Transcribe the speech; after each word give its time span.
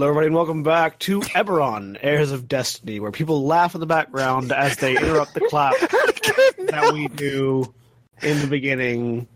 Hello, 0.00 0.08
everybody, 0.08 0.28
and 0.28 0.34
welcome 0.34 0.62
back 0.62 0.98
to 1.00 1.20
Eberron, 1.20 1.98
Heirs 2.00 2.32
of 2.32 2.48
Destiny, 2.48 3.00
where 3.00 3.10
people 3.10 3.44
laugh 3.44 3.74
in 3.74 3.80
the 3.80 3.86
background 3.86 4.50
as 4.50 4.78
they 4.78 4.96
interrupt 4.96 5.34
the 5.34 5.42
clap 5.50 5.78
that 6.70 6.90
we 6.94 7.08
do 7.08 7.70
in 8.22 8.40
the 8.40 8.46
beginning. 8.46 9.28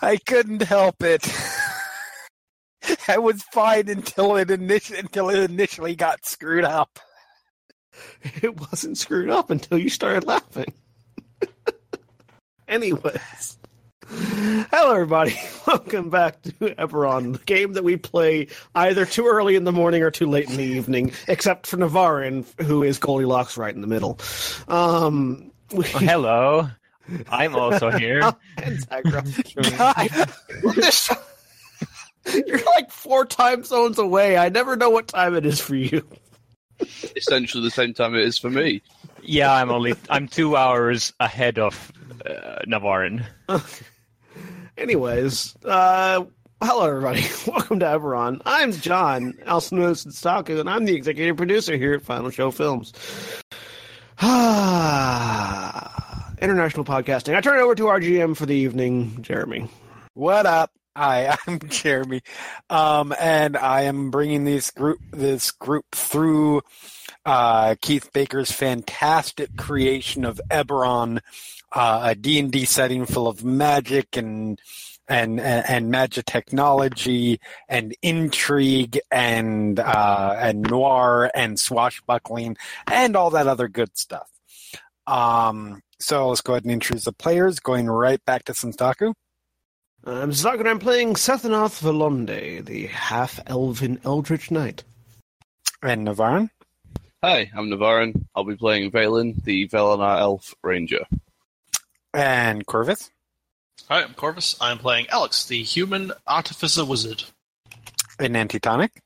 I 0.00 0.18
couldn't 0.24 0.62
help 0.62 1.02
it. 1.02 1.26
I 3.08 3.18
was 3.18 3.42
fine 3.42 3.88
until 3.88 4.36
it 4.36 4.52
initially 4.52 5.00
until 5.00 5.30
it 5.30 5.50
initially 5.50 5.96
got 5.96 6.24
screwed 6.24 6.62
up. 6.62 7.00
It 8.40 8.60
wasn't 8.60 8.98
screwed 8.98 9.30
up 9.30 9.50
until 9.50 9.78
you 9.78 9.88
started 9.88 10.28
laughing. 10.28 10.72
Anyways. 12.68 13.58
Hello, 14.08 14.92
everybody. 14.94 15.34
Welcome 15.66 16.10
back 16.10 16.42
to 16.42 16.50
Eberron, 16.52 17.32
the 17.32 17.38
game 17.44 17.72
that 17.74 17.84
we 17.84 17.96
play 17.96 18.48
either 18.74 19.06
too 19.06 19.26
early 19.26 19.54
in 19.56 19.64
the 19.64 19.72
morning 19.72 20.02
or 20.02 20.10
too 20.10 20.28
late 20.28 20.48
in 20.50 20.56
the 20.56 20.62
evening, 20.64 21.12
except 21.28 21.66
for 21.66 21.76
Navarran, 21.78 22.44
who 22.62 22.82
is 22.82 22.98
Goldilocks 22.98 23.56
right 23.56 23.74
in 23.74 23.80
the 23.80 23.86
middle. 23.86 24.18
Um, 24.68 25.50
we, 25.72 25.84
Oh, 25.94 25.98
hello. 25.98 26.68
I'm 27.28 27.54
also 27.54 27.90
here. 27.90 28.22
and 28.62 28.88
God, 28.88 29.28
You're 32.46 32.64
like 32.74 32.90
four 32.90 33.26
time 33.26 33.64
zones 33.64 33.98
away. 33.98 34.36
I 34.38 34.48
never 34.48 34.76
know 34.76 34.88
what 34.90 35.08
time 35.08 35.34
it 35.34 35.44
is 35.44 35.60
for 35.60 35.76
you. 35.76 36.06
essentially 37.16 37.62
the 37.62 37.70
same 37.70 37.92
time 37.94 38.14
it 38.14 38.22
is 38.22 38.38
for 38.38 38.48
me. 38.50 38.82
Yeah, 39.22 39.52
I'm 39.52 39.70
only 39.70 39.94
I'm 40.10 40.26
two 40.28 40.56
hours 40.56 41.12
ahead 41.20 41.58
of 41.58 41.92
uh, 42.26 42.60
Navarran. 42.66 43.24
Anyways, 44.76 45.54
uh, 45.64 46.24
hello 46.60 46.86
everybody. 46.88 47.22
Welcome 47.46 47.78
to 47.78 47.86
Eberron. 47.86 48.42
I'm 48.44 48.72
John, 48.72 49.34
known 49.46 49.94
Staku, 49.94 50.58
and 50.58 50.68
I'm 50.68 50.84
the 50.84 50.96
executive 50.96 51.36
producer 51.36 51.76
here 51.76 51.94
at 51.94 52.02
Final 52.02 52.30
Show 52.30 52.50
Films. 52.50 52.92
International 56.42 56.84
podcasting. 56.84 57.36
I 57.36 57.40
turn 57.40 57.58
it 57.58 57.62
over 57.62 57.76
to 57.76 57.86
our 57.86 58.00
GM 58.00 58.36
for 58.36 58.46
the 58.46 58.56
evening, 58.56 59.22
Jeremy. 59.22 59.68
What 60.14 60.44
up? 60.44 60.72
Hi, 60.96 61.36
I'm 61.46 61.60
Jeremy, 61.60 62.22
um, 62.68 63.14
and 63.18 63.56
I 63.56 63.82
am 63.82 64.10
bringing 64.10 64.44
this 64.44 64.72
group 64.72 64.98
this 65.12 65.52
group 65.52 65.86
through 65.92 66.62
uh, 67.24 67.76
Keith 67.80 68.12
Baker's 68.12 68.50
fantastic 68.50 69.56
creation 69.56 70.24
of 70.24 70.40
Eberron, 70.50 71.20
uh, 71.74 72.00
a 72.04 72.14
D 72.14 72.38
and 72.38 72.50
D 72.50 72.64
setting 72.64 73.04
full 73.06 73.26
of 73.26 73.44
magic 73.44 74.16
and 74.16 74.60
and 75.08 75.40
and, 75.40 75.68
and 75.68 75.90
magic 75.90 76.24
technology 76.26 77.40
and 77.68 77.94
intrigue 78.02 78.98
and 79.10 79.78
uh, 79.80 80.36
and 80.38 80.62
noir 80.62 81.30
and 81.34 81.58
swashbuckling 81.58 82.56
and 82.86 83.16
all 83.16 83.30
that 83.30 83.46
other 83.46 83.68
good 83.68 83.96
stuff. 83.98 84.30
Um, 85.06 85.82
so 85.98 86.28
let's 86.28 86.40
go 86.40 86.54
ahead 86.54 86.64
and 86.64 86.72
introduce 86.72 87.04
the 87.04 87.12
players. 87.12 87.60
Going 87.60 87.86
right 87.86 88.24
back 88.24 88.44
to 88.44 88.52
Senstaku. 88.52 89.12
I'm 90.06 90.32
Zak, 90.32 90.60
and 90.60 90.68
I'm 90.68 90.78
playing 90.78 91.14
Sethanath 91.14 91.80
Valonde, 91.80 92.66
the 92.66 92.88
half-elven 92.88 94.00
Eldritch 94.04 94.50
Knight. 94.50 94.84
And 95.82 96.06
Navarran. 96.06 96.50
Hi, 97.22 97.50
I'm 97.56 97.70
Navarran. 97.70 98.26
I'll 98.34 98.44
be 98.44 98.56
playing 98.56 98.90
Valen, 98.90 99.42
the 99.44 99.66
Valenar 99.68 100.20
Elf 100.20 100.54
Ranger. 100.62 101.06
And 102.14 102.64
Korvys. 102.64 103.10
Hi, 103.88 104.02
I'm 104.04 104.14
Korvys. 104.14 104.56
I'm 104.60 104.78
playing 104.78 105.08
Alex, 105.08 105.46
the 105.46 105.60
human 105.64 106.12
artificer 106.28 106.84
wizard. 106.84 107.24
And 108.20 108.36
Antitonic. 108.36 109.02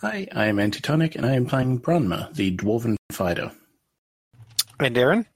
Hi, 0.00 0.26
I 0.32 0.46
am 0.46 0.58
Antitonic, 0.58 1.16
and 1.16 1.26
I 1.26 1.34
am 1.34 1.44
playing 1.44 1.80
Branma, 1.80 2.32
the 2.34 2.56
Dwarven 2.56 2.96
Fighter. 3.12 3.52
And 4.80 4.96
Erin. 4.96 5.26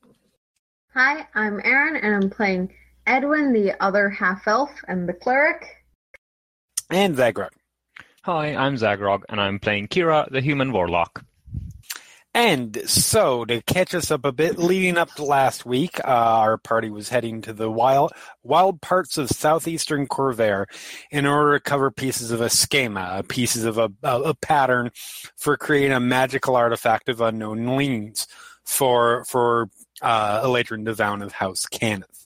Hi, 0.94 1.26
I'm 1.34 1.60
Erin, 1.62 1.96
and 1.96 2.14
I'm 2.14 2.30
playing 2.30 2.72
Edwin, 3.06 3.52
the 3.52 3.74
other 3.82 4.08
half 4.08 4.48
elf, 4.48 4.70
and 4.88 5.06
the 5.06 5.12
cleric. 5.12 5.66
And 6.88 7.16
Zaghrog. 7.16 7.50
Hi, 8.22 8.54
I'm 8.54 8.76
Zaghrog, 8.76 9.24
and 9.28 9.40
I'm 9.40 9.58
playing 9.58 9.88
Kira, 9.88 10.30
the 10.30 10.40
human 10.40 10.72
warlock. 10.72 11.22
And 12.34 12.80
so, 12.88 13.44
to 13.44 13.60
catch 13.60 13.94
us 13.94 14.10
up 14.10 14.24
a 14.24 14.32
bit, 14.32 14.56
leading 14.56 14.96
up 14.96 15.12
to 15.16 15.24
last 15.24 15.66
week, 15.66 16.00
uh, 16.00 16.08
our 16.08 16.56
party 16.56 16.88
was 16.88 17.10
heading 17.10 17.42
to 17.42 17.52
the 17.52 17.70
wild, 17.70 18.12
wild 18.42 18.80
parts 18.80 19.18
of 19.18 19.28
southeastern 19.28 20.06
Khorvaire 20.06 20.64
in 21.10 21.26
order 21.26 21.58
to 21.58 21.62
cover 21.62 21.90
pieces 21.90 22.30
of 22.30 22.40
a 22.40 22.48
schema, 22.48 23.22
pieces 23.28 23.66
of 23.66 23.76
a, 23.76 23.92
a, 24.02 24.20
a 24.22 24.34
pattern 24.34 24.90
for 25.36 25.58
creating 25.58 25.92
a 25.92 26.00
magical 26.00 26.56
artifact 26.56 27.10
of 27.10 27.20
unknown 27.20 27.76
liens 27.76 28.26
for 28.64 29.26
for 29.26 29.68
uh, 30.00 30.42
Eladrin 30.42 30.86
Devown 30.86 31.20
of 31.20 31.32
House 31.32 31.66
Cannith. 31.66 32.21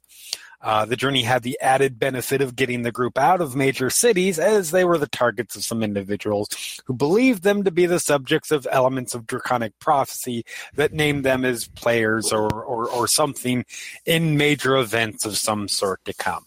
Uh, 0.60 0.84
the 0.84 0.96
journey 0.96 1.22
had 1.22 1.42
the 1.42 1.58
added 1.60 1.98
benefit 1.98 2.40
of 2.40 2.56
getting 2.56 2.82
the 2.82 2.92
group 2.92 3.18
out 3.18 3.40
of 3.40 3.54
major 3.54 3.90
cities 3.90 4.38
as 4.38 4.70
they 4.70 4.84
were 4.84 4.98
the 4.98 5.06
targets 5.06 5.54
of 5.56 5.64
some 5.64 5.82
individuals 5.82 6.48
who 6.86 6.94
believed 6.94 7.42
them 7.42 7.62
to 7.62 7.70
be 7.70 7.86
the 7.86 8.00
subjects 8.00 8.50
of 8.50 8.66
elements 8.70 9.14
of 9.14 9.26
draconic 9.26 9.78
prophecy 9.78 10.44
that 10.74 10.92
named 10.92 11.24
them 11.24 11.44
as 11.44 11.68
players 11.68 12.32
or, 12.32 12.52
or, 12.52 12.88
or 12.88 13.06
something 13.06 13.64
in 14.04 14.36
major 14.36 14.76
events 14.76 15.24
of 15.24 15.36
some 15.36 15.68
sort 15.68 16.04
to 16.04 16.14
come. 16.14 16.44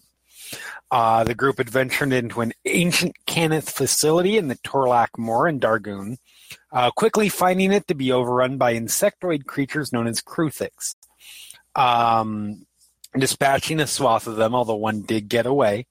Uh, 0.91 1.23
the 1.23 1.35
group 1.35 1.59
adventured 1.59 2.11
into 2.11 2.41
an 2.41 2.51
ancient 2.65 3.15
Cannith 3.27 3.69
facility 3.69 4.37
in 4.37 4.47
the 4.47 4.55
Torlak 4.57 5.09
Moor 5.17 5.47
in 5.47 5.59
Darguun, 5.59 6.17
uh, 6.71 6.89
quickly 6.91 7.29
finding 7.29 7.71
it 7.71 7.87
to 7.87 7.93
be 7.93 8.11
overrun 8.11 8.57
by 8.57 8.73
insectoid 8.73 9.45
creatures 9.45 9.93
known 9.93 10.07
as 10.07 10.21
Kruthiks. 10.21 10.95
Um, 11.75 12.65
dispatching 13.17 13.79
a 13.79 13.87
swath 13.87 14.27
of 14.27 14.35
them, 14.35 14.53
although 14.53 14.75
one 14.75 15.01
did 15.01 15.29
get 15.29 15.45
away. 15.45 15.87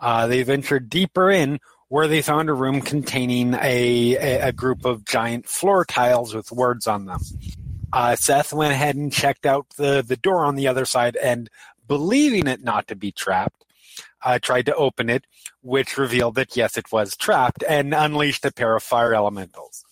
Uh, 0.00 0.26
they 0.26 0.42
ventured 0.42 0.90
deeper 0.90 1.30
in 1.30 1.58
where 1.88 2.08
they 2.08 2.22
found 2.22 2.48
a 2.48 2.54
room 2.54 2.80
containing 2.80 3.54
a, 3.54 4.16
a, 4.16 4.48
a 4.48 4.52
group 4.52 4.84
of 4.84 5.04
giant 5.04 5.46
floor 5.46 5.84
tiles 5.84 6.34
with 6.34 6.52
words 6.52 6.86
on 6.86 7.06
them. 7.06 7.20
Uh, 7.92 8.14
Seth 8.14 8.52
went 8.52 8.72
ahead 8.72 8.96
and 8.96 9.12
checked 9.12 9.46
out 9.46 9.66
the, 9.76 10.04
the 10.06 10.16
door 10.16 10.44
on 10.44 10.56
the 10.56 10.68
other 10.68 10.84
side 10.84 11.16
and, 11.16 11.48
believing 11.88 12.46
it 12.46 12.62
not 12.62 12.86
to 12.86 12.94
be 12.94 13.10
trapped, 13.10 13.64
uh, 14.22 14.38
tried 14.38 14.66
to 14.66 14.74
open 14.76 15.10
it, 15.10 15.24
which 15.62 15.98
revealed 15.98 16.36
that 16.36 16.56
yes, 16.56 16.76
it 16.76 16.92
was 16.92 17.16
trapped 17.16 17.64
and 17.66 17.94
unleashed 17.94 18.44
a 18.44 18.52
pair 18.52 18.76
of 18.76 18.82
fire 18.82 19.14
elementals. 19.14 19.84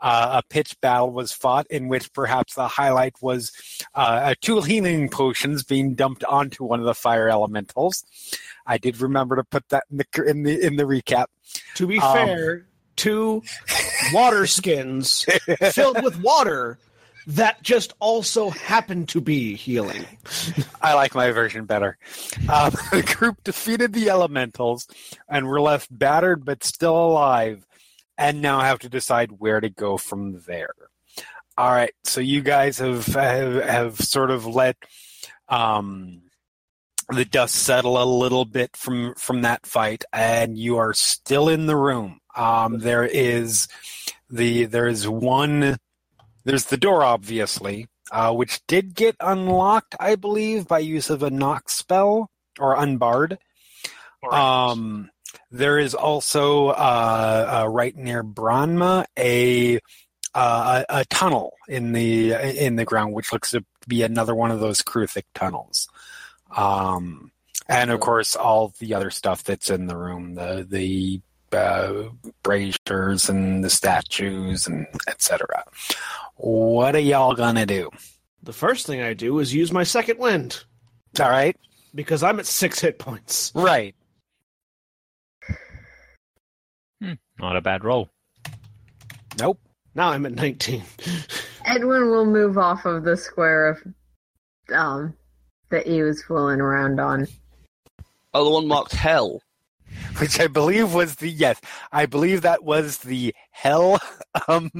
Uh, 0.00 0.40
a 0.42 0.48
pitched 0.48 0.80
battle 0.80 1.10
was 1.10 1.32
fought 1.32 1.66
in 1.68 1.88
which 1.88 2.12
perhaps 2.12 2.54
the 2.54 2.66
highlight 2.68 3.14
was 3.20 3.52
uh, 3.94 4.34
two 4.40 4.60
healing 4.62 5.08
potions 5.08 5.62
being 5.62 5.94
dumped 5.94 6.24
onto 6.24 6.64
one 6.64 6.80
of 6.80 6.86
the 6.86 6.94
fire 6.94 7.28
elementals. 7.28 8.04
I 8.66 8.78
did 8.78 9.00
remember 9.00 9.36
to 9.36 9.44
put 9.44 9.68
that 9.68 9.84
in 9.90 9.98
the 9.98 10.24
in 10.26 10.42
the, 10.44 10.66
in 10.66 10.76
the 10.76 10.84
recap. 10.84 11.26
To 11.74 11.86
be 11.86 11.98
Um, 11.98 12.14
fair, 12.14 12.66
two 12.96 13.42
water 14.12 14.46
skins 14.46 15.26
filled 15.72 16.02
with 16.02 16.20
water 16.22 16.78
that 17.26 17.62
just 17.62 17.92
also 18.00 18.48
happened 18.50 19.08
to 19.10 19.20
be 19.20 19.54
healing. 19.54 20.06
I 20.80 20.94
like 20.94 21.14
my 21.14 21.30
version 21.30 21.66
better. 21.66 21.98
Um, 22.48 22.70
the 22.92 23.02
group 23.18 23.44
defeated 23.44 23.92
the 23.92 24.08
elementals 24.08 24.88
and 25.28 25.46
were 25.46 25.60
left 25.60 25.88
battered 25.96 26.44
but 26.44 26.64
still 26.64 26.96
alive, 26.96 27.66
and 28.20 28.42
now 28.42 28.60
have 28.60 28.78
to 28.80 28.90
decide 28.90 29.32
where 29.38 29.60
to 29.60 29.70
go 29.70 29.96
from 29.96 30.42
there. 30.46 30.74
All 31.56 31.70
right, 31.70 31.94
so 32.04 32.20
you 32.20 32.42
guys 32.42 32.78
have 32.78 33.06
have, 33.06 33.64
have 33.64 33.98
sort 33.98 34.30
of 34.30 34.46
let 34.46 34.76
um, 35.48 36.22
the 37.08 37.24
dust 37.24 37.54
settle 37.56 38.00
a 38.00 38.04
little 38.04 38.44
bit 38.44 38.76
from 38.76 39.14
from 39.16 39.42
that 39.42 39.66
fight, 39.66 40.04
and 40.12 40.56
you 40.56 40.76
are 40.76 40.92
still 40.92 41.48
in 41.48 41.66
the 41.66 41.76
room. 41.76 42.20
Um, 42.36 42.78
there 42.78 43.04
is 43.04 43.66
the 44.28 44.66
there 44.66 44.86
is 44.86 45.08
one. 45.08 45.78
There's 46.44 46.66
the 46.66 46.76
door, 46.76 47.02
obviously, 47.02 47.88
uh, 48.12 48.32
which 48.32 48.60
did 48.66 48.94
get 48.94 49.16
unlocked, 49.20 49.94
I 49.98 50.14
believe, 50.16 50.68
by 50.68 50.78
use 50.78 51.10
of 51.10 51.22
a 51.22 51.30
knock 51.30 51.68
spell 51.68 52.30
or 52.58 52.76
unbarred. 52.76 53.38
Um, 54.30 55.10
there 55.50 55.78
is 55.78 55.94
also 55.94 56.68
uh, 56.68 57.62
uh, 57.62 57.68
right 57.68 57.96
near 57.96 58.22
Branma 58.22 59.04
a, 59.18 59.78
uh, 60.34 60.84
a 60.88 61.04
tunnel 61.06 61.54
in 61.68 61.92
the 61.92 62.32
in 62.32 62.76
the 62.76 62.84
ground, 62.84 63.14
which 63.14 63.32
looks 63.32 63.50
to 63.52 63.64
be 63.88 64.02
another 64.02 64.34
one 64.34 64.50
of 64.50 64.60
those 64.60 64.82
Kruthik 64.82 65.24
tunnels. 65.34 65.88
Um, 66.56 67.32
and 67.68 67.90
of 67.90 68.00
course, 68.00 68.36
all 68.36 68.74
the 68.80 68.94
other 68.94 69.10
stuff 69.10 69.44
that's 69.44 69.70
in 69.70 69.86
the 69.86 69.96
room 69.96 70.34
the 70.34 70.66
the 70.68 71.20
uh, 71.56 72.10
braziers 72.42 73.28
and 73.28 73.64
the 73.64 73.70
statues 73.70 74.66
and 74.66 74.86
etc. 75.08 75.64
What 76.36 76.94
are 76.94 77.00
y'all 77.00 77.34
gonna 77.34 77.66
do? 77.66 77.90
The 78.42 78.52
first 78.52 78.86
thing 78.86 79.02
I 79.02 79.14
do 79.14 79.38
is 79.38 79.52
use 79.54 79.70
my 79.70 79.84
second 79.84 80.18
wind 80.18 80.64
All 81.20 81.28
right, 81.28 81.56
because 81.94 82.22
I'm 82.22 82.38
at 82.38 82.46
six 82.46 82.80
hit 82.80 82.98
points. 82.98 83.52
right. 83.54 83.94
Not 87.40 87.56
a 87.56 87.60
bad 87.60 87.84
roll. 87.84 88.08
Nope. 89.38 89.58
Now 89.94 90.10
I'm 90.10 90.26
at 90.26 90.32
19. 90.32 90.82
Edwin 91.64 92.10
will 92.10 92.26
move 92.26 92.58
off 92.58 92.84
of 92.84 93.04
the 93.04 93.16
square 93.16 93.68
of 93.68 93.82
um 94.74 95.14
that 95.70 95.86
he 95.86 96.02
was 96.02 96.22
fooling 96.22 96.60
around 96.60 97.00
on. 97.00 97.26
Oh, 98.34 98.44
the 98.44 98.50
one 98.50 98.66
marked 98.66 98.92
hell. 98.92 99.42
Which 100.18 100.38
I 100.38 100.46
believe 100.46 100.94
was 100.94 101.16
the 101.16 101.28
yes, 101.28 101.60
I 101.90 102.06
believe 102.06 102.42
that 102.42 102.62
was 102.62 102.98
the 102.98 103.34
hell. 103.50 103.98
Um, 104.46 104.70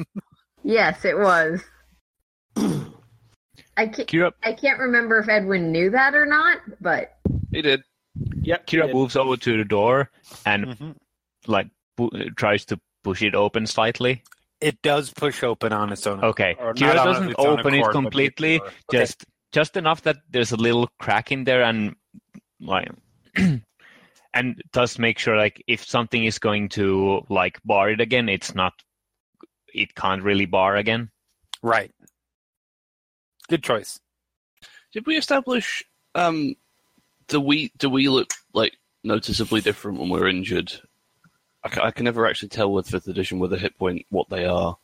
Yes, 0.63 1.05
it 1.05 1.19
was. 1.19 1.63
I 2.57 3.87
can't, 3.87 4.09
Kira, 4.09 4.33
I 4.45 4.53
can't 4.53 4.79
remember 4.79 5.19
if 5.19 5.29
Edwin 5.29 5.73
knew 5.73 5.91
that 5.91 6.15
or 6.15 6.27
not, 6.27 6.59
but 6.81 7.17
He 7.51 7.63
did. 7.63 7.83
Yep. 8.43 8.67
Kira 8.67 8.93
moves 8.93 9.17
over 9.17 9.37
to 9.37 9.57
the 9.57 9.65
door 9.65 10.11
and 10.45 10.67
mhm. 10.67 10.95
like 11.47 11.69
pu- 11.97 12.31
tries 12.37 12.65
to 12.67 12.81
push 13.03 13.23
it 13.23 13.35
open 13.35 13.67
slightly. 13.67 14.23
It 14.61 14.83
does 14.83 15.11
push 15.11 15.43
open 15.43 15.73
on 15.73 15.93
its 15.93 16.07
own. 16.07 16.23
Okay, 16.23 16.55
or 16.59 16.75
Kira 16.75 16.95
doesn't 16.95 17.35
own 17.39 17.59
open 17.61 17.75
it 17.75 17.79
accord, 17.79 17.95
but 17.95 18.01
completely. 18.03 18.61
okay. 18.61 18.71
Just 18.93 19.25
just 19.53 19.77
enough 19.77 20.03
that 20.03 20.19
there's 20.31 20.53
a 20.53 20.57
little 20.57 20.89
crack 20.99 21.33
in 21.33 21.45
there 21.45 21.63
and 21.63 21.97
like 22.61 22.91
and 24.35 24.63
does 24.73 24.99
make 24.99 25.19
sure 25.19 25.37
like 25.37 25.63
if 25.67 25.85
something 25.85 26.25
is 26.25 26.39
going 26.39 26.69
to 26.71 27.25
like 27.29 27.59
bar 27.65 27.91
it 27.91 28.01
again, 28.01 28.29
it's 28.29 28.55
not 28.55 28.75
it 29.73 29.95
can't 29.95 30.23
really 30.23 30.47
bar 30.47 30.77
again. 30.77 31.11
right. 31.63 31.93
Good 33.49 33.65
choice. 33.65 33.99
Did 34.93 35.07
we 35.07 35.17
establish? 35.17 35.83
Um, 36.15 36.55
do 37.27 37.41
we 37.41 37.73
do 37.79 37.91
we 37.91 38.09
look 38.09 38.31
like 38.55 38.77
noticeably 39.03 39.61
different 39.61 39.99
when 39.99 40.09
we're 40.09 40.29
injured? 40.29 40.73
I 41.65 41.81
I 41.87 41.91
can 41.91 42.05
never 42.05 42.27
actually 42.27 42.49
tell 42.51 42.73
with 42.73 42.89
fifth 42.89 43.09
edition 43.09 43.39
with 43.39 43.53
a 43.53 43.59
hit 43.59 43.77
point 43.79 44.07
what 44.11 44.29
they 44.31 44.45
are. 44.47 44.77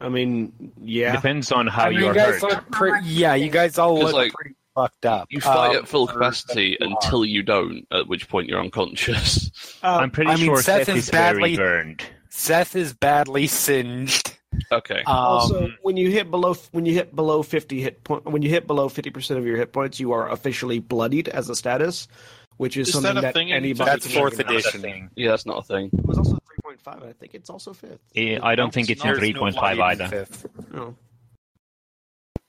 I 0.00 0.08
mean, 0.10 0.72
yeah. 0.80 1.12
Depends 1.12 1.50
on 1.52 1.66
how 1.66 1.84
I 1.86 1.90
mean, 1.90 2.00
you're 2.00 2.08
you 2.08 2.14
guys 2.14 2.40
hurt. 2.40 2.42
look 2.42 2.70
pretty. 2.70 3.06
Yeah, 3.08 3.34
you 3.34 3.48
guys 3.50 3.78
all 3.78 3.96
'Cause, 3.96 4.04
look 4.04 4.12
like, 4.14 4.32
pretty 4.34 4.54
fucked 4.74 5.06
up. 5.06 5.28
You 5.30 5.40
fight 5.40 5.70
Um, 5.70 5.76
at 5.76 5.88
full 5.88 6.02
or- 6.02 6.12
capacity 6.12 6.76
until 6.80 7.24
you 7.24 7.42
don't, 7.42 7.86
at 7.90 8.06
which 8.06 8.28
point 8.28 8.48
you're 8.48 8.60
unconscious. 8.60 9.50
Uh, 9.82 9.98
I'm 10.00 10.10
pretty 10.10 10.30
I 10.32 10.36
mean, 10.36 10.46
sure 10.46 10.56
Seth 10.62 10.86
Seth, 10.86 10.96
is 10.96 11.04
is 11.04 11.10
very 11.10 11.40
badly- 11.40 11.56
burned. 11.56 12.02
Seth 12.28 12.74
is 12.76 12.92
badly 12.92 13.46
singed. 13.46 14.36
Okay. 14.72 15.02
Um, 15.06 15.14
also, 15.16 15.70
when 15.82 15.96
you 15.96 16.10
hit 16.10 16.30
below 16.30 16.54
when 16.72 16.86
you 16.86 16.92
hit 16.94 17.14
below 17.14 17.42
50 17.42 17.80
hit 17.82 18.02
point 18.04 18.24
when 18.24 18.42
you 18.42 18.48
hit 18.50 18.66
below 18.66 18.88
50% 18.88 19.36
of 19.38 19.46
your 19.46 19.56
hit 19.56 19.72
points, 19.72 20.00
you 20.00 20.12
are 20.12 20.30
officially 20.30 20.78
bloodied 20.78 21.28
as 21.28 21.48
a 21.50 21.54
status, 21.54 22.08
which 22.56 22.76
is, 22.76 22.88
Is 22.88 22.94
something 22.94 23.14
that 23.14 23.18
a 23.18 23.22
that, 23.22 23.34
thing 23.34 23.52
anybody 23.52 23.90
that's 23.90 24.12
fourth 24.12 24.38
recognize. 24.38 24.66
edition. 24.66 25.10
yeah, 25.16 25.30
that's 25.30 25.46
not 25.46 25.58
a 25.58 25.62
thing. 25.62 25.90
It 25.92 26.04
was 26.06 26.18
also 26.18 26.38
3.5, 26.66 27.08
I 27.08 27.12
think 27.12 27.34
it's 27.34 27.50
also 27.50 27.72
fifth. 27.72 28.00
Eh, 28.14 28.38
I 28.42 28.54
don't 28.54 28.72
think 28.72 28.90
it's 28.90 29.00
it's 29.00 29.04
in 29.04 29.10
not. 29.10 29.20
There's 29.20 29.54
no 29.56 29.60
3.5 29.60 29.80
either. 29.80 30.08
fifth. 30.08 30.46
No. 30.72 30.94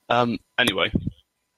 Um. 0.08 0.38
Anyway, 0.58 0.90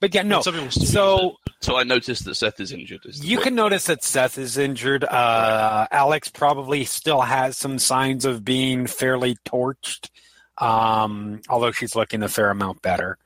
But 0.00 0.12
yeah, 0.14 0.22
no. 0.22 0.40
Some 0.42 0.54
people 0.54 0.70
still 0.70 0.82
use 0.82 0.92
So 0.92 1.36
so 1.60 1.76
I 1.76 1.84
noticed 1.84 2.24
that 2.24 2.34
Seth 2.34 2.58
is 2.58 2.72
injured. 2.72 3.00
is 3.04 3.24
you 3.24 3.36
point. 3.36 3.44
can 3.44 3.54
notice 3.54 3.84
that 3.84 4.02
Seth 4.02 4.38
is 4.38 4.58
injured. 4.58 5.04
Uh, 5.04 5.86
Alex 5.90 6.28
probably 6.30 6.84
still 6.84 7.20
has 7.20 7.56
some 7.56 7.78
signs 7.78 8.24
of 8.24 8.44
being 8.44 8.86
fairly 8.88 9.36
torched, 9.46 10.08
um, 10.58 11.40
although 11.48 11.70
she's 11.70 11.94
looking 11.94 12.22
a 12.24 12.28
fair 12.28 12.50
amount 12.50 12.82
better. 12.82 13.18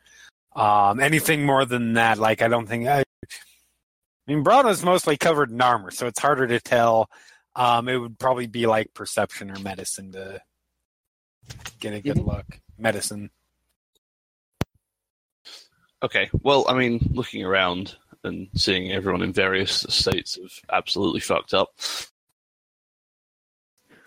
Um, 0.54 1.00
anything 1.00 1.46
more 1.46 1.64
than 1.64 1.94
that, 1.94 2.18
like 2.18 2.42
I 2.42 2.48
don't 2.48 2.66
think. 2.66 2.86
I, 2.86 3.03
I 4.26 4.32
mean, 4.32 4.42
Branma's 4.44 4.82
mostly 4.84 5.16
covered 5.16 5.50
in 5.50 5.60
armor, 5.60 5.90
so 5.90 6.06
it's 6.06 6.18
harder 6.18 6.46
to 6.46 6.60
tell. 6.60 7.10
Um, 7.54 7.88
it 7.88 7.96
would 7.96 8.18
probably 8.18 8.46
be 8.46 8.66
like 8.66 8.94
perception 8.94 9.50
or 9.50 9.58
medicine 9.60 10.12
to 10.12 10.40
get 11.78 11.94
a 11.94 12.00
good 12.00 12.16
Mhm. 12.16 12.26
look. 12.26 12.60
Medicine. 12.78 13.30
Okay. 16.02 16.30
Well, 16.42 16.64
I 16.68 16.74
mean, 16.74 17.00
looking 17.12 17.44
around 17.44 17.96
and 18.24 18.48
seeing 18.56 18.90
everyone 18.92 19.22
in 19.22 19.32
various 19.32 19.84
states 19.88 20.36
of 20.38 20.50
absolutely 20.72 21.20
fucked 21.20 21.54
up. 21.54 21.68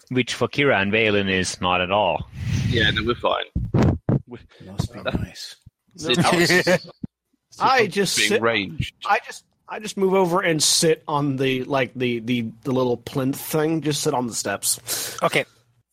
Which 0.10 0.34
for 0.34 0.48
Kira 0.48 0.82
and 0.82 0.92
Valen 0.92 1.30
is 1.30 1.60
not 1.62 1.82
at 1.82 1.92
all. 1.92 2.30
Yeah, 2.70 2.90
no, 2.92 3.04
we're 3.04 3.16
fine. 3.16 3.46
Must 4.28 4.94
be 4.94 5.02
nice. 5.02 5.56
Sit- 5.96 6.18
Alex 6.20 6.50
is- 6.50 6.92
I 7.60 7.88
just 7.88 8.18
being 8.18 8.30
sit- 8.30 8.42
ranged. 8.42 8.96
I 9.06 9.20
just 9.26 9.44
I 9.70 9.80
just 9.80 9.98
move 9.98 10.14
over 10.14 10.42
and 10.42 10.62
sit 10.64 11.04
on 11.08 11.36
the 11.38 11.64
like 11.66 11.94
the 11.94 12.20
the 12.20 12.42
the 12.64 12.72
little 12.72 12.98
plinth 12.98 13.40
thing. 13.40 13.82
Just 13.82 14.02
sit 14.02 14.14
on 14.14 14.28
the 14.28 14.34
steps. 14.34 15.18
Okay. 15.22 15.46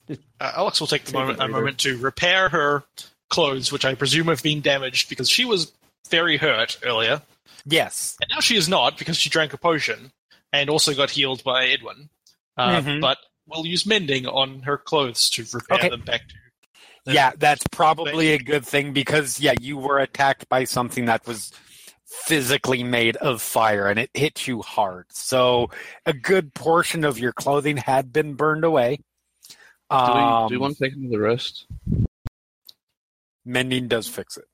Uh, 0.08 0.14
Alex 0.40 0.80
will 0.80 0.86
take 0.86 1.04
the 1.04 1.12
moment, 1.14 1.40
a 1.40 1.48
moment 1.48 1.78
to 1.78 1.96
repair 1.98 2.48
her 2.50 2.84
clothes, 3.30 3.72
which 3.72 3.84
I 3.84 3.94
presume 3.94 4.26
have 4.28 4.42
been 4.42 4.60
damaged 4.60 5.08
because 5.08 5.28
she 5.30 5.44
was 5.44 5.72
very 6.10 6.36
hurt 6.36 6.78
earlier, 6.84 7.22
Yes. 7.64 8.16
and 8.20 8.28
now 8.30 8.40
she 8.40 8.54
is 8.56 8.68
not 8.68 8.98
because 8.98 9.16
she 9.16 9.30
drank 9.30 9.54
a 9.54 9.58
potion 9.58 10.12
and 10.52 10.68
also 10.68 10.92
got 10.94 11.10
healed 11.10 11.42
by 11.42 11.66
Edwin. 11.68 12.10
Uh, 12.58 12.80
Mhm. 12.82 13.00
But 13.00 13.16
we'll 13.46 13.64
use 13.66 13.86
mending 13.86 14.26
on 14.26 14.60
her 14.62 14.76
clothes 14.76 15.30
to 15.30 15.46
repair 15.52 15.78
Okay. 15.78 15.88
them 15.88 16.02
back 16.02 16.28
to. 16.28 16.34
Yeah, 17.12 17.32
that's 17.36 17.64
probably 17.72 18.32
a 18.34 18.38
good 18.38 18.64
thing 18.66 18.92
because 18.92 19.40
yeah, 19.40 19.54
you 19.60 19.76
were 19.78 19.98
attacked 19.98 20.48
by 20.50 20.64
something 20.64 21.06
that 21.06 21.26
was 21.26 21.50
physically 22.22 22.82
made 22.82 23.16
of 23.16 23.42
fire 23.42 23.88
and 23.88 23.98
it 23.98 24.10
hit 24.14 24.46
you 24.46 24.62
hard. 24.62 25.06
So 25.10 25.70
a 26.06 26.12
good 26.12 26.54
portion 26.54 27.04
of 27.04 27.18
your 27.18 27.32
clothing 27.32 27.76
had 27.76 28.12
been 28.12 28.34
burned 28.34 28.64
away. 28.64 28.96
Do 29.90 29.96
we, 29.96 29.96
Um, 29.98 30.48
do 30.48 30.54
we 30.54 30.58
want 30.58 30.76
to 30.78 30.84
take 30.84 30.94
another 30.96 31.20
rest? 31.20 31.66
mending 33.44 33.88
does 33.88 34.08
fix 34.08 34.36
it. 34.38 34.46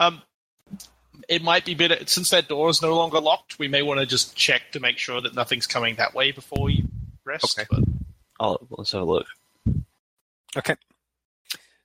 Um, 0.00 0.22
it 1.28 1.42
might 1.42 1.64
be 1.64 1.74
better 1.74 1.98
since 2.06 2.30
that 2.30 2.48
door 2.48 2.68
is 2.68 2.82
no 2.82 2.96
longer 2.96 3.20
locked. 3.20 3.58
We 3.58 3.68
may 3.68 3.82
want 3.82 4.00
to 4.00 4.06
just 4.06 4.34
check 4.36 4.72
to 4.72 4.80
make 4.80 4.98
sure 4.98 5.20
that 5.20 5.34
nothing's 5.34 5.66
coming 5.66 5.96
that 5.96 6.14
way 6.14 6.32
before 6.32 6.64
we 6.64 6.84
rest. 7.24 7.58
Okay. 7.58 7.66
But 7.70 7.84
Oh, 8.40 8.58
let's 8.70 8.92
have 8.92 9.02
a 9.02 9.04
look. 9.04 9.26
Okay, 10.56 10.74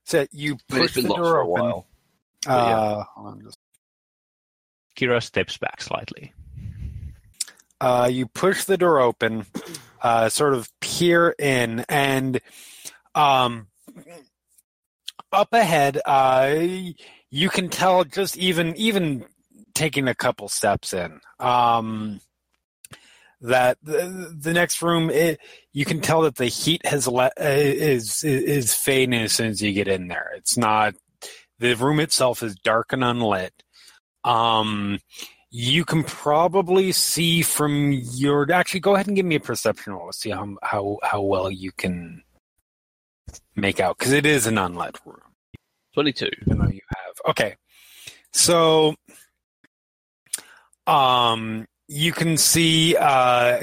so 0.06 0.26
you 0.32 0.58
I 0.70 0.74
mean, 0.74 0.82
push 0.82 0.94
the 0.96 1.02
door 1.04 1.16
for 1.18 1.38
a 1.40 1.48
open. 1.48 1.64
while. 1.64 1.88
But 2.46 2.52
yeah. 2.52 2.78
Uh, 2.78 3.04
hold 3.16 3.28
on 3.28 3.42
just- 3.44 3.58
Kira 5.02 5.24
steps 5.24 5.58
back 5.58 5.82
slightly. 5.82 6.34
uh, 7.82 8.08
you 8.12 8.28
push 8.28 8.66
the 8.66 8.78
door 8.78 9.00
open, 9.00 9.46
uh, 10.02 10.30
sort 10.30 10.54
of 10.54 10.70
peer 10.80 11.34
in, 11.40 11.84
and 11.90 12.40
um, 13.16 13.68
up 15.32 15.52
ahead, 15.54 16.00
uh, 16.06 16.56
you 17.30 17.50
can 17.50 17.70
tell 17.70 18.04
just 18.04 18.38
even 18.38 18.76
even 18.76 19.26
taking 19.74 20.08
a 20.08 20.14
couple 20.16 20.48
steps 20.48 20.94
in 20.94 21.20
um, 21.40 22.20
that 23.42 23.78
the, 23.82 24.36
the 24.38 24.54
next 24.54 24.82
room 24.82 25.10
it, 25.10 25.40
you 25.74 25.86
can 25.86 26.02
tell 26.02 26.22
that 26.22 26.36
the 26.36 26.46
heat 26.46 26.86
has 26.86 27.08
le- 27.08 27.32
uh, 27.40 27.58
is 27.58 28.24
is 28.24 28.76
fading 28.76 29.16
as 29.22 29.32
soon 29.32 29.48
as 29.48 29.62
you 29.62 29.74
get 29.74 29.88
in 29.88 30.08
there. 30.08 30.32
It's 30.36 30.56
not 30.58 30.94
the 31.58 31.74
room 31.74 32.00
itself 32.00 32.44
is 32.44 32.56
dark 32.56 32.94
and 32.94 33.04
unlit. 33.04 33.64
Um, 34.24 35.00
you 35.52 35.84
can 35.84 36.04
probably 36.04 36.94
see 36.94 37.42
from 37.42 37.92
your 37.92 38.50
actually 38.52 38.80
go 38.80 38.96
ahead 38.96 39.08
and 39.08 39.16
give 39.16 39.26
me 39.26 39.36
a 39.36 39.40
perception 39.40 39.94
roll 39.94 40.08
to 40.08 40.18
see 40.18 40.30
how 40.30 40.56
how 40.64 40.98
how 41.04 41.22
well 41.22 41.52
you 41.52 41.74
can 41.74 42.24
make 43.56 43.82
out 43.82 43.98
because 43.98 44.14
it 44.14 44.26
is 44.26 44.48
an 44.48 44.58
unlit 44.58 44.98
room. 45.06 45.20
Twenty-two. 45.94 46.30
even 46.42 46.58
though 46.58 46.70
you 46.70 46.80
have 46.88 47.32
okay. 47.32 47.56
So 48.32 48.96
um 50.88 51.68
you 51.90 52.14
can 52.14 52.38
see 52.38 52.96
uh 52.96 53.62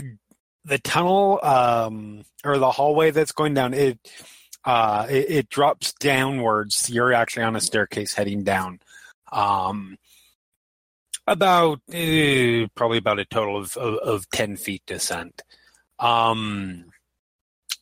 the 0.67 0.79
tunnel 0.79 1.41
um 1.43 2.23
or 2.45 2.59
the 2.59 2.71
hallway 2.71 3.11
that's 3.11 3.33
going 3.33 3.55
down 3.55 3.73
it 3.73 3.99
uh 4.67 5.07
it, 5.09 5.31
it 5.31 5.49
drops 5.49 5.95
downwards. 5.95 6.91
You're 6.91 7.15
actually 7.15 7.45
on 7.45 7.57
a 7.57 7.61
staircase 7.62 8.12
heading 8.12 8.45
down. 8.45 8.81
Um 9.33 9.97
about 11.29 11.81
uh, 11.93 12.67
probably 12.75 12.99
about 12.99 13.19
a 13.19 13.25
total 13.25 13.57
of, 13.57 13.77
of, 13.77 13.95
of 13.97 14.31
10 14.31 14.57
feet 14.57 14.83
descent. 14.87 15.43
Um 15.99 16.87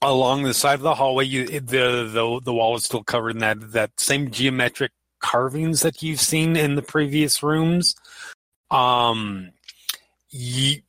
along 0.02 0.42
the 0.42 0.54
side 0.54 0.74
of 0.74 0.82
the 0.82 0.94
hallway 0.94 1.24
you 1.24 1.46
the 1.46 2.08
the, 2.12 2.40
the 2.44 2.52
wall 2.52 2.76
is 2.76 2.84
still 2.84 3.02
covered 3.02 3.30
in 3.30 3.38
that 3.38 3.72
that 3.72 3.90
same 3.98 4.30
geometric 4.30 4.92
carvings 5.20 5.80
that 5.80 6.02
you've 6.02 6.20
seen 6.20 6.56
in 6.56 6.74
the 6.74 6.82
previous 6.82 7.42
rooms. 7.42 7.94
Um 8.70 9.52
you 10.30 10.82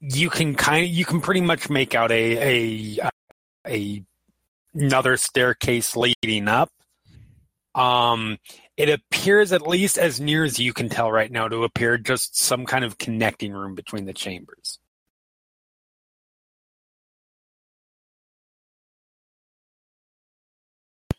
you 0.00 0.30
can 0.30 0.54
kind 0.54 0.84
of 0.84 0.90
you 0.90 1.04
can 1.04 1.20
pretty 1.20 1.40
much 1.40 1.70
make 1.70 1.94
out 1.94 2.12
a 2.12 2.96
a 2.96 3.10
a 3.66 4.04
another 4.74 5.16
staircase 5.16 5.96
leading 5.96 6.48
up. 6.48 6.70
Um 7.74 8.38
it 8.76 8.88
appears, 8.90 9.52
at 9.52 9.66
least 9.66 9.98
as 9.98 10.20
near 10.20 10.44
as 10.44 10.58
you 10.58 10.72
can 10.72 10.88
tell 10.88 11.10
right 11.10 11.30
now, 11.30 11.48
to 11.48 11.64
appear 11.64 11.96
just 11.98 12.38
some 12.38 12.66
kind 12.66 12.84
of 12.84 12.98
connecting 12.98 13.52
room 13.52 13.74
between 13.74 14.04
the 14.04 14.12
chambers. 14.12 14.78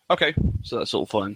Okay, 0.10 0.34
so 0.64 0.78
that's 0.78 0.94
all 0.94 1.06
fine. 1.06 1.36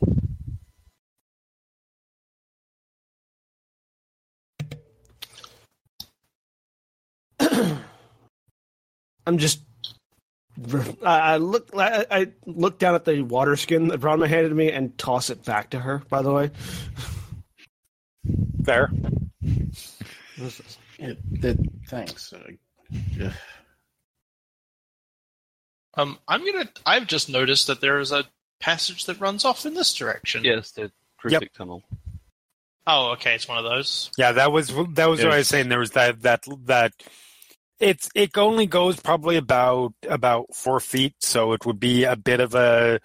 I'm 9.26 9.38
just 9.38 9.62
I 11.04 11.34
I 11.34 11.38
look. 11.38 11.70
I, 11.76 12.06
I 12.12 12.28
look 12.46 12.80
down 12.80 12.96
at 12.96 13.06
the 13.06 13.22
water 13.22 13.56
skin 13.56 13.88
that 13.88 14.00
Branma 14.00 14.28
handed 14.28 14.54
me 14.54 14.72
and 14.72 14.98
toss 14.98 15.30
it 15.30 15.44
back 15.46 15.72
to 15.72 15.80
her. 15.80 16.04
By 16.10 16.22
the 16.22 16.32
way, 16.32 16.52
Fair. 18.64 18.92
Yeah, 20.98 21.14
that, 21.40 21.58
thanks. 21.88 22.34
Uh, 22.34 22.40
yeah. 23.18 23.34
Um, 25.96 26.20
I'm 26.28 26.46
gonna. 26.46 26.70
I've 26.86 27.08
just 27.08 27.30
noticed 27.30 27.68
that 27.68 27.82
there 27.82 28.00
is 28.00 28.12
a 28.12 28.26
passage 28.60 29.06
that 29.06 29.20
runs 29.20 29.46
off 29.46 29.66
in 29.66 29.74
this 29.74 29.94
direction. 29.94 30.44
Yes, 30.44 30.72
the 30.72 30.92
Kruthik 31.22 31.54
tunnel. 31.54 31.84
Oh, 32.88 33.12
okay. 33.12 33.36
It's 33.36 33.48
one 33.48 33.58
of 33.58 33.64
those. 33.64 34.12
Yeah, 34.18 34.34
that 34.34 34.52
was 34.52 34.68
that 34.94 35.10
was 35.10 35.24
what 35.24 35.34
I 35.34 35.38
was 35.38 35.48
saying. 35.48 35.70
There 35.70 35.80
was 35.80 35.92
that 35.92 36.22
that 36.22 36.44
that 36.66 36.94
it's 37.82 38.10
it 38.16 38.38
only 38.38 38.68
goes 38.68 39.00
probably 39.00 39.38
about 39.38 39.94
about 40.08 40.56
four 40.56 40.80
feet, 40.80 41.16
so 41.20 41.54
it 41.54 41.66
would 41.66 41.80
be 41.80 42.04
a 42.04 42.16
bit 42.16 42.40
of 42.40 42.56
a 42.56 43.00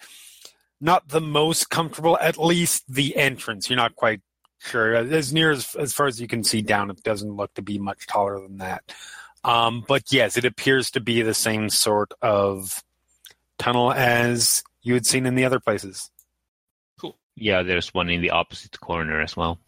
not 0.79 1.09
the 1.09 1.21
most 1.21 1.69
comfortable. 1.69 2.17
At 2.21 2.37
least 2.37 2.83
the 2.87 3.15
entrance, 3.17 3.69
you're 3.69 3.77
not 3.77 3.95
quite 3.95 4.21
sure. 4.59 4.93
As 4.95 5.33
near 5.33 5.51
as 5.51 5.75
as 5.75 5.93
far 5.93 6.07
as 6.07 6.21
you 6.21 6.27
can 6.27 6.43
see 6.43 6.61
down, 6.61 6.91
it 6.91 7.03
doesn't 7.03 7.35
look 7.35 7.53
to 7.55 7.61
be 7.61 7.79
much 7.79 8.07
taller 8.07 8.39
than 8.39 8.57
that. 8.57 8.83
Um, 9.43 9.83
but 9.87 10.03
yes, 10.11 10.37
it 10.37 10.45
appears 10.45 10.91
to 10.91 10.99
be 10.99 11.21
the 11.21 11.33
same 11.33 11.69
sort 11.69 12.11
of 12.21 12.83
tunnel 13.57 13.91
as 13.91 14.63
you 14.83 14.93
had 14.93 15.05
seen 15.05 15.25
in 15.25 15.35
the 15.35 15.45
other 15.45 15.59
places. 15.59 16.11
Cool. 16.99 17.17
Yeah, 17.35 17.63
there's 17.63 17.93
one 17.93 18.09
in 18.09 18.21
the 18.21 18.31
opposite 18.31 18.79
corner 18.79 19.21
as 19.21 19.35
well. 19.35 19.59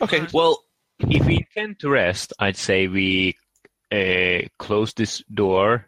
Okay, 0.00 0.26
well, 0.32 0.64
If 1.00 1.24
we 1.26 1.36
intend 1.38 1.78
to 1.80 1.88
rest, 1.90 2.32
I'd 2.38 2.56
say 2.56 2.88
we 2.88 3.36
uh, 3.92 4.48
close 4.58 4.92
this 4.94 5.22
door 5.32 5.86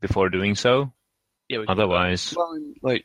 before 0.00 0.28
doing 0.30 0.54
so. 0.54 0.92
yeah. 1.48 1.58
We 1.58 1.66
Otherwise, 1.66 2.34
Well, 2.36 2.58
like, 2.82 3.04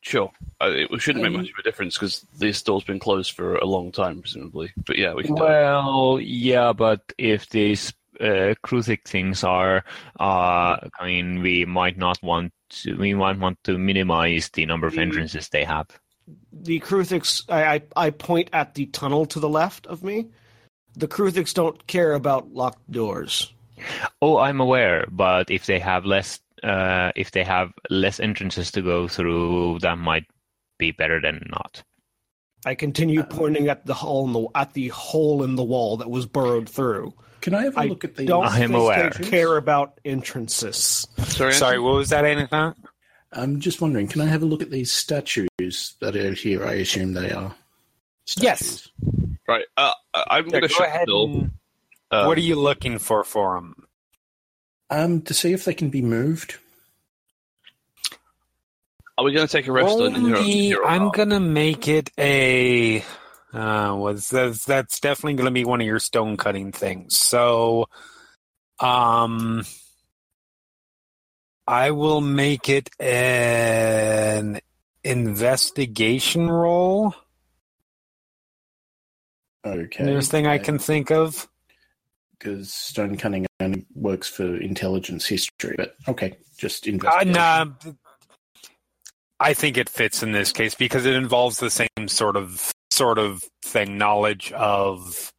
sure, 0.00 0.30
uh, 0.60 0.70
it 0.70 1.00
shouldn't 1.00 1.22
make 1.24 1.32
much 1.32 1.50
of 1.50 1.58
a 1.58 1.62
difference 1.62 1.96
because 1.96 2.26
this 2.38 2.62
door's 2.62 2.84
been 2.84 2.98
closed 2.98 3.32
for 3.32 3.56
a 3.56 3.66
long 3.66 3.92
time, 3.92 4.20
presumably. 4.20 4.72
But 4.86 4.98
yeah, 4.98 5.14
we 5.14 5.24
can. 5.24 5.34
do 5.34 5.42
it. 5.42 5.46
well, 5.46 6.18
yeah, 6.20 6.72
but 6.72 7.00
if 7.18 7.48
these 7.50 7.92
uh, 8.20 8.54
Kruthik 8.64 9.04
things 9.06 9.44
are, 9.44 9.84
uh, 10.18 10.76
I 11.00 11.04
mean, 11.04 11.42
we 11.42 11.64
might 11.64 11.96
not 11.98 12.22
want 12.22 12.52
to. 12.70 12.94
We 12.96 13.14
might 13.14 13.38
want 13.38 13.62
to 13.64 13.76
minimize 13.78 14.48
the 14.50 14.66
number 14.66 14.86
of 14.86 14.94
Mm. 14.94 15.02
entrances 15.02 15.48
they 15.48 15.64
have. 15.64 15.86
The 16.52 16.80
Kruthiks. 16.80 17.44
I, 17.48 17.74
I 17.74 17.82
I 18.06 18.10
point 18.10 18.50
at 18.52 18.74
the 18.74 18.86
tunnel 18.86 19.26
to 19.26 19.40
the 19.40 19.48
left 19.48 19.86
of 19.86 20.02
me. 20.02 20.26
The 20.96 21.08
Kruthiks 21.08 21.52
don't 21.54 21.86
care 21.86 22.14
about 22.14 22.52
locked 22.52 22.90
doors. 22.90 23.52
Oh, 24.22 24.38
I'm 24.38 24.60
aware, 24.60 25.06
but 25.10 25.50
if 25.50 25.66
they 25.66 25.78
have 25.80 26.04
less, 26.06 26.38
uh, 26.62 27.10
if 27.16 27.32
they 27.32 27.42
have 27.44 27.72
less 27.90 28.20
entrances 28.20 28.70
to 28.72 28.82
go 28.82 29.08
through, 29.08 29.80
that 29.80 29.98
might 29.98 30.24
be 30.78 30.92
better 30.92 31.20
than 31.20 31.46
not. 31.50 31.82
I 32.64 32.74
continue 32.74 33.22
pointing 33.24 33.68
at 33.68 33.84
the 33.84 33.92
hole 33.92 34.26
in 34.26 34.32
the 34.32 34.46
at 34.54 34.72
the 34.72 34.88
hole 34.88 35.42
in 35.42 35.56
the 35.56 35.64
wall 35.64 35.98
that 35.98 36.10
was 36.10 36.24
burrowed 36.26 36.68
through. 36.68 37.12
Can 37.42 37.54
I 37.54 37.64
have 37.64 37.76
a 37.76 37.80
I 37.80 37.84
look 37.86 38.04
at 38.04 38.14
the? 38.16 38.24
don't 38.24 38.46
I 38.46 38.60
am 38.60 38.74
aware. 38.74 39.10
care 39.10 39.58
about 39.58 40.00
entrances. 40.04 41.06
Sorry, 41.18 41.52
Sorry, 41.52 41.78
what 41.78 41.94
was 41.96 42.08
that, 42.08 42.24
Anna? 42.24 42.74
I'm 43.34 43.60
just 43.60 43.80
wondering. 43.80 44.06
Can 44.08 44.20
I 44.20 44.26
have 44.26 44.42
a 44.42 44.46
look 44.46 44.62
at 44.62 44.70
these 44.70 44.92
statues 44.92 45.48
that 46.00 46.16
are 46.16 46.32
here? 46.32 46.64
I 46.64 46.74
assume 46.74 47.12
they 47.14 47.32
are. 47.32 47.54
Yes. 48.38 48.88
Right, 49.46 49.64
uh, 49.76 49.92
I'm 50.14 50.46
Yeah, 50.46 50.50
going 50.52 50.62
to 50.62 50.68
go 50.68 50.74
shut 50.74 50.86
ahead. 50.88 51.06
door. 51.08 51.28
and- 51.28 51.50
Um, 52.10 52.26
what 52.28 52.38
are 52.38 52.42
you 52.42 52.54
looking 52.54 52.98
for 52.98 53.24
for 53.24 53.56
them? 53.56 53.86
Um, 54.88 55.22
to 55.22 55.34
see 55.34 55.52
if 55.52 55.64
they 55.64 55.74
can 55.74 55.90
be 55.90 56.00
moved. 56.02 56.56
Are 59.18 59.24
we 59.24 59.32
going 59.32 59.46
to 59.46 59.52
take 59.52 59.66
a 59.66 59.72
rest 59.72 59.94
on 59.98 60.14
in 60.14 60.34
Only- 60.34 60.76
I'm 60.76 61.10
gonna 61.10 61.40
make 61.40 61.88
it 61.88 62.10
a. 62.18 63.00
Uh, 63.52 63.94
was 63.96 64.28
that's 64.30 64.64
that's 64.64 64.98
definitely 64.98 65.34
gonna 65.34 65.52
be 65.52 65.64
one 65.64 65.80
of 65.80 65.86
your 65.86 66.00
stone 66.00 66.36
cutting 66.36 66.72
things. 66.72 67.16
So, 67.16 67.88
um, 68.80 69.64
I 71.66 71.90
will 71.92 72.20
make 72.20 72.68
it 72.68 72.90
an 73.00 74.60
investigation 75.02 76.50
roll. 76.50 77.14
Okay. 79.66 80.04
Nearest 80.04 80.30
thing 80.30 80.46
I 80.46 80.58
can 80.58 80.78
think 80.78 81.10
of. 81.10 81.48
Because 82.38 82.72
stone 82.72 83.16
cutting 83.16 83.46
only 83.60 83.86
works 83.94 84.28
for 84.28 84.56
intelligence 84.56 85.24
history. 85.26 85.74
But 85.78 85.96
okay, 86.08 86.36
just 86.58 86.86
Uh, 86.86 86.90
investigation. 86.90 87.32
nah, 87.32 87.66
I 89.40 89.54
think 89.54 89.78
it 89.78 89.88
fits 89.88 90.22
in 90.22 90.32
this 90.32 90.52
case 90.52 90.74
because 90.74 91.06
it 91.06 91.14
involves 91.14 91.58
the 91.60 91.70
same 91.70 92.08
sort 92.08 92.36
of 92.36 92.70
sort 92.90 93.18
of 93.18 93.42
thing, 93.64 93.96
knowledge 93.96 94.52
of 94.52 95.32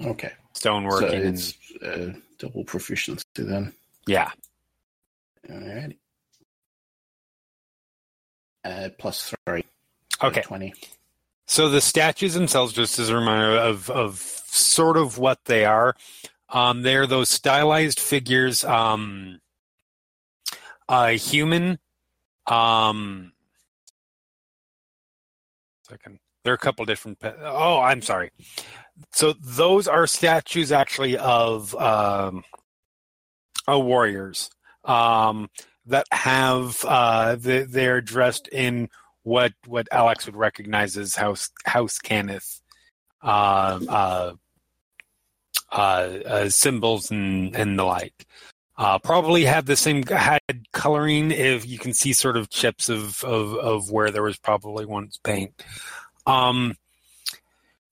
Okay. 0.00 0.32
So 0.54 0.70
stoneworking. 0.72 1.12
and- 1.26 1.34
it's 1.34 1.54
uh, 1.82 2.12
double 2.38 2.64
proficiency 2.64 3.22
then. 3.36 3.72
yeah. 4.06 4.30
Alrighty. 5.48 5.98
Uh, 8.64 8.88
plus 8.98 9.34
three. 9.46 9.64
Okay. 10.22 10.42
Twenty. 10.42 10.72
So 11.46 11.68
the 11.68 11.80
statues 11.80 12.34
themselves, 12.34 12.72
just 12.72 12.98
as 12.98 13.08
a 13.08 13.16
reminder 13.16 13.56
of 13.58 13.90
of 13.90 14.18
sort 14.18 14.96
of 14.96 15.18
what 15.18 15.44
they 15.46 15.64
are, 15.64 15.96
um, 16.48 16.82
they're 16.82 17.06
those 17.06 17.28
stylized 17.28 17.98
figures, 17.98 18.62
um, 18.64 19.40
a 20.88 21.10
human, 21.12 21.78
um, 22.46 23.32
second. 25.88 26.20
There 26.44 26.52
are 26.52 26.56
a 26.56 26.58
couple 26.58 26.84
different. 26.84 27.18
pe- 27.20 27.34
Oh, 27.40 27.80
I'm 27.80 28.02
sorry. 28.02 28.30
So 29.12 29.32
those 29.32 29.88
are 29.88 30.06
statues 30.06 30.70
actually 30.72 31.16
of 31.16 31.74
um, 31.76 32.44
uh, 33.68 33.78
warriors 33.78 34.50
um, 34.84 35.48
that 35.86 36.06
have 36.12 36.84
uh, 36.84 37.36
they, 37.36 37.62
they're 37.62 38.00
dressed 38.00 38.48
in 38.48 38.88
what 39.22 39.52
what 39.66 39.88
Alex 39.92 40.26
would 40.26 40.36
recognize 40.36 40.96
as 40.96 41.14
House 41.14 41.50
House 41.64 41.98
Cannith 41.98 42.60
uh, 43.22 43.80
uh, 43.88 44.32
uh, 45.70 45.74
uh, 45.74 46.48
symbols 46.48 47.10
and 47.10 47.54
and 47.54 47.78
the 47.78 47.84
like. 47.84 48.26
Uh, 48.76 48.98
probably 48.98 49.44
had 49.44 49.66
the 49.66 49.76
same 49.76 50.02
had 50.04 50.40
coloring. 50.72 51.30
If 51.30 51.66
you 51.66 51.78
can 51.78 51.92
see 51.92 52.12
sort 52.12 52.36
of 52.36 52.50
chips 52.50 52.88
of 52.88 53.22
of, 53.24 53.54
of 53.54 53.90
where 53.90 54.10
there 54.10 54.22
was 54.22 54.38
probably 54.38 54.86
once 54.86 55.18
paint. 55.22 55.62
Um, 56.26 56.76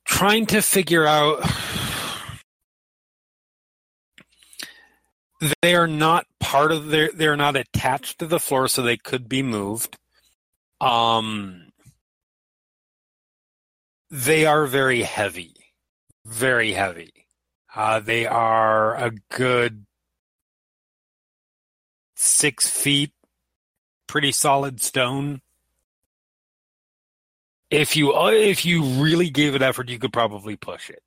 trying 0.04 0.46
to 0.46 0.62
figure 0.62 1.06
out. 1.06 1.40
They 5.62 5.74
are 5.74 5.86
not 5.86 6.26
part 6.38 6.70
of 6.70 6.88
their. 6.88 7.10
They're 7.12 7.36
not 7.36 7.56
attached 7.56 8.18
to 8.18 8.26
the 8.26 8.40
floor, 8.40 8.68
so 8.68 8.82
they 8.82 8.98
could 8.98 9.28
be 9.28 9.42
moved. 9.42 9.96
Um, 10.80 11.72
they 14.10 14.44
are 14.44 14.66
very 14.66 15.02
heavy, 15.02 15.54
very 16.26 16.72
heavy. 16.72 17.26
Uh, 17.74 18.00
they 18.00 18.26
are 18.26 18.96
a 18.96 19.12
good 19.30 19.86
six 22.16 22.68
feet, 22.68 23.12
pretty 24.06 24.32
solid 24.32 24.82
stone. 24.82 25.40
If 27.70 27.96
you 27.96 28.12
if 28.14 28.66
you 28.66 28.82
really 28.82 29.30
gave 29.30 29.54
it 29.54 29.62
effort, 29.62 29.88
you 29.88 29.98
could 29.98 30.12
probably 30.12 30.56
push 30.56 30.90
it. 30.90 31.02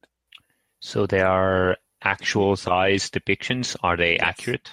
So 0.79 1.05
they 1.05 1.21
are 1.21 1.77
actual 2.03 2.55
size 2.55 3.09
depictions. 3.09 3.75
Are 3.83 3.97
they 3.97 4.17
accurate? 4.17 4.69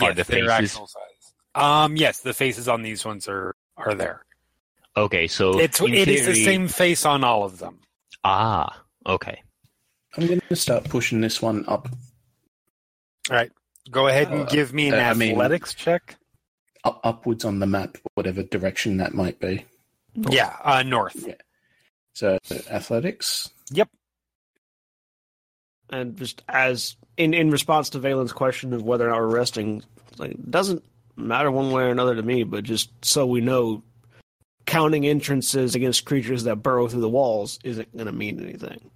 Are 0.00 0.12
the 0.12 0.24
they're 0.24 0.46
faces? 0.48 0.72
actual 0.72 0.86
size. 0.86 1.02
Um, 1.54 1.96
yes, 1.96 2.20
the 2.20 2.34
faces 2.34 2.68
on 2.68 2.82
these 2.82 3.04
ones 3.04 3.28
are 3.28 3.54
are 3.76 3.94
there. 3.94 4.24
Okay, 4.96 5.26
so 5.26 5.58
It's 5.60 5.80
in 5.80 5.92
it 5.94 6.08
is 6.08 6.26
the 6.26 6.34
same 6.44 6.68
face 6.68 7.04
on 7.04 7.22
all 7.24 7.44
of 7.44 7.58
them. 7.58 7.80
Ah, 8.24 8.82
okay. 9.06 9.42
I'm 10.16 10.26
going 10.26 10.40
to 10.48 10.56
start 10.56 10.84
pushing 10.84 11.20
this 11.20 11.42
one 11.42 11.64
up 11.68 11.88
All 13.30 13.36
right, 13.36 13.52
Go 13.90 14.06
ahead 14.08 14.30
and 14.30 14.42
Uh, 14.42 14.44
give 14.46 14.72
me 14.72 14.88
an 14.88 14.94
uh, 14.94 14.98
I 15.10 15.14
mean- 15.14 15.32
athletics 15.32 15.74
check. 15.74 16.16
up, 16.84 17.00
upwards 17.04 17.44
on 17.44 17.58
the 17.58 17.66
map, 17.66 17.98
whatever 18.14 18.42
direction 18.42 18.96
that 18.96 19.12
might 19.12 19.38
be. 19.38 19.66
Yeah, 20.30 20.56
uh, 20.64 20.82
north. 20.82 21.26
So 22.14 22.38
athletics. 22.70 23.50
Yep. 23.70 23.90
And 25.90 26.16
just 26.16 26.42
as 26.48 26.96
in 27.16 27.32
in 27.34 27.50
response 27.50 27.90
to 27.90 27.98
Valen's 27.98 28.32
question 28.32 28.72
of 28.72 28.82
whether 28.82 29.06
or 29.06 29.10
not 29.10 29.20
we're 29.20 29.36
resting, 29.36 29.82
like 30.18 30.32
it 30.32 30.50
doesn't 30.50 30.82
matter 31.16 31.50
one 31.50 31.70
way 31.70 31.84
or 31.84 31.90
another 31.90 32.14
to 32.14 32.22
me. 32.22 32.42
But 32.42 32.64
just 32.64 32.90
so 33.04 33.26
we 33.26 33.40
know, 33.40 33.82
counting 34.66 35.06
entrances 35.06 35.74
against 35.74 36.04
creatures 36.04 36.44
that 36.44 36.56
burrow 36.56 36.88
through 36.88 37.00
the 37.02 37.08
walls 37.08 37.58
isn't 37.64 37.94
going 37.94 38.06
to 38.06 38.12
mean 38.12 38.42
anything. 38.42 38.90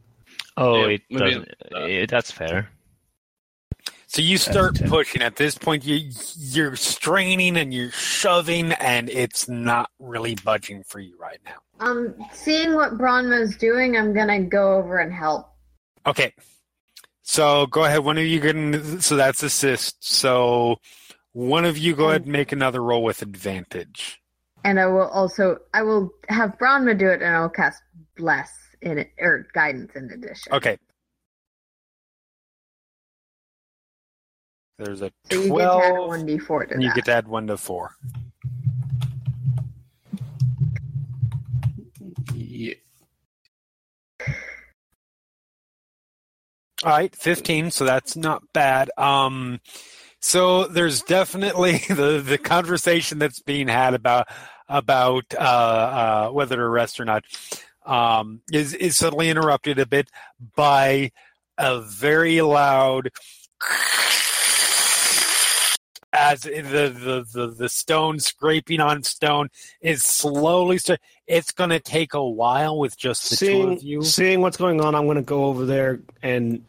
Oh, 0.56 0.87
Yeah, 0.87 0.97
it 1.09 1.18
doesn't. 1.18 1.54
uh, 1.75 1.78
eh, 1.78 2.06
that's 2.09 2.30
fair. 2.30 2.68
So 4.09 4.20
you 4.23 4.38
start 4.38 4.80
pushing. 4.87 5.23
At 5.23 5.37
this 5.37 5.56
point, 5.56 5.85
you 5.85 6.11
you're 6.37 6.75
straining 6.75 7.56
and 7.56 7.73
you're 7.73 7.92
shoving, 7.92 8.73
and 8.73 9.09
it's 9.09 9.49
not 9.49 9.88
really 10.00 10.35
budging 10.35 10.82
for 10.82 10.99
you 10.99 11.16
right 11.16 11.38
now. 11.44 11.54
Um, 11.78 12.14
seeing 12.32 12.75
what 12.75 12.99
Branma's 12.99 13.56
doing, 13.56 13.97
I'm 13.97 14.12
gonna 14.12 14.42
go 14.42 14.76
over 14.76 14.99
and 14.99 15.12
help. 15.12 15.47
Okay. 16.06 16.35
So 17.30 17.68
go 17.68 17.84
ahead. 17.84 18.00
One 18.00 18.18
of 18.18 18.25
you 18.25 18.40
can. 18.40 19.00
So 19.00 19.14
that's 19.14 19.44
assist. 19.44 20.04
So 20.04 20.80
one 21.30 21.64
of 21.64 21.78
you 21.78 21.94
go 21.94 22.08
ahead 22.08 22.22
and 22.22 22.32
make 22.32 22.50
another 22.50 22.82
roll 22.82 23.04
with 23.04 23.22
advantage. 23.22 24.20
And 24.64 24.80
I 24.80 24.87
will 24.87 25.06
also 25.06 25.58
I 25.72 25.82
will 25.82 26.10
have 26.28 26.58
Branma 26.58 26.99
do 26.99 27.06
it, 27.06 27.22
and 27.22 27.37
I'll 27.37 27.49
cast 27.49 27.80
bless 28.16 28.50
in 28.82 28.99
it 28.99 29.12
or 29.20 29.46
guidance 29.54 29.92
in 29.94 30.10
addition. 30.10 30.52
Okay. 30.54 30.76
There's 34.78 35.00
a 35.00 35.12
So 35.30 35.40
you 35.40 35.50
get 35.50 35.56
to 35.58 35.62
add 35.62 35.90
twelve. 35.92 36.08
one 36.08 36.26
d 36.26 36.37
four 36.37 36.66
to 36.66 36.75
and 36.75 36.82
you 36.82 36.88
that. 36.88 36.96
get 36.96 37.04
to 37.04 37.12
add 37.12 37.28
one 37.28 37.46
to 37.46 37.56
four. 37.56 37.94
Yeah. 42.34 42.75
All 46.82 46.90
right, 46.90 47.14
15, 47.14 47.70
so 47.72 47.84
that's 47.84 48.16
not 48.16 48.42
bad. 48.54 48.90
Um, 48.96 49.60
so 50.20 50.64
there's 50.64 51.02
definitely 51.02 51.78
the, 51.88 52.22
the 52.25 52.38
conversation 52.38 53.18
that's 53.18 53.40
being 53.40 53.68
had 53.68 53.94
about 53.94 54.28
about 54.68 55.25
uh, 55.37 55.40
uh, 55.40 56.30
whether 56.30 56.56
to 56.56 56.62
arrest 56.62 57.00
or 57.00 57.04
not 57.04 57.25
um, 57.84 58.40
is 58.52 58.72
is 58.72 58.96
suddenly 58.96 59.28
interrupted 59.28 59.78
a 59.78 59.87
bit 59.87 60.08
by 60.54 61.10
a 61.58 61.80
very 61.80 62.40
loud 62.40 63.10
as 66.12 66.42
the 66.42 66.60
the, 66.62 67.26
the, 67.32 67.54
the 67.58 67.68
stone 67.68 68.20
scraping 68.20 68.80
on 68.80 69.02
stone 69.02 69.49
is 69.80 70.02
slowly 70.02 70.78
start, 70.78 71.00
it's 71.26 71.50
going 71.50 71.70
to 71.70 71.80
take 71.80 72.14
a 72.14 72.25
while 72.25 72.78
with 72.78 72.96
just 72.96 73.30
the 73.30 73.37
two 73.37 73.62
of 73.70 73.82
you 73.82 74.02
seeing 74.02 74.30
seeing 74.30 74.40
what's 74.40 74.56
going 74.56 74.80
on, 74.80 74.94
I'm 74.94 75.06
going 75.06 75.16
to 75.16 75.22
go 75.22 75.46
over 75.46 75.66
there 75.66 76.00
and 76.22 76.64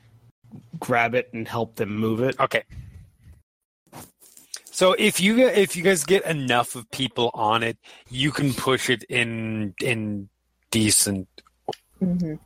grab 0.79 1.15
it 1.15 1.29
and 1.33 1.47
help 1.47 1.75
them 1.75 1.95
move 1.95 2.21
it. 2.21 2.39
Okay. 2.39 2.63
So 4.73 4.93
if 4.93 5.19
you 5.19 5.35
get- 5.35 5.57
if 5.57 5.75
you 5.75 5.83
guys 5.83 6.03
get 6.05 6.23
enough 6.25 6.75
of 6.75 6.89
people 6.91 7.29
on 7.33 7.61
it, 7.61 7.77
you 8.09 8.31
can 8.31 8.53
push 8.53 8.89
it 8.89 9.03
in 9.03 9.75
in 9.81 10.29
decent 10.71 11.27
Mhm. 12.01 12.39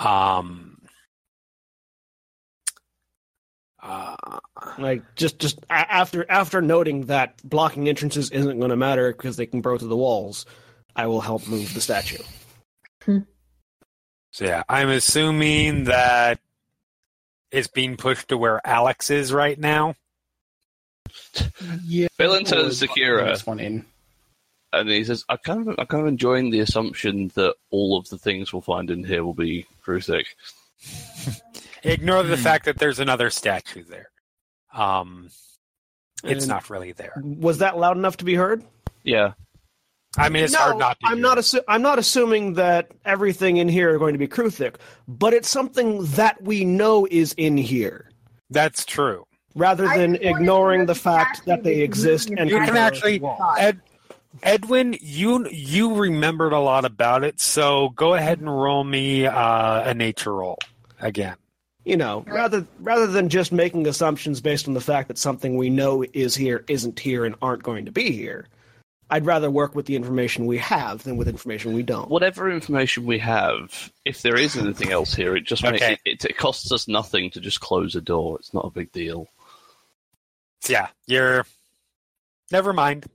um 0.00 0.78
uh, 3.82 4.16
Like 4.78 5.02
just 5.14 5.38
just 5.38 5.58
after 5.70 6.24
after 6.30 6.60
noting 6.62 7.02
that 7.06 7.36
blocking 7.48 7.88
entrances 7.88 8.30
isn't 8.30 8.58
going 8.58 8.70
to 8.70 8.76
matter 8.76 9.12
because 9.12 9.36
they 9.36 9.46
can 9.46 9.60
burrow 9.60 9.78
through 9.78 9.88
the 9.88 9.96
walls, 9.96 10.46
I 10.96 11.06
will 11.06 11.20
help 11.20 11.46
move 11.46 11.72
the 11.74 11.80
statue. 11.80 12.22
so 14.32 14.44
yeah, 14.44 14.62
I'm 14.68 14.88
assuming 14.88 15.84
that 15.84 16.40
it's 17.54 17.68
being 17.68 17.96
pushed 17.96 18.28
to 18.28 18.36
where 18.36 18.60
Alex 18.66 19.10
is 19.10 19.32
right 19.32 19.58
now. 19.58 19.94
Yeah. 21.84 22.08
Valen 22.18 22.46
turns 22.46 22.80
to 22.80 22.88
Kira. 22.88 23.26
This 23.26 23.46
one 23.46 23.60
in. 23.60 23.84
and 24.72 24.88
he 24.88 25.04
says, 25.04 25.24
"I 25.28 25.36
kind 25.36 25.68
of, 25.68 25.78
I 25.78 25.84
kind 25.84 26.02
of 26.02 26.08
enjoying 26.08 26.50
the 26.50 26.60
assumption 26.60 27.30
that 27.34 27.54
all 27.70 27.96
of 27.96 28.08
the 28.08 28.18
things 28.18 28.52
we'll 28.52 28.62
find 28.62 28.90
in 28.90 29.04
here 29.04 29.24
will 29.24 29.34
be 29.34 29.66
Kruthik." 29.84 30.26
Ignore 31.82 32.22
the 32.24 32.36
Hmm. 32.36 32.42
fact 32.42 32.64
that 32.64 32.78
there's 32.78 32.98
another 32.98 33.30
statue 33.30 33.84
there. 33.84 34.10
Um 34.72 35.30
it's 36.24 36.44
And 36.44 36.48
not 36.48 36.70
really 36.70 36.92
there. 36.92 37.12
Was 37.22 37.58
that 37.58 37.76
loud 37.78 37.96
enough 37.98 38.16
to 38.18 38.24
be 38.24 38.34
heard? 38.34 38.64
Yeah, 39.02 39.34
I 40.16 40.28
mean, 40.28 40.44
it's 40.44 40.52
no, 40.52 40.58
hard 40.60 40.78
not 40.78 41.00
to. 41.00 41.06
I'm 41.06 41.14
hear. 41.16 41.22
not. 41.22 41.38
Assu- 41.38 41.62
I'm 41.68 41.82
not 41.82 41.98
assuming 41.98 42.54
that 42.54 42.90
everything 43.04 43.56
in 43.56 43.68
here 43.68 43.94
are 43.94 43.98
going 43.98 44.12
to 44.14 44.18
be 44.18 44.28
Kruthik, 44.28 44.76
but 45.08 45.32
it's 45.34 45.48
something 45.48 46.04
that 46.12 46.40
we 46.42 46.64
know 46.64 47.06
is 47.10 47.32
in 47.36 47.56
here, 47.56 48.10
That's 48.50 48.84
true. 48.84 49.26
rather 49.54 49.84
than 49.84 50.14
just 50.14 50.22
wanted 50.24 50.34
to 50.36 50.40
ignoring 50.40 50.80
the 50.82 50.86
the 50.86 50.94
fact 51.00 51.44
that 51.46 51.64
they 51.64 51.80
exist 51.80 52.30
and 52.36 52.48
You 52.50 52.58
can 52.58 52.76
actually- 52.76 53.18
through 53.18 53.26
walls. 53.28 53.38
God. 53.40 53.58
Ed, 53.58 53.80
Edwin, 54.42 54.96
you 55.00 55.48
you 55.50 55.94
remembered 55.94 56.52
a 56.52 56.58
lot 56.60 56.84
about 56.84 57.24
it, 57.24 57.40
so 57.40 57.90
go 57.90 58.14
ahead 58.14 58.40
and 58.40 58.48
roll 58.48 58.82
me 58.84 59.26
uh, 59.26 59.82
a 59.90 59.94
nature 59.94 60.34
roll 60.34 60.58
again. 61.00 61.36
you 61.84 61.96
know, 61.96 62.24
rather 62.26 62.66
rather 62.80 63.06
than 63.06 63.28
just 63.28 63.52
making 63.52 63.86
assumptions 63.86 64.40
based 64.40 64.66
on 64.68 64.74
the 64.74 64.80
fact 64.80 65.06
that 65.08 65.18
something 65.18 65.56
we 65.56 65.70
know 65.70 66.04
is 66.14 66.34
here 66.34 66.64
isn't 66.68 66.98
here 66.98 67.24
and 67.24 67.34
aren't 67.42 67.62
going 67.62 67.84
to 67.84 67.92
be 67.92 68.10
here. 68.12 68.46
I'd 69.10 69.26
rather 69.26 69.50
work 69.50 69.74
with 69.74 69.86
the 69.86 69.96
information 69.96 70.46
we 70.46 70.58
have 70.58 71.02
than 71.04 71.16
with 71.16 71.28
information 71.28 71.74
we 71.74 71.82
don't. 71.82 72.08
whatever 72.08 72.50
information 72.50 73.04
we 73.06 73.18
have, 73.18 73.92
if 74.04 74.22
there 74.22 74.36
is 74.36 74.56
anything 74.56 74.90
else 74.92 75.14
here, 75.14 75.36
it 75.36 75.44
just 75.44 75.62
makes 75.62 75.82
it 76.04 76.24
it 76.24 76.36
costs 76.36 76.72
us 76.72 76.88
nothing 76.88 77.30
to 77.30 77.40
just 77.40 77.60
close 77.60 77.94
a 77.94 78.00
door. 78.00 78.38
It's 78.38 78.54
not 78.54 78.64
a 78.66 78.70
big 78.70 78.90
deal. 78.92 79.28
Yeah, 80.66 80.88
you're. 81.06 81.44
Never 82.50 82.72
mind. 82.72 83.06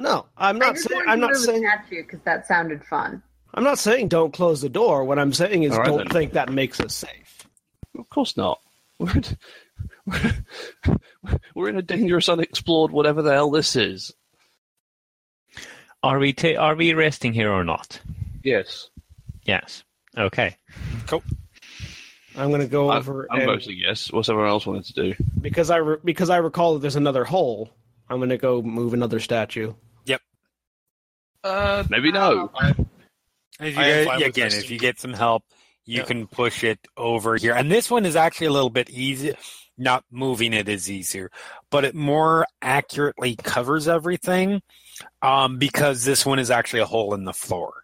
No, 0.00 0.26
I'm 0.36 0.58
not 0.58 0.74
just 0.74 0.88
saying. 0.88 0.98
wanted 1.06 1.10
I'm 1.12 1.18
to 1.20 1.26
not 1.26 1.30
move 1.30 1.36
a 1.42 1.44
saying. 1.46 1.70
because 1.90 2.20
that 2.24 2.46
sounded 2.46 2.84
fun. 2.84 3.22
I'm 3.54 3.64
not 3.64 3.78
saying 3.78 4.08
don't 4.08 4.32
close 4.32 4.60
the 4.60 4.68
door. 4.68 5.04
What 5.04 5.18
I'm 5.18 5.32
saying 5.32 5.62
is 5.62 5.72
All 5.72 5.78
right, 5.78 5.86
don't 5.86 5.98
then. 5.98 6.08
think 6.08 6.32
that 6.32 6.52
makes 6.52 6.80
us 6.80 6.92
safe. 6.94 7.46
Of 7.96 8.08
course 8.10 8.36
not. 8.36 8.60
We're 10.06 10.20
in, 10.20 10.44
we're, 11.22 11.38
we're 11.54 11.68
in 11.70 11.76
a 11.78 11.82
dangerous, 11.82 12.28
unexplored, 12.28 12.90
whatever 12.90 13.22
the 13.22 13.32
hell 13.32 13.50
this 13.50 13.76
is. 13.76 14.12
Are 16.02 16.18
we 16.18 16.32
ta- 16.34 16.60
are 16.60 16.74
we 16.74 16.92
resting 16.92 17.32
here 17.32 17.50
or 17.50 17.64
not? 17.64 18.00
Yes, 18.42 18.90
Yes. 19.44 19.84
Okay. 20.16 20.56
Cool. 21.06 21.22
I'm 22.36 22.48
going 22.50 22.60
to 22.60 22.66
go 22.66 22.88
I, 22.90 22.98
over 22.98 23.26
I'm 23.30 23.40
and 23.40 23.46
voting 23.46 23.76
yes. 23.78 24.12
What's 24.12 24.28
everyone 24.28 24.50
else 24.50 24.66
wanted 24.66 24.84
to 24.86 24.92
do? 24.94 25.14
because 25.40 25.70
I 25.70 25.76
re- 25.78 25.98
because 26.04 26.30
I 26.30 26.36
recall 26.38 26.74
that 26.74 26.80
there's 26.80 26.96
another 26.96 27.24
hole. 27.24 27.70
I'm 28.08 28.18
going 28.18 28.28
to 28.30 28.38
go 28.38 28.60
move 28.62 28.92
another 28.94 29.20
statue. 29.20 29.72
Yep. 30.04 30.20
Uh, 31.42 31.84
Maybe 31.88 32.12
no. 32.12 32.50
I, 32.54 32.74
If 33.60 33.76
you 33.76 33.80
I 33.82 33.86
am 33.86 34.04
get- 34.06 34.20
yeah, 34.20 34.26
again, 34.26 34.46
if 34.52 34.70
you 34.70 34.78
get 34.78 34.98
some 35.00 35.12
help, 35.14 35.42
you 35.84 35.98
Yeah. 35.98 36.04
can 36.04 36.26
push 36.26 36.64
it 36.64 36.78
over 36.96 37.36
here. 37.36 37.54
And 37.54 37.70
this 37.70 37.90
one 37.90 38.04
is 38.06 38.16
actually 38.16 38.48
a 38.48 38.52
little 38.52 38.70
bit 38.70 38.90
easy. 38.90 39.34
Not 39.76 40.04
moving 40.10 40.52
it 40.52 40.68
is 40.68 40.90
easier, 40.90 41.30
but 41.70 41.84
it 41.84 41.94
more 41.94 42.46
accurately 42.62 43.34
covers 43.36 43.88
everything 43.88 44.62
um, 45.20 45.58
because 45.58 46.04
this 46.04 46.24
one 46.24 46.38
is 46.38 46.50
actually 46.50 46.80
a 46.80 46.86
hole 46.86 47.14
in 47.14 47.24
the 47.24 47.32
floor, 47.32 47.82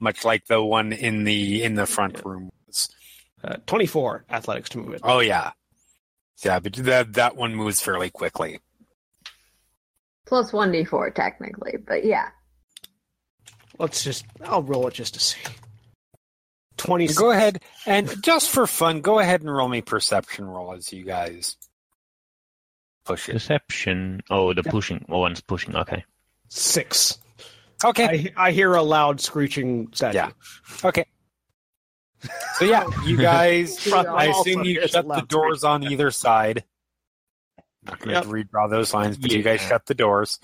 much 0.00 0.24
like 0.24 0.46
the 0.46 0.62
one 0.62 0.92
in 0.92 1.24
the 1.24 1.62
in 1.62 1.74
the 1.74 1.86
front 1.86 2.24
room 2.24 2.50
was. 2.66 2.88
Uh, 3.44 3.56
24 3.66 4.24
athletics 4.30 4.70
to 4.70 4.78
move 4.78 4.94
it. 4.94 5.02
Oh 5.04 5.20
yeah, 5.20 5.52
yeah, 6.42 6.58
but 6.58 6.72
that 6.72 7.12
that 7.14 7.36
one 7.36 7.54
moves 7.54 7.80
fairly 7.80 8.10
quickly. 8.10 8.60
Plus 10.26 10.52
one 10.52 10.72
d 10.72 10.84
four 10.84 11.10
technically, 11.10 11.76
but 11.86 12.04
yeah. 12.04 12.28
Let's 13.78 14.02
just. 14.02 14.24
I'll 14.44 14.62
roll 14.62 14.88
it 14.88 14.94
just 14.94 15.14
to 15.14 15.20
see. 15.20 15.38
20. 16.76 17.08
Go 17.08 17.30
ahead 17.30 17.62
and 17.86 18.22
just 18.22 18.50
for 18.50 18.66
fun, 18.66 19.00
go 19.00 19.18
ahead 19.18 19.40
and 19.42 19.52
roll 19.54 19.68
me 19.68 19.80
perception 19.82 20.46
roll 20.46 20.72
as 20.72 20.92
you 20.92 21.04
guys 21.04 21.56
push 23.04 23.28
it. 23.28 23.32
Deception. 23.34 24.22
Oh, 24.30 24.52
the 24.52 24.62
pushing. 24.62 25.04
Oh, 25.08 25.18
one's 25.18 25.40
pushing. 25.40 25.74
Okay. 25.76 26.04
Six. 26.48 27.18
Okay, 27.84 28.32
I, 28.36 28.46
I 28.48 28.50
hear 28.52 28.74
a 28.74 28.82
loud 28.82 29.20
screeching 29.20 29.88
statue. 29.92 30.16
Yeah. 30.16 30.30
okay. 30.84 31.04
So 32.54 32.64
yeah, 32.64 32.86
you 33.04 33.16
guys. 33.18 33.78
Front 33.78 34.08
I 34.08 34.26
assume 34.26 34.64
you 34.64 34.86
shut 34.88 35.06
the 35.06 35.20
doors 35.22 35.62
on 35.64 35.84
either 35.84 36.10
side. 36.10 36.64
Not 37.84 37.98
going 38.00 38.20
to 38.20 38.28
Yep. 38.28 38.48
redraw 38.50 38.68
those 38.70 38.92
lines, 38.94 39.16
but 39.16 39.30
you 39.30 39.42
guys 39.42 39.60
shut 39.60 39.86
the 39.86 39.94
doors. 39.94 40.40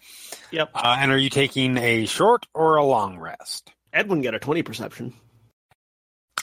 Yep. 0.52 0.70
Uh, 0.74 0.96
and 1.00 1.10
are 1.10 1.18
you 1.18 1.30
taking 1.30 1.76
a 1.78 2.04
short 2.06 2.46
or 2.54 2.76
a 2.76 2.84
long 2.84 3.18
rest? 3.18 3.72
Edwin 3.92 4.20
got 4.22 4.34
a 4.34 4.38
20 4.38 4.62
perception. 4.62 5.14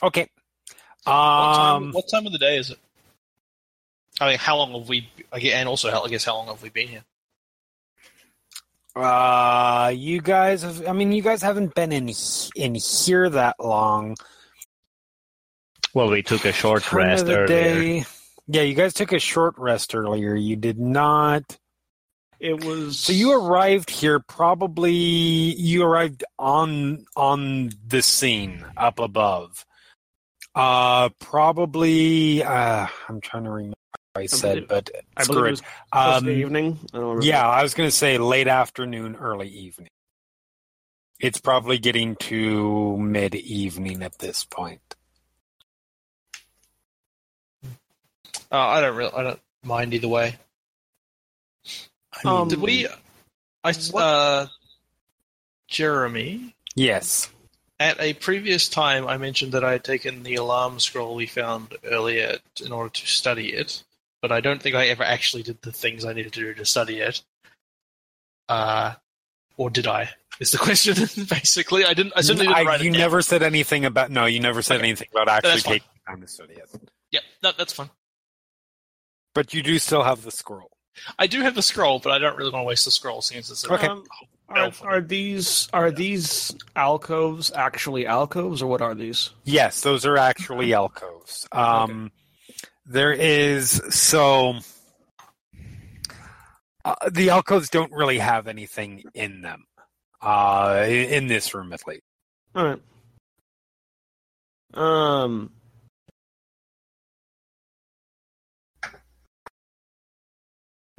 Okay. 0.02 0.28
what, 1.04 1.12
time, 1.12 1.76
Um, 1.76 1.92
what 1.92 2.08
time 2.08 2.26
of 2.26 2.32
the 2.32 2.38
day 2.38 2.56
is 2.56 2.70
it? 2.70 2.78
I 4.20 4.28
mean, 4.28 4.38
how 4.38 4.56
long 4.56 4.72
have 4.78 4.88
we? 4.88 5.08
I 5.32 5.40
guess, 5.40 5.54
and 5.54 5.68
also, 5.68 5.90
I 5.90 6.08
guess, 6.08 6.24
how 6.24 6.36
long 6.36 6.48
have 6.48 6.62
we 6.62 6.68
been 6.68 6.88
here? 6.88 7.04
uh, 8.96 9.92
you 9.94 10.20
guys 10.20 10.62
have. 10.62 10.86
I 10.86 10.92
mean, 10.92 11.12
you 11.12 11.22
guys 11.22 11.42
haven't 11.42 11.74
been 11.74 11.92
in 11.92 12.10
in 12.54 12.74
here 12.74 13.30
that 13.30 13.56
long. 13.58 14.16
Well, 15.94 16.10
we 16.10 16.22
took 16.22 16.44
a 16.44 16.52
short 16.52 16.82
Turn 16.82 16.98
rest 16.98 17.26
earlier. 17.26 17.46
day. 17.46 18.04
Yeah, 18.46 18.62
you 18.62 18.74
guys 18.74 18.92
took 18.92 19.12
a 19.12 19.18
short 19.18 19.54
rest 19.58 19.94
earlier. 19.94 20.34
You 20.34 20.56
did 20.56 20.78
not. 20.78 21.56
It 22.40 22.64
was 22.64 22.98
So 22.98 23.12
you 23.12 23.32
arrived 23.32 23.90
here 23.90 24.18
probably. 24.18 24.92
You 24.92 25.84
arrived 25.84 26.24
on 26.38 27.04
on 27.16 27.70
the 27.86 28.02
scene 28.02 28.64
up 28.76 28.98
above. 28.98 29.64
Uh, 30.60 31.08
probably. 31.20 32.42
Uh, 32.42 32.86
I'm 33.08 33.20
trying 33.20 33.44
to 33.44 33.50
remember 33.50 33.76
what 34.12 34.22
I 34.22 34.26
said, 34.26 34.68
but 34.68 34.90
I 35.16 35.22
screw 35.22 35.44
it 35.44 35.48
it. 35.48 35.50
was 35.52 35.62
Um, 35.92 36.24
to 36.24 36.30
evening. 36.30 36.78
I 36.92 36.98
don't. 36.98 37.22
Yeah, 37.22 37.48
I 37.48 37.62
was 37.62 37.72
going 37.74 37.88
to 37.88 37.94
say 37.96 38.18
late 38.18 38.46
afternoon, 38.48 39.16
early 39.16 39.48
evening. 39.48 39.88
It's 41.18 41.40
probably 41.40 41.78
getting 41.78 42.16
to 42.16 42.96
mid 42.98 43.34
evening 43.34 44.02
at 44.02 44.18
this 44.18 44.44
point. 44.44 44.80
Uh, 48.52 48.58
I 48.58 48.80
don't 48.80 48.96
really, 48.96 49.12
I 49.14 49.22
don't 49.22 49.40
mind 49.62 49.94
either 49.94 50.08
way. 50.08 50.36
I 52.12 52.18
mean, 52.28 52.34
Um, 52.42 52.48
Did 52.48 52.60
we? 52.60 52.86
I 53.62 53.72
uh, 53.94 54.46
Jeremy. 55.68 56.54
Yes. 56.74 57.28
At 57.80 57.98
a 57.98 58.12
previous 58.12 58.68
time, 58.68 59.06
I 59.08 59.16
mentioned 59.16 59.52
that 59.52 59.64
I 59.64 59.72
had 59.72 59.82
taken 59.84 60.22
the 60.22 60.34
alarm 60.36 60.78
scroll 60.80 61.14
we 61.14 61.24
found 61.26 61.74
earlier 61.82 62.36
in 62.62 62.72
order 62.72 62.90
to 62.90 63.06
study 63.06 63.54
it, 63.54 63.82
but 64.20 64.30
I 64.30 64.40
don't 64.42 64.60
think 64.62 64.76
I 64.76 64.88
ever 64.88 65.02
actually 65.02 65.42
did 65.42 65.62
the 65.62 65.72
things 65.72 66.04
I 66.04 66.12
needed 66.12 66.34
to 66.34 66.40
do 66.40 66.52
to 66.54 66.64
study 66.66 66.98
it. 66.98 67.22
Uh, 68.50 68.94
or 69.56 69.70
did 69.70 69.86
I? 69.86 70.10
Is 70.40 70.50
the 70.50 70.58
question 70.68 70.94
basically? 71.26 71.86
I 71.86 71.94
didn't. 71.94 72.12
I 72.14 72.20
certainly 72.20 72.48
didn't 72.48 72.68
I- 72.68 72.76
you 72.76 72.90
never 72.90 73.22
said 73.22 73.42
anything 73.42 73.86
about. 73.86 74.10
No, 74.10 74.26
you 74.26 74.40
never 74.40 74.60
said 74.60 74.76
Okay. 74.76 74.86
anything 74.88 75.08
about 75.12 75.28
actually 75.28 75.60
taking 75.60 75.88
time 76.06 76.20
to 76.20 76.28
study 76.28 76.54
it. 76.54 76.68
Yeah, 77.10 77.20
no, 77.42 77.52
that's 77.56 77.72
fine. 77.72 77.88
But 79.34 79.54
you 79.54 79.62
do 79.62 79.78
still 79.78 80.02
have 80.02 80.22
the 80.22 80.30
scroll. 80.30 80.70
I 81.18 81.26
do 81.28 81.40
have 81.40 81.54
the 81.54 81.62
scroll, 81.62 81.98
but 81.98 82.10
I 82.12 82.18
don't 82.18 82.36
really 82.36 82.50
want 82.50 82.64
to 82.64 82.66
waste 82.66 82.84
the 82.84 82.90
scroll 82.90 83.22
since 83.22 83.50
it's 83.50 83.64
a 83.64 83.72
Okay. 83.72 83.86
Um, 83.86 84.04
are, 84.50 84.72
are 84.82 85.00
these 85.00 85.68
are 85.72 85.90
these 85.90 86.54
alcoves 86.76 87.52
actually 87.54 88.06
alcoves 88.06 88.62
or 88.62 88.66
what 88.66 88.82
are 88.82 88.94
these? 88.94 89.30
Yes, 89.44 89.80
those 89.80 90.04
are 90.04 90.16
actually 90.16 90.74
alcoves. 90.74 91.46
Um, 91.52 92.10
There 92.86 93.12
is 93.12 93.80
so 93.90 94.58
uh, 96.84 96.94
the 97.10 97.30
alcoves 97.30 97.70
don't 97.70 97.92
really 97.92 98.18
have 98.18 98.48
anything 98.48 99.04
in 99.14 99.42
them. 99.42 99.64
Uh, 100.20 100.84
in 100.88 101.28
this 101.28 101.54
room, 101.54 101.72
at 101.72 101.86
least. 101.86 102.02
All 102.54 102.64
right. 102.66 102.82
Um. 104.74 105.52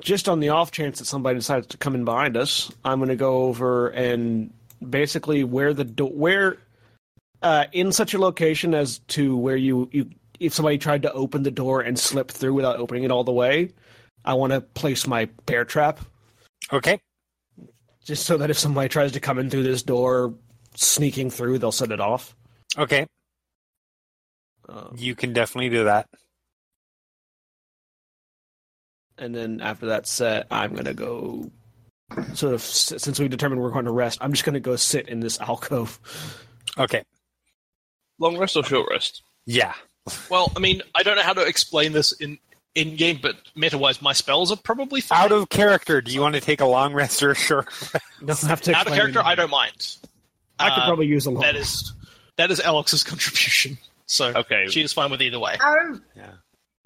Just 0.02 0.28
on 0.28 0.40
the 0.40 0.50
off 0.50 0.72
chance 0.72 1.00
that 1.00 1.06
somebody 1.06 1.38
decides 1.40 1.68
to 1.68 1.78
come 1.78 1.96
in 1.96 2.06
behind 2.06 2.36
us, 2.38 2.72
I'm 2.84 3.00
going 3.00 3.10
to 3.10 3.16
go 3.16 3.44
over 3.44 3.90
and 3.90 4.52
basically 4.88 5.44
where 5.44 5.74
the 5.74 5.84
do- 5.84 6.06
where 6.06 6.58
uh, 7.42 7.66
in 7.72 7.92
such 7.92 8.14
a 8.14 8.20
location 8.20 8.74
as 8.74 9.00
to 9.10 9.36
where 9.38 9.56
you 9.56 9.90
you 9.92 10.10
if 10.40 10.54
somebody 10.54 10.78
tried 10.80 11.04
to 11.04 11.14
open 11.14 11.44
the 11.44 11.52
door 11.52 11.82
and 11.82 11.98
slip 12.00 12.32
through 12.32 12.54
without 12.56 12.78
opening 12.78 13.04
it 13.04 13.12
all 13.12 13.24
the 13.24 13.32
way, 13.32 13.72
I 14.26 14.34
want 14.34 14.54
to 14.54 14.62
place 14.62 15.06
my 15.06 15.26
bear 15.46 15.66
trap 15.66 16.00
Okay. 16.74 17.00
just 18.04 18.26
so 18.26 18.38
that 18.38 18.50
if 18.50 18.58
somebody 18.58 18.90
tries 18.90 19.12
to 19.12 19.20
come 19.20 19.38
in 19.38 19.50
through 19.52 19.64
this 19.64 19.84
door, 19.84 20.34
sneaking 20.76 21.30
through, 21.30 21.60
they'll 21.60 21.72
set 21.72 21.92
it 21.92 22.00
off. 22.00 22.36
Okay. 22.78 23.06
Um, 24.70 24.96
You 24.98 25.14
can 25.16 25.34
definitely 25.34 25.70
do 25.70 25.84
that. 25.84 26.08
And 29.18 29.34
then 29.36 29.62
after 29.62 29.88
that 29.88 30.08
set, 30.08 30.48
I'm 30.52 30.74
gonna 30.76 30.94
go. 30.94 31.50
Sort 32.34 32.54
of, 32.54 32.62
since 32.62 33.20
we 33.22 33.30
determined 33.30 33.62
we're 33.62 33.70
going 33.72 33.86
to 33.86 33.92
rest, 33.92 34.18
I'm 34.20 34.34
just 34.34 34.44
gonna 34.44 34.60
go 34.60 34.76
sit 34.76 35.08
in 35.08 35.22
this 35.22 35.40
alcove. 35.40 35.98
Okay. 36.78 37.04
Long 38.20 38.38
rest 38.38 38.58
or 38.58 38.64
short 38.64 38.90
rest? 38.90 39.24
Yeah. 39.46 39.74
Well, 40.30 40.52
I 40.56 40.60
mean, 40.60 40.82
I 40.94 41.04
don't 41.04 41.16
know 41.16 41.22
how 41.24 41.34
to 41.34 41.42
explain 41.42 41.94
this 41.94 42.12
in 42.12 42.38
in 42.76 42.96
game, 42.96 43.20
but 43.22 43.36
meta 43.56 43.78
wise, 43.78 44.02
my 44.02 44.14
spells 44.14 44.52
are 44.52 44.58
probably 44.58 45.00
fine. 45.02 45.20
Out 45.20 45.32
of 45.32 45.50
character, 45.50 46.02
do 46.02 46.12
you 46.14 46.22
want 46.22 46.36
to 46.36 46.42
take 46.42 46.60
a 46.62 46.66
long 46.66 46.94
rest 46.94 47.22
or 47.24 47.32
a 47.32 47.36
short? 47.36 47.68
Don't 48.26 48.40
have 48.42 48.62
to 48.62 48.72
out 48.74 48.88
of 48.88 48.94
explain 48.94 48.96
character. 49.14 49.22
I 49.24 49.36
don't 49.36 49.50
mind. 49.52 49.98
I 50.60 50.70
could 50.70 50.84
Uh, 50.84 50.86
probably 50.88 51.08
use 51.08 51.26
a 51.26 51.32
long. 51.32 51.42
That 51.44 51.56
is 51.56 51.94
that 52.38 52.52
is 52.52 52.60
Alex's 52.60 53.04
contribution. 53.06 53.78
So 54.06 54.34
Okay. 54.36 54.68
she 54.70 54.82
is 54.82 54.92
fine 54.94 55.12
with 55.12 55.22
either 55.22 55.40
way. 55.40 55.58
Out 55.62 55.92
of 55.92 56.02
Yeah. 56.16 56.32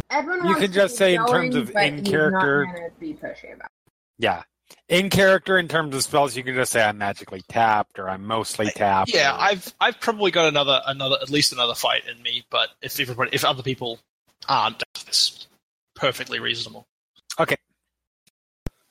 Edwin 0.09 0.45
You 0.45 0.55
can 0.55 0.71
just 0.71 0.93
keep 0.93 0.97
say 0.97 1.15
in 1.15 1.25
terms 1.27 1.55
of 1.55 1.69
in 1.71 2.03
character- 2.03 2.91
be 2.99 3.13
pushy 3.13 3.53
about. 3.53 3.69
Yeah. 4.17 4.43
In 4.87 5.09
character, 5.09 5.57
in 5.57 5.67
terms 5.67 5.95
of 5.95 6.03
spells, 6.03 6.35
you 6.35 6.43
can 6.43 6.55
just 6.55 6.71
say 6.71 6.83
I'm 6.83 6.97
magically 6.97 7.41
tapped 7.49 7.97
or 7.99 8.09
I'm 8.09 8.25
mostly 8.25 8.67
tapped. 8.67 9.11
Yeah, 9.13 9.35
or- 9.35 9.39
I've 9.39 9.73
I've 9.79 9.99
probably 9.99 10.31
got 10.31 10.47
another 10.47 10.81
another 10.85 11.17
at 11.21 11.29
least 11.29 11.53
another 11.53 11.75
fight 11.75 12.03
in 12.07 12.21
me. 12.23 12.43
But 12.49 12.69
if 12.81 12.99
everybody 12.99 13.31
if 13.33 13.43
other 13.45 13.63
people 13.63 13.99
aren't, 14.47 14.81
that's 14.93 15.47
perfectly 15.95 16.39
reasonable. 16.39 16.85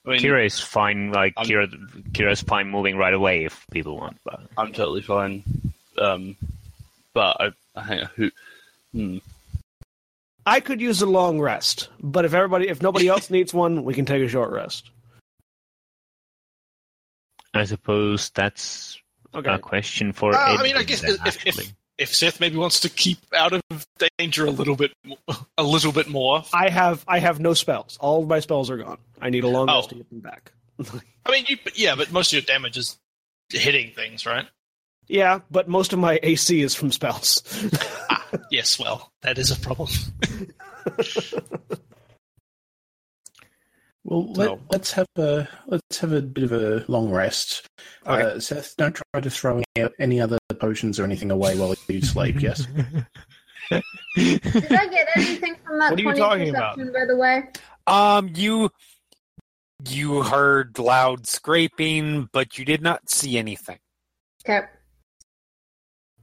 I 0.06 0.10
mean, 0.10 0.20
Kira 0.20 0.44
is 0.44 0.60
fine. 0.60 1.12
Like 1.12 1.32
I'm- 1.36 1.46
Kira, 1.46 1.68
Kira's 2.12 2.42
fine 2.42 2.68
moving 2.68 2.96
right 2.98 3.14
away 3.14 3.44
if 3.46 3.64
people 3.70 3.96
want. 3.96 4.18
But 4.24 4.40
I'm 4.58 4.72
totally 4.72 5.00
fine. 5.00 5.42
Um, 5.98 6.36
but 7.14 7.36
I, 7.40 7.50
I 7.74 7.86
think 7.86 8.10
who. 8.14 8.30
Hmm. 8.92 9.18
I 10.46 10.60
could 10.60 10.80
use 10.80 11.00
a 11.02 11.06
long 11.06 11.40
rest, 11.40 11.88
but 12.00 12.24
if 12.24 12.34
everybody, 12.34 12.68
if 12.68 12.82
nobody 12.82 13.08
else 13.08 13.30
needs 13.36 13.54
one, 13.54 13.84
we 13.84 13.94
can 13.94 14.04
take 14.04 14.22
a 14.22 14.28
short 14.28 14.50
rest. 14.52 14.90
I 17.52 17.64
suppose 17.64 18.30
that's 18.30 18.98
Okay. 19.34 19.52
a 19.52 19.58
question 19.58 20.12
for. 20.12 20.32
Uh, 20.34 20.38
I 20.38 20.62
mean, 20.62 20.74
I 20.76 20.78
then, 20.78 20.86
guess 20.86 21.02
if, 21.04 21.46
if 21.46 21.72
if 21.98 22.14
Seth 22.14 22.38
maybe 22.40 22.56
wants 22.56 22.80
to 22.80 22.88
keep 22.88 23.18
out 23.34 23.52
of 23.52 23.62
danger 24.18 24.46
a 24.46 24.50
little 24.50 24.76
bit 24.76 24.92
a 25.58 25.62
little 25.62 25.90
bit 25.92 26.08
more. 26.08 26.44
I 26.52 26.68
have 26.68 27.04
I 27.08 27.18
have 27.18 27.40
no 27.40 27.52
spells. 27.54 27.96
All 28.00 28.22
of 28.22 28.28
my 28.28 28.38
spells 28.40 28.70
are 28.70 28.76
gone. 28.76 28.98
I 29.20 29.30
need 29.30 29.42
a 29.44 29.48
long 29.48 29.68
Oh. 29.68 29.76
rest 29.76 29.88
to 29.90 29.94
get 29.96 30.08
them 30.10 30.20
back. 30.20 30.52
I 31.26 31.30
mean, 31.30 31.46
you, 31.48 31.56
yeah, 31.74 31.94
but 31.96 32.12
most 32.12 32.28
of 32.28 32.34
your 32.34 32.42
damage 32.42 32.76
is 32.76 32.96
hitting 33.52 33.92
things, 33.92 34.24
right? 34.26 34.46
yeah, 35.08 35.40
but 35.50 35.68
most 35.68 35.92
of 35.92 35.98
my 35.98 36.18
AC 36.22 36.60
is 36.62 36.74
from 36.74 36.90
spells. 36.90 37.42
Yes, 38.50 38.78
well, 38.78 39.10
that 39.22 39.38
is 39.38 39.50
a 39.50 39.56
problem. 39.56 39.90
Well, 44.06 44.30
let, 44.34 44.48
So- 44.48 44.60
let's 44.70 44.92
have 44.92 45.06
a 45.16 45.48
let's 45.66 45.98
have 45.98 46.12
a 46.12 46.20
bit 46.20 46.44
of 46.44 46.52
a 46.52 46.84
long 46.88 47.10
rest. 47.10 47.66
Okay. 48.06 48.22
Uh, 48.22 48.38
Seth, 48.38 48.76
don't 48.76 48.94
try 48.94 49.20
to 49.20 49.30
throw 49.30 49.62
any, 49.76 49.88
any 49.98 50.20
other 50.20 50.36
potions 50.60 51.00
or 51.00 51.04
anything 51.04 51.30
away 51.30 51.58
while 51.58 51.74
you 51.88 52.02
sleep. 52.02 52.42
Yes. 52.42 52.66
Did 53.70 53.82
I 54.16 54.86
get 54.88 55.08
anything 55.16 55.56
from 55.64 55.78
that 55.78 55.90
What 55.92 55.98
are 55.98 56.02
you 56.02 56.14
talking 56.14 56.50
about? 56.50 56.76
by 56.76 57.06
the 57.06 57.16
way? 57.16 57.44
Um, 57.86 58.30
you 58.34 58.68
you 59.88 60.22
heard 60.22 60.78
loud 60.78 61.26
scraping, 61.26 62.28
but 62.32 62.58
you 62.58 62.66
did 62.66 62.82
not 62.82 63.08
see 63.10 63.38
anything. 63.38 63.78
Okay. 64.46 64.66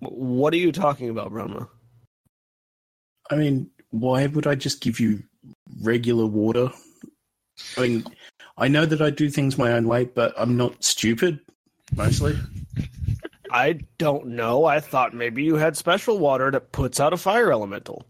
what 0.01 0.53
are 0.53 0.57
you 0.57 0.71
talking 0.71 1.09
about, 1.09 1.31
Branma? 1.31 1.67
I 3.31 3.35
mean, 3.35 3.69
why 3.91 4.27
would 4.27 4.45
I 4.45 4.55
just 4.55 4.81
give 4.81 4.99
you 4.99 5.23
regular 5.81 6.25
water? 6.25 6.69
I 7.77 7.81
mean, 7.81 8.05
I 8.57 8.67
know 8.67 8.85
that 8.85 9.01
I 9.01 9.09
do 9.09 9.29
things 9.29 9.57
my 9.57 9.71
own 9.71 9.87
way, 9.87 10.05
but 10.05 10.33
I'm 10.37 10.57
not 10.57 10.83
stupid. 10.83 11.39
Mostly. 11.95 12.37
I 13.51 13.79
don't 13.97 14.27
know. 14.27 14.65
I 14.65 14.79
thought 14.79 15.13
maybe 15.13 15.43
you 15.43 15.55
had 15.55 15.75
special 15.75 16.19
water 16.19 16.51
that 16.51 16.71
puts 16.71 16.99
out 16.99 17.13
a 17.13 17.17
fire 17.17 17.51
elemental. 17.51 18.05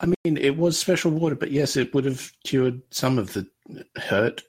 I 0.00 0.06
mean, 0.06 0.36
it 0.36 0.56
was 0.56 0.78
special 0.78 1.10
water, 1.10 1.34
but 1.34 1.50
yes, 1.50 1.76
it 1.76 1.94
would 1.94 2.04
have 2.04 2.30
cured 2.44 2.82
some 2.90 3.18
of 3.18 3.32
the 3.32 3.46
hurt. 3.96 4.42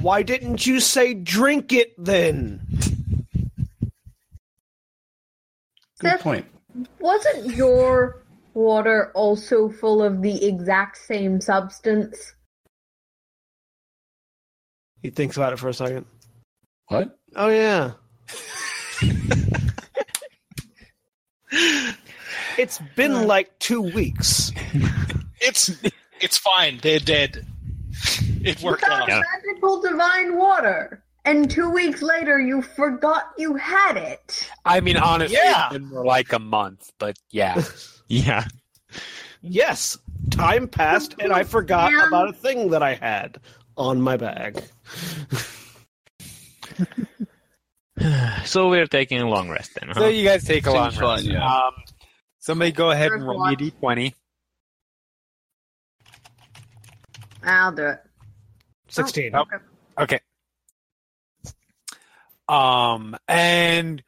Why 0.00 0.22
didn't 0.22 0.66
you 0.66 0.78
say 0.80 1.14
drink 1.14 1.72
it 1.72 1.94
then? 1.98 2.60
Good 5.98 6.20
point. 6.20 6.46
Wasn't 7.00 7.54
your 7.56 8.22
water 8.54 9.10
also 9.14 9.68
full 9.68 10.02
of 10.02 10.22
the 10.22 10.44
exact 10.46 10.98
same 10.98 11.40
substance? 11.40 12.34
He 15.02 15.10
thinks 15.10 15.36
about 15.36 15.52
it 15.52 15.58
for 15.58 15.68
a 15.68 15.74
second. 15.74 16.06
What? 16.88 17.18
Oh 17.36 17.48
yeah. 17.48 17.92
it's 22.58 22.78
been 22.96 23.26
like 23.26 23.58
two 23.58 23.82
weeks. 23.82 24.52
It's 25.40 25.70
it's 26.20 26.36
fine. 26.36 26.78
They're 26.82 26.98
dead. 26.98 27.46
It 28.42 28.62
worked 28.62 28.84
out. 28.84 29.08
Yeah. 29.08 29.22
magical 29.36 29.80
divine 29.80 30.36
water, 30.36 31.04
and 31.28 31.50
two 31.50 31.70
weeks 31.70 32.00
later 32.02 32.40
you 32.40 32.62
forgot 32.62 33.32
you 33.36 33.54
had 33.56 33.96
it. 33.96 34.48
I 34.64 34.80
mean, 34.80 34.96
honestly, 34.96 35.36
Yeah. 35.42 35.66
it's 35.66 35.72
been 35.74 35.86
more 35.86 36.04
like 36.04 36.32
a 36.32 36.38
month, 36.38 36.90
but 36.98 37.18
yeah. 37.30 37.62
Yeah. 38.08 38.44
Yes, 39.42 39.98
time 40.30 40.66
passed 40.66 41.14
and 41.20 41.30
I 41.32 41.42
forgot 41.44 41.92
Yeah. 41.92 42.08
about 42.08 42.30
a 42.30 42.32
thing 42.32 42.70
that 42.70 42.82
I 42.82 42.94
had 42.94 43.38
on 43.76 44.00
my 44.00 44.16
bag. 44.16 44.62
So 48.44 48.70
we're 48.70 48.86
taking 48.86 49.20
a 49.20 49.28
long 49.28 49.50
rest 49.50 49.72
then. 49.74 49.92
So 49.92 50.06
you 50.06 50.22
guys 50.24 50.44
take 50.44 50.66
a 50.66 50.70
long 50.72 50.92
fine, 50.92 51.02
rest. 51.16 51.24
yeah. 51.24 51.44
Um, 51.44 51.72
somebody 52.38 52.70
go 52.70 52.92
ahead 52.92 53.10
and 53.10 53.26
roll 53.26 53.44
me 53.44 53.56
d20. 53.56 54.14
I'll 57.42 57.72
do 57.72 57.86
it. 57.88 57.98
16. 58.88 59.34
Oh. 59.34 59.44
Okay. 59.98 60.20
Um, 62.48 63.16
and 63.28 64.02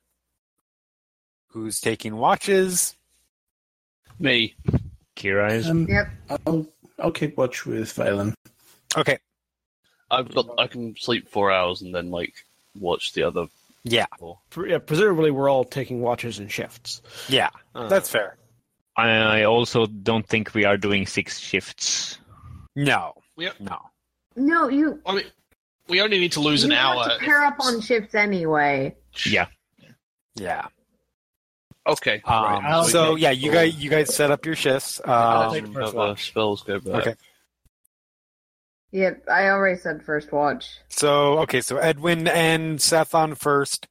who's 1.48 1.80
taking 1.80 2.16
watches? 2.16 2.96
Me. 4.18 4.54
Kira 5.16 5.52
is. 5.52 5.68
Um, 5.68 5.86
Yep. 5.88 6.08
I'll 6.46 6.66
I'll 6.98 7.10
keep 7.12 7.36
watch 7.36 7.66
with 7.66 7.88
Valen. 7.94 8.34
Okay. 8.96 9.18
I've 10.10 10.32
got. 10.34 10.46
I 10.58 10.66
can 10.66 10.96
sleep 10.96 11.28
four 11.28 11.50
hours 11.50 11.82
and 11.82 11.94
then 11.94 12.10
like 12.10 12.34
watch 12.78 13.12
the 13.12 13.22
other 13.24 13.46
Yeah. 13.84 14.06
four. 14.18 14.38
Pre- 14.50 14.70
yeah, 14.70 14.78
presumably, 14.78 15.30
we're 15.30 15.48
all 15.50 15.64
taking 15.64 16.00
watches 16.00 16.38
and 16.38 16.50
shifts. 16.50 17.02
Yeah. 17.28 17.50
Uh, 17.74 17.88
That's 17.88 18.08
fair. 18.10 18.36
I 18.96 19.44
also 19.44 19.86
don't 19.86 20.26
think 20.26 20.52
we 20.54 20.64
are 20.64 20.76
doing 20.76 21.06
six 21.06 21.38
shifts. 21.38 22.18
No. 22.76 23.14
Yeah. 23.36 23.52
No. 23.60 23.78
No, 24.36 24.68
you. 24.68 25.00
I 25.06 25.14
mean, 25.16 25.24
we 25.90 26.00
only 26.00 26.18
need 26.18 26.32
to 26.32 26.40
lose 26.40 26.62
you 26.62 26.70
an 26.70 26.76
hour. 26.76 26.96
want 26.96 27.12
to 27.12 27.18
pair 27.18 27.42
up 27.42 27.56
on 27.60 27.80
shifts 27.80 28.14
anyway. 28.14 28.94
Yeah. 29.26 29.46
Yeah. 30.36 30.66
Okay. 31.86 32.22
Um, 32.24 32.64
right. 32.64 32.86
So 32.86 33.16
yeah, 33.16 33.30
you 33.30 33.50
guys 33.52 33.74
you 33.76 33.90
guys 33.90 34.14
set 34.14 34.30
up 34.30 34.46
your 34.46 34.54
shifts. 34.54 35.00
I'll 35.04 35.48
Um, 35.50 35.54
take 35.54 35.66
first 35.72 35.86
have, 35.94 35.96
uh, 35.96 36.14
spells 36.16 36.62
go 36.62 36.78
back. 36.80 36.94
okay. 37.06 37.14
Yep, 38.92 39.24
I 39.30 39.48
already 39.50 39.78
said 39.78 40.02
first 40.04 40.32
watch. 40.32 40.66
So 40.88 41.38
okay, 41.40 41.60
so 41.60 41.76
Edwin 41.76 42.26
and 42.26 42.80
Seth 42.82 43.14
on 43.14 43.34
first. 43.36 43.86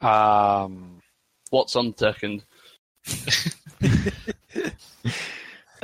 Um, 0.00 1.00
What's 1.50 1.76
on 1.76 1.96
second? 1.96 2.44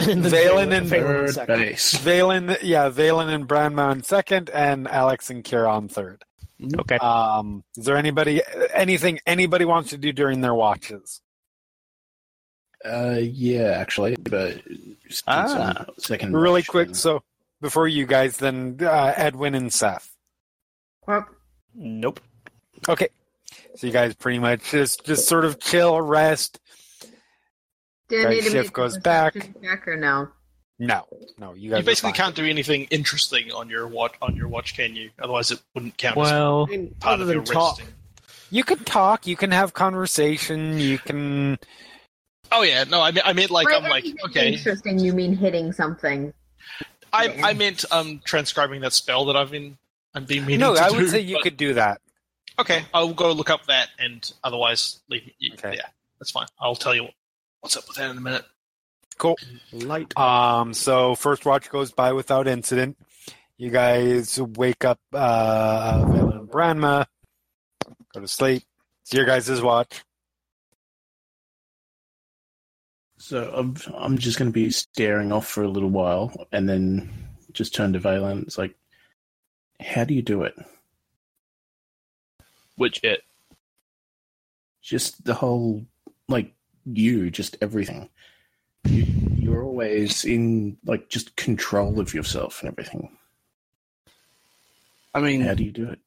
And 0.09 0.25
then 0.25 0.33
Valen 0.33 0.77
and 0.77 0.87
Valen 0.89 0.91
Third 0.91 1.35
second. 1.35 1.59
base. 1.59 1.95
Valen, 1.99 2.59
yeah, 2.63 2.89
Valen 2.91 3.29
and 3.35 3.47
Branma 3.49 3.89
on 3.89 4.03
second, 4.03 4.51
and 4.51 4.89
Alex 4.89 5.31
and 5.31 5.45
Kira 5.45 5.69
on 5.71 5.89
third. 5.89 6.23
Okay. 6.81 6.97
Um, 6.97 7.63
is 7.77 7.85
there 7.85 7.97
anybody 7.97 8.43
anything 8.75 9.21
anybody 9.27 9.65
wants 9.65 9.91
to 9.91 9.99
do 9.99 10.13
during 10.13 10.41
their 10.41 10.55
watches? 10.55 11.21
Uh, 12.85 13.19
yeah, 13.21 13.77
actually, 13.79 14.17
but 14.17 14.61
Ah. 15.27 15.85
second. 15.99 16.35
Really 16.37 16.61
watch 16.61 16.69
quick, 16.69 16.89
thing. 16.89 16.95
so 16.95 17.23
before 17.61 17.87
you 17.89 18.07
guys, 18.07 18.37
then 18.39 18.79
uh, 18.81 19.13
Edwin 19.17 19.55
and 19.55 19.73
Seth. 19.73 20.15
Well, 21.07 21.27
Nope. 21.75 22.21
Okay, 22.89 23.09
so 23.77 23.87
you 23.87 23.93
guys 23.93 24.15
pretty 24.15 24.39
much 24.39 24.71
just 24.71 25.05
just 25.05 25.29
sort 25.29 25.45
of 25.45 25.61
chill, 25.61 26.01
rest. 26.01 26.61
Do 28.09 28.21
I 28.21 28.25
Right, 28.25 28.31
need 28.31 28.45
to 28.45 28.51
shift 28.51 28.67
make 28.69 28.73
goes 28.73 28.97
a 28.97 29.01
back. 29.01 29.35
perception 29.35 29.83
or 29.87 29.97
no? 29.97 30.29
No, 30.81 31.07
no, 31.39 31.55
you 31.55 31.71
guys 31.71 31.79
You 31.81 31.85
basically 31.85 32.13
can't 32.13 32.35
do 32.37 32.45
anything 32.45 32.85
interesting 32.91 33.51
on 33.53 33.69
your 33.69 33.89
watch. 33.89 34.15
On 34.23 34.37
your 34.37 34.47
watch, 34.49 34.75
can 34.77 34.95
you? 34.95 35.11
Otherwise, 35.21 35.51
it 35.51 35.61
wouldn't 35.75 35.97
count 35.99 36.17
Well, 36.17 36.67
I 36.69 36.71
mean, 36.71 36.87
as 36.97 37.03
part 37.03 37.15
other 37.15 37.23
of 37.23 37.29
than 37.29 37.37
your 37.39 37.45
talk, 37.45 37.79
resting. 37.79 37.95
You 38.51 38.65
can 38.65 38.79
talk, 38.85 39.27
you 39.27 39.37
can 39.37 39.51
have 39.51 39.75
conversation, 39.75 40.79
you 40.79 40.99
can. 40.99 41.59
Oh 42.53 42.63
yeah, 42.63 42.85
no, 42.85 43.03
I 43.03 43.11
mean, 43.11 43.23
I 43.27 43.33
meant 43.33 43.51
like 43.51 43.67
By 43.67 43.75
I'm 43.75 43.83
like 43.85 44.05
okay. 44.27 44.53
Interesting, 44.53 44.99
you 45.01 45.13
mean 45.13 45.35
hitting 45.37 45.73
something. 45.73 46.33
I 47.13 47.35
I 47.43 47.53
meant 47.55 47.85
um 47.91 48.21
transcribing 48.25 48.81
that 48.83 48.93
spell 48.93 49.25
that 49.27 49.37
I've 49.37 49.51
been 49.51 49.77
I've 50.15 50.27
been 50.27 50.47
meaning 50.47 50.61
No, 50.61 50.75
to 50.77 50.81
I 50.81 50.91
do. 50.91 50.97
would 50.97 51.11
say 51.11 51.21
you 51.21 51.37
but- 51.37 51.43
could 51.43 51.57
do 51.57 51.75
that. 51.75 52.01
Okay, 52.59 52.85
I'll 52.95 53.13
go 53.15 53.33
look 53.33 53.51
up 53.51 53.67
that, 53.67 53.89
and 53.99 54.33
otherwise, 54.43 55.01
leave. 55.11 55.29
you- 55.39 55.53
Okay. 55.55 55.75
Yeah, 55.77 55.87
that's 56.19 56.31
fine. 56.31 56.47
I'll 56.61 56.75
tell 56.77 56.95
you 56.95 57.09
what's 57.61 57.77
up 57.77 57.87
with 57.89 57.97
that 57.97 58.11
in 58.11 58.19
a 58.19 58.21
minute. 58.21 58.45
Cool. 59.17 59.37
Light. 59.73 60.17
Um, 60.17 60.73
so 60.73 61.15
first 61.15 61.45
watch 61.45 61.71
goes 61.71 61.93
by 61.93 62.13
without 62.13 62.47
incident. 62.47 62.97
You 63.57 63.71
guys 63.71 64.41
wake 64.41 64.85
up, 64.85 65.01
uh, 65.13 66.05
Valen 66.05 66.39
and 66.39 66.49
Branma, 66.49 67.07
go 68.15 68.21
to 68.21 68.29
sleep. 68.29 68.63
It's 69.03 69.13
your 69.13 69.25
guys' 69.25 69.61
watch. 69.61 70.05
So 73.19 73.53
I'm, 73.53 73.75
I'm 73.97 74.17
just 74.17 74.39
going 74.39 74.49
to 74.49 74.53
be 74.53 74.71
staring 74.71 75.33
off 75.33 75.49
for 75.49 75.65
a 75.65 75.69
little 75.69 75.91
while, 75.91 76.47
and 76.53 76.69
then 76.69 77.11
just 77.53 77.75
turn 77.75 77.93
to 77.95 77.99
Valen. 77.99 78.43
It's 78.43 78.57
like, 78.57 78.77
how 79.81 80.05
do 80.05 80.15
you 80.15 80.23
do 80.23 80.45
it? 80.45 80.55
Which 82.77 83.03
it? 83.03 83.23
Just 84.83 85.25
the 85.25 85.35
whole, 85.35 85.85
like 86.29 86.55
you, 86.85 87.31
just 87.31 87.57
everything. 87.61 88.09
You, 88.85 89.07
you're 89.37 89.63
always 89.63 90.25
in 90.25 90.77
like 90.85 91.09
just 91.09 91.37
control 91.37 92.01
of 92.01 92.15
yourself 92.15 92.63
and 92.63 92.71
everything. 92.73 93.17
I 95.15 95.21
mean, 95.21 95.41
How 95.41 95.55
do 95.55 95.65
you 95.65 95.73
do 95.73 95.89
it? 95.91 95.99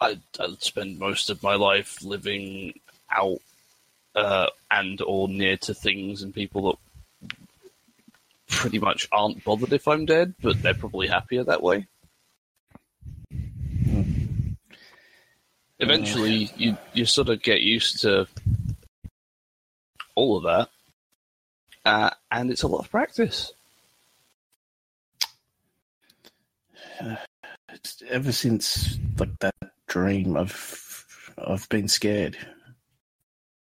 I 0.00 0.18
I 0.38 0.54
spend 0.60 0.98
most 0.98 1.30
of 1.30 1.42
my 1.42 1.54
life 1.54 2.02
living 2.02 2.78
out 3.10 3.38
uh, 4.14 4.46
and 4.70 5.00
or 5.02 5.28
near 5.28 5.56
to 5.58 5.74
things 5.74 6.22
and 6.22 6.34
people 6.34 6.78
that 7.20 7.38
pretty 8.48 8.78
much 8.78 9.08
aren't 9.12 9.44
bothered 9.44 9.72
if 9.72 9.86
I'm 9.86 10.06
dead, 10.06 10.34
but 10.42 10.60
they're 10.62 10.74
probably 10.74 11.06
happier 11.06 11.44
that 11.44 11.62
way. 11.62 11.86
Eventually, 15.80 16.50
you 16.56 16.76
you 16.92 17.04
sort 17.04 17.28
of 17.28 17.40
get 17.42 17.62
used 17.62 18.00
to 18.02 18.26
all 20.18 20.36
of 20.36 20.42
that, 20.42 20.68
uh, 21.84 22.10
and 22.32 22.50
it's 22.50 22.64
a 22.64 22.68
lot 22.68 22.80
of 22.84 22.90
practice. 22.90 23.52
It's 27.70 28.02
ever 28.08 28.32
since 28.32 28.98
like 29.18 29.38
that 29.40 29.54
dream, 29.86 30.36
I've 30.38 31.04
I've 31.36 31.68
been 31.68 31.86
scared, 31.86 32.36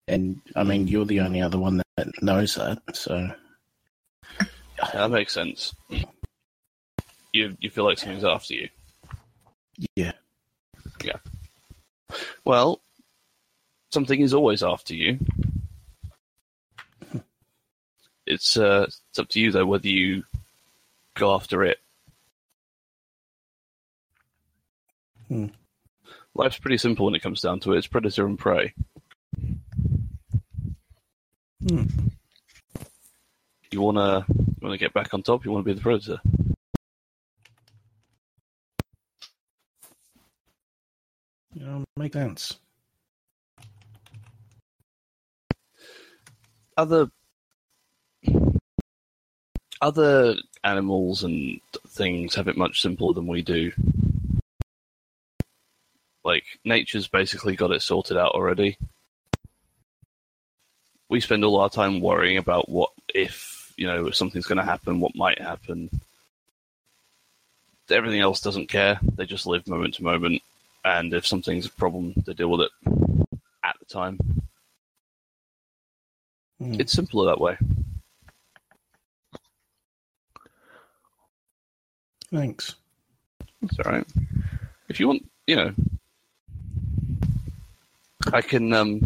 and 0.07 0.41
I 0.55 0.63
mean 0.63 0.87
you're 0.87 1.05
the 1.05 1.21
only 1.21 1.43
other 1.43 1.59
one 1.59 1.83
that 1.97 2.23
knows 2.23 2.55
that. 2.55 2.79
So 2.95 3.29
That 4.95 5.11
makes 5.11 5.35
sense. 5.35 5.75
You 7.33 7.57
you 7.61 7.71
feel 7.71 7.85
like 7.85 7.99
something's 7.99 8.25
after 8.25 8.55
you. 8.55 8.69
Yeah. 9.97 10.13
Yeah, 11.05 11.19
Well, 12.45 12.81
something 13.93 14.21
is 14.21 14.33
always 14.33 14.63
after 14.63 14.95
you. 14.95 15.19
It's 18.29 18.59
uh, 18.59 18.85
it's 18.87 19.19
up 19.19 19.29
to 19.31 19.41
you 19.41 19.51
though 19.51 19.65
whether 19.65 19.89
you 19.89 20.25
go 21.15 21.35
after 21.35 21.65
it. 21.65 21.79
Hmm. 25.29 25.47
Life's 26.35 26.59
pretty 26.59 26.77
simple 26.77 27.07
when 27.07 27.15
it 27.15 27.23
comes 27.23 27.41
down 27.41 27.61
to 27.61 27.73
it. 27.73 27.79
It's 27.79 27.87
predator 27.87 28.27
and 28.27 28.39
prey. 28.39 28.75
Hmm. 31.67 31.85
You 33.71 33.81
wanna 33.81 34.27
you 34.29 34.57
wanna 34.61 34.77
get 34.77 34.93
back 34.93 35.15
on 35.15 35.23
top. 35.23 35.47
You 35.47 35.51
wanna 35.51 35.65
be 35.65 35.73
the 35.73 35.81
predator. 35.81 36.21
you 41.55 41.65
know, 41.65 41.85
make 41.97 42.13
sense. 42.13 42.59
other 46.79 47.11
other 49.81 50.35
animals 50.65 51.25
and 51.25 51.61
things 51.89 52.35
have 52.35 52.49
it 52.49 52.57
much 52.57 52.81
simpler 52.83 53.13
than 53.13 53.27
we 53.27 53.43
do. 53.43 53.73
Like 56.25 56.45
nature's 56.65 57.09
basically 57.09 57.57
got 57.57 57.71
it 57.71 57.83
sorted 57.83 58.17
out 58.17 58.33
already. 58.33 58.77
We 61.09 61.21
spend 61.21 61.45
all 61.45 61.61
our 61.61 61.71
time 61.71 62.01
worrying 62.01 62.37
about 62.37 62.69
what 62.69 62.91
if, 63.15 63.73
you 63.77 63.87
know, 63.87 64.09
if 64.09 64.17
something's 64.17 64.47
going 64.47 64.59
to 64.59 64.65
happen, 64.65 65.01
what 65.01 65.15
might 65.15 65.41
happen. 65.41 65.89
Everything 67.89 68.21
else 68.21 68.43
doesn't 68.43 68.69
care. 68.69 69.01
They 69.17 69.25
just 69.25 69.47
live 69.47 69.67
moment 69.67 69.95
to 69.95 70.05
moment, 70.05 70.43
and 70.85 71.15
if 71.15 71.27
something's 71.27 71.65
a 71.65 71.71
problem, 71.71 72.13
they 72.27 72.35
deal 72.35 72.51
with 72.51 72.69
it 72.69 72.71
at 73.65 73.77
the 73.79 73.87
time. 73.87 74.19
Hmm. 76.59 76.75
It's 76.79 76.93
simpler 76.93 77.25
that 77.27 77.41
way. 77.41 77.57
Thanks. 82.33 82.75
It's 83.63 83.79
all 83.79 83.91
right. 83.91 84.07
If 84.89 85.01
you 85.01 85.09
want, 85.09 85.29
you 85.47 85.57
know, 85.57 85.73
I 88.33 88.43
can 88.43 88.73
um, 88.73 89.01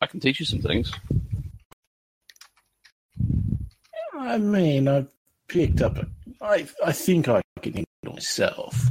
I 0.00 0.06
can 0.06 0.20
teach 0.20 0.40
you 0.40 0.46
some 0.46 0.60
things. 0.60 0.90
I 4.14 4.38
mean, 4.38 4.88
I've 4.88 5.08
picked 5.48 5.82
up. 5.82 5.98
A, 5.98 6.06
I 6.40 6.66
I 6.84 6.92
think 6.92 7.28
I 7.28 7.42
can 7.60 7.74
handle 7.74 8.14
myself. 8.14 8.88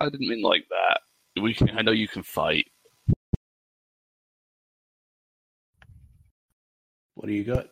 I 0.00 0.08
didn't 0.08 0.28
mean 0.28 0.42
like 0.42 0.66
that. 0.70 1.00
We 1.42 1.52
can. 1.54 1.70
I 1.76 1.82
know 1.82 1.92
you 1.92 2.08
can 2.08 2.22
fight. 2.22 2.66
What 7.14 7.26
do 7.26 7.32
you 7.32 7.44
got? 7.44 7.66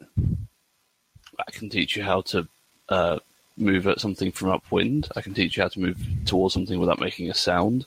I 1.38 1.50
can 1.50 1.68
teach 1.68 1.96
you 1.96 2.02
how 2.02 2.22
to 2.22 2.48
uh, 2.88 3.18
move 3.56 3.86
at 3.86 4.00
something 4.00 4.32
from 4.32 4.50
upwind. 4.50 5.08
I 5.16 5.20
can 5.20 5.34
teach 5.34 5.56
you 5.56 5.62
how 5.62 5.68
to 5.68 5.80
move 5.80 5.98
towards 6.24 6.54
something 6.54 6.78
without 6.78 7.00
making 7.00 7.30
a 7.30 7.34
sound. 7.34 7.86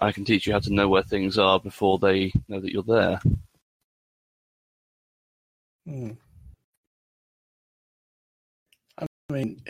I 0.00 0.12
can 0.12 0.24
teach 0.24 0.46
you 0.46 0.52
how 0.52 0.58
to 0.60 0.72
know 0.72 0.88
where 0.88 1.02
things 1.02 1.38
are 1.38 1.58
before 1.58 1.98
they 1.98 2.32
know 2.48 2.60
that 2.60 2.72
you're 2.72 2.82
there. 2.82 3.20
Hmm. 5.86 6.10
I 8.98 9.06
mean, 9.32 9.62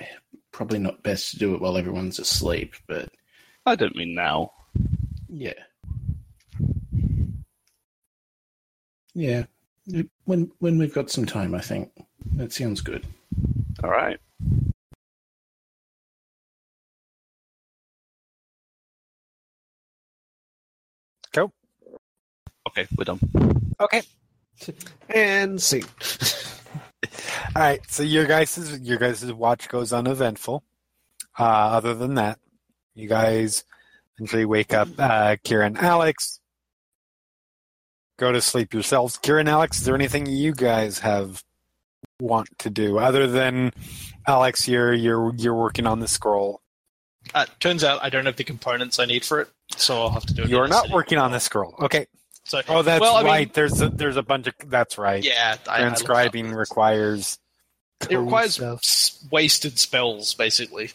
probably 0.53 0.79
not 0.79 1.03
best 1.03 1.31
to 1.33 1.39
do 1.39 1.55
it 1.55 1.61
while 1.61 1.77
everyone's 1.77 2.19
asleep, 2.19 2.75
but 2.87 3.09
I 3.65 3.77
don't 3.77 3.97
mean 3.97 4.15
now. 4.15 4.53
yeah. 5.29 5.53
Yeah. 9.15 9.45
When 10.25 10.51
when 10.59 10.79
we've 10.79 10.93
got 10.93 11.11
some 11.11 11.27
time, 11.27 11.55
I 11.55 11.61
think 11.61 11.91
that 12.35 12.53
sounds 12.53 12.81
good. 12.81 13.07
All 13.83 13.91
right. 13.91 14.19
Okay, 22.67 22.87
we're 22.97 23.05
done. 23.05 23.21
Okay. 23.81 24.03
And 25.09 25.61
see. 25.61 25.83
All 27.55 27.63
right. 27.63 27.81
So 27.89 28.03
your 28.03 28.27
guys' 28.27 28.81
your 28.81 28.99
guys' 28.99 29.33
watch 29.33 29.69
goes 29.69 29.93
uneventful. 29.93 30.65
Uh, 31.39 31.43
other 31.43 31.95
than 31.95 32.15
that, 32.15 32.39
you 32.95 33.09
guys 33.09 33.65
eventually 34.17 34.45
wake 34.45 34.73
up. 34.73 34.89
Uh, 34.99 35.37
Kira 35.45 35.67
and 35.67 35.79
Alex 35.79 36.41
go 38.19 38.33
to 38.33 38.41
sleep 38.41 38.73
yourselves. 38.73 39.19
Kieran, 39.19 39.49
Alex, 39.49 39.79
is 39.79 39.85
there 39.85 39.95
anything 39.95 40.27
you 40.27 40.53
guys 40.53 40.99
have 41.01 41.43
want 42.21 42.49
to 42.59 42.71
do 42.71 42.99
other 42.99 43.27
than 43.27 43.73
Alex? 44.27 44.67
You're 44.67 44.93
you're 44.95 45.35
you're 45.37 45.55
working 45.55 45.87
on 45.87 46.01
the 46.01 46.09
scroll. 46.09 46.61
Uh, 47.35 47.47
turns 47.61 47.83
out 47.83 48.03
I 48.03 48.09
don't 48.09 48.27
have 48.27 48.37
the 48.37 48.45
components 48.45 48.99
I 48.99 49.05
need 49.05 49.25
for 49.25 49.41
it, 49.41 49.49
so 49.77 50.01
I'll 50.03 50.11
have 50.11 50.27
to 50.27 50.35
do 50.35 50.43
it. 50.43 50.49
You're 50.49 50.69
not 50.69 50.91
working 50.91 51.19
on 51.19 51.33
the 51.33 51.41
scroll. 51.41 51.75
Okay. 51.81 52.07
So, 52.49 52.63
Oh, 52.69 52.83
that's 52.83 53.01
well, 53.01 53.17
I 53.17 53.23
mean, 53.23 53.27
right. 53.33 53.53
there's 53.55 53.81
a, 53.83 53.89
there's 53.89 54.17
a 54.17 54.23
bunch 54.23 54.47
of 54.47 54.55
that's 54.67 54.99
right. 54.99 55.23
yeah, 55.25 55.57
I, 55.69 55.79
I 55.79 55.81
Transcribing 55.81 56.53
up. 56.53 56.57
requires. 56.57 57.39
It 58.09 58.17
requires 58.17 58.55
stuff. 58.55 58.83
wasted 59.33 59.81
spells, 59.81 60.33
basically, 60.35 60.93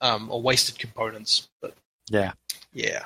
um, 0.00 0.28
or 0.32 0.42
wasted 0.42 0.76
components. 0.78 1.48
But 1.62 1.74
Yeah. 2.10 2.32
yeah, 2.72 3.04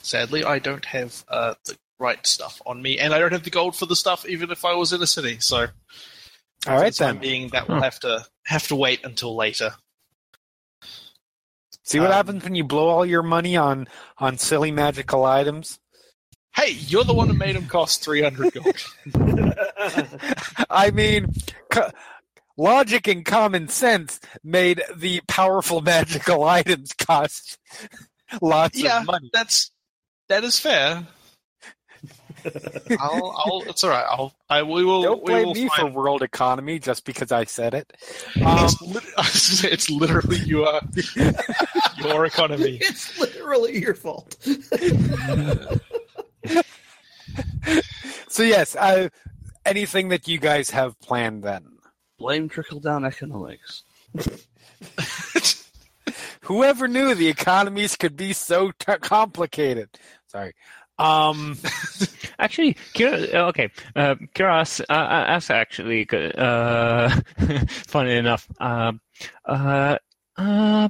sadly, 0.00 0.42
I 0.42 0.58
don't 0.58 0.86
have 0.86 1.22
uh, 1.28 1.54
the 1.66 1.76
right 1.98 2.26
stuff 2.26 2.62
on 2.64 2.80
me, 2.80 2.98
and 2.98 3.12
I 3.12 3.18
don't 3.18 3.32
have 3.32 3.42
the 3.42 3.50
gold 3.50 3.76
for 3.76 3.84
the 3.84 3.96
stuff, 3.96 4.26
even 4.26 4.50
if 4.50 4.64
I 4.64 4.72
was 4.74 4.94
in 4.94 5.02
a 5.02 5.06
city. 5.06 5.38
So, 5.40 5.66
All 6.66 6.76
right 6.80 6.94
for 6.94 7.04
then. 7.04 7.18
being 7.18 7.48
that 7.48 7.68
will 7.68 7.74
Huh. 7.76 7.82
have 7.82 8.00
to 8.00 8.24
have 8.46 8.66
to 8.68 8.74
wait 8.76 9.04
until 9.04 9.36
later. 9.36 9.74
See 11.84 11.98
what 12.00 12.06
um, 12.08 12.14
happens 12.14 12.44
when 12.44 12.54
you 12.54 12.64
blow 12.64 12.88
all 12.88 13.04
your 13.04 13.22
money 13.22 13.56
on 13.58 13.86
on 14.16 14.38
silly 14.38 14.70
magical 14.70 15.26
items. 15.26 15.78
Hey, 16.54 16.72
you're 16.72 17.04
the 17.04 17.14
one 17.14 17.28
who 17.28 17.34
made 17.34 17.56
them 17.56 17.66
cost 17.66 18.02
three 18.02 18.22
hundred 18.22 18.52
gold. 18.52 18.76
I 20.70 20.90
mean, 20.90 21.32
co- 21.70 21.90
logic 22.56 23.08
and 23.08 23.24
common 23.24 23.68
sense 23.68 24.20
made 24.42 24.82
the 24.94 25.20
powerful 25.28 25.80
magical 25.80 26.44
items 26.44 26.92
cost 26.92 27.58
lots 28.42 28.78
yeah, 28.78 29.00
of 29.00 29.06
money. 29.06 29.30
that's 29.32 29.70
that 30.28 30.44
is 30.44 30.58
fair. 30.58 31.06
I'll, 33.00 33.34
I'll, 33.36 33.62
it's 33.66 33.84
all 33.84 33.90
right. 33.90 34.06
I'll, 34.08 34.32
I 34.48 34.62
we 34.62 34.84
will. 34.84 35.02
Don't 35.02 35.22
we 35.22 35.32
blame 35.32 35.46
will 35.46 35.54
me 35.54 35.68
for 35.76 35.86
world 35.86 36.22
economy 36.22 36.78
just 36.78 37.04
because 37.04 37.32
I 37.32 37.44
said 37.44 37.74
it. 37.74 37.92
Um, 38.44 38.64
it's, 38.64 38.80
lit- 39.64 39.72
it's 39.72 39.90
literally 39.90 40.38
your 40.38 40.80
your 41.98 42.24
economy. 42.24 42.78
it's 42.80 43.18
literally 43.18 43.78
your 43.78 43.94
fault. 43.94 44.36
so 48.28 48.42
yes, 48.42 48.76
uh, 48.76 49.08
anything 49.64 50.08
that 50.08 50.28
you 50.28 50.38
guys 50.38 50.70
have 50.70 50.98
planned 51.00 51.42
then? 51.42 51.64
Blame 52.18 52.48
trickle 52.48 52.80
down 52.80 53.04
economics. 53.04 53.84
Whoever 56.42 56.88
knew 56.88 57.14
the 57.14 57.28
economies 57.28 57.96
could 57.96 58.16
be 58.16 58.32
so 58.32 58.72
t- 58.72 58.96
complicated? 59.00 59.90
Sorry. 60.26 60.54
Um, 60.98 61.56
Actually, 62.38 62.74
Kira, 62.94 63.34
uh, 63.34 63.46
okay, 63.48 63.70
uh, 63.96 64.14
Kira 64.34 64.80
uh, 64.88 64.92
asks 64.92 65.50
actually, 65.50 66.08
uh, 66.10 67.10
funny 67.68 68.16
enough, 68.16 68.48
uh, 68.58 68.92
uh, 69.44 69.98
uh, 70.36 70.88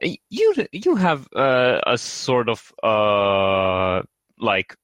you 0.00 0.54
you 0.72 0.96
have 0.96 1.28
uh, 1.34 1.80
a 1.86 1.98
sort 1.98 2.48
of 2.48 2.72
uh, 2.82 4.02
like 4.40 4.74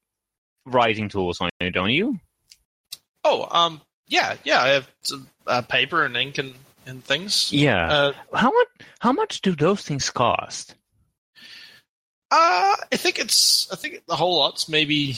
writing 0.67 1.09
tools 1.09 1.41
on 1.41 1.51
you, 1.61 1.71
don't 1.71 1.91
you? 1.91 2.19
Oh, 3.25 3.47
um, 3.51 3.81
yeah, 4.07 4.37
yeah. 4.45 4.63
I 4.63 4.69
have 4.69 4.91
some, 5.03 5.29
uh, 5.47 5.63
paper 5.63 6.05
and 6.05 6.17
ink 6.17 6.39
and, 6.39 6.55
and 6.87 7.03
things. 7.05 7.53
Yeah. 7.53 7.89
Uh, 7.91 8.13
how 8.35 8.51
much? 8.53 8.69
How 9.01 9.13
much 9.13 9.41
do 9.41 9.55
those 9.55 9.83
things 9.83 10.11
cost? 10.11 10.75
uh, 12.31 12.77
I 12.93 12.97
think 12.97 13.19
it's. 13.19 13.71
I 13.73 13.77
think 13.77 14.05
the 14.07 14.17
whole 14.17 14.39
lot's 14.39 14.69
maybe 14.69 15.17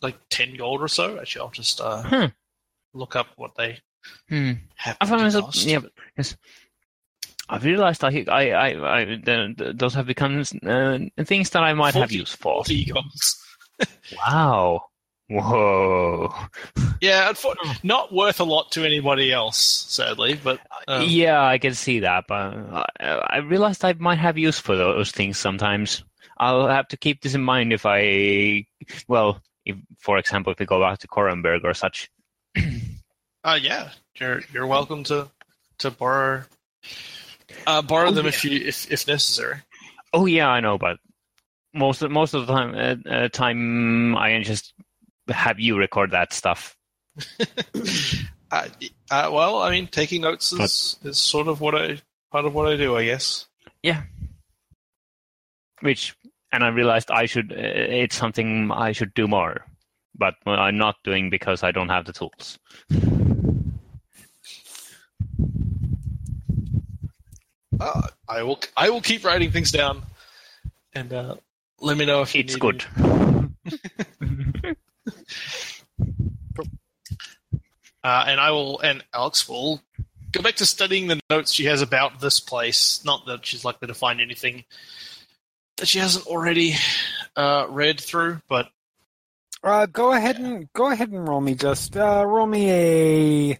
like 0.00 0.16
ten 0.30 0.56
gold 0.56 0.80
or 0.82 0.88
so. 0.88 1.18
Actually, 1.18 1.42
I'll 1.42 1.50
just 1.50 1.80
uh, 1.80 2.02
Hmm. 2.02 2.26
look 2.94 3.16
up 3.16 3.28
what 3.36 3.54
they 3.56 3.78
Hmm. 4.28 4.52
have. 4.76 4.96
I 5.00 5.06
found 5.06 5.22
myself, 5.22 5.54
yeah, 5.56 5.80
yes. 6.16 6.36
I've 7.48 7.64
realized 7.64 8.02
I, 8.04 8.24
I, 8.28 8.50
I, 8.50 9.00
I 9.00 9.24
those 9.56 9.94
have 9.94 10.06
become 10.06 10.40
uh, 10.64 10.98
things 11.24 11.50
that 11.50 11.62
I 11.62 11.74
might 11.74 11.94
have 11.94 12.08
40 12.10 12.14
use 12.16 12.32
for. 12.32 12.64
40 12.64 12.84
golds. 12.86 13.45
Wow. 14.16 14.84
Whoa. 15.28 16.32
Yeah, 17.00 17.32
not 17.82 18.12
worth 18.12 18.38
a 18.40 18.44
lot 18.44 18.70
to 18.72 18.84
anybody 18.84 19.32
else, 19.32 19.58
sadly. 19.58 20.38
But 20.42 20.60
um, 20.86 21.02
yeah, 21.08 21.44
I 21.44 21.58
can 21.58 21.74
see 21.74 22.00
that, 22.00 22.24
but 22.28 22.36
I, 22.36 22.86
I 23.00 23.36
realized 23.38 23.84
I 23.84 23.92
might 23.94 24.18
have 24.18 24.38
use 24.38 24.58
for 24.60 24.76
those 24.76 25.10
things 25.10 25.36
sometimes. 25.36 26.04
I'll 26.38 26.68
have 26.68 26.88
to 26.88 26.96
keep 26.96 27.22
this 27.22 27.34
in 27.34 27.42
mind 27.42 27.72
if 27.72 27.84
I, 27.86 28.66
well, 29.08 29.42
if, 29.64 29.76
for 29.98 30.18
example, 30.18 30.52
if 30.52 30.60
we 30.60 30.66
go 30.66 30.80
back 30.80 31.00
to 31.00 31.08
Korranberg 31.08 31.64
or 31.64 31.74
such. 31.74 32.08
uh, 33.44 33.58
yeah, 33.60 33.90
you're 34.18 34.42
you're 34.52 34.66
welcome 34.66 35.02
to 35.04 35.28
to 35.78 35.90
borrow 35.90 36.44
uh, 37.66 37.82
borrow 37.82 38.08
Oh, 38.08 38.12
them 38.12 38.26
yeah. 38.26 38.28
if 38.30 38.44
you 38.44 38.60
if 38.66 38.90
if 38.92 39.06
necessary. 39.08 39.56
Oh 40.12 40.26
yeah, 40.26 40.48
I 40.48 40.60
know, 40.60 40.78
but 40.78 40.98
most 41.76 42.02
of, 42.02 42.10
most 42.10 42.34
of 42.34 42.46
the 42.46 42.52
time, 42.52 42.74
uh, 42.74 43.10
uh, 43.10 43.28
time 43.28 44.16
I 44.16 44.42
just 44.42 44.74
have 45.28 45.60
you 45.60 45.76
record 45.76 46.10
that 46.12 46.32
stuff. 46.32 46.76
Uh, 48.50 48.68
uh, 49.10 49.28
well, 49.32 49.58
I 49.60 49.70
mean, 49.70 49.88
taking 49.88 50.20
notes 50.20 50.52
is, 50.52 50.98
is 51.02 51.18
sort 51.18 51.48
of 51.48 51.60
what 51.60 51.74
I 51.74 52.00
part 52.30 52.44
of 52.44 52.54
what 52.54 52.68
I 52.68 52.76
do, 52.76 52.96
I 52.96 53.04
guess. 53.04 53.46
Yeah. 53.82 54.02
Which 55.80 56.16
and 56.52 56.64
I 56.64 56.68
realized 56.68 57.10
I 57.10 57.26
should 57.26 57.52
uh, 57.52 57.56
it's 57.58 58.16
something 58.16 58.70
I 58.70 58.92
should 58.92 59.14
do 59.14 59.26
more, 59.26 59.66
but 60.16 60.34
I'm 60.46 60.78
not 60.78 60.96
doing 61.02 61.28
because 61.28 61.62
I 61.62 61.72
don't 61.72 61.88
have 61.88 62.04
the 62.04 62.12
tools. 62.12 62.58
Uh, 67.78 68.02
I 68.28 68.42
will 68.42 68.60
I 68.76 68.90
will 68.90 69.02
keep 69.02 69.24
writing 69.24 69.50
things 69.50 69.72
down, 69.72 70.02
and 70.94 71.12
uh, 71.12 71.34
let 71.80 71.96
me 71.96 72.06
know 72.06 72.22
if 72.22 72.34
It's 72.34 72.56
good. 72.56 72.84
Uh, 78.06 78.24
and 78.28 78.40
I 78.40 78.52
will, 78.52 78.78
and 78.78 79.02
Alex 79.12 79.48
will 79.48 79.82
go 80.30 80.40
back 80.40 80.54
to 80.56 80.66
studying 80.66 81.08
the 81.08 81.18
notes 81.28 81.52
she 81.52 81.64
has 81.64 81.82
about 81.82 82.20
this 82.20 82.38
place. 82.38 83.04
Not 83.04 83.26
that 83.26 83.44
she's 83.44 83.64
likely 83.64 83.88
to 83.88 83.94
find 83.94 84.20
anything 84.20 84.62
that 85.78 85.88
she 85.88 85.98
hasn't 85.98 86.24
already 86.28 86.76
uh, 87.34 87.66
read 87.68 88.00
through, 88.00 88.42
but 88.48 88.68
uh, 89.64 89.86
go 89.86 90.12
ahead 90.12 90.36
and 90.36 90.72
go 90.72 90.88
ahead 90.88 91.10
and 91.10 91.28
roll 91.28 91.40
me 91.40 91.56
just 91.56 91.96
uh, 91.96 92.22
roll 92.24 92.46
me 92.46 92.70
a 92.70 93.58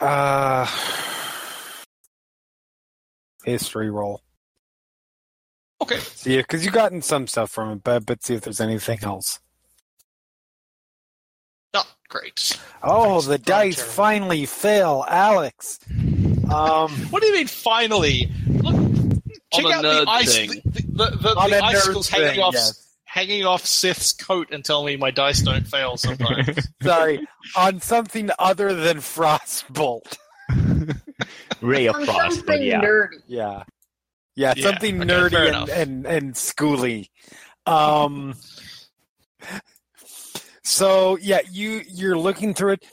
uh, 0.00 0.66
history 3.44 3.90
roll. 3.90 4.23
Okay. 5.84 5.98
See, 5.98 6.38
because 6.38 6.64
you've 6.64 6.72
gotten 6.72 7.02
some 7.02 7.26
stuff 7.26 7.50
from 7.50 7.72
it, 7.72 7.84
but 7.84 8.06
but 8.06 8.24
see 8.24 8.32
if 8.34 8.40
there's 8.40 8.60
anything 8.60 9.00
else. 9.02 9.38
Not 11.74 11.86
great. 12.08 12.58
Oh, 12.82 13.20
Thanks, 13.20 13.26
the 13.26 13.38
dice 13.38 13.76
terrible. 13.76 13.92
finally 13.92 14.46
fail, 14.46 15.04
Alex. 15.06 15.78
Um, 16.50 16.90
What 17.10 17.20
do 17.20 17.26
you 17.26 17.34
mean 17.34 17.48
finally? 17.48 18.30
Look, 18.48 19.20
check 19.52 19.66
out 19.66 19.82
the 19.82 20.04
ice, 20.08 20.34
thing. 20.34 20.62
the, 20.64 21.10
the, 21.10 21.16
the, 21.20 21.36
on 21.36 21.50
the 21.50 21.58
a 21.58 21.60
nerd 21.60 21.74
icicles 21.74 22.08
hanging 22.08 22.28
thing, 22.28 22.40
off 22.40 22.54
yes. 22.54 22.88
hanging 23.04 23.44
off 23.44 23.66
Seth's 23.66 24.12
coat 24.14 24.48
and 24.52 24.64
tell 24.64 24.84
me 24.84 24.96
my 24.96 25.10
dice 25.10 25.42
don't 25.42 25.66
fail 25.66 25.98
sometimes. 25.98 26.66
Sorry, 26.82 27.26
on 27.56 27.82
something 27.82 28.30
other 28.38 28.72
than 28.72 28.98
Frostbolt. 28.98 30.16
Ray 31.60 31.86
of 31.88 31.96
On 31.96 32.06
Frost, 32.06 32.46
but 32.46 32.62
yeah. 32.62 32.80
nerdy. 32.80 33.20
Yeah. 33.26 33.64
Yeah, 34.36 34.54
Yeah, 34.56 34.70
something 34.70 35.00
okay, 35.00 35.12
nerdy 35.12 35.54
and, 35.54 35.68
and, 35.68 36.06
and 36.06 36.34
schooly. 36.34 37.08
Um 37.66 38.34
so 40.62 41.16
yeah, 41.18 41.40
you 41.50 41.82
you're 41.88 42.18
looking 42.18 42.54
through 42.54 42.72
it. 42.72 42.84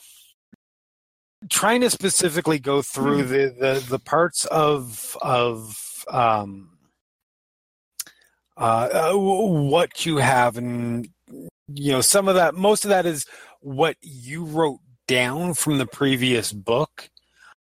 Trying 1.50 1.82
to 1.82 1.90
specifically 1.90 2.60
go 2.60 2.84
through 2.84 3.24
the, 3.24 3.56
the, 3.60 3.86
the 3.90 4.00
parts 4.00 4.46
of 4.46 5.18
of 5.22 6.06
um 6.10 6.78
uh, 8.58 9.12
uh 9.14 9.18
what 9.18 10.06
you 10.06 10.18
have 10.18 10.58
and 10.58 11.10
you 11.74 11.92
know 11.92 12.02
some 12.02 12.28
of 12.28 12.36
that 12.36 12.54
most 12.54 12.86
of 12.86 12.90
that 12.90 13.06
is 13.08 13.26
what 13.62 13.96
you 14.02 14.44
wrote 14.44 14.80
down 15.08 15.54
from 15.54 15.78
the 15.78 15.88
previous 15.88 16.52
book. 16.54 17.10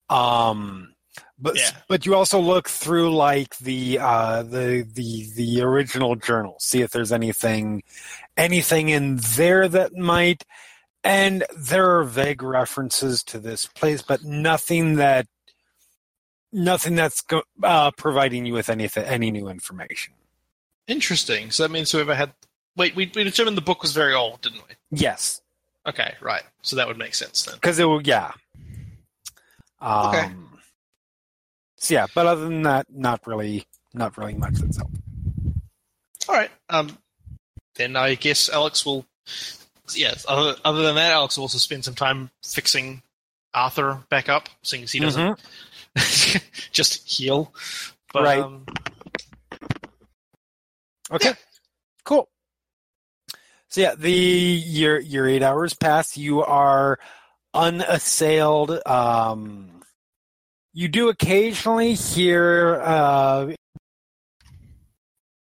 Um 0.08 0.94
but 1.40 1.56
Yeah. 1.56 1.70
but 1.88 2.04
you 2.06 2.14
also 2.14 2.38
look 2.40 2.68
through 2.68 3.14
like 3.14 3.56
the 3.58 3.98
uh 3.98 4.42
the 4.42 4.86
the 4.92 5.30
the 5.34 5.62
original 5.62 6.14
journal 6.16 6.56
see 6.60 6.82
if 6.82 6.90
there's 6.90 7.12
anything 7.12 7.82
anything 8.36 8.88
in 8.88 9.18
there 9.36 9.68
that 9.68 9.94
might 9.94 10.44
and 11.02 11.44
there 11.56 11.98
are 11.98 12.04
vague 12.04 12.42
references 12.42 13.22
to 13.24 13.38
this 13.38 13.66
place 13.66 14.02
but 14.02 14.22
nothing 14.22 14.96
that 14.96 15.26
nothing 16.52 16.94
that's 16.94 17.20
go, 17.22 17.42
uh 17.62 17.90
providing 17.92 18.44
you 18.46 18.52
with 18.52 18.68
anything 18.68 19.04
any 19.04 19.30
new 19.30 19.48
information 19.48 20.14
Interesting. 20.88 21.52
So 21.52 21.62
that 21.62 21.70
means 21.70 21.92
whoever 21.92 22.16
had 22.16 22.32
wait, 22.74 22.96
we, 22.96 23.08
we 23.14 23.22
determined 23.22 23.56
the 23.56 23.60
book 23.60 23.80
was 23.82 23.92
very 23.92 24.12
old, 24.12 24.40
didn't 24.40 24.62
we? 24.68 24.74
yes 24.90 25.40
Okay, 25.86 26.14
right. 26.20 26.42
So 26.62 26.74
that 26.76 26.88
would 26.88 26.98
make 26.98 27.14
sense 27.14 27.44
then. 27.44 27.54
because 27.54 27.78
it 27.78 27.84
will 27.84 28.02
yeah 28.02 28.32
um 29.80 30.08
Okay. 30.08 30.28
So 31.80 31.94
yeah 31.94 32.06
but 32.14 32.26
other 32.26 32.44
than 32.44 32.62
that 32.62 32.86
not 32.88 33.26
really 33.26 33.64
not 33.92 34.16
really 34.16 34.34
much 34.34 34.54
that's 34.54 34.76
helped 34.76 34.94
All 36.28 36.34
right. 36.36 36.50
Um, 36.68 36.96
then 37.74 37.96
I 37.96 38.14
guess 38.14 38.48
Alex 38.48 38.86
will. 38.86 39.04
Yes. 39.96 40.24
Other, 40.28 40.54
other 40.64 40.82
than 40.82 40.94
that, 40.94 41.10
Alex 41.10 41.36
will 41.36 41.44
also 41.44 41.58
spend 41.58 41.84
some 41.84 41.94
time 41.96 42.30
fixing 42.44 43.02
Arthur 43.52 43.98
back 44.10 44.28
up, 44.28 44.48
seeing 44.62 44.84
as 44.84 44.92
he 44.92 45.00
doesn't 45.00 45.40
just 46.70 47.08
heal. 47.10 47.52
But, 48.12 48.22
Right. 48.22 48.40
Um, 48.40 48.64
Okay. 51.10 51.32
Cool. 52.04 52.28
So 53.68 53.80
yeah, 53.80 53.94
the 53.96 54.12
your 54.12 55.00
your 55.00 55.26
eight 55.26 55.42
hours 55.42 55.74
pass. 55.74 56.16
You 56.16 56.42
are 56.42 57.00
unassailed. 57.52 58.78
Um, 58.86 59.79
you 60.72 60.88
do 60.88 61.08
occasionally 61.08 61.94
hear 61.94 62.80
uh, 62.82 63.52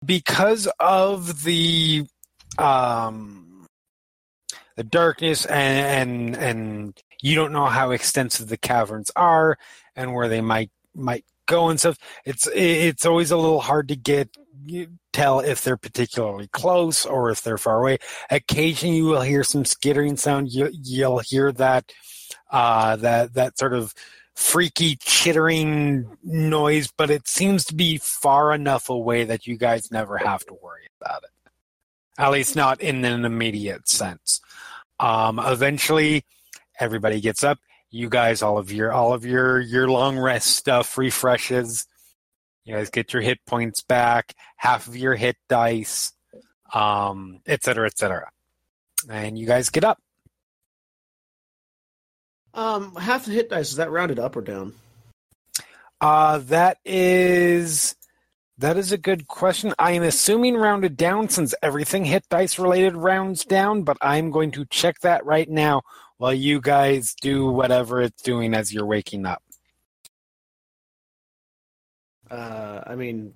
because 0.06 0.68
of 0.80 1.44
the 1.44 2.06
um, 2.58 3.68
the 4.76 4.84
darkness 4.84 5.46
and 5.46 6.36
and 6.36 6.38
and 6.38 7.02
you 7.22 7.36
don't 7.36 7.54
know 7.54 7.68
how 7.68 7.92
extensive 7.92 8.50
the 8.50 8.58
caverns 8.58 9.12
are 9.16 9.58
and 9.96 10.14
where 10.14 10.28
they 10.28 10.42
might 10.42 10.72
might 10.94 11.26
go 11.46 11.70
and 11.70 11.80
stuff. 11.80 11.98
It's 12.26 12.48
it's 12.54 13.06
always 13.06 13.32
a 13.32 13.38
little 13.38 13.62
hard 13.62 13.88
to 13.90 13.96
get 13.96 14.36
tell 15.12 15.40
if 15.40 15.64
they're 15.64 15.78
particularly 15.78 16.48
close 16.48 17.06
or 17.06 17.30
if 17.30 17.42
they're 17.42 17.58
far 17.58 17.80
away. 17.80 17.98
Occasionally, 18.30 18.98
you 18.98 19.06
will 19.06 19.22
hear 19.22 19.44
some 19.44 19.66
skittering 19.66 20.18
sound. 20.18 20.52
You, 20.52 20.70
you'll 20.72 21.20
hear 21.20 21.52
that 21.54 21.92
uh, 22.52 22.96
that 22.98 23.34
that 23.34 23.58
sort 23.58 23.74
of 23.74 23.94
freaky 24.36 24.96
chittering 24.96 26.18
noise, 26.24 26.92
but 26.98 27.10
it 27.10 27.28
seems 27.28 27.66
to 27.66 27.76
be 27.76 27.98
far 27.98 28.54
enough 28.54 28.90
away 28.90 29.24
that 29.26 29.48
you 29.48 29.58
guys 29.58 29.92
never 29.92 30.18
have 30.18 30.46
to 30.46 30.54
worry 30.54 30.90
about 31.00 31.24
it. 31.24 31.30
At 32.18 32.32
least 32.32 32.56
not 32.56 32.82
in 32.82 33.04
an 33.06 33.26
immediate 33.26 33.88
sense. 33.88 34.42
Um, 35.00 35.40
eventually, 35.40 36.26
everybody 36.80 37.22
gets 37.22 37.44
up. 37.44 37.60
You 37.90 38.10
guys, 38.10 38.42
all 38.42 38.58
of 38.58 38.72
your 38.72 38.92
all 38.92 39.14
of 39.14 39.26
your 39.26 39.60
your 39.60 39.88
long 39.88 40.18
rest 40.18 40.48
stuff 40.48 40.98
refreshes. 40.98 41.86
You 42.66 42.76
guys 42.76 42.90
get 42.90 43.14
your 43.14 43.22
hit 43.22 43.40
points 43.46 43.82
back, 43.82 44.34
half 44.58 44.88
of 44.88 44.96
your 44.96 45.16
hit 45.16 45.38
dice, 45.50 46.12
um, 46.74 47.40
et 47.46 47.64
cetera, 47.64 47.88
et 47.88 47.98
cetera. 47.98 48.30
And 49.10 49.38
you 49.38 49.46
guys 49.46 49.70
get 49.70 49.84
up. 49.84 50.00
Um, 52.54 52.96
half 52.96 53.26
the 53.26 53.32
hit 53.32 53.50
dice 53.50 53.70
is 53.70 53.78
that 53.78 53.92
rounded 53.92 54.20
up 54.20 54.36
or 54.36 54.42
down? 54.42 54.74
Uh, 56.00 56.40
that 56.40 56.78
is 56.86 57.96
that 58.58 58.78
is 58.78 58.92
a 58.92 58.98
good 58.98 59.28
question. 59.28 59.74
I 59.80 59.92
am 59.94 60.04
assuming 60.04 60.56
rounded 60.56 60.96
down 60.96 61.30
since 61.30 61.56
everything 61.64 62.06
hit 62.06 62.28
dice 62.30 62.60
related 62.60 62.96
rounds 62.96 63.46
down, 63.46 63.84
but 63.84 63.98
I'm 64.02 64.30
going 64.30 64.52
to 64.52 64.66
check 64.66 65.00
that 65.00 65.26
right 65.26 65.50
now 65.50 65.82
while 66.18 66.34
you 66.34 66.62
guys 66.62 67.16
do 67.20 67.50
whatever 67.50 68.02
it's 68.02 68.22
doing 68.22 68.54
as 68.54 68.74
you're 68.74 68.86
waking 68.86 69.26
up. 69.26 69.42
Uh, 72.30 72.82
I 72.86 72.96
mean, 72.96 73.34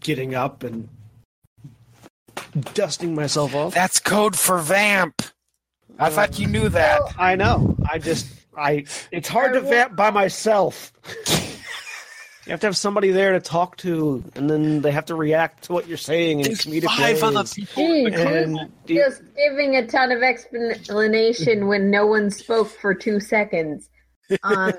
getting 0.00 0.34
up 0.34 0.62
and 0.64 0.88
dusting 2.74 3.14
myself 3.14 3.54
off. 3.54 3.74
That's 3.74 3.98
code 3.98 4.38
for 4.38 4.58
vamp. 4.58 5.22
I 5.98 6.10
thought 6.10 6.38
you 6.38 6.46
knew 6.46 6.68
that. 6.70 7.00
I 7.18 7.36
know. 7.36 7.76
I 7.90 7.98
just 7.98 8.26
I. 8.56 8.84
It's 9.10 9.28
hard 9.28 9.54
to 9.54 9.60
vamp 9.60 9.96
by 9.96 10.10
myself. 10.10 10.92
you 12.46 12.50
have 12.50 12.60
to 12.60 12.66
have 12.66 12.76
somebody 12.76 13.10
there 13.10 13.32
to 13.32 13.40
talk 13.40 13.76
to, 13.78 14.22
and 14.34 14.50
then 14.50 14.82
they 14.82 14.90
have 14.90 15.06
to 15.06 15.14
react 15.14 15.64
to 15.64 15.72
what 15.72 15.86
you're 15.86 15.96
saying 15.96 16.40
in 16.40 16.52
comedic 16.52 16.84
five 16.84 17.22
other 17.22 17.38
ways. 17.38 17.54
people. 17.54 17.84
Jeez, 17.84 18.42
And 18.44 18.72
just 18.86 19.22
giving 19.36 19.76
a 19.76 19.86
ton 19.86 20.10
of 20.10 20.22
explanation 20.22 21.66
when 21.68 21.90
no 21.90 22.06
one 22.06 22.30
spoke 22.30 22.68
for 22.68 22.94
two 22.94 23.20
seconds. 23.20 23.88
Um, 24.42 24.72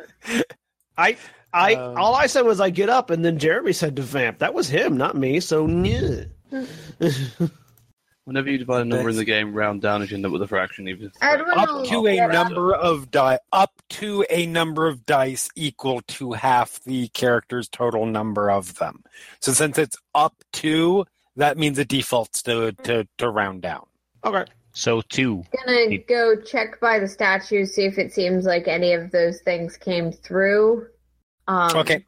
I, 0.97 1.17
I, 1.53 1.75
Um, 1.75 1.97
all 1.97 2.15
I 2.15 2.25
said 2.27 2.41
was 2.41 2.59
I 2.59 2.69
get 2.69 2.89
up, 2.89 3.09
and 3.11 3.23
then 3.23 3.37
Jeremy 3.37 3.73
said 3.73 3.95
to 3.95 4.01
vamp. 4.01 4.39
That 4.39 4.53
was 4.53 4.67
him, 4.67 4.97
not 4.97 5.15
me. 5.15 5.39
So 5.39 5.67
yeah. 5.67 6.25
Whenever 8.25 8.49
you 8.49 8.57
divide 8.57 8.83
a 8.83 8.85
number 8.85 9.09
in 9.09 9.17
the 9.17 9.25
game, 9.25 9.53
round 9.53 9.81
down 9.81 10.01
if 10.01 10.09
you 10.09 10.15
end 10.15 10.25
up 10.25 10.31
with 10.31 10.41
a 10.41 10.47
fraction. 10.47 10.87
Even 10.87 11.07
if 11.07 11.09
it's 11.09 11.17
Edwin 11.21 11.47
right. 11.49 11.67
will 11.67 11.79
up 11.81 11.87
to 11.87 12.07
a 12.07 12.27
number 12.27 12.73
of 12.73 13.11
die 13.11 13.39
up 13.51 13.81
to 13.89 14.25
a 14.29 14.45
number 14.45 14.87
of 14.87 15.05
dice 15.05 15.49
equal 15.55 16.01
to 16.07 16.31
half 16.31 16.81
the 16.85 17.09
character's 17.09 17.67
total 17.67 18.05
number 18.05 18.49
of 18.49 18.75
them. 18.75 19.03
So 19.41 19.51
since 19.51 19.77
it's 19.77 19.97
up 20.15 20.35
to, 20.53 21.05
that 21.35 21.57
means 21.57 21.77
it 21.79 21.89
defaults 21.89 22.41
to 22.43 22.71
to, 22.83 23.05
to 23.17 23.29
round 23.29 23.61
down. 23.61 23.85
Okay. 24.23 24.45
So 24.71 25.01
two. 25.01 25.43
gonna 25.65 25.97
go 25.97 26.35
check 26.37 26.79
by 26.79 26.99
the 26.99 27.07
statue, 27.07 27.65
see 27.65 27.85
if 27.85 27.97
it 27.97 28.13
seems 28.13 28.45
like 28.45 28.67
any 28.69 28.93
of 28.93 29.11
those 29.11 29.41
things 29.41 29.75
came 29.75 30.11
through. 30.11 30.87
Um, 31.47 31.75
Okay. 31.75 32.05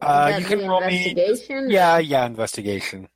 Uh, 0.00 0.36
you 0.38 0.44
can 0.44 0.68
roll 0.68 0.80
me. 0.80 1.14
Yeah, 1.68 1.98
yeah, 1.98 2.26
investigation. 2.26 3.08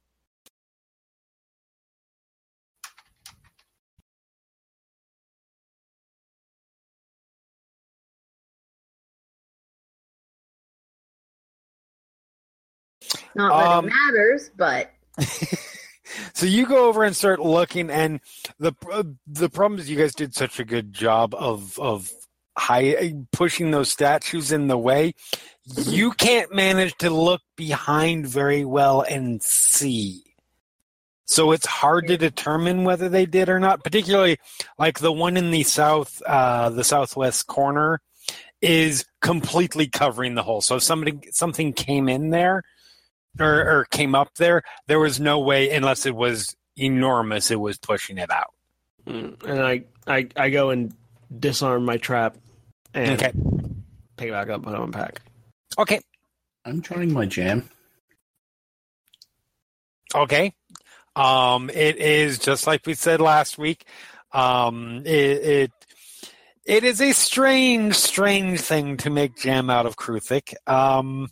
Not 13.35 13.51
that 13.51 13.77
Um, 13.77 13.87
it 13.87 13.93
matters, 13.93 14.51
but 14.57 14.93
so 16.35 16.47
you 16.47 16.67
go 16.67 16.89
over 16.89 17.05
and 17.05 17.15
start 17.15 17.41
looking, 17.41 17.91
and 17.91 18.21
the 18.59 18.73
uh, 18.91 19.05
the 19.27 19.49
problem 19.49 19.81
is 19.81 19.91
you 19.91 19.99
guys 19.99 20.15
did 20.15 20.35
such 20.35 20.61
a 20.61 20.65
good 20.65 20.93
job 20.93 21.35
of 21.35 21.79
of 21.79 22.11
high 22.57 23.15
pushing 23.33 23.71
those 23.71 23.91
statues 23.91 24.53
in 24.53 24.69
the 24.69 24.79
way. 24.79 25.15
You 25.65 26.13
can't 26.13 26.55
manage 26.55 26.97
to 26.99 27.11
look 27.11 27.41
behind 27.57 28.27
very 28.27 28.65
well 28.65 29.03
and 29.03 29.43
see. 29.43 30.23
So 31.25 31.53
it's 31.53 31.67
hard 31.67 32.09
to 32.09 32.19
determine 32.19 32.85
whether 32.85 33.09
they 33.09 33.25
did 33.25 33.49
or 33.49 33.59
not. 33.59 33.85
Particularly, 33.85 34.39
like 34.79 34.99
the 34.99 35.13
one 35.13 35.37
in 35.37 35.51
the 35.51 35.63
south, 35.63 36.21
uh, 36.27 36.69
the 36.71 36.85
southwest 36.85 37.47
corner, 37.47 38.01
is 38.61 39.07
completely 39.21 39.87
covering 39.87 40.35
the 40.35 40.43
hole. 40.43 40.61
So 40.61 40.77
if 40.77 40.83
somebody 40.83 41.19
something 41.31 41.73
came 41.73 42.09
in 42.09 42.31
there, 42.31 42.63
or, 43.41 43.81
or 43.81 43.85
came 43.87 44.15
up 44.15 44.35
there, 44.37 44.63
there 44.89 44.99
was 45.01 45.19
no 45.21 45.39
way, 45.41 45.71
unless 45.71 46.07
it 46.07 46.15
was 46.15 46.55
enormous, 46.77 47.51
it 47.51 47.61
was 47.61 47.79
pushing 47.79 48.19
it 48.19 48.31
out. 48.31 48.53
Mm, 49.07 49.43
And 49.45 49.61
I, 49.63 49.85
I, 50.07 50.29
I 50.37 50.51
go 50.51 50.71
and 50.71 50.95
disarm 51.39 51.85
my 51.85 51.97
trap 51.97 52.37
and 52.95 53.13
Okay. 53.13 53.33
pick 54.17 54.29
it 54.29 54.33
back 54.33 54.49
up 54.49 54.67
and 54.67 54.77
unpack. 54.77 55.21
Okay. 55.79 56.01
I'm 56.65 56.81
trying 56.83 57.13
my 57.13 57.27
jam. 57.27 57.69
Okay. 60.15 60.53
Um, 61.17 61.71
it 61.71 61.97
is 61.97 62.39
just 62.39 62.67
like 62.67 62.87
we 62.87 62.95
said 62.95 63.21
last 63.21 63.59
week. 63.59 63.87
Um, 64.33 65.03
it, 65.05 65.11
it 65.45 65.73
it 66.65 66.85
is 66.85 67.01
a 67.03 67.13
strange, 67.13 67.95
strange 67.97 68.61
thing 68.61 68.97
to 68.99 69.11
make 69.11 69.37
jam 69.37 69.69
out 69.69 69.85
of 69.87 69.97
Kruthik. 69.97 70.55
Um, 70.67 71.29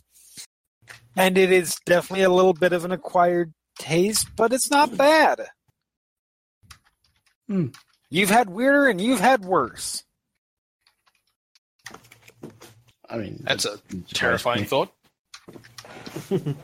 and 1.15 1.37
it 1.37 1.51
is 1.51 1.77
definitely 1.85 2.23
a 2.23 2.29
little 2.29 2.53
bit 2.53 2.73
of 2.73 2.85
an 2.85 2.91
acquired 2.91 3.53
taste, 3.77 4.27
but 4.35 4.53
it's 4.53 4.71
not 4.71 4.97
bad. 4.97 5.47
Hmm. 7.47 7.67
You've 8.09 8.29
had 8.29 8.49
weirder 8.49 8.87
and 8.87 8.99
you've 8.99 9.19
had 9.19 9.43
worse. 9.45 10.03
I 13.09 13.17
mean, 13.17 13.41
That's 13.43 13.65
a 13.65 13.77
terrifying 14.13 14.65
thought. 14.65 14.93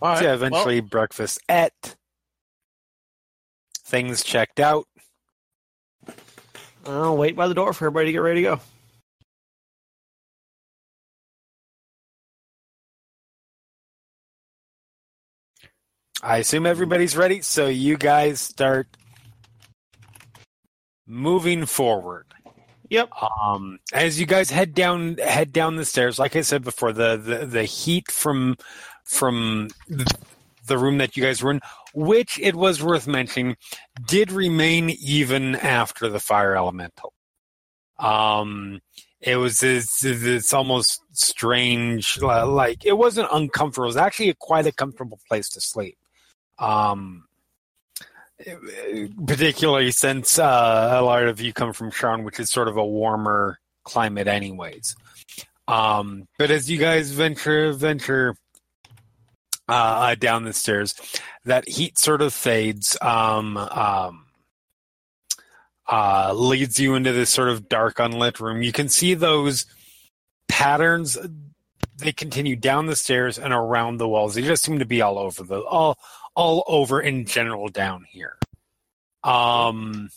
All 0.00 0.10
right. 0.10 0.18
So 0.18 0.24
yeah, 0.24 0.34
eventually 0.34 0.80
breakfast 0.80 1.40
at 1.48 1.72
things 3.84 4.22
checked 4.22 4.60
out. 4.60 4.86
I'll 6.86 7.16
wait 7.16 7.36
by 7.36 7.48
the 7.48 7.54
door 7.54 7.72
for 7.72 7.86
everybody 7.86 8.06
to 8.06 8.12
get 8.12 8.18
ready 8.18 8.42
to 8.42 8.48
go. 8.48 8.60
I 16.22 16.38
assume 16.38 16.66
everybody's 16.66 17.16
ready, 17.16 17.42
so 17.42 17.66
you 17.66 17.96
guys 17.96 18.40
start 18.40 18.88
moving 21.06 21.64
forward. 21.66 22.26
Yep. 22.90 23.10
Um, 23.22 23.78
as 23.92 24.18
you 24.18 24.26
guys 24.26 24.50
head 24.50 24.74
down 24.74 25.18
head 25.18 25.52
down 25.52 25.76
the 25.76 25.84
stairs, 25.84 26.18
like 26.18 26.34
I 26.36 26.40
said 26.40 26.64
before, 26.64 26.92
the 26.92 27.16
the, 27.16 27.46
the 27.46 27.64
heat 27.64 28.10
from 28.10 28.56
from 29.04 29.68
the 30.66 30.78
room 30.78 30.98
that 30.98 31.16
you 31.16 31.22
guys 31.22 31.42
were 31.42 31.50
in, 31.50 31.60
which 31.94 32.38
it 32.40 32.54
was 32.54 32.82
worth 32.82 33.06
mentioning, 33.06 33.56
did 34.06 34.32
remain 34.32 34.90
even 34.90 35.54
after 35.56 36.08
the 36.08 36.20
fire 36.20 36.56
elemental. 36.56 37.12
Um, 37.98 38.80
it 39.20 39.36
was 39.36 39.60
this, 39.60 40.00
this 40.00 40.52
almost 40.52 41.00
strange, 41.12 42.20
like 42.20 42.84
it 42.84 42.96
wasn't 42.96 43.28
uncomfortable. 43.32 43.86
It 43.86 43.88
was 43.88 43.96
actually 43.96 44.28
a, 44.28 44.34
quite 44.34 44.66
a 44.66 44.72
comfortable 44.72 45.18
place 45.28 45.48
to 45.50 45.60
sleep. 45.60 45.98
Um, 46.58 47.24
particularly 49.26 49.90
since 49.90 50.38
uh, 50.38 50.90
a 50.92 51.02
lot 51.02 51.24
of 51.24 51.40
you 51.40 51.52
come 51.52 51.72
from 51.72 51.90
Sharn, 51.90 52.24
which 52.24 52.38
is 52.40 52.50
sort 52.50 52.68
of 52.68 52.76
a 52.76 52.86
warmer 52.86 53.58
climate, 53.84 54.28
anyways. 54.28 54.96
Um, 55.66 56.28
but 56.38 56.50
as 56.50 56.70
you 56.70 56.78
guys 56.78 57.10
venture 57.10 57.72
venture 57.72 58.34
uh, 59.68 60.14
down 60.14 60.44
the 60.44 60.52
stairs, 60.52 60.94
that 61.44 61.68
heat 61.68 61.98
sort 61.98 62.22
of 62.22 62.32
fades. 62.32 62.96
Um, 63.00 63.56
um, 63.56 64.24
uh, 65.88 66.32
leads 66.34 66.78
you 66.78 66.94
into 66.94 67.12
this 67.12 67.30
sort 67.30 67.48
of 67.48 67.68
dark, 67.68 67.98
unlit 67.98 68.40
room. 68.40 68.62
You 68.62 68.72
can 68.72 68.88
see 68.88 69.14
those 69.14 69.66
patterns. 70.46 71.16
They 71.96 72.12
continue 72.12 72.56
down 72.56 72.86
the 72.86 72.96
stairs 72.96 73.38
and 73.38 73.52
around 73.52 73.96
the 73.96 74.08
walls. 74.08 74.34
They 74.34 74.42
just 74.42 74.62
seem 74.62 74.78
to 74.78 74.84
be 74.84 75.00
all 75.00 75.18
over 75.18 75.42
the 75.42 75.60
all 75.62 75.98
all 76.38 76.62
over 76.68 77.00
in 77.00 77.24
general 77.26 77.66
down 77.68 78.04
here. 78.08 78.36
Um, 79.24 80.08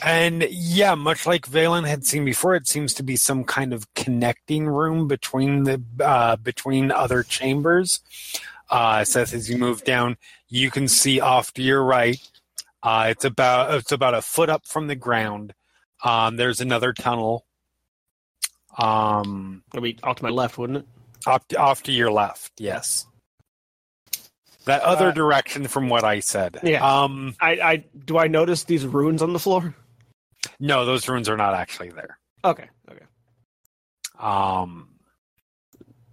and 0.00 0.46
yeah, 0.48 0.94
much 0.94 1.26
like 1.26 1.44
Vaelin 1.48 1.88
had 1.88 2.06
seen 2.06 2.24
before, 2.24 2.54
it 2.54 2.68
seems 2.68 2.94
to 2.94 3.02
be 3.02 3.16
some 3.16 3.42
kind 3.42 3.72
of 3.72 3.92
connecting 3.94 4.68
room 4.68 5.08
between 5.08 5.64
the 5.64 5.82
uh, 6.00 6.36
between 6.36 6.92
other 6.92 7.24
chambers. 7.24 8.00
Uh, 8.70 9.02
Seth, 9.02 9.34
as 9.34 9.50
you 9.50 9.58
move 9.58 9.82
down, 9.82 10.16
you 10.48 10.70
can 10.70 10.86
see 10.86 11.18
off 11.18 11.52
to 11.54 11.62
your 11.62 11.82
right. 11.82 12.20
Uh, 12.84 13.08
it's 13.10 13.24
about 13.24 13.74
it's 13.74 13.90
about 13.90 14.14
a 14.14 14.22
foot 14.22 14.48
up 14.48 14.66
from 14.66 14.86
the 14.86 14.94
ground. 14.94 15.52
Um, 16.04 16.36
there's 16.36 16.60
another 16.60 16.92
tunnel. 16.92 17.44
Um, 18.78 19.64
It'll 19.74 19.82
be 19.82 19.98
off 20.04 20.18
to 20.18 20.22
my 20.22 20.30
left, 20.30 20.58
wouldn't 20.58 20.78
it? 20.78 20.86
off 21.26 21.44
off 21.58 21.82
to 21.82 21.92
your 21.92 22.12
left, 22.12 22.52
yes. 22.58 23.07
That 24.68 24.82
other 24.82 25.08
Uh, 25.08 25.12
direction 25.12 25.66
from 25.66 25.88
what 25.88 26.04
I 26.04 26.20
said. 26.20 26.60
Yeah. 26.62 26.86
Um, 27.02 27.34
I, 27.40 27.50
I 27.60 27.76
do 28.04 28.16
I 28.18 28.28
notice 28.28 28.64
these 28.64 28.86
runes 28.86 29.20
on 29.22 29.32
the 29.32 29.38
floor? 29.38 29.74
no, 30.60 30.84
those 30.84 31.08
runes 31.08 31.28
are 31.28 31.36
not 31.36 31.54
actually 31.54 31.90
there. 31.90 32.18
Okay. 32.44 32.68
Okay. 32.90 33.04
Um, 34.18 34.88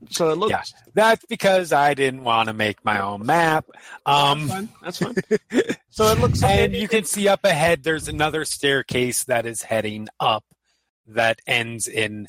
So 0.09 0.29
it 0.29 0.37
looks. 0.37 0.51
Yeah. 0.51 0.63
that's 0.93 1.25
because 1.25 1.73
I 1.73 1.93
didn't 1.95 2.23
want 2.23 2.47
to 2.47 2.53
make 2.53 2.83
my 2.85 3.01
own 3.01 3.25
map. 3.25 3.65
Um, 4.05 4.47
That's 4.47 4.99
fine. 4.99 5.15
That's 5.15 5.33
fine. 5.51 5.75
So 5.89 6.11
it 6.11 6.19
looks 6.19 6.41
like 6.41 6.51
and 6.59 6.75
you 6.75 6.87
can 6.89 7.05
see 7.05 7.27
up 7.29 7.45
ahead. 7.45 7.83
There's 7.83 8.07
another 8.09 8.43
staircase 8.45 9.23
that 9.25 9.45
is 9.45 9.61
heading 9.63 10.09
up, 10.19 10.43
that 11.07 11.39
ends 11.47 11.87
in 11.87 12.27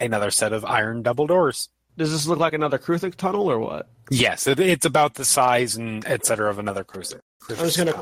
another 0.00 0.30
set 0.30 0.52
of 0.54 0.64
iron 0.64 1.02
double 1.02 1.26
doors. 1.26 1.68
Does 1.98 2.10
this 2.10 2.26
look 2.26 2.38
like 2.38 2.54
another 2.54 2.78
Kruthik 2.78 3.16
tunnel 3.16 3.50
or 3.50 3.58
what? 3.58 3.86
Yes, 4.14 4.46
it, 4.46 4.60
it's 4.60 4.84
about 4.84 5.14
the 5.14 5.24
size 5.24 5.74
and 5.76 6.06
et 6.06 6.26
cetera 6.26 6.50
of 6.50 6.58
another 6.58 6.84
cruiser. 6.84 7.22
I'm 7.48 7.56
just 7.56 7.78
gonna 7.78 7.94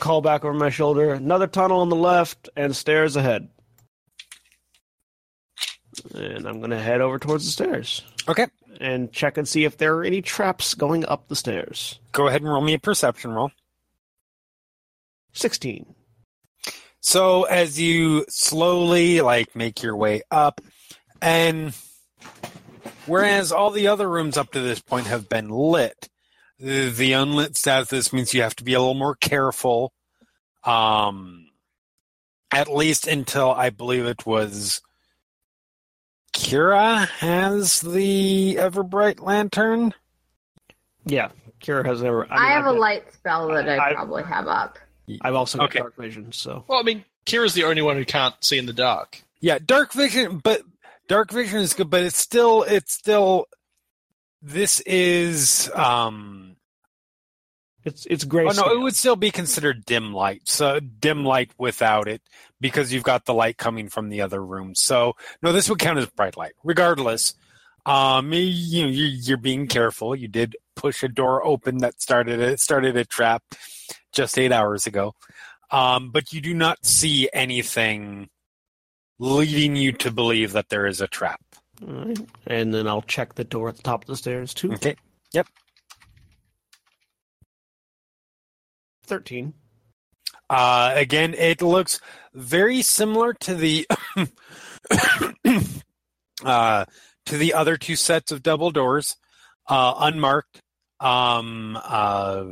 call 0.00 0.22
back 0.22 0.44
over 0.46 0.54
my 0.54 0.70
shoulder. 0.70 1.12
Another 1.12 1.46
tunnel 1.46 1.80
on 1.80 1.90
the 1.90 1.96
left 1.96 2.48
and 2.56 2.74
stairs 2.74 3.16
ahead. 3.16 3.48
And 6.14 6.46
I'm 6.48 6.60
gonna 6.60 6.80
head 6.80 7.02
over 7.02 7.18
towards 7.18 7.44
the 7.44 7.50
stairs 7.50 8.02
Okay, 8.26 8.46
and 8.80 9.12
check 9.12 9.36
and 9.36 9.46
see 9.46 9.64
if 9.64 9.76
there 9.76 9.94
are 9.96 10.04
any 10.04 10.22
traps 10.22 10.72
going 10.72 11.04
up 11.04 11.28
the 11.28 11.36
stairs. 11.36 12.00
go 12.12 12.28
ahead 12.28 12.40
and 12.40 12.50
roll 12.50 12.62
me 12.62 12.72
a 12.72 12.78
perception 12.78 13.30
roll. 13.32 13.50
Sixteen. 15.34 15.94
So 17.00 17.44
as 17.44 17.78
you 17.78 18.24
slowly 18.30 19.20
like 19.20 19.54
make 19.54 19.82
your 19.82 19.96
way 19.96 20.22
up, 20.30 20.62
and 21.20 21.74
whereas 23.06 23.52
all 23.52 23.70
the 23.70 23.86
other 23.88 24.08
rooms 24.08 24.36
up 24.36 24.52
to 24.52 24.60
this 24.60 24.80
point 24.80 25.06
have 25.06 25.28
been 25.28 25.48
lit, 25.48 26.08
the, 26.58 26.90
the 26.90 27.12
unlit 27.12 27.56
status 27.56 28.12
means 28.12 28.32
you 28.34 28.42
have 28.42 28.56
to 28.56 28.64
be 28.64 28.74
a 28.74 28.78
little 28.80 28.94
more 28.94 29.14
careful. 29.16 29.92
Um, 30.64 31.48
at 32.52 32.68
least 32.70 33.06
until 33.08 33.50
I 33.50 33.70
believe 33.70 34.04
it 34.06 34.24
was 34.26 34.80
Kira 36.34 37.08
has 37.08 37.80
the 37.80 38.56
Everbright 38.58 39.20
lantern. 39.20 39.92
Yeah, 41.04 41.30
Kira 41.60 41.84
has 41.84 42.02
ever. 42.02 42.26
I, 42.30 42.36
mean, 42.40 42.48
have 42.50 42.60
I've 42.64 42.66
a 42.66 42.72
got- 42.74 42.80
light 42.80 43.12
spell 43.14 43.48
that 43.48 43.68
I, 43.68 43.90
I- 43.90 43.94
probably 43.94 44.22
have 44.24 44.46
up. 44.48 44.78
I've 45.20 45.34
also 45.34 45.58
got 45.58 45.64
Okay. 45.70 45.78
dark 45.80 45.96
vision, 45.96 46.30
so 46.32 46.64
Well, 46.68 46.78
I 46.78 46.82
mean, 46.84 47.04
Kira's 47.26 47.54
the 47.54 47.64
only 47.64 47.82
one 47.82 47.96
who 47.96 48.04
can't 48.04 48.34
see 48.42 48.56
in 48.56 48.66
the 48.66 48.72
dark. 48.72 49.22
Yeah, 49.40 49.58
dark 49.64 49.92
vision, 49.92 50.38
but 50.38 50.62
dark 51.08 51.30
vision 51.30 51.60
is 51.60 51.74
good, 51.74 51.90
but 51.90 52.02
it's 52.02 52.18
still 52.18 52.62
it's 52.62 52.92
still 52.92 53.46
this 54.40 54.80
is 54.80 55.70
um 55.74 56.56
it's 57.84 58.06
it's 58.06 58.24
gray. 58.24 58.46
oh 58.46 58.52
no, 58.52 58.72
it 58.72 58.80
would 58.80 58.94
still 58.94 59.16
be 59.16 59.30
considered 59.30 59.84
dim 59.84 60.12
light. 60.12 60.42
So 60.44 60.80
dim 60.80 61.24
light 61.24 61.50
without 61.58 62.08
it 62.08 62.22
because 62.60 62.92
you've 62.92 63.02
got 63.02 63.24
the 63.24 63.34
light 63.34 63.56
coming 63.56 63.88
from 63.88 64.08
the 64.08 64.20
other 64.20 64.44
room. 64.44 64.74
So 64.74 65.14
no, 65.42 65.52
this 65.52 65.68
would 65.68 65.78
count 65.78 65.98
as 65.98 66.06
bright 66.06 66.36
light. 66.36 66.52
Regardless, 66.62 67.34
um 67.84 68.32
you 68.32 68.82
know 68.82 68.88
you're, 68.88 69.08
you're 69.08 69.36
being 69.36 69.66
careful. 69.66 70.14
You 70.14 70.28
did 70.28 70.56
push 70.76 71.02
a 71.02 71.08
door 71.08 71.44
open 71.44 71.78
that 71.78 72.00
started 72.00 72.40
it 72.40 72.60
started 72.60 72.96
a 72.96 73.04
trap 73.04 73.42
just 74.12 74.38
8 74.38 74.52
hours 74.52 74.86
ago. 74.86 75.14
Um 75.70 76.10
but 76.10 76.32
you 76.32 76.40
do 76.40 76.54
not 76.54 76.84
see 76.86 77.28
anything 77.32 78.28
leading 79.18 79.76
you 79.76 79.92
to 79.92 80.10
believe 80.10 80.52
that 80.52 80.68
there 80.68 80.86
is 80.86 81.00
a 81.00 81.08
trap. 81.08 81.40
And 82.46 82.72
then 82.74 82.86
I'll 82.86 83.02
check 83.02 83.34
the 83.34 83.44
door 83.44 83.68
at 83.68 83.76
the 83.76 83.82
top 83.82 84.02
of 84.02 84.06
the 84.06 84.16
stairs 84.16 84.54
too. 84.54 84.72
Okay. 84.74 84.96
Yep. 85.32 85.48
Thirteen. 89.06 89.54
Uh, 90.48 90.92
again, 90.94 91.34
it 91.34 91.62
looks 91.62 92.00
very 92.34 92.82
similar 92.82 93.32
to 93.34 93.54
the 93.54 93.86
uh, 96.44 96.84
to 97.26 97.36
the 97.38 97.54
other 97.54 97.76
two 97.76 97.96
sets 97.96 98.30
of 98.30 98.42
double 98.42 98.70
doors, 98.70 99.16
uh, 99.68 99.94
unmarked. 99.98 100.60
Um, 101.00 101.76
uh, 101.82 102.44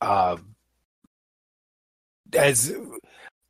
uh, 0.00 0.36
as 2.34 2.74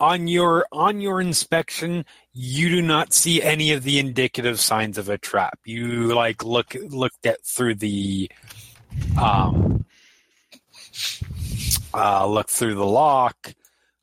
on 0.02 0.26
your 0.26 0.66
on 0.72 1.00
your 1.00 1.20
inspection, 1.20 2.04
you 2.32 2.68
do 2.68 2.82
not 2.82 3.12
see 3.12 3.40
any 3.40 3.70
of 3.70 3.84
the 3.84 4.00
indicative 4.00 4.58
signs 4.58 4.98
of 4.98 5.08
a 5.08 5.16
trap. 5.16 5.60
You 5.64 6.12
like 6.12 6.44
look 6.44 6.76
looked 6.88 7.24
at 7.24 7.44
through 7.46 7.76
the 7.76 8.28
um 9.18 9.84
uh 11.94 12.26
look 12.26 12.48
through 12.50 12.74
the 12.74 12.84
lock 12.84 13.54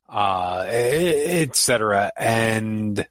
uh 0.08 0.64
etc 0.70 2.10
and 2.16 3.06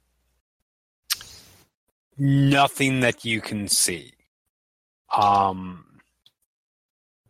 nothing 2.18 3.00
that 3.00 3.24
you 3.24 3.40
can 3.40 3.68
see. 3.68 4.14
Um 5.16 5.84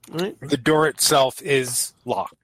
the 0.09 0.57
door 0.61 0.89
itself 0.89 1.43
is 1.43 1.93
locked 2.07 2.40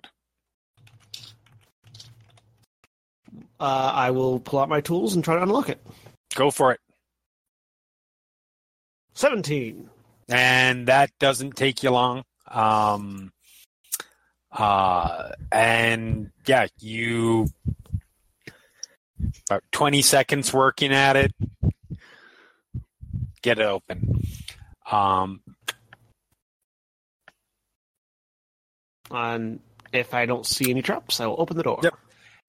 Uh, 3.59 3.93
I 3.95 4.11
will 4.11 4.39
pull 4.41 4.59
out 4.59 4.69
my 4.69 4.81
tools 4.81 5.15
and 5.15 5.25
try 5.25 5.37
to 5.37 5.43
unlock 5.43 5.69
it. 5.69 5.81
go 6.35 6.51
for 6.51 6.73
it 6.73 6.81
17. 9.15 9.89
and 10.29 10.89
that 10.89 11.11
doesn't 11.19 11.57
take 11.57 11.83
you 11.83 11.91
long. 11.91 12.23
Um, 12.49 13.33
uh, 14.53 15.31
and 15.51 16.31
yeah, 16.47 16.67
you 16.81 17.47
about 19.49 19.63
twenty 19.73 20.03
seconds 20.03 20.53
working 20.53 20.93
at 20.93 21.17
it, 21.17 21.33
get 23.43 23.59
it 23.59 23.67
open. 23.67 24.21
Um, 24.91 25.41
And 29.11 29.61
if 29.93 30.15
I 30.15 30.27
don't 30.27 30.45
see 30.45 30.71
any 30.71 30.83
traps, 30.83 31.21
I 31.21 31.27
will 31.27 31.41
open 31.41 31.57
the 31.57 31.63
door. 31.63 31.79
Yep. 31.83 31.95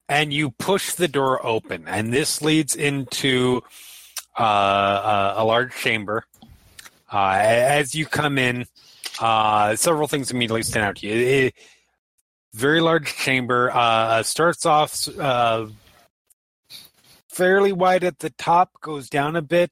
And 0.08 0.32
you 0.32 0.50
push 0.50 0.94
the 0.94 1.08
door 1.08 1.44
open, 1.44 1.84
and 1.86 2.12
this 2.12 2.40
leads 2.42 2.74
into 2.74 3.62
uh, 4.38 5.34
a, 5.36 5.42
a 5.42 5.44
large 5.44 5.74
chamber. 5.74 6.24
Uh, 7.12 7.38
as 7.40 7.94
you 7.94 8.06
come 8.06 8.38
in, 8.38 8.66
uh, 9.20 9.74
several 9.76 10.08
things 10.08 10.30
immediately 10.30 10.62
stand 10.62 10.84
out 10.84 10.96
to 10.96 11.06
you. 11.06 11.14
It- 11.14 11.54
very 12.54 12.80
large 12.80 13.14
chamber. 13.14 13.70
Uh, 13.72 14.22
starts 14.22 14.64
off 14.66 15.06
uh, 15.18 15.66
fairly 17.28 17.72
wide 17.72 18.04
at 18.04 18.18
the 18.18 18.30
top, 18.30 18.80
goes 18.80 19.08
down 19.08 19.36
a 19.36 19.42
bit, 19.42 19.70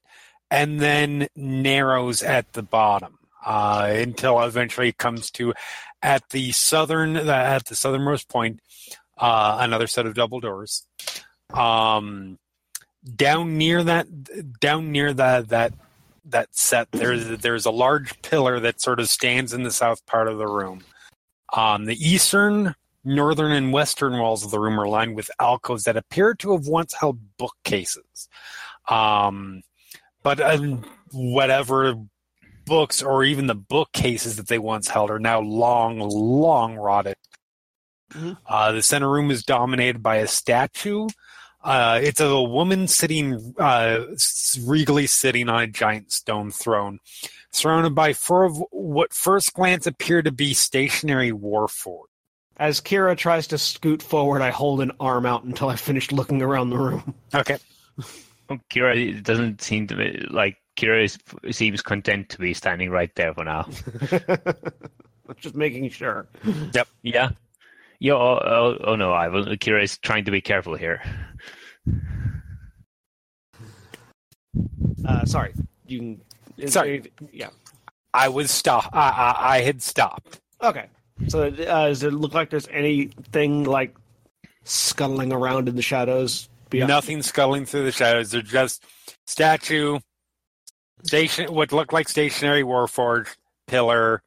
and 0.49 0.79
then 0.79 1.27
narrows 1.35 2.23
at 2.23 2.53
the 2.53 2.63
bottom 2.63 3.17
uh, 3.45 3.89
until 3.91 4.39
eventually 4.41 4.89
it 4.89 4.97
comes 4.97 5.31
to 5.31 5.53
at 6.01 6.29
the 6.29 6.51
southern 6.51 7.17
at 7.17 7.65
the 7.65 7.75
southernmost 7.75 8.29
point 8.29 8.59
uh, 9.17 9.57
another 9.59 9.87
set 9.87 10.05
of 10.05 10.13
double 10.13 10.39
doors. 10.39 10.85
Um, 11.53 12.37
down 13.15 13.57
near 13.57 13.83
that, 13.83 14.07
down 14.59 14.91
near 14.91 15.13
that 15.13 15.49
that 15.49 15.73
that 16.25 16.49
set, 16.55 16.91
there's 16.91 17.39
there's 17.39 17.65
a 17.65 17.71
large 17.71 18.21
pillar 18.21 18.59
that 18.59 18.81
sort 18.81 18.99
of 18.99 19.09
stands 19.09 19.53
in 19.53 19.63
the 19.63 19.71
south 19.71 20.05
part 20.05 20.27
of 20.27 20.37
the 20.37 20.47
room. 20.47 20.83
Um, 21.53 21.85
the 21.85 21.95
eastern, 21.95 22.75
northern, 23.03 23.51
and 23.51 23.71
western 23.71 24.19
walls 24.19 24.43
of 24.43 24.51
the 24.51 24.59
room 24.59 24.79
are 24.79 24.87
lined 24.87 25.15
with 25.15 25.31
alcoves 25.39 25.85
that 25.85 25.95
appear 25.95 26.33
to 26.35 26.51
have 26.51 26.67
once 26.67 26.93
held 26.93 27.19
bookcases. 27.37 28.27
Um, 28.89 29.63
but 30.23 30.39
uh, 30.39 30.57
whatever 31.11 31.95
books 32.65 33.01
or 33.01 33.23
even 33.23 33.47
the 33.47 33.55
bookcases 33.55 34.35
that 34.35 34.49
they 34.49 34.59
once 34.59 34.89
held 34.89 35.09
are 35.09 35.19
now 35.19 35.39
long, 35.39 35.99
long 35.99 36.75
rotted. 36.75 37.15
Mhm. 38.13 38.37
Uh, 38.45 38.71
the 38.71 38.81
center 38.81 39.09
room 39.09 39.31
is 39.31 39.43
dominated 39.43 40.01
by 40.01 40.17
a 40.17 40.27
statue. 40.27 41.07
Uh, 41.63 41.99
it's 42.01 42.21
of 42.21 42.31
a 42.31 42.43
woman 42.43 42.87
sitting, 42.87 43.53
uh, 43.57 43.99
regally 44.63 45.07
sitting 45.07 45.49
on 45.49 45.61
a 45.63 45.67
giant 45.67 46.11
stone 46.11 46.51
throne, 46.51 46.99
surrounded 47.51 47.93
by 47.93 48.13
four 48.13 48.45
of 48.45 48.57
what 48.71 49.13
first 49.13 49.53
glance 49.53 49.85
appear 49.85 50.21
to 50.21 50.31
be 50.31 50.53
stationary 50.53 51.31
war 51.31 51.67
forts. 51.67 52.11
As 52.55 52.79
Kira 52.81 53.15
tries 53.17 53.47
to 53.47 53.57
scoot 53.57 54.01
forward, 54.01 54.41
I 54.41 54.49
hold 54.49 54.81
an 54.81 54.91
arm 54.99 55.25
out 55.25 55.43
until 55.43 55.69
I 55.69 55.75
finish 55.75 56.11
looking 56.11 56.41
around 56.41 56.69
the 56.69 56.77
room. 56.77 57.13
Okay. 57.33 57.57
Oh, 58.49 58.57
Kira 58.69 58.95
it 58.95 59.23
doesn't 59.23 59.61
seem 59.61 59.87
to 59.87 59.95
be 59.95 60.25
like 60.29 60.55
Kira 60.77 61.03
is, 61.03 61.17
seems 61.55 61.81
content 61.81 62.29
to 62.29 62.37
be 62.37 62.53
standing 62.53 62.89
right 62.89 63.13
there 63.15 63.33
for 63.33 63.43
now. 63.43 63.67
Just 65.37 65.55
making 65.55 65.89
sure. 65.89 66.29
Yep. 66.73 66.87
Yeah. 67.03 67.29
Yeah. 67.99 68.13
Oh, 68.13 68.39
oh, 68.43 68.77
oh 68.83 68.95
no, 68.95 69.11
I 69.11 69.27
was 69.29 69.45
Kira 69.47 69.83
is 69.83 69.97
trying 69.97 70.25
to 70.25 70.31
be 70.31 70.41
careful 70.41 70.75
here. 70.75 71.01
Uh, 75.05 75.25
sorry. 75.25 75.53
You 75.87 75.99
can. 75.99 76.21
is 76.57 76.73
Sorry. 76.73 76.99
there- 76.99 77.29
Yeah. 77.31 77.49
I 78.13 78.29
was 78.29 78.49
stop. 78.51 78.89
I, 78.95 79.09
I, 79.09 79.55
I 79.57 79.61
had 79.61 79.81
stopped. 79.81 80.39
Okay. 80.61 80.87
So 81.27 81.43
uh, 81.47 81.49
does 81.51 82.03
it 82.03 82.13
look 82.13 82.33
like 82.33 82.49
there's 82.49 82.67
anything 82.69 83.63
like 83.63 83.95
scuttling 84.63 85.31
around 85.33 85.69
in 85.69 85.75
the 85.75 85.81
shadows? 85.81 86.49
beyond- 86.69 86.89
Nothing 86.89 87.21
scuttling 87.21 87.65
through 87.65 87.85
the 87.85 87.91
shadows. 87.91 88.31
They're 88.31 88.41
just 88.41 88.83
statue, 89.25 89.99
station, 91.03 91.53
what 91.53 91.71
looked 91.71 91.93
like 91.93 92.09
stationary 92.09 92.63
warforged 92.63 93.35
pillar. 93.67 94.21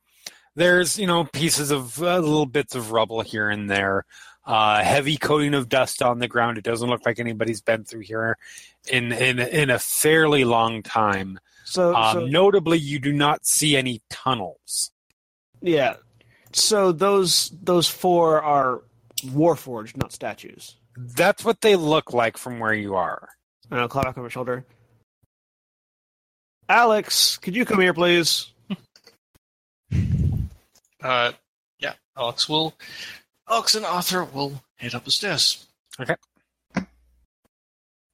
There's 0.61 0.99
you 0.99 1.07
know 1.07 1.25
pieces 1.25 1.71
of 1.71 2.03
uh, 2.03 2.19
little 2.19 2.45
bits 2.45 2.75
of 2.75 2.93
rubble 2.93 3.23
here 3.23 3.49
and 3.49 3.71
there. 3.71 4.05
Uh, 4.45 4.83
heavy 4.83 5.17
coating 5.17 5.55
of 5.55 5.71
dust 5.71 6.03
on 6.03 6.19
the 6.19 6.29
ground. 6.29 6.59
It 6.59 6.65
doesn't 6.65 6.89
look 6.89 7.07
like 7.07 7.19
anybody's 7.19 7.63
been 7.63 7.85
through 7.85 8.01
here 8.03 8.37
in 8.93 9.11
in 9.11 9.39
in 9.39 9.71
a 9.71 9.79
fairly 9.79 10.45
long 10.45 10.83
time. 10.83 11.39
So, 11.65 11.95
Um, 11.95 12.13
so 12.13 12.27
notably, 12.27 12.77
you 12.79 12.99
do 12.99 13.11
not 13.11 13.47
see 13.47 13.75
any 13.75 14.03
tunnels. 14.11 14.91
yeah. 15.63 15.95
So 16.53 16.93
those 16.93 17.53
those 17.63 17.89
four 17.89 18.43
are 18.43 18.83
warforged, 19.29 19.97
not 19.97 20.13
statues. 20.13 20.77
That's 20.95 21.43
what 21.43 21.63
they 21.63 21.77
look 21.77 22.13
like 22.13 22.37
from 22.37 22.59
where 22.59 22.75
you 22.75 22.97
are. 22.97 23.31
And 23.71 23.81
I'll 23.81 23.89
clap 23.89 24.05
back 24.05 24.19
on 24.19 24.25
my 24.25 24.29
shoulder. 24.29 24.67
Alex, 26.69 27.39
could 27.39 27.57
you 27.57 27.65
come 27.65 27.81
here, 27.81 27.95
please? 27.95 28.53
Uh, 31.03 31.33
yeah, 31.79 31.95
Alex 32.17 32.49
will. 32.49 32.75
Alex 33.49 33.75
and 33.75 33.85
Arthur 33.85 34.25
will 34.25 34.63
head 34.77 34.95
up 34.95 35.05
the 35.05 35.11
stairs. 35.11 35.67
Okay. 35.99 36.15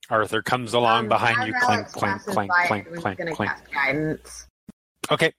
Arthur 0.09 0.41
comes 0.43 0.72
along 0.72 1.05
Um, 1.05 1.09
behind 1.09 1.47
you, 1.49 1.53
clank, 1.61 1.80
Alex 1.80 1.93
clank, 1.93 2.18
passes 2.20 2.32
clank, 2.34 2.53
clank, 2.66 2.97
clank, 2.97 3.34
clank. 3.37 3.51
guidance. 3.72 4.47
Okay. 5.11 5.32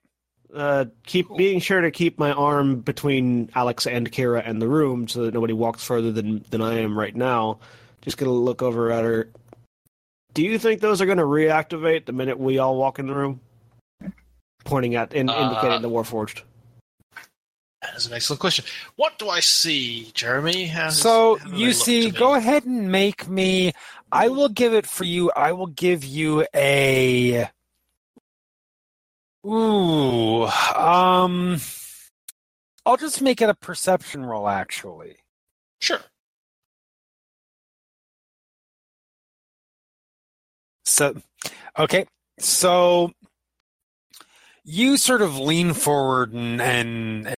Uh, 0.54 0.86
keep 1.04 1.26
being 1.36 1.60
sure 1.60 1.80
to 1.80 1.90
keep 1.90 2.18
my 2.18 2.32
arm 2.32 2.80
between 2.80 3.50
Alex 3.54 3.86
and 3.86 4.10
Kira 4.10 4.42
and 4.46 4.60
the 4.62 4.68
room 4.68 5.06
so 5.08 5.22
that 5.24 5.34
nobody 5.34 5.52
walks 5.52 5.84
further 5.84 6.10
than 6.12 6.44
than 6.50 6.62
I 6.62 6.78
am 6.80 6.98
right 6.98 7.14
now. 7.14 7.58
Just 8.02 8.16
gonna 8.16 8.30
look 8.32 8.62
over 8.62 8.90
at 8.90 9.04
her. 9.04 9.28
Do 10.34 10.42
you 10.42 10.58
think 10.58 10.80
those 10.80 11.00
are 11.02 11.06
gonna 11.06 11.24
reactivate 11.24 12.06
the 12.06 12.12
minute 12.12 12.38
we 12.38 12.58
all 12.58 12.76
walk 12.76 12.98
in 12.98 13.06
the 13.06 13.14
room? 13.14 13.40
Pointing 14.64 14.94
at 14.94 15.12
in, 15.12 15.28
Uh, 15.28 15.34
indicating 15.48 15.82
the 15.82 15.90
Warforged. 15.90 16.42
That 17.82 17.94
is 17.96 18.06
an 18.06 18.14
excellent 18.14 18.40
question. 18.40 18.64
What 18.96 19.18
do 19.18 19.28
I 19.28 19.40
see, 19.40 20.10
Jeremy? 20.12 20.66
How 20.66 20.88
So 20.88 21.38
you 21.54 21.72
see, 21.72 22.10
go 22.10 22.34
ahead 22.34 22.64
and 22.64 22.90
make 22.90 23.28
me. 23.28 23.72
I 24.10 24.28
will 24.28 24.48
give 24.48 24.74
it 24.74 24.86
for 24.86 25.04
you. 25.04 25.30
I 25.36 25.52
will 25.52 25.68
give 25.68 26.04
you 26.04 26.44
a. 26.54 27.48
Ooh, 29.46 30.44
um, 30.46 31.60
I'll 32.84 32.96
just 32.96 33.22
make 33.22 33.40
it 33.40 33.48
a 33.48 33.54
perception 33.54 34.26
roll. 34.26 34.48
Actually, 34.48 35.16
Sure. 35.80 36.00
so 40.84 41.14
okay, 41.78 42.06
so 42.40 43.12
you 44.64 44.96
sort 44.96 45.22
of 45.22 45.38
lean 45.38 45.72
forward 45.72 46.32
and 46.32 46.60
and 46.60 47.34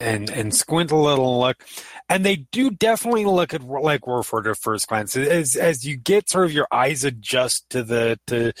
and 0.00 0.30
and 0.30 0.54
squint 0.54 0.90
a 0.90 0.96
little 0.96 1.40
look 1.40 1.64
and 2.08 2.24
they 2.24 2.36
do 2.36 2.70
definitely 2.70 3.24
look 3.24 3.52
at 3.52 3.62
like 3.62 4.02
Warforged 4.02 4.50
at 4.50 4.56
first 4.56 4.88
glance 4.88 5.16
as 5.16 5.56
as 5.56 5.84
you 5.84 5.96
get 5.96 6.28
sort 6.28 6.44
of 6.44 6.52
your 6.52 6.68
eyes 6.70 7.04
adjust 7.04 7.68
to 7.70 7.82
the 7.82 8.18
to 8.26 8.52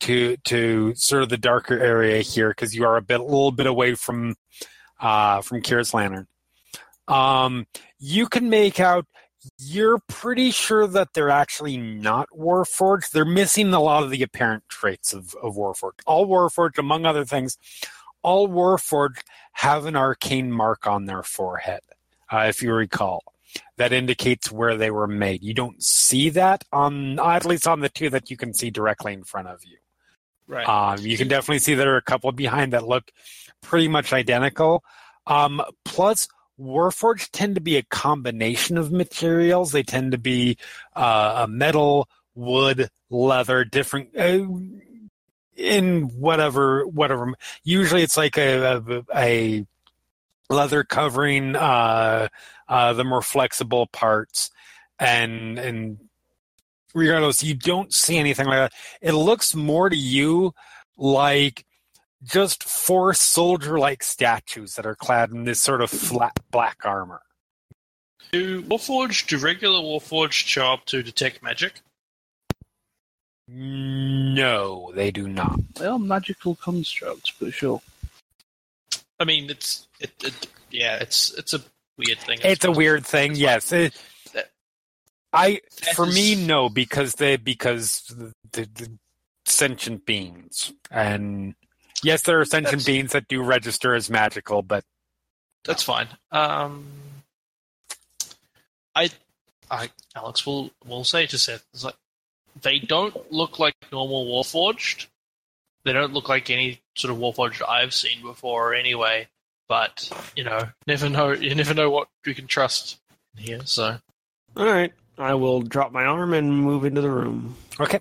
to 0.00 0.36
to 0.38 0.94
sort 0.94 1.22
of 1.22 1.28
the 1.28 1.36
darker 1.36 1.78
area 1.78 2.22
here 2.22 2.50
because 2.50 2.74
you 2.74 2.84
are 2.84 2.96
a 2.96 3.02
bit 3.02 3.20
a 3.20 3.24
little 3.24 3.52
bit 3.52 3.66
away 3.66 3.94
from 3.94 4.36
uh 5.00 5.42
from 5.42 5.60
Kira's 5.60 5.92
lantern 5.92 6.26
um 7.08 7.66
you 7.98 8.26
can 8.26 8.48
make 8.48 8.80
out 8.80 9.06
you're 9.58 9.98
pretty 10.06 10.50
sure 10.50 10.86
that 10.86 11.14
they're 11.14 11.30
actually 11.30 11.76
not 11.76 12.28
Warforged. 12.36 13.10
They're 13.10 13.24
missing 13.24 13.72
a 13.72 13.80
lot 13.80 14.02
of 14.02 14.10
the 14.10 14.22
apparent 14.22 14.64
traits 14.68 15.12
of, 15.12 15.34
of 15.42 15.56
Warforged. 15.56 16.00
All 16.06 16.26
Warforged, 16.26 16.78
among 16.78 17.06
other 17.06 17.24
things, 17.24 17.56
all 18.22 18.48
Warforged 18.48 19.22
have 19.52 19.86
an 19.86 19.96
arcane 19.96 20.52
mark 20.52 20.86
on 20.86 21.06
their 21.06 21.22
forehead, 21.22 21.80
uh, 22.32 22.46
if 22.48 22.62
you 22.62 22.72
recall. 22.72 23.22
that 23.76 23.92
indicates 23.92 24.50
where 24.52 24.76
they 24.76 24.90
were 24.90 25.06
made. 25.06 25.42
You 25.42 25.54
don't 25.54 25.82
see 25.82 26.30
that 26.30 26.64
on 26.72 27.18
at 27.18 27.44
least 27.44 27.66
on 27.66 27.80
the 27.80 27.88
two 27.88 28.10
that 28.10 28.30
you 28.30 28.36
can 28.36 28.54
see 28.54 28.70
directly 28.70 29.12
in 29.12 29.24
front 29.24 29.48
of 29.48 29.60
you. 29.64 29.78
Right. 30.46 30.68
Um, 30.68 30.98
you 31.00 31.16
can 31.16 31.28
definitely 31.28 31.60
see 31.60 31.74
there 31.74 31.94
are 31.94 31.98
a 31.98 32.02
couple 32.02 32.30
behind 32.32 32.72
that 32.72 32.86
look 32.86 33.10
pretty 33.62 33.88
much 33.88 34.12
identical. 34.12 34.84
Um, 35.26 35.62
plus, 35.84 36.28
Warforged 36.60 37.30
tend 37.32 37.54
to 37.54 37.60
be 37.60 37.76
a 37.76 37.82
combination 37.82 38.76
of 38.76 38.92
materials. 38.92 39.72
They 39.72 39.82
tend 39.82 40.12
to 40.12 40.18
be 40.18 40.58
uh, 40.94 41.44
a 41.44 41.48
metal, 41.48 42.08
wood, 42.34 42.90
leather, 43.08 43.64
different 43.64 44.16
uh, 44.16 44.46
in 45.56 46.02
whatever 46.18 46.86
whatever. 46.86 47.34
Usually, 47.64 48.02
it's 48.02 48.16
like 48.16 48.36
a 48.38 48.82
a, 48.88 49.04
a 49.14 49.66
leather 50.48 50.84
covering 50.84 51.56
uh, 51.56 52.28
uh, 52.68 52.92
the 52.92 53.04
more 53.04 53.22
flexible 53.22 53.86
parts, 53.86 54.50
and 54.98 55.58
and 55.58 55.98
regardless, 56.94 57.42
you 57.42 57.54
don't 57.54 57.92
see 57.92 58.18
anything 58.18 58.46
like 58.46 58.70
that. 58.70 58.72
It 59.00 59.12
looks 59.12 59.54
more 59.54 59.88
to 59.88 59.96
you 59.96 60.54
like 60.96 61.64
just 62.22 62.64
four 62.64 63.14
soldier-like 63.14 64.02
statues 64.02 64.74
that 64.74 64.84
are 64.84 64.94
clad 64.94 65.30
in 65.30 65.44
this 65.44 65.62
sort 65.62 65.80
of 65.80 65.90
flat 65.90 66.38
black 66.50 66.78
armor. 66.84 67.22
Do 68.32 68.62
Warforged, 68.62 69.28
do 69.28 69.38
regular 69.38 69.80
Warforged 69.80 70.46
show 70.46 70.72
up 70.72 70.84
to 70.86 71.02
detect 71.02 71.42
magic? 71.42 71.80
No, 73.52 74.92
they 74.94 75.10
do 75.10 75.26
not. 75.26 75.58
They 75.74 75.86
are 75.86 75.98
magical 75.98 76.54
constructs, 76.54 77.32
but 77.40 77.52
sure. 77.52 77.82
I 79.18 79.24
mean, 79.24 79.50
it's 79.50 79.88
it, 79.98 80.12
it 80.22 80.46
yeah, 80.70 80.96
it's 81.00 81.34
it's 81.34 81.52
a 81.52 81.60
weird 81.98 82.18
thing. 82.18 82.38
I 82.44 82.48
It's 82.48 82.64
a 82.64 82.70
weird 82.70 83.04
thing. 83.04 83.32
It's 83.32 83.40
Yes, 83.40 83.72
it, 83.72 83.94
That- 84.34 84.50
I 85.32 85.60
that 85.84 85.94
for 85.96 86.06
me 86.06 86.34
no 86.36 86.68
because 86.68 87.14
they 87.14 87.36
because 87.36 88.02
the, 88.08 88.32
the, 88.52 88.68
the 88.74 88.90
sentient 89.46 90.06
beings 90.06 90.72
and 90.90 91.54
yes, 92.04 92.22
there 92.22 92.40
are 92.40 92.44
sentient 92.44 92.82
That's- 92.82 92.86
beings 92.86 93.12
that 93.12 93.26
do 93.28 93.42
register 93.42 93.94
as 93.94 94.08
magical, 94.08 94.62
but 94.62 94.84
That's 95.64 95.82
fine. 95.82 96.06
Um, 96.30 96.86
I, 98.94 99.10
I, 99.70 99.90
Alex 100.14 100.46
will 100.46 100.70
will 100.86 101.04
say 101.04 101.26
to 101.26 101.38
Seth, 101.38 101.64
it's 101.74 101.84
like 101.84 101.94
they 102.62 102.78
don't 102.78 103.32
look 103.32 103.58
like 103.58 103.74
normal 103.92 104.26
Warforged. 104.26 105.06
They 105.84 105.92
don't 105.92 106.12
look 106.12 106.28
like 106.28 106.50
any 106.50 106.80
sort 106.94 107.12
of 107.12 107.18
Warforged 107.18 107.66
I've 107.66 107.94
seen 107.94 108.22
before, 108.22 108.74
anyway. 108.74 109.28
But 109.68 110.10
you 110.36 110.44
know, 110.44 110.68
never 110.86 111.08
know. 111.08 111.32
You 111.32 111.54
never 111.54 111.74
know 111.74 111.90
what 111.90 112.08
you 112.26 112.34
can 112.34 112.46
trust 112.46 112.98
here. 113.36 113.60
So 113.64 113.98
All 114.56 114.66
right, 114.66 114.92
I 115.16 115.34
will 115.34 115.62
drop 115.62 115.92
my 115.92 116.04
arm 116.04 116.34
and 116.34 116.52
move 116.62 116.84
into 116.84 117.00
the 117.00 117.10
room. 117.10 117.56
Okay. 117.78 118.00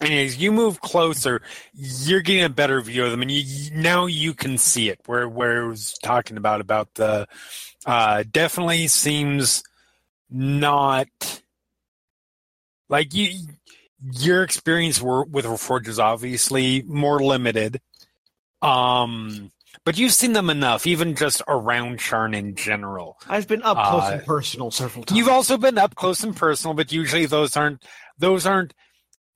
And 0.00 0.12
as 0.12 0.36
you 0.36 0.50
move 0.50 0.80
closer, 0.80 1.40
you're 1.72 2.20
getting 2.20 2.42
a 2.42 2.48
better 2.48 2.80
view 2.80 3.04
of 3.04 3.12
them, 3.12 3.22
and 3.22 3.30
you 3.30 3.70
now 3.72 4.06
you 4.06 4.34
can 4.34 4.58
see 4.58 4.88
it. 4.88 5.00
Where 5.06 5.28
where 5.28 5.62
it 5.62 5.68
was 5.68 5.96
talking 6.02 6.36
about 6.36 6.60
about 6.60 6.92
the 6.94 7.28
uh, 7.86 8.24
definitely 8.30 8.88
seems 8.88 9.62
not 10.30 11.42
like 12.88 13.14
you. 13.14 13.46
Your 14.12 14.42
experience 14.42 15.00
wor- 15.00 15.24
with 15.24 15.46
Warforged 15.46 15.88
is 15.88 15.98
obviously 15.98 16.82
more 16.82 17.20
limited, 17.22 17.80
um, 18.60 19.50
but 19.84 19.96
you've 19.96 20.12
seen 20.12 20.34
them 20.34 20.50
enough, 20.50 20.86
even 20.86 21.14
just 21.16 21.40
around 21.48 22.00
Sharn 22.00 22.36
in 22.36 22.54
general. 22.54 23.16
I've 23.28 23.48
been 23.48 23.62
up 23.62 23.76
close 23.76 24.02
Uh, 24.02 24.12
and 24.16 24.24
personal 24.26 24.70
several 24.70 25.04
times. 25.04 25.16
You've 25.16 25.28
also 25.28 25.56
been 25.56 25.78
up 25.78 25.94
close 25.94 26.22
and 26.22 26.36
personal, 26.36 26.74
but 26.74 26.92
usually 26.92 27.24
those 27.24 27.56
aren't 27.56 27.82
those 28.18 28.44
aren't 28.44 28.74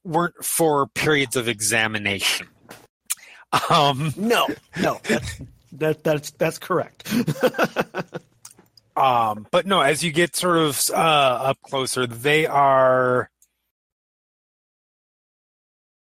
weren't 0.05 0.45
for 0.45 0.87
periods 0.89 1.37
of 1.37 1.49
examination. 1.49 2.49
Um, 3.71 4.13
no, 4.17 4.47
no, 4.81 5.01
that's 5.05 5.41
that 5.73 6.05
that's 6.05 6.31
that's 6.33 6.59
correct. 6.59 7.11
um, 8.97 9.47
but 9.51 9.67
no, 9.67 9.81
as 9.81 10.03
you 10.05 10.13
get 10.13 10.37
sort 10.37 10.59
of 10.59 10.91
uh, 10.91 10.95
up 10.95 11.59
closer, 11.63 12.07
they 12.07 12.47
are 12.47 13.31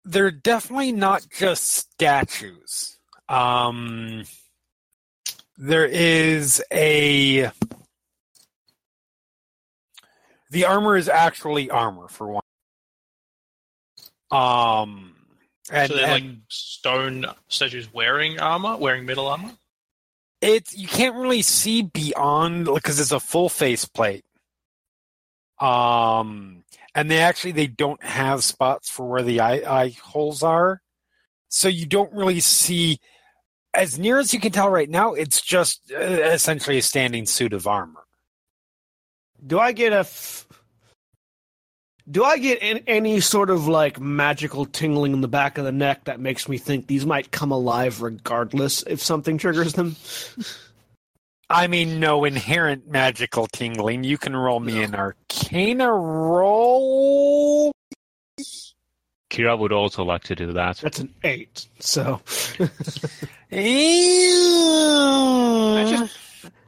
they're 0.07 0.31
definitely 0.31 0.93
not 0.93 1.27
just 1.29 1.67
statues. 1.67 2.97
Um, 3.27 4.23
there 5.57 5.85
is 5.85 6.63
a 6.71 7.51
the 10.49 10.65
armor 10.65 10.95
is 10.95 11.09
actually 11.09 11.69
armor 11.69 12.07
for 12.07 12.27
one. 12.27 12.43
Um, 14.31 15.15
and, 15.71 15.89
so 15.89 15.97
they're 15.97 16.07
like 16.07 16.23
stone 16.47 17.25
statues 17.49 17.91
wearing 17.93 18.39
armor, 18.39 18.77
wearing 18.77 19.05
metal 19.05 19.27
armor. 19.27 19.51
it's 20.41 20.75
you 20.75 20.87
can't 20.87 21.15
really 21.15 21.41
see 21.41 21.81
beyond 21.81 22.65
because 22.65 22.99
it's 22.99 23.11
a 23.11 23.19
full 23.19 23.49
face 23.49 23.85
plate. 23.85 24.23
Um, 25.59 26.63
and 26.97 27.11
they 27.11 27.19
actually 27.19 27.51
they 27.51 27.67
don't 27.67 28.03
have 28.03 28.43
spots 28.43 28.89
for 28.89 29.07
where 29.07 29.21
the 29.21 29.39
eye, 29.39 29.61
eye 29.67 29.95
holes 30.03 30.41
are, 30.41 30.81
so 31.47 31.67
you 31.67 31.85
don't 31.85 32.11
really 32.11 32.39
see. 32.39 32.99
As 33.73 33.99
near 33.99 34.17
as 34.17 34.33
you 34.33 34.39
can 34.39 34.51
tell 34.51 34.71
right 34.71 34.89
now, 34.89 35.13
it's 35.13 35.39
just 35.39 35.91
uh, 35.93 35.99
essentially 35.99 36.79
a 36.79 36.81
standing 36.81 37.27
suit 37.27 37.53
of 37.53 37.67
armor. 37.67 38.03
Do 39.45 39.59
I 39.59 39.73
get 39.73 39.93
a? 39.93 39.99
F- 39.99 40.47
do 42.09 42.23
I 42.23 42.39
get 42.39 42.63
an, 42.63 42.79
any 42.87 43.19
sort 43.19 43.51
of 43.51 43.67
like 43.67 43.99
magical 43.99 44.65
tingling 44.65 45.13
in 45.13 45.21
the 45.21 45.27
back 45.27 45.59
of 45.59 45.65
the 45.65 45.71
neck 45.71 46.05
that 46.05 46.19
makes 46.19 46.49
me 46.49 46.57
think 46.57 46.87
these 46.87 47.05
might 47.05 47.29
come 47.29 47.51
alive 47.51 48.01
regardless 48.01 48.81
if 48.83 49.03
something 49.03 49.37
triggers 49.37 49.73
them? 49.73 49.95
I 51.49 51.67
mean, 51.67 51.99
no 52.01 52.25
inherent 52.25 52.89
magical 52.89 53.47
tingling. 53.47 54.03
You 54.03 54.17
can 54.17 54.35
roll 54.35 54.59
me 54.59 54.83
an 54.83 54.93
Arcana 54.95 55.89
roll. 55.91 57.71
Kira 59.29 59.57
would 59.57 59.71
also 59.71 60.03
like 60.03 60.23
to 60.23 60.35
do 60.35 60.51
that. 60.53 60.77
That's 60.77 60.99
an 60.99 61.13
eight. 61.23 61.67
So 61.79 62.21
I 63.51 66.09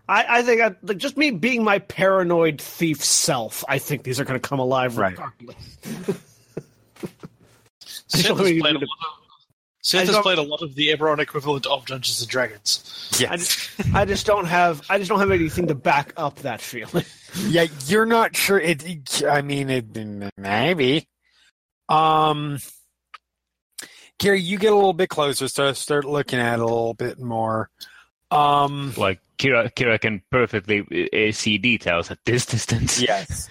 I, 0.08 0.40
I 0.40 0.42
think 0.44 0.62
I, 0.62 0.76
like 0.82 0.98
just 0.98 1.18
me 1.18 1.32
being 1.32 1.64
my 1.64 1.80
paranoid 1.80 2.62
thief 2.62 3.04
self. 3.04 3.64
I 3.68 3.80
think 3.80 4.04
these 4.04 4.20
are 4.20 4.26
going 4.26 4.40
to 4.40 4.48
come 4.48 4.60
alive 4.60 4.98
Right. 4.98 5.12
regardless. 5.12 5.56
Seth 8.08 8.26
has 8.26 8.38
played 8.38 8.62
a 8.62 8.64
lot 8.64 8.76
of, 8.76 8.84
Seth 9.90 10.08
I 10.08 10.14
has 10.14 10.22
played 10.22 10.38
a 10.38 10.44
lot 10.44 10.62
of 10.62 10.76
the 10.76 10.90
Eberron 10.90 11.18
equivalent 11.18 11.66
of 11.66 11.84
Dungeons 11.88 12.22
and 12.22 12.30
Dragons. 12.30 13.10
I 13.28 13.38
just, 13.38 13.96
I 13.96 14.06
just 14.06 14.28
don't 14.28 14.46
have 14.46 14.84
I 14.88 15.00
just 15.00 15.10
don't 15.10 15.20
have 15.20 15.32
anything 15.32 15.66
to 15.66 15.74
back 15.74 16.14
up 16.16 16.40
that 16.40 16.62
feeling. 16.62 17.06
Yeah, 17.48 17.68
you're 17.86 18.08
not 18.08 18.36
sure. 18.36 18.60
It. 18.60 19.22
I 19.24 19.44
mean, 19.44 19.70
it 19.70 19.86
maybe. 20.36 21.08
Um, 21.88 22.58
Gary, 24.18 24.42
you 24.42 24.58
get 24.58 24.72
a 24.72 24.76
little 24.76 24.94
bit 24.94 25.10
closer, 25.10 25.48
so 25.48 25.72
start 25.74 26.06
looking 26.06 26.40
at 26.40 26.56
it 26.56 26.60
a 26.60 26.66
little 26.66 26.96
bit 26.96 27.20
more. 27.20 27.70
Um, 28.32 28.96
Like 28.98 29.20
Kira, 29.38 29.72
Kira 29.72 30.02
can 30.02 30.24
perfectly 30.32 30.82
uh, 31.14 31.32
see 31.32 31.60
details 31.60 32.10
at 32.10 32.18
this 32.26 32.48
distance. 32.48 33.00
yes. 33.08 33.48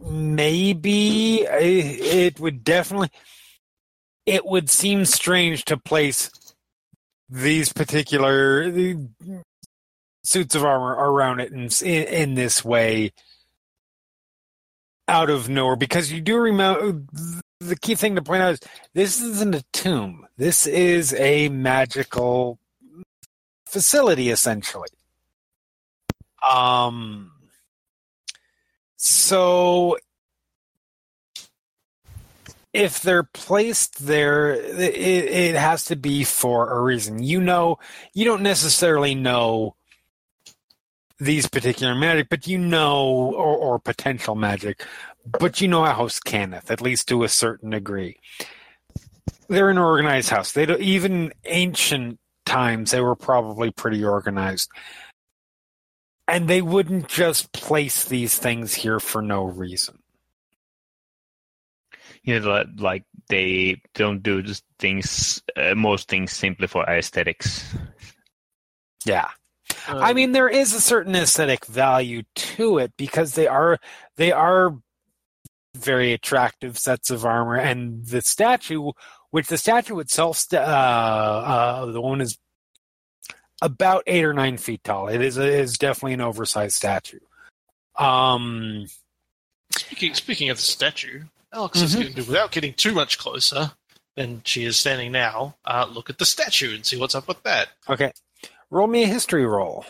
Maybe 0.00 1.46
uh, 1.46 1.56
it 1.60 2.40
would 2.40 2.64
definitely. 2.64 3.10
It 4.26 4.44
would 4.44 4.68
seem 4.68 5.04
strange 5.04 5.64
to 5.66 5.76
place 5.76 6.30
these 7.28 7.72
particular 7.72 8.70
suits 10.24 10.54
of 10.54 10.64
armor 10.64 10.92
around 10.92 11.40
it 11.40 11.52
in, 11.52 11.68
in 11.84 12.04
in 12.08 12.34
this 12.34 12.64
way 12.64 13.12
out 15.08 15.30
of 15.30 15.48
nowhere. 15.48 15.76
Because 15.76 16.12
you 16.12 16.20
do 16.20 16.36
remember 16.36 17.02
the 17.60 17.76
key 17.76 17.94
thing 17.94 18.16
to 18.16 18.22
point 18.22 18.42
out 18.42 18.52
is 18.54 18.60
this 18.94 19.20
isn't 19.20 19.54
a 19.54 19.64
tomb. 19.72 20.26
This 20.36 20.66
is 20.66 21.14
a 21.14 21.48
magical 21.48 22.58
facility 23.66 24.30
essentially. 24.30 24.88
Um 26.48 27.32
so 28.96 29.98
if 32.76 33.00
they're 33.00 33.22
placed 33.22 34.06
there 34.06 34.52
it, 34.52 34.94
it 34.94 35.54
has 35.54 35.86
to 35.86 35.96
be 35.96 36.24
for 36.24 36.70
a 36.70 36.80
reason. 36.80 37.22
You 37.22 37.40
know 37.40 37.78
you 38.12 38.24
don't 38.24 38.42
necessarily 38.42 39.14
know 39.14 39.74
these 41.18 41.48
particular 41.48 41.94
magic 41.94 42.28
but 42.28 42.46
you 42.46 42.58
know 42.58 43.06
or, 43.06 43.56
or 43.56 43.78
potential 43.78 44.34
magic. 44.34 44.84
But 45.40 45.60
you 45.60 45.68
know 45.68 45.84
a 45.84 45.92
house 45.92 46.20
Cannith 46.20 46.70
at 46.70 46.82
least 46.82 47.08
to 47.08 47.24
a 47.24 47.28
certain 47.28 47.70
degree. 47.70 48.18
They're 49.48 49.70
an 49.70 49.78
organized 49.78 50.30
house. 50.30 50.52
They 50.52 50.66
don't 50.66 50.80
even 50.80 51.32
ancient 51.44 52.18
times 52.44 52.92
they 52.92 53.00
were 53.00 53.16
probably 53.16 53.70
pretty 53.70 54.04
organized. 54.04 54.70
And 56.28 56.48
they 56.48 56.62
wouldn't 56.62 57.08
just 57.08 57.52
place 57.52 58.04
these 58.04 58.36
things 58.36 58.74
here 58.74 58.98
for 58.98 59.22
no 59.22 59.44
reason. 59.44 59.98
You 62.26 62.40
know, 62.40 62.64
like 62.76 63.04
they 63.28 63.80
don't 63.94 64.22
do 64.22 64.42
just 64.42 64.64
things, 64.78 65.42
uh, 65.56 65.74
most 65.74 66.08
things 66.08 66.32
simply 66.32 66.66
for 66.66 66.84
aesthetics. 66.84 67.74
Yeah. 69.04 69.28
I 69.88 70.12
mean, 70.12 70.32
there 70.32 70.48
is 70.48 70.74
a 70.74 70.80
certain 70.80 71.14
aesthetic 71.14 71.64
value 71.66 72.24
to 72.34 72.78
it 72.78 72.92
because 72.96 73.34
they 73.34 73.46
are 73.46 73.78
they 74.16 74.32
are 74.32 74.76
very 75.76 76.12
attractive 76.12 76.78
sets 76.78 77.10
of 77.10 77.24
armor, 77.24 77.56
and 77.56 78.04
the 78.06 78.22
statue, 78.22 78.92
which 79.30 79.46
the 79.46 79.58
statue 79.58 79.98
itself, 79.98 80.44
uh, 80.52 80.56
uh, 80.56 81.86
the 81.86 82.00
one 82.00 82.20
is 82.20 82.38
about 83.62 84.02
eight 84.06 84.24
or 84.24 84.34
nine 84.34 84.56
feet 84.56 84.82
tall. 84.82 85.08
It 85.08 85.20
is 85.20 85.38
a, 85.38 85.46
is 85.46 85.78
definitely 85.78 86.14
an 86.14 86.20
oversized 86.20 86.74
statue. 86.74 87.20
Um, 87.96 88.86
Speaking 89.72 90.14
speaking 90.14 90.50
of 90.50 90.56
the 90.56 90.62
statue, 90.62 91.24
Alex 91.52 91.80
is 91.80 91.94
going 91.94 92.12
to, 92.14 92.22
without 92.22 92.50
getting 92.52 92.74
too 92.74 92.92
much 92.92 93.18
closer 93.18 93.72
than 94.16 94.42
she 94.44 94.64
is 94.64 94.76
standing 94.76 95.12
now, 95.12 95.56
uh, 95.64 95.86
look 95.90 96.10
at 96.10 96.18
the 96.18 96.26
statue 96.26 96.74
and 96.74 96.84
see 96.84 96.96
what's 96.98 97.14
up 97.14 97.28
with 97.28 97.42
that. 97.44 97.68
okay, 97.88 98.12
roll 98.70 98.86
me 98.86 99.04
a 99.04 99.06
history 99.06 99.46
roll. 99.46 99.84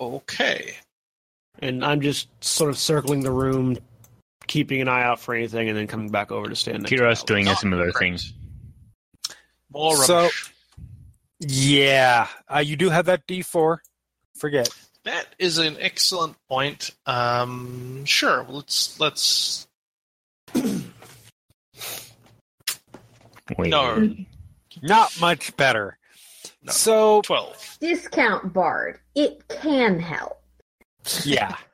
Okay. 0.00 0.74
and 1.60 1.84
I'm 1.84 2.00
just 2.00 2.28
sort 2.42 2.70
of 2.70 2.78
circling 2.78 3.20
the 3.20 3.30
room, 3.30 3.76
keeping 4.46 4.80
an 4.80 4.88
eye 4.88 5.02
out 5.04 5.20
for 5.20 5.34
anything, 5.34 5.68
and 5.68 5.78
then 5.78 5.86
coming 5.86 6.08
back 6.10 6.32
over 6.32 6.48
to 6.48 6.56
stand. 6.56 6.82
next 6.82 6.90
to 6.90 6.96
Kira's 6.96 7.22
doing 7.22 7.46
a 7.46 7.50
Not 7.50 7.58
similar 7.60 7.92
great. 7.92 8.20
thing. 8.20 8.32
More 9.70 9.96
So- 9.96 10.28
Yeah, 11.40 12.28
uh, 12.52 12.58
you 12.58 12.76
do 12.76 12.90
have 12.90 13.06
that 13.06 13.26
D 13.26 13.42
four. 13.42 13.82
Forget. 14.36 14.68
That 15.04 15.26
is 15.38 15.58
an 15.58 15.76
excellent 15.80 16.36
point. 16.48 16.90
Um, 17.06 18.04
sure, 18.04 18.46
let's 18.48 18.98
let's 19.00 19.66
Wait, 23.58 23.70
no 23.70 24.14
Not 24.82 25.20
much 25.20 25.56
better. 25.56 25.98
No. 26.62 26.72
So 26.72 27.22
twelve. 27.22 27.76
Discount 27.80 28.52
Bard. 28.52 28.98
It 29.14 29.46
can 29.48 29.98
help. 29.98 30.40
yeah. 31.24 31.56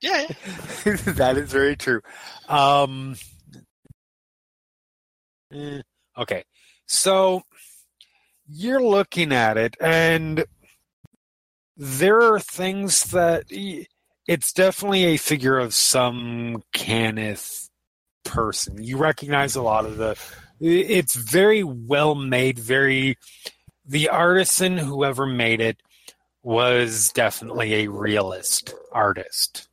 Yeah, 0.00 0.26
that 0.84 1.34
is 1.36 1.52
very 1.52 1.76
true. 1.76 2.00
Um, 2.48 3.16
eh, 5.52 5.82
okay, 6.16 6.44
so 6.86 7.42
you're 8.46 8.82
looking 8.82 9.32
at 9.32 9.58
it, 9.58 9.76
and 9.82 10.44
there 11.76 12.22
are 12.22 12.40
things 12.40 13.04
that 13.10 13.44
it's 14.26 14.52
definitely 14.54 15.04
a 15.04 15.16
figure 15.18 15.58
of 15.58 15.74
some 15.74 16.62
Cannith 16.72 17.68
person. 18.24 18.82
You 18.82 18.96
recognize 18.96 19.56
a 19.56 19.62
lot 19.62 19.84
of 19.84 19.96
the. 19.98 20.16
It's 20.66 21.14
very 21.14 21.62
well 21.62 22.14
made. 22.14 22.58
Very, 22.58 23.18
the 23.84 24.08
artisan 24.08 24.78
whoever 24.78 25.26
made 25.26 25.60
it 25.60 25.76
was 26.42 27.10
definitely 27.12 27.74
a 27.74 27.90
realist 27.90 28.72
artist. 28.90 29.68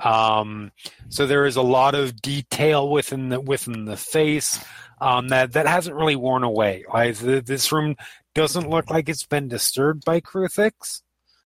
Um, 0.00 0.70
so 1.08 1.26
there 1.26 1.46
is 1.46 1.56
a 1.56 1.62
lot 1.62 1.94
of 1.94 2.20
detail 2.20 2.90
within 2.90 3.30
the 3.30 3.40
within 3.40 3.86
the 3.86 3.96
face 3.96 4.62
um, 5.00 5.28
that 5.28 5.52
that 5.52 5.66
hasn't 5.66 5.96
really 5.96 6.16
worn 6.16 6.44
away. 6.44 6.84
Th- 6.92 7.44
this 7.44 7.72
room 7.72 7.96
doesn't 8.34 8.70
look 8.70 8.90
like 8.90 9.08
it's 9.08 9.26
been 9.26 9.48
disturbed 9.48 10.04
by 10.04 10.20
Kruthiks 10.20 11.02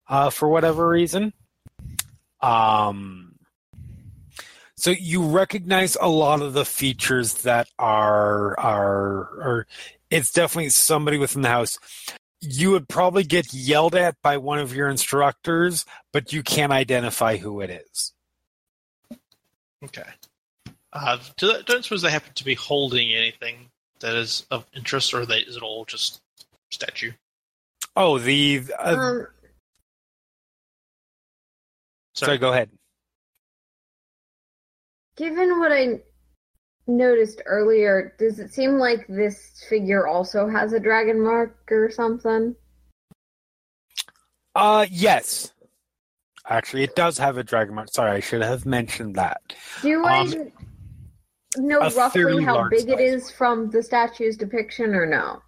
uh, 0.09 0.31
for 0.31 0.49
whatever 0.49 0.89
reason. 0.89 1.33
Um, 2.41 3.30
so 4.81 4.91
you 4.91 5.23
recognize 5.27 5.97
a 6.01 6.09
lot 6.09 6.41
of 6.41 6.55
the 6.55 6.65
features 6.65 7.35
that 7.43 7.69
are 7.79 8.59
are 8.59 9.21
are. 9.41 9.67
It's 10.11 10.33
definitely 10.33 10.71
somebody 10.71 11.19
within 11.19 11.43
the 11.43 11.49
house. 11.49 11.79
You 12.41 12.71
would 12.71 12.89
probably 12.89 13.23
get 13.23 13.53
yelled 13.53 13.95
at 13.95 14.17
by 14.23 14.39
one 14.39 14.59
of 14.59 14.75
your 14.75 14.89
instructors, 14.89 15.85
but 16.13 16.33
you 16.33 16.43
can't 16.43 16.73
identify 16.73 17.37
who 17.37 17.61
it 17.61 17.71
is. 17.71 18.13
okay. 19.85 20.09
Uh, 20.93 21.19
do 21.37 21.53
they, 21.53 21.63
don't 21.63 21.85
suppose 21.85 22.03
they 22.03 22.11
happen 22.11 22.33
to 22.35 22.45
be 22.45 22.55
holding 22.55 23.13
anything 23.13 23.71
that 24.01 24.17
is 24.17 24.47
of 24.51 24.65
interest, 24.75 25.13
or 25.15 25.27
they, 25.27 25.41
is 25.41 25.57
it 25.57 25.63
all 25.63 25.85
just 25.85 26.21
statue? 26.71 27.13
Oh, 27.95 28.19
the 28.19 28.63
uh, 28.79 28.97
Um, 28.97 29.27
sorry. 32.15 32.39
Go 32.39 32.53
ahead. 32.53 32.71
Given 35.21 35.59
what 35.59 35.71
I 35.71 36.01
noticed 36.87 37.43
earlier, 37.45 38.15
does 38.19 38.39
it 38.39 38.55
seem 38.55 38.79
like 38.79 39.07
this 39.07 39.65
figure 39.69 40.07
also 40.09 40.49
has 40.49 40.73
a 40.73 40.81
dragon 40.81 41.23
mark 41.23 41.59
or 41.71 41.91
something? 41.91 42.57
Uh, 44.55 44.87
yes. 44.91 45.53
Actually, 46.49 46.85
it 46.85 46.97
does 46.97 47.19
have 47.19 47.37
a 47.37 47.45
dragon 47.45 47.75
mark. 47.75 47.89
Sorry, 47.93 48.11
I 48.13 48.21
should 48.21 48.43
have 48.43 48.65
mentioned 48.65 49.15
that. 49.17 49.43
Do 49.83 50.03
I 50.07 50.21
Um, 50.23 50.53
know 51.59 51.81
roughly 51.81 52.43
how 52.43 52.69
big 52.71 52.89
it 52.89 52.99
size. 52.99 53.01
is 53.01 53.31
from 53.31 53.71
the 53.71 53.83
statue's 53.83 54.39
depiction, 54.39 54.95
or 54.95 55.05
no? 55.05 55.43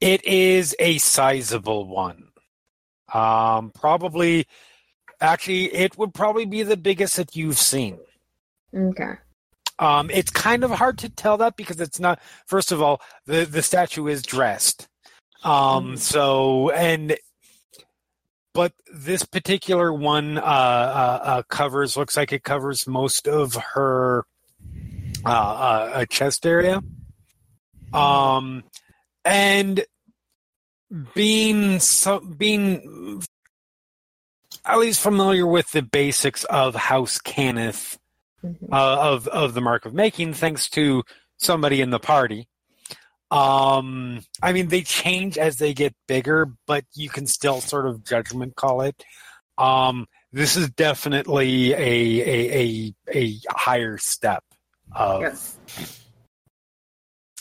It 0.00 0.24
is 0.24 0.74
a 0.80 0.98
sizable 0.98 1.86
one. 1.86 2.30
Um, 3.14 3.70
probably. 3.70 4.46
Actually, 5.20 5.72
it 5.72 5.96
would 5.96 6.12
probably 6.12 6.46
be 6.46 6.64
the 6.64 6.76
biggest 6.76 7.16
that 7.16 7.36
you've 7.36 7.58
seen. 7.58 8.00
Okay. 8.74 9.12
Um, 9.78 10.10
it's 10.10 10.30
kind 10.30 10.64
of 10.64 10.70
hard 10.70 10.98
to 10.98 11.08
tell 11.08 11.38
that 11.38 11.56
because 11.56 11.80
it's 11.80 11.98
not. 11.98 12.20
First 12.46 12.72
of 12.72 12.80
all, 12.80 13.00
the 13.26 13.44
the 13.44 13.62
statue 13.62 14.06
is 14.06 14.22
dressed. 14.22 14.86
Um, 15.44 15.96
so 15.96 16.70
and 16.70 17.16
but 18.54 18.72
this 18.92 19.24
particular 19.24 19.92
one 19.92 20.38
uh, 20.38 20.40
uh, 20.40 21.20
uh, 21.22 21.42
covers 21.48 21.96
looks 21.96 22.16
like 22.16 22.32
it 22.32 22.44
covers 22.44 22.86
most 22.86 23.26
of 23.26 23.54
her 23.54 24.24
uh, 25.24 25.28
uh, 25.28 25.90
uh, 25.94 26.04
chest 26.06 26.46
area. 26.46 26.82
Um, 27.92 28.64
and 29.24 29.84
being 31.14 31.80
so 31.80 32.20
being 32.20 33.22
at 34.64 34.78
least 34.78 35.00
familiar 35.00 35.46
with 35.46 35.70
the 35.72 35.82
basics 35.82 36.44
of 36.44 36.74
House 36.74 37.18
Cannith 37.18 37.96
Mhm. 38.44 38.72
uh, 38.72 39.00
of 39.12 39.28
of 39.28 39.54
the 39.54 39.60
mark 39.60 39.86
of 39.86 39.94
making, 39.94 40.34
thanks 40.34 40.68
to 40.70 41.04
somebody 41.38 41.80
in 41.80 41.90
the 41.90 41.98
party. 42.00 42.48
Um, 43.30 44.20
I 44.42 44.52
mean, 44.52 44.68
they 44.68 44.82
change 44.82 45.38
as 45.38 45.56
they 45.56 45.72
get 45.72 45.94
bigger, 46.06 46.48
but 46.66 46.84
you 46.94 47.08
can 47.08 47.26
still 47.26 47.60
sort 47.60 47.86
of 47.86 48.04
judgment 48.04 48.56
call 48.56 48.82
it. 48.82 49.02
Um, 49.56 50.06
this 50.32 50.56
is 50.56 50.68
definitely 50.70 51.72
a 51.72 51.76
a 51.78 52.94
a, 53.08 53.16
a 53.18 53.38
higher 53.50 53.96
step 53.98 54.44
of. 54.94 55.22
Yes. 55.22 55.58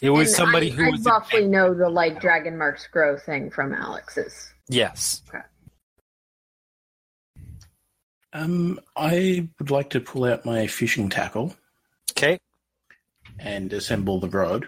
It 0.02 0.10
was 0.10 0.30
And 0.30 0.36
somebody 0.38 0.72
I, 0.72 0.74
who 0.76 0.86
I 0.86 0.89
was 0.89 1.04
roughly 1.06 1.45
know 1.45 1.74
the 1.74 1.89
like 1.89 2.20
dragon 2.22 2.58
marks 2.58 2.88
grow 2.88 3.18
thing 3.18 3.52
from 3.52 3.74
Alex's. 3.74 4.52
yes. 4.68 5.22
Um, 8.34 8.79
I 8.95 9.47
would 9.59 9.71
like 9.71 9.89
to 9.91 9.99
pull 9.99 10.23
out 10.25 10.45
my 10.45 10.67
fishing 10.67 11.09
tackle 11.09 11.53
Okay. 12.11 12.39
and 13.39 13.71
assemble 13.73 14.19
the 14.19 14.29
rod 14.29 14.67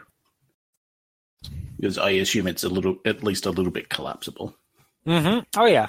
because 1.77 1.97
I 1.97 2.11
assume 2.11 2.47
it's 2.47 2.63
a 2.63 2.69
little, 2.69 2.97
at 3.05 3.23
least 3.23 3.45
a 3.45 3.51
little 3.51 3.71
bit 3.71 3.89
collapsible, 3.89 4.55
Mm-hmm. 5.07 5.39
Oh 5.57 5.65
yeah. 5.65 5.87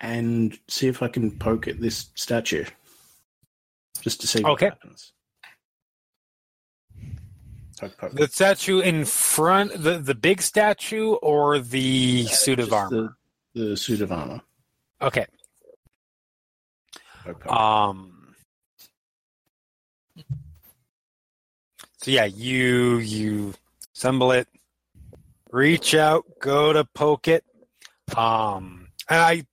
and 0.00 0.58
see 0.68 0.88
if 0.88 1.02
I 1.02 1.08
can 1.08 1.30
poke 1.38 1.66
at 1.68 1.80
this 1.80 2.10
statue 2.14 2.64
just 4.00 4.20
to 4.20 4.26
see 4.26 4.44
Okay. 4.44 4.66
what 4.66 4.74
happens. 4.74 5.12
Poke, 7.80 7.96
poke. 7.98 8.12
The 8.12 8.26
statue 8.28 8.80
in 8.80 9.04
front, 9.04 9.72
the 9.82 9.98
the 9.98 10.14
big 10.14 10.40
statue, 10.40 11.12
or 11.14 11.58
the 11.58 12.24
suit 12.26 12.58
of 12.58 12.72
armor. 12.72 13.16
The, 13.54 13.64
the 13.64 13.76
suit 13.76 14.00
of 14.00 14.10
armor. 14.12 14.40
Okay. 15.02 15.26
Poke, 17.26 17.40
poke. 17.40 17.52
Um. 17.52 18.34
So 22.02 22.10
yeah, 22.10 22.24
you 22.26 22.98
you 22.98 23.54
assemble 23.96 24.30
it, 24.32 24.46
reach 25.50 25.94
out, 25.94 26.24
go 26.40 26.72
to 26.72 26.84
poke 26.84 27.26
it. 27.26 27.44
Um, 28.16 28.88
and 29.10 29.20
I, 29.20 29.46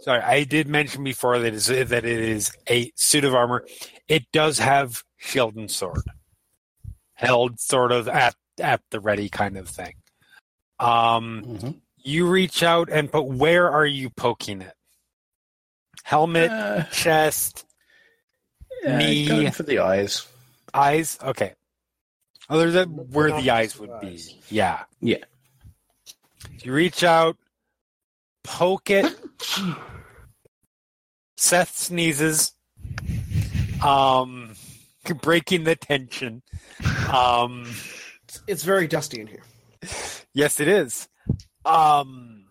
sorry, 0.00 0.20
I 0.20 0.44
did 0.44 0.68
mention 0.68 1.02
before 1.04 1.38
that 1.38 1.54
is 1.54 1.68
that 1.68 1.90
it 1.92 2.04
is 2.04 2.52
a 2.68 2.92
suit 2.96 3.24
of 3.24 3.34
armor. 3.34 3.64
It 4.08 4.30
does 4.32 4.58
have 4.58 5.02
shield 5.16 5.56
and 5.56 5.70
sword, 5.70 6.02
held 7.14 7.58
sort 7.58 7.92
of 7.92 8.08
at 8.08 8.34
at 8.60 8.82
the 8.90 9.00
ready 9.00 9.30
kind 9.30 9.56
of 9.56 9.68
thing. 9.68 9.94
Um, 10.78 11.42
Mhm. 11.46 11.80
you 11.96 12.28
reach 12.28 12.62
out 12.62 12.90
and 12.90 13.10
but 13.10 13.22
where 13.24 13.70
are 13.70 13.86
you 13.86 14.10
poking 14.10 14.60
it? 14.60 14.74
Helmet, 16.06 16.50
Uh, 16.52 16.84
chest, 16.92 17.66
yeah, 18.84 18.96
Knee. 18.98 19.26
going 19.26 19.50
for 19.50 19.64
the 19.64 19.80
eyes. 19.80 20.24
eyes. 20.72 21.18
Okay. 21.20 21.54
Oh, 22.48 22.58
there's 22.58 22.76
a 22.76 22.84
where 22.84 23.32
the 23.32 23.50
eyes 23.50 23.76
would 23.76 23.90
be. 24.00 24.22
Yeah. 24.48 24.84
Yeah. 25.00 25.24
You 26.62 26.72
reach 26.72 27.02
out, 27.02 27.36
poke 28.44 28.88
it. 28.88 29.18
Seth 31.36 31.76
sneezes, 31.76 32.52
um, 33.84 34.54
breaking 35.22 35.64
the 35.64 35.74
tension. 35.74 36.42
Um, 37.12 37.74
It's 38.46 38.62
very 38.62 38.86
dusty 38.86 39.20
in 39.20 39.26
here. 39.26 39.42
yes, 40.34 40.60
it 40.60 40.68
is. 40.68 41.08
Um, 41.64 42.45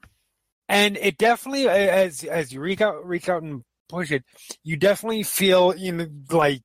and 0.68 0.98
it 0.98 1.18
definitely, 1.18 1.68
as 1.68 2.24
as 2.24 2.52
you 2.52 2.60
reach 2.60 2.82
out, 2.82 3.06
reach 3.06 3.30
out 3.30 3.44
and 3.44 3.64
push 3.90 4.12
it, 4.12 4.24
you 4.64 4.78
definitely 4.78 5.24
feel 5.24 5.76
you 5.76 5.92
know 5.92 6.08
like 6.32 6.62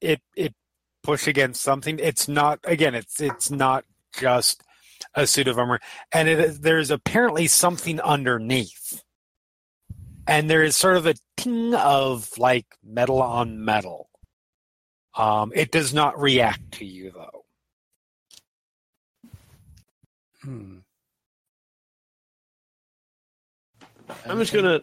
it 0.00 0.20
it 0.36 0.54
push 1.02 1.26
against 1.26 1.62
something. 1.62 1.98
It's 1.98 2.28
not 2.28 2.60
again. 2.64 2.94
It's 2.94 3.20
it's 3.20 3.50
not 3.50 3.84
just 4.18 4.62
a 5.14 5.26
suit 5.26 5.48
of 5.48 5.58
armor, 5.58 5.80
and 6.12 6.28
it 6.28 6.62
there's 6.62 6.90
apparently 6.90 7.46
something 7.46 8.00
underneath, 8.00 9.02
and 10.26 10.48
there 10.48 10.62
is 10.62 10.76
sort 10.76 10.96
of 10.96 11.06
a 11.06 11.14
ting 11.36 11.74
of 11.74 12.30
like 12.38 12.66
metal 12.84 13.20
on 13.20 13.64
metal. 13.64 14.08
Um, 15.16 15.52
it 15.54 15.70
does 15.70 15.94
not 15.94 16.20
react 16.20 16.72
to 16.72 16.84
you 16.84 17.12
though. 17.12 17.44
Hmm. 20.42 20.78
I'm 24.26 24.38
just 24.38 24.52
gonna. 24.52 24.80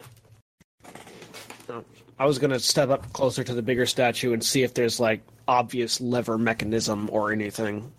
I 2.18 2.26
was 2.26 2.38
gonna 2.38 2.58
step 2.60 2.90
up 2.90 3.12
closer 3.12 3.42
to 3.42 3.54
the 3.54 3.62
bigger 3.62 3.86
statue 3.86 4.32
and 4.32 4.44
see 4.44 4.62
if 4.62 4.74
there's 4.74 5.00
like 5.00 5.22
obvious 5.48 6.00
lever 6.00 6.38
mechanism 6.38 7.08
or 7.12 7.32
anything. 7.32 7.92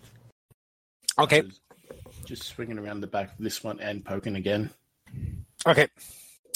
Okay. 1.18 1.42
Just 2.24 2.44
swinging 2.44 2.78
around 2.78 3.00
the 3.00 3.06
back 3.06 3.26
of 3.32 3.38
this 3.38 3.62
one 3.62 3.80
and 3.80 4.04
poking 4.04 4.36
again. 4.36 4.70
Okay. 5.66 5.88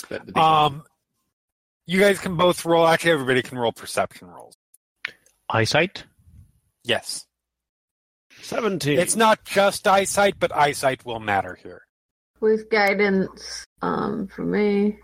But 0.08 0.34
one- 0.34 0.44
Um, 0.44 0.84
you 1.86 2.00
guys 2.00 2.18
can 2.18 2.36
both 2.36 2.64
roll. 2.64 2.86
Actually, 2.86 3.12
everybody 3.12 3.42
can 3.42 3.58
roll 3.58 3.72
perception 3.72 4.28
rolls. 4.28 4.56
Eyesight? 5.50 6.04
Yes. 6.84 7.26
Seventeen. 8.40 8.98
It's 8.98 9.16
not 9.16 9.44
just 9.44 9.86
eyesight, 9.86 10.38
but 10.38 10.54
eyesight 10.54 11.04
will 11.04 11.20
matter 11.20 11.58
here. 11.62 11.86
With 12.40 12.70
guidance, 12.70 13.64
um, 13.82 14.28
for 14.28 14.42
me. 14.42 14.98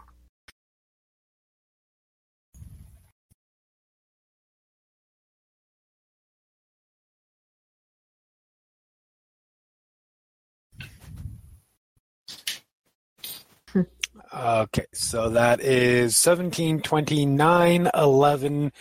Okay, 14.33 14.87
so 14.93 15.29
that 15.31 15.61
is 15.61 16.17
17, 16.17 16.81
29, 16.81 17.91
11, 17.95 18.73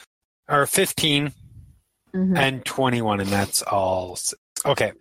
or 0.49 0.66
15, 0.66 1.34
Mhm. 2.14 2.38
and 2.38 2.66
21, 2.66 3.20
and 3.20 3.30
that's 3.30 3.62
all. 3.62 4.18
Okay. 4.66 4.93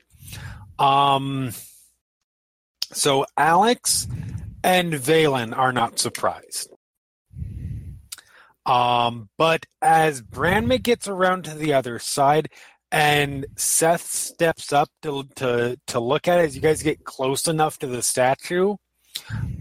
Um, 0.78 1.52
so 2.92 3.26
Alex 3.36 4.06
and 4.62 4.92
Vaelin 4.92 5.56
are 5.56 5.72
not 5.72 5.98
surprised. 5.98 6.70
Um, 8.64 9.28
but 9.38 9.66
as 9.80 10.22
Branma 10.22 10.80
gets 10.80 11.08
around 11.08 11.44
to 11.44 11.54
the 11.54 11.74
other 11.74 11.98
side 11.98 12.48
and 12.92 13.46
Seth 13.56 14.06
steps 14.06 14.72
up 14.72 14.88
to, 15.02 15.24
to, 15.36 15.78
to 15.88 16.00
look 16.00 16.28
at 16.28 16.38
it, 16.38 16.44
as 16.44 16.54
you 16.54 16.62
guys 16.62 16.82
get 16.82 17.04
close 17.04 17.48
enough 17.48 17.78
to 17.80 17.86
the 17.86 18.02
statue, 18.02 18.76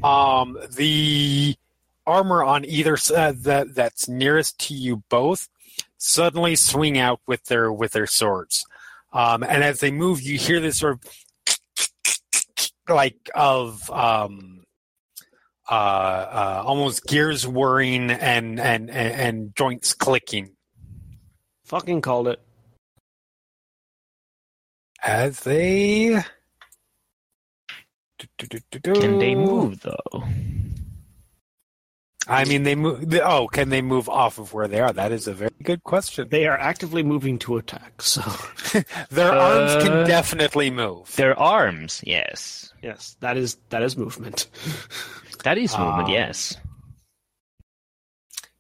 um, 0.04 0.58
the 0.76 1.56
armor 2.06 2.44
on 2.44 2.66
either 2.66 2.98
side 2.98 3.44
that 3.44 3.74
that's 3.76 4.08
nearest 4.08 4.60
to 4.60 4.74
you 4.74 5.04
both 5.10 5.48
suddenly 5.98 6.56
swing 6.56 6.98
out 6.98 7.22
with 7.28 7.46
their 7.46 7.72
with 7.72 7.92
their 7.92 8.08
swords. 8.08 8.66
Um, 9.14 9.44
and 9.44 9.64
as 9.64 9.80
they 9.80 9.92
move, 9.92 10.22
you 10.22 10.38
hear 10.38 10.60
this 10.60 10.80
sort 10.80 10.94
of 10.94 11.02
like 12.94 13.30
of 13.34 13.90
um, 13.90 14.64
uh, 15.70 15.74
uh, 15.74 16.64
almost 16.66 17.06
gears 17.06 17.48
whirring 17.48 18.12
and, 18.12 18.60
and 18.60 18.90
and 18.90 18.90
and 18.90 19.56
joints 19.56 19.94
clicking 19.94 20.52
fucking 21.66 22.02
called 22.02 22.28
it. 22.28 22.42
as 25.04 25.40
they. 25.42 26.22
Can 28.84 29.18
they 29.20 29.34
move 29.34 29.82
though? 29.82 30.24
I 32.28 32.46
mean, 32.46 32.64
they 32.64 32.76
move. 32.76 33.10
they- 33.10 33.20
Oh, 33.22 33.48
can 33.48 33.70
they 33.70 33.82
move 33.82 34.08
off 34.08 34.38
of 34.38 34.54
where 34.54 34.68
they 34.68 34.80
are? 34.80 34.94
That 34.94 35.12
is 35.12 35.28
a 35.28 35.34
very 35.34 35.52
good 35.64 35.84
question. 35.84 36.28
They 36.30 36.46
are 36.48 36.58
actively 36.58 37.02
moving 37.04 37.40
to 37.40 37.58
attack. 37.58 38.02
So 38.02 38.22
Their 39.10 39.32
arms 39.34 39.84
can 39.84 39.92
Uh, 39.92 40.04
definitely 40.06 40.70
move. 40.70 41.16
Their 41.16 41.38
arms, 41.38 42.02
yes. 42.06 42.72
yes, 42.84 43.16
that 43.22 43.38
is 43.38 43.58
that 43.70 43.82
is 43.84 43.98
movement. 43.98 44.48
That 45.44 45.58
is 45.58 45.76
movement, 45.76 46.10
Ah. 46.10 46.12
yes. 46.12 46.56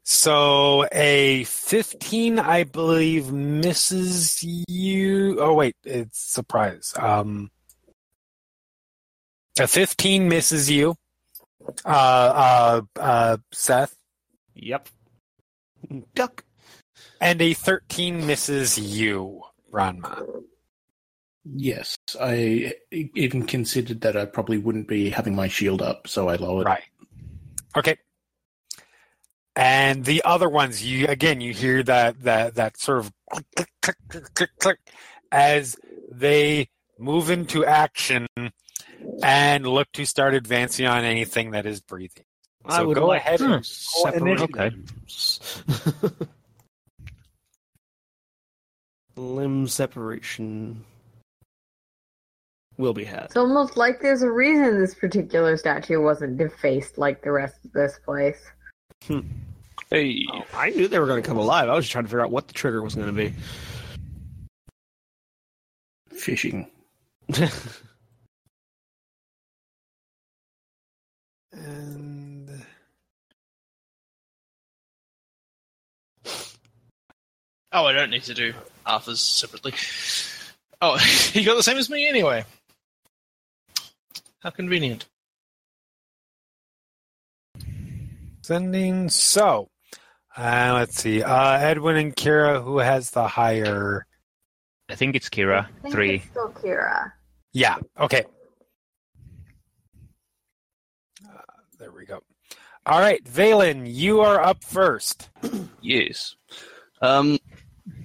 So 0.04 0.88
a 0.92 1.44
15, 1.44 2.40
I 2.40 2.64
believe, 2.64 3.32
misses 3.32 4.44
you. 4.68 5.40
Oh 5.40 5.54
wait, 5.54 5.76
it's 5.84 6.20
surprise. 6.20 6.94
Um, 6.98 7.52
a 9.60 9.68
15 9.68 10.28
misses 10.28 10.72
you. 10.72 10.96
Uh, 11.86 11.88
uh, 11.88 12.82
uh, 13.00 13.38
Seth, 13.52 13.96
Yep. 14.56 14.90
Duck. 16.16 16.44
and 17.20 17.42
a 17.42 17.54
13 17.54 18.26
misses 18.26 18.78
you, 18.78 19.42
Branma. 19.72 20.44
yes, 21.44 21.96
I 22.20 22.74
even 22.92 23.46
considered 23.48 24.02
that 24.02 24.16
I 24.16 24.26
probably 24.26 24.58
wouldn't 24.58 24.88
be 24.88 25.10
having 25.10 25.36
my 25.36 25.48
shield 25.48 25.82
up, 25.82 26.08
so 26.08 26.30
I 26.30 26.36
lowered. 26.36 26.66
Right. 26.68 26.84
Okay. 27.76 27.98
And 29.56 30.06
the 30.06 30.22
other 30.24 30.48
ones, 30.50 30.84
you 30.86 31.08
again, 31.08 31.42
you 31.42 31.54
hear 31.54 31.84
that 31.84 32.22
that 32.22 32.56
that 32.56 32.78
sort 32.78 33.00
of 33.00 33.12
click 33.32 33.46
click 33.56 33.68
click 33.82 33.98
click 34.10 34.24
click, 34.34 34.50
click 34.60 34.80
as 35.32 35.76
they 36.10 36.70
move 36.98 37.30
into 37.30 37.66
action 37.66 38.28
and 39.24 39.66
look 39.68 39.92
to 39.94 40.06
start 40.06 40.34
advancing 40.34 40.86
on 40.86 41.04
anything 41.04 41.52
that 41.52 41.66
is 41.66 41.82
breathing. 41.82 42.24
I 42.66 42.78
So 42.78 42.88
would 42.88 42.96
go 42.98 43.08
like 43.08 43.22
ahead 43.22 43.40
to 43.40 43.54
and 43.54 43.66
separate 43.66 44.22
initiative. 44.22 44.84
Okay. 46.06 46.26
Limb 49.16 49.68
separation 49.68 50.84
will 52.78 52.94
be 52.94 53.04
had. 53.04 53.26
It's 53.26 53.38
almost 53.38 53.78
like 53.78 54.02
there's 54.02 54.22
a 54.22 54.32
reason 54.32 54.80
this 54.80 54.96
particular 54.96 55.58
statue 55.58 56.02
wasn't 56.02 56.38
defaced 56.38 56.98
like 56.98 57.22
the 57.24 57.32
rest 57.32 57.56
of 57.66 57.72
this 57.74 58.00
place. 58.06 58.42
Hmm. 59.06 59.20
Hey, 59.90 60.26
Oh, 60.32 60.44
I 60.54 60.70
knew 60.70 60.88
they 60.88 61.00
were 61.00 61.06
going 61.08 61.22
to 61.22 61.28
come 61.28 61.38
alive. 61.38 61.68
I 61.68 61.76
was 61.76 61.86
just 61.86 61.92
trying 61.92 62.06
to 62.06 62.10
figure 62.10 62.22
out 62.22 62.32
what 62.32 62.48
the 62.48 62.54
trigger 62.54 62.82
was 62.82 62.96
going 62.96 63.08
to 63.08 63.14
be. 63.14 63.34
Fishing. 66.10 66.68
And 71.54 72.50
Oh, 77.74 77.86
I 77.86 77.94
don't 77.94 78.10
need 78.10 78.24
to 78.24 78.34
do 78.34 78.54
Arthur's 78.86 79.22
separately. 79.22 79.74
Oh, 80.82 80.98
he 81.34 81.44
got 81.44 81.56
the 81.56 81.64
same 81.64 81.78
as 81.78 81.90
me 81.90 82.08
anyway. 82.08 82.44
How 84.40 84.50
convenient. 84.50 85.06
sending. 88.52 89.10
So, 89.10 89.70
uh, 90.36 90.72
let's 90.76 90.98
see. 91.02 91.24
Uh, 91.24 91.54
Edwin 91.58 91.96
and 91.98 92.16
Kira, 92.16 92.62
who 92.62 92.80
has 92.80 93.12
the 93.12 93.28
higher? 93.28 94.06
I 94.90 94.96
think 94.96 95.16
it's 95.16 95.30
Kira. 95.30 95.66
I 95.68 95.82
think 95.84 95.94
Three. 95.94 96.16
it's 96.16 96.26
still 96.26 96.50
Kira. 96.50 97.12
Yeah. 97.54 97.78
Okay. 98.00 98.26
Uh, 101.26 101.38
there 101.80 101.92
we 101.92 102.06
go. 102.06 102.22
All 102.86 103.00
right, 103.00 103.24
Vaelin, 103.24 103.84
you 103.86 104.22
are 104.22 104.42
up 104.42 104.64
first. 104.64 105.30
yes. 105.82 106.36
Um, 107.02 107.38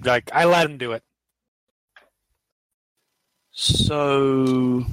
Like 0.03 0.29
I 0.33 0.45
let 0.45 0.69
him 0.69 0.77
do 0.77 0.91
it. 0.93 1.03
so 3.51 4.85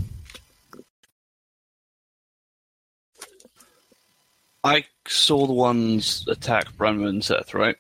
I 4.62 4.86
saw 5.06 5.46
the 5.46 5.52
ones 5.52 6.24
attack 6.28 6.72
Branma 6.76 7.08
and 7.10 7.22
Seth, 7.22 7.52
right? 7.52 7.76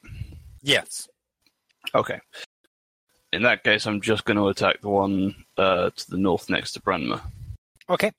Yes. 0.62 1.08
Okay. 1.94 2.20
In 3.32 3.42
that 3.42 3.64
case, 3.64 3.86
I'm 3.86 4.02
just 4.02 4.26
going 4.26 4.36
to 4.36 4.48
attack 4.48 4.82
the 4.82 4.90
one 4.90 5.34
uh, 5.56 5.88
to 5.96 6.10
the 6.10 6.18
north 6.18 6.50
next 6.50 6.72
to 6.72 6.80
Branma. 6.80 7.22
Okay. 7.88 8.12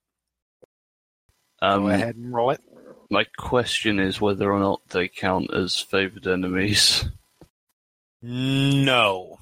Um, 1.62 1.84
Go 1.84 1.90
ahead 1.90 2.16
and 2.16 2.34
roll 2.34 2.50
it. 2.50 2.62
My 3.10 3.26
question 3.38 4.00
is 4.00 4.20
whether 4.20 4.52
or 4.52 4.60
not 4.60 4.82
they 4.90 5.08
count 5.08 5.54
as 5.54 5.80
favored 5.80 6.28
enemies. 6.28 7.06
No, 8.22 9.38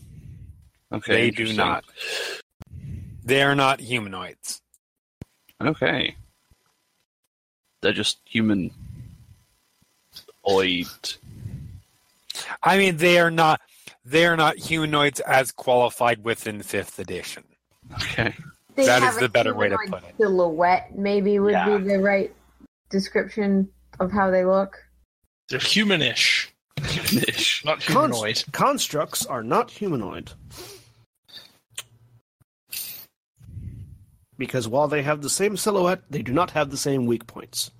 Okay, 0.91 1.13
they 1.13 1.31
do 1.31 1.53
not. 1.53 1.85
They 3.23 3.41
are 3.41 3.55
not 3.55 3.79
humanoids. 3.79 4.61
Okay. 5.61 6.15
They're 7.81 7.93
just 7.93 8.19
human. 8.25 8.71
Oid. 10.45 11.17
I 12.61 12.77
mean, 12.77 12.97
they 12.97 13.19
are 13.19 13.31
not. 13.31 13.61
They 14.05 14.25
are 14.25 14.35
not 14.35 14.57
humanoids 14.57 15.21
as 15.21 15.51
qualified 15.51 16.23
within 16.25 16.61
fifth 16.61 16.99
edition. 16.99 17.43
Okay. 17.93 18.35
They 18.75 18.85
That 18.85 19.01
have 19.01 19.13
is 19.13 19.17
a 19.17 19.21
the 19.21 19.29
better 19.29 19.53
way 19.55 19.69
to 19.69 19.77
put 19.87 20.03
it. 20.03 20.15
Silhouette 20.17 20.97
maybe 20.97 21.39
would 21.39 21.51
Yeah. 21.53 21.77
be 21.77 21.83
the 21.85 21.99
right 21.99 22.33
description 22.93 23.67
of 23.99 24.11
how 24.11 24.31
they 24.31 24.45
look. 24.45 24.77
They're 25.49 25.59
humanish, 25.59 26.47
Ish. 27.27 27.65
not 27.65 27.81
Cons- 27.81 28.15
humanoid. 28.15 28.43
constructs 28.53 29.25
are 29.25 29.43
not 29.43 29.69
humanoid. 29.69 30.31
Because 34.37 34.67
while 34.67 34.87
they 34.87 35.01
have 35.03 35.21
the 35.21 35.29
same 35.29 35.57
silhouette, 35.57 36.01
they 36.09 36.21
do 36.21 36.31
not 36.33 36.51
have 36.51 36.71
the 36.71 36.77
same 36.77 37.05
weak 37.05 37.27
points. 37.27 37.71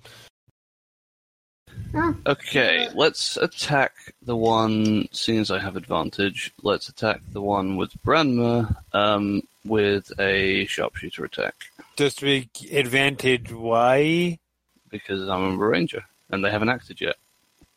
Okay, 2.26 2.88
let's 2.94 3.36
attack 3.36 3.92
the 4.22 4.36
one. 4.36 5.06
Seeing 5.12 5.40
as 5.40 5.50
I 5.50 5.58
have 5.60 5.76
advantage, 5.76 6.52
let's 6.62 6.88
attack 6.88 7.20
the 7.32 7.40
one 7.40 7.76
with 7.76 7.90
Branma 8.02 8.76
um, 8.92 9.42
with 9.64 10.10
a 10.18 10.66
sharpshooter 10.66 11.24
attack 11.24 11.54
Just 11.96 12.20
big 12.20 12.48
advantage. 12.72 13.52
Why? 13.52 14.38
Because 14.98 15.28
I'm 15.28 15.60
a 15.60 15.66
ranger 15.66 16.04
and 16.30 16.44
they 16.44 16.50
haven't 16.50 16.68
acted 16.68 17.00
yet. 17.00 17.16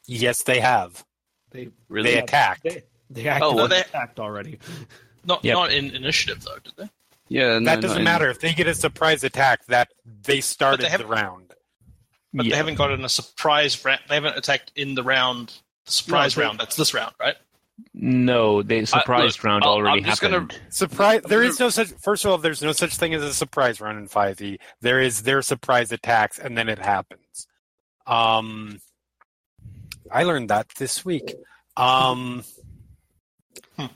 Yes, 0.05 0.43
they 0.43 0.59
have. 0.59 1.03
They 1.51 1.70
Really? 1.89 2.11
They 2.11 2.20
attacked. 2.20 2.63
they, 2.63 2.84
they 3.09 3.28
oh, 3.28 3.32
acted 3.32 3.43
Oh, 3.45 3.51
oh, 3.51 3.55
well, 3.55 3.68
they- 3.68 3.82
attacked 3.82 4.20
already. 4.20 4.59
Not 5.26 5.43
Yep. 5.43 5.53
not 5.55 5.72
in 5.74 5.91
initiative 5.95 6.43
though, 6.43 6.59
did 6.63 6.74
they? 6.78 6.89
yeah, 7.28 7.59
no, 7.59 7.65
that 7.65 7.82
doesn't 7.82 7.97
in- 7.97 8.03
matter. 8.03 8.30
If 8.30 8.39
they 8.39 8.53
get 8.53 8.68
a 8.68 8.76
surprise 8.76 9.24
attack, 9.24 9.65
that 9.65 9.89
they 10.24 10.39
started 10.41 10.89
the 10.97 11.05
round. 11.05 11.53
But 12.34 12.45
Yeah. 12.45 12.51
they 12.51 12.57
haven't 12.57 12.76
gotten 12.76 13.03
a 13.03 13.09
surprise. 13.09 13.84
Ra- 13.84 13.97
they 14.07 14.15
haven't 14.15 14.38
attacked 14.38 14.72
in 14.76 14.95
the 14.95 15.03
round. 15.03 15.53
The 15.86 15.91
surprise 15.91 16.38
No, 16.38 16.43
round. 16.43 16.59
That's 16.59 16.76
this 16.76 16.93
round, 16.93 17.13
right? 17.20 17.36
No, 17.93 18.61
the 18.63 18.86
surprise 18.86 19.38
look, 19.38 19.43
round 19.43 19.63
I'll- 19.63 19.71
already 19.73 19.99
I'm 19.99 20.05
just 20.05 20.21
gonna- 20.21 20.39
happened. 20.41 20.59
Surprise! 20.69 21.21
There 21.23 21.43
is 21.43 21.59
no 21.59 21.69
such. 21.69 21.88
First 22.01 22.25
of 22.25 22.32
all, 22.32 22.38
there's 22.38 22.61
no 22.61 22.71
such 22.71 22.95
thing 22.97 23.13
as 23.13 23.21
a 23.23 23.34
surprise 23.34 23.80
round 23.82 23.97
in 23.99 24.07
Five 24.07 24.41
E. 24.41 24.57
There 24.82 24.99
is 24.99 25.23
their 25.23 25.41
surprise 25.41 25.91
attacks, 25.91 26.39
and 26.39 26.57
then 26.57 26.69
it 26.69 26.80
happens. 26.80 27.47
Um, 28.05 28.80
I 30.11 30.23
learned 30.23 30.49
that 30.49 30.69
this 30.78 31.03
week. 31.05 31.36
Um, 31.75 32.43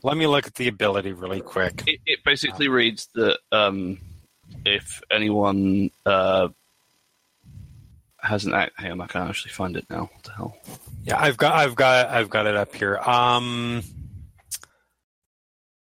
let 0.02 0.16
me 0.16 0.26
look 0.26 0.46
at 0.46 0.54
the 0.54 0.68
ability 0.68 1.12
really 1.12 1.40
quick. 1.40 1.82
It, 1.86 2.00
it 2.06 2.20
basically 2.24 2.68
reads 2.68 3.08
that 3.14 3.38
um, 3.50 3.98
if 4.64 5.00
anyone 5.10 5.90
uh, 6.06 6.48
has 8.22 8.44
an 8.44 8.54
act, 8.54 8.72
hey, 8.78 8.88
I'm 8.88 8.98
not 8.98 9.12
gonna 9.12 9.28
actually 9.28 9.52
find 9.52 9.76
it 9.76 9.86
now. 9.90 10.10
What 10.12 10.22
the 10.22 10.32
hell? 10.32 10.56
Yeah, 11.04 11.20
I've 11.20 11.36
got, 11.36 11.54
I've 11.54 11.74
got, 11.74 12.08
I've 12.08 12.30
got 12.30 12.46
it 12.46 12.56
up 12.56 12.74
here. 12.74 12.96
Um, 12.98 13.82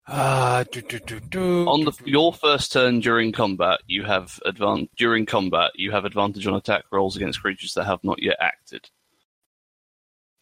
uh, 0.08 0.64
do, 0.72 0.82
do, 0.82 1.00
do, 1.00 1.20
do, 1.20 1.68
On 1.68 1.84
the 1.84 1.92
your 2.06 2.32
first 2.32 2.72
turn 2.72 3.00
during 3.00 3.32
combat, 3.32 3.80
you 3.88 4.04
have 4.04 4.40
advan- 4.46 4.90
during 4.98 5.26
combat 5.26 5.72
you 5.76 5.92
have 5.92 6.06
advantage 6.06 6.46
on 6.46 6.54
attack 6.54 6.84
rolls 6.92 7.16
against 7.16 7.42
creatures 7.42 7.74
that 7.74 7.86
have 7.86 8.04
not 8.04 8.22
yet 8.22 8.38
acted. 8.40 8.88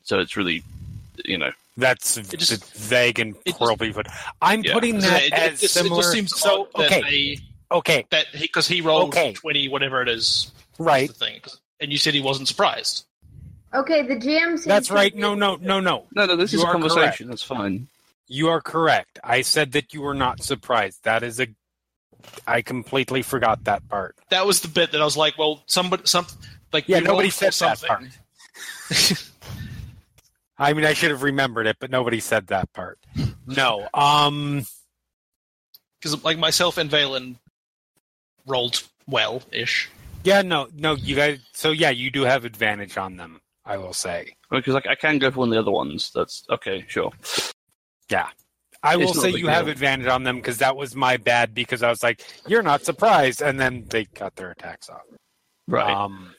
So 0.04 0.20
it's 0.20 0.36
really, 0.36 0.64
you 1.24 1.38
know, 1.38 1.52
That's 1.78 2.16
just- 2.16 2.74
vague 2.76 3.20
and 3.20 3.36
it 3.46 3.52
just- 3.52 3.60
poorly 3.60 3.94
put. 3.94 4.08
I'm 4.42 4.64
Yeah. 4.64 4.74
putting 4.74 5.00
that 5.00 5.24
it, 5.24 5.28
it 5.28 5.34
as 5.34 5.62
just, 5.62 5.74
similar. 5.76 6.00
it 6.00 6.02
just 6.02 6.12
seems 6.12 6.38
so 6.38 6.68
odd 6.76 6.86
okay, 6.86 7.02
that 7.02 7.10
they, 7.10 7.38
okay, 7.72 8.06
that 8.10 8.26
because 8.38 8.68
he, 8.68 8.82
rolled 8.82 9.10
Okay. 9.10 9.32
twenty, 9.34 9.70
whatever 9.70 10.02
it 10.02 10.10
is, 10.10 10.52
right. 10.78 11.08
the 11.08 11.14
thing, 11.14 11.42
and 11.84 11.92
you 11.92 11.98
said 11.98 12.14
he 12.14 12.22
wasn't 12.22 12.48
surprised. 12.48 13.06
Okay, 13.74 14.02
the 14.04 14.16
GM 14.16 14.50
seems 14.52 14.66
That's 14.66 14.90
right. 14.92 15.16
No, 15.16 15.36
no, 15.36 15.56
no, 15.56 15.80
no. 15.80 16.06
no, 16.16 16.26
no. 16.26 16.36
This 16.36 16.54
You 16.54 16.60
is 16.60 16.64
a 16.64 16.68
are 16.68 16.72
conversation. 16.74 17.28
That's 17.28 17.44
fine. 17.44 17.88
You 18.28 18.48
are 18.50 18.62
correct. 18.62 19.20
I 19.24 19.42
said 19.42 19.74
that 19.74 19.94
you 19.94 20.02
were 20.02 20.14
not 20.14 20.42
surprised. 20.44 21.04
That 21.04 21.24
is 21.24 21.40
a. 21.40 21.48
I 22.48 22.62
completely 22.62 23.22
forgot 23.22 23.66
that 23.66 23.88
part. 23.90 24.16
That 24.30 24.46
was 24.46 24.62
the 24.62 24.68
bit 24.70 24.92
that 24.94 25.02
I 25.02 25.04
was 25.06 25.18
like, 25.18 25.38
well, 25.38 25.62
somebody, 25.66 26.04
some, 26.06 26.26
like 26.72 26.88
Yeah, 26.88 27.00
nobody 27.00 27.28
rolled 27.28 27.34
for 27.34 27.52
said 27.52 27.68
that 27.70 27.78
something. 27.80 28.10
part. 28.10 29.30
I 30.58 30.74
mean, 30.74 30.86
I 30.86 30.94
should 30.94 31.12
have 31.12 31.24
remembered 31.24 31.68
it, 31.68 31.78
but 31.80 31.90
nobody 31.92 32.20
said 32.20 32.48
that 32.48 32.72
part. 32.74 33.00
No. 33.48 33.88
Um. 33.94 34.66
because 36.00 36.24
like 36.24 36.38
myself 36.38 36.78
and 36.78 36.90
Vaelin 36.90 37.36
rolled 38.46 38.84
well 39.08 39.42
ish. 39.52 39.90
Yeah. 40.24 40.42
No. 40.42 40.68
No. 40.74 40.96
You 40.96 41.16
guys. 41.16 41.40
So 41.54 41.72
yeah, 41.72 41.90
you 41.90 42.12
do 42.12 42.24
have 42.24 42.46
advantage 42.46 42.98
on 42.98 43.18
them. 43.18 43.42
I 43.66 43.78
will 43.78 43.94
say. 43.94 44.36
Because 44.52 44.74
like, 44.74 44.88
I 44.88 44.96
can 44.96 45.20
go 45.20 45.32
for 45.32 45.40
one 45.40 45.50
of 45.50 45.54
the 45.54 45.60
other 45.60 45.72
ones. 45.72 46.12
That's 46.14 46.44
okay. 46.50 46.84
Sure. 46.88 47.12
Yeah, 48.10 48.28
I 48.84 48.98
will 48.98 49.14
say 49.14 49.30
you 49.30 49.48
have 49.48 49.70
advantage 49.70 50.08
on 50.08 50.24
them 50.24 50.36
because 50.36 50.58
that 50.58 50.76
was 50.76 50.96
my 50.96 51.16
bad 51.18 51.54
because 51.56 51.82
I 51.82 51.90
was 51.90 52.04
like, 52.04 52.22
"You're 52.48 52.62
not 52.62 52.84
surprised," 52.84 53.42
and 53.42 53.60
then 53.60 53.86
they 53.88 54.06
cut 54.06 54.36
their 54.36 54.52
attacks 54.52 54.90
off. 54.90 55.04
Right. 55.68 55.90
Um, 55.90 56.36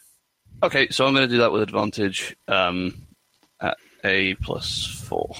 Okay, 0.62 0.88
so 0.88 1.06
I'm 1.06 1.12
going 1.12 1.28
to 1.28 1.34
do 1.34 1.40
that 1.40 1.52
with 1.52 1.62
advantage 1.62 2.34
um, 2.48 3.06
at 3.60 3.76
a 4.02 4.34
plus 4.36 4.86
four. 4.86 5.34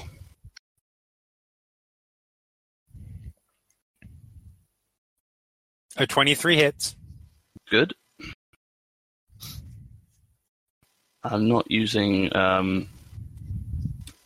a 5.96 6.06
twenty-three 6.06 6.56
hits. 6.56 6.96
Good. 7.70 7.94
I'm 11.24 11.48
not 11.48 11.70
using. 11.70 12.34
Um, 12.36 12.88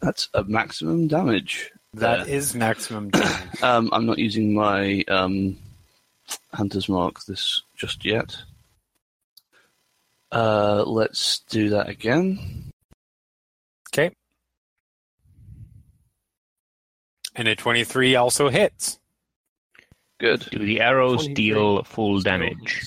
that's 0.00 0.28
a 0.34 0.44
maximum 0.44 1.06
damage. 1.08 1.70
That 1.94 2.26
there. 2.26 2.34
is 2.34 2.54
maximum 2.54 3.10
damage. 3.10 3.62
Um, 3.62 3.90
I'm 3.92 4.06
not 4.06 4.18
using 4.18 4.54
my 4.54 5.04
um, 5.08 5.56
hunter's 6.52 6.88
mark 6.88 7.24
this 7.24 7.62
just 7.76 8.04
yet. 8.04 8.36
Uh, 10.30 10.84
let's 10.86 11.40
do 11.48 11.70
that 11.70 11.88
again. 11.88 12.70
Okay. 13.92 14.14
And 17.34 17.48
a 17.48 17.54
23 17.54 18.16
also 18.16 18.48
hits. 18.48 18.98
Good. 20.18 20.46
Do 20.50 20.58
the 20.58 20.80
arrows 20.80 21.28
deal 21.28 21.84
full 21.84 22.20
damage? 22.20 22.82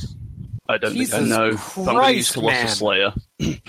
I 0.72 0.78
don't 0.78 0.94
think 0.94 1.14
I 1.14 1.20
Jesus 1.20 1.30
know. 1.30 1.56
Somebody 1.56 2.16
used 2.16 2.34
Christ, 2.34 2.36
to 2.36 2.40
watch 2.42 2.56
the 2.56 2.64
man. 2.64 2.68
Slayer. 2.70 3.14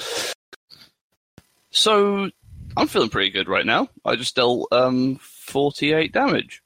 so 1.71 2.31
I'm 2.77 2.87
feeling 2.87 3.11
pretty 3.11 3.31
good 3.31 3.49
right 3.49 3.67
now. 3.67 3.89
I 4.05 4.17
just 4.17 4.35
dealt 4.37 4.69
um, 4.73 5.17
48 5.21 6.13
damage. 6.13 6.63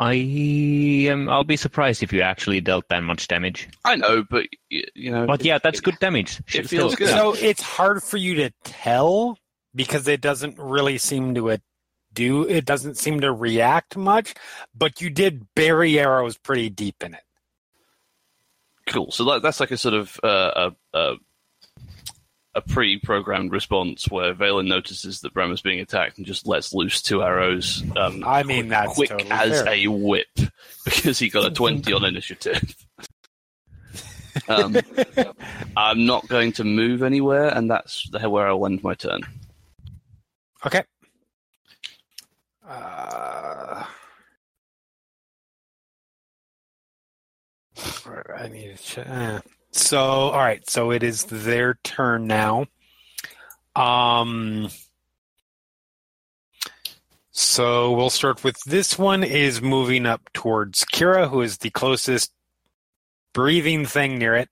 I 0.00 0.14
am. 0.14 1.28
I'll 1.28 1.44
be 1.44 1.56
surprised 1.56 2.02
if 2.02 2.12
you 2.12 2.22
actually 2.22 2.60
dealt 2.60 2.88
that 2.88 3.04
much 3.04 3.28
damage. 3.28 3.68
I 3.84 3.94
know, 3.94 4.24
but 4.28 4.46
y- 4.70 4.82
you 4.94 5.12
know. 5.12 5.26
But 5.26 5.44
yeah, 5.44 5.58
that's 5.62 5.80
good 5.80 5.98
damage. 6.00 6.40
it 6.52 6.66
Still- 6.66 6.88
feels 6.88 6.96
good. 6.96 7.10
So 7.10 7.34
it's 7.34 7.62
hard 7.62 8.02
for 8.02 8.16
you 8.16 8.34
to 8.36 8.50
tell 8.64 9.38
because 9.74 10.08
it 10.08 10.20
doesn't 10.20 10.58
really 10.58 10.98
seem 10.98 11.34
to 11.36 11.50
it 11.50 11.62
do 12.12 12.42
it 12.42 12.64
doesn't 12.64 12.98
seem 12.98 13.20
to 13.20 13.32
react 13.32 13.96
much, 13.96 14.34
but 14.74 15.00
you 15.00 15.08
did 15.08 15.46
bury 15.54 16.00
arrows 16.00 16.36
pretty 16.36 16.68
deep 16.68 16.96
in 17.04 17.14
it. 17.14 17.22
Cool. 18.92 19.10
So 19.10 19.24
that, 19.24 19.42
that's 19.42 19.58
like 19.60 19.70
a 19.70 19.78
sort 19.78 19.94
of 19.94 20.20
uh, 20.22 20.70
a, 20.94 20.98
a 20.98 21.14
a 22.54 22.60
pre-programmed 22.60 23.50
response 23.50 24.10
where 24.10 24.34
Vaelin 24.34 24.66
notices 24.66 25.22
that 25.22 25.32
Branma's 25.32 25.62
being 25.62 25.80
attacked 25.80 26.18
and 26.18 26.26
just 26.26 26.46
lets 26.46 26.74
loose 26.74 27.00
two 27.00 27.22
arrows. 27.22 27.82
Um, 27.96 28.22
I 28.26 28.42
mean, 28.42 28.68
that's 28.68 28.94
quick 28.94 29.08
totally 29.08 29.30
as 29.30 29.62
fair. 29.62 29.72
a 29.72 29.86
whip 29.86 30.28
because 30.84 31.18
he 31.18 31.30
got 31.30 31.46
a 31.46 31.50
twenty 31.50 31.92
on 31.92 32.04
initiative. 32.04 32.76
um, 34.48 34.76
I'm 35.76 36.04
not 36.04 36.28
going 36.28 36.52
to 36.52 36.64
move 36.64 37.02
anywhere, 37.02 37.48
and 37.48 37.70
that's 37.70 38.10
where 38.12 38.46
I'll 38.46 38.66
end 38.66 38.82
my 38.82 38.94
turn. 38.94 39.20
Okay. 40.66 40.84
Uh, 42.68 43.84
I 48.36 48.48
need 48.48 48.76
to 48.76 48.82
check. 48.82 49.08
Uh, 49.08 49.40
So, 49.72 49.98
all 50.00 50.38
right. 50.38 50.68
So 50.68 50.90
it 50.90 51.02
is 51.02 51.24
their 51.24 51.78
turn 51.82 52.26
now. 52.26 52.66
Um. 53.74 54.68
So 57.30 57.92
we'll 57.92 58.10
start 58.10 58.44
with 58.44 58.58
this 58.66 58.98
one. 58.98 59.24
Is 59.24 59.62
moving 59.62 60.04
up 60.04 60.30
towards 60.34 60.84
Kira, 60.84 61.30
who 61.30 61.40
is 61.40 61.58
the 61.58 61.70
closest 61.70 62.32
breathing 63.32 63.86
thing 63.86 64.18
near 64.18 64.34
it. 64.34 64.50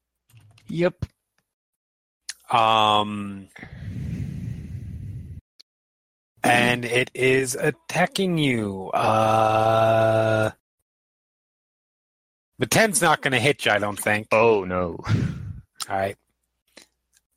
Yep. 0.68 1.04
Um. 2.50 3.48
And 6.42 6.86
it 6.86 7.10
is 7.12 7.54
attacking 7.54 8.38
you. 8.38 8.88
Uh. 8.88 10.52
The 12.60 12.66
10's 12.66 13.00
not 13.00 13.22
going 13.22 13.32
to 13.32 13.40
hit 13.40 13.64
you, 13.64 13.72
I 13.72 13.78
don't 13.78 13.98
think. 13.98 14.28
Oh 14.32 14.64
no. 14.64 14.98
All 15.88 15.96
right. 15.96 16.16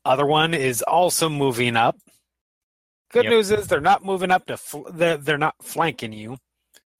Other 0.04 0.26
one 0.26 0.52
is 0.52 0.82
also 0.82 1.28
moving 1.30 1.76
up. 1.76 1.96
Good 3.10 3.24
Yep. 3.24 3.30
news 3.32 3.50
is 3.50 3.66
they're 3.66 3.80
not 3.80 4.04
moving 4.04 4.30
up 4.30 4.44
to 4.46 4.56
fl- 4.58 4.88
they're, 4.92 5.16
they're 5.16 5.38
not 5.38 5.54
flanking 5.62 6.12
you. 6.12 6.36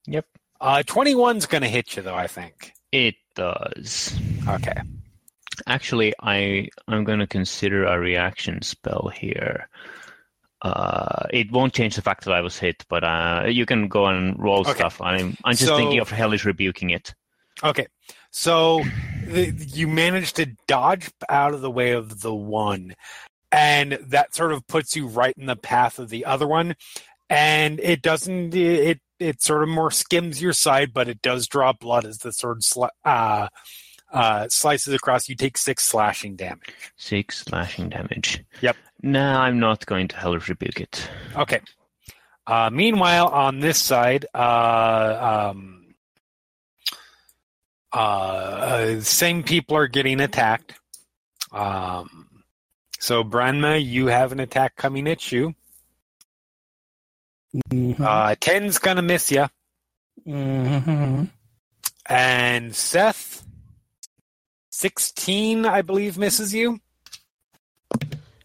Yep. 0.07 0.25
Uh 0.59 0.81
21's 0.85 1.45
going 1.45 1.61
to 1.61 1.69
hit 1.69 1.95
you 1.95 2.01
though, 2.01 2.15
I 2.15 2.25
think. 2.27 2.71
It 2.91 3.15
does. 3.35 4.17
Okay. 4.47 4.73
Actually, 5.67 6.13
I 6.21 6.69
I'm 6.87 7.03
going 7.03 7.19
to 7.19 7.27
consider 7.27 7.85
a 7.85 7.99
reaction 7.99 8.61
spell 8.63 9.11
here. 9.13 9.69
Uh, 10.61 11.27
it 11.31 11.51
won't 11.51 11.73
change 11.73 11.95
the 11.95 12.01
fact 12.01 12.25
that 12.25 12.33
I 12.33 12.41
was 12.41 12.57
hit, 12.57 12.83
but 12.89 13.03
uh, 13.03 13.43
you 13.47 13.65
can 13.67 13.87
go 13.87 14.07
and 14.07 14.35
roll 14.41 14.61
Okay. 14.61 14.71
stuff. 14.73 14.99
I'm 14.99 15.37
I'm 15.43 15.53
just 15.55 15.65
So- 15.67 15.77
thinking 15.77 15.99
of 15.99 16.09
hellish 16.09 16.43
rebuking 16.43 16.89
it. 16.89 17.13
Okay. 17.63 17.87
So 18.31 18.83
the, 19.25 19.51
you 19.51 19.87
managed 19.87 20.35
to 20.37 20.47
dodge 20.67 21.09
out 21.29 21.53
of 21.53 21.61
the 21.61 21.71
way 21.71 21.91
of 21.91 22.21
the 22.21 22.33
one 22.33 22.95
and 23.51 23.93
that 23.93 24.35
sort 24.35 24.51
of 24.51 24.67
puts 24.67 24.95
you 24.95 25.07
right 25.07 25.33
in 25.37 25.45
the 25.45 25.55
path 25.55 25.99
of 25.99 26.09
the 26.09 26.25
other 26.25 26.45
one 26.47 26.75
and 27.29 27.79
it 27.79 28.01
doesn't 28.01 28.53
it 28.53 28.99
it 29.19 29.41
sort 29.41 29.63
of 29.63 29.69
more 29.69 29.89
skims 29.89 30.41
your 30.41 30.51
side 30.53 30.93
but 30.93 31.07
it 31.07 31.21
does 31.21 31.47
draw 31.47 31.71
blood 31.71 32.05
as 32.05 32.17
the 32.19 32.33
sword 32.33 32.59
sli- 32.61 32.89
uh, 33.05 33.47
uh, 34.11 34.47
slices 34.49 34.93
across 34.93 35.29
you 35.29 35.35
take 35.35 35.57
six 35.57 35.85
slashing 35.85 36.35
damage 36.35 36.73
Six 36.97 37.39
slashing 37.39 37.89
damage. 37.89 38.43
Yep. 38.61 38.75
No, 39.01 39.39
I'm 39.39 39.59
not 39.59 39.85
going 39.85 40.07
to 40.09 40.17
hellish 40.17 40.49
rebuke 40.49 40.81
it. 40.81 41.09
okay 41.35 41.61
uh, 42.47 42.69
meanwhile 42.71 43.27
on 43.27 43.59
this 43.59 43.79
side 43.79 44.25
uh, 44.33 45.51
um, 45.51 45.84
uh, 47.95 47.97
uh, 47.97 49.01
same 49.01 49.41
people 49.43 49.75
are 49.77 49.87
getting 49.87 50.19
attacked 50.19 50.73
um, 51.51 52.27
so 52.99 53.23
Branma 53.23 53.83
you 53.83 54.07
have 54.07 54.31
an 54.31 54.39
attack 54.39 54.75
coming 54.75 55.07
at 55.07 55.31
you 55.31 55.55
Mhm. 57.71 57.99
uh, 58.01 58.35
10's 58.35 58.77
gonna 58.79 59.01
miss 59.01 59.31
you 59.31 59.47
Mm-hmm. 60.27 61.25
And 62.07 62.75
Seth, 62.75 63.43
16, 64.71 65.65
I 65.65 65.81
believe, 65.81 66.17
misses 66.17 66.53
you. 66.53 66.79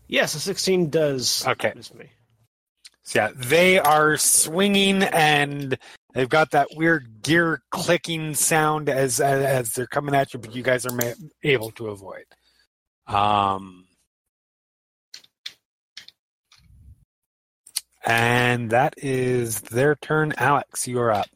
Yes, 0.09 0.35
a 0.35 0.40
16 0.40 0.90
does 0.90 1.47
Okay. 1.47 1.72
miss 1.74 1.94
me. 1.94 2.10
So, 3.02 3.20
yeah, 3.20 3.31
they 3.35 3.78
are 3.78 4.16
swinging 4.16 5.02
and 5.05 5.78
they've 6.15 6.28
got 6.28 6.53
that 6.53 6.69
weird 6.74 7.23
gear 7.23 7.62
clicking 7.70 8.35
sound 8.35 8.89
as 8.89 9.20
as, 9.20 9.45
as 9.45 9.73
they're 9.73 9.87
coming 9.87 10.15
at 10.15 10.32
you, 10.35 10.41
but 10.41 10.55
you 10.55 10.62
guys 10.62 10.87
are 10.87 10.95
ma- 10.95 11.12
able 11.43 11.70
to 11.73 11.89
avoid. 11.89 12.24
Um, 13.07 13.87
and 18.05 18.70
that 18.70 18.95
is 18.99 19.61
their 19.61 19.95
turn. 19.97 20.32
Alex, 20.37 20.87
you 20.89 21.01
are 21.01 21.11
up. 21.11 21.28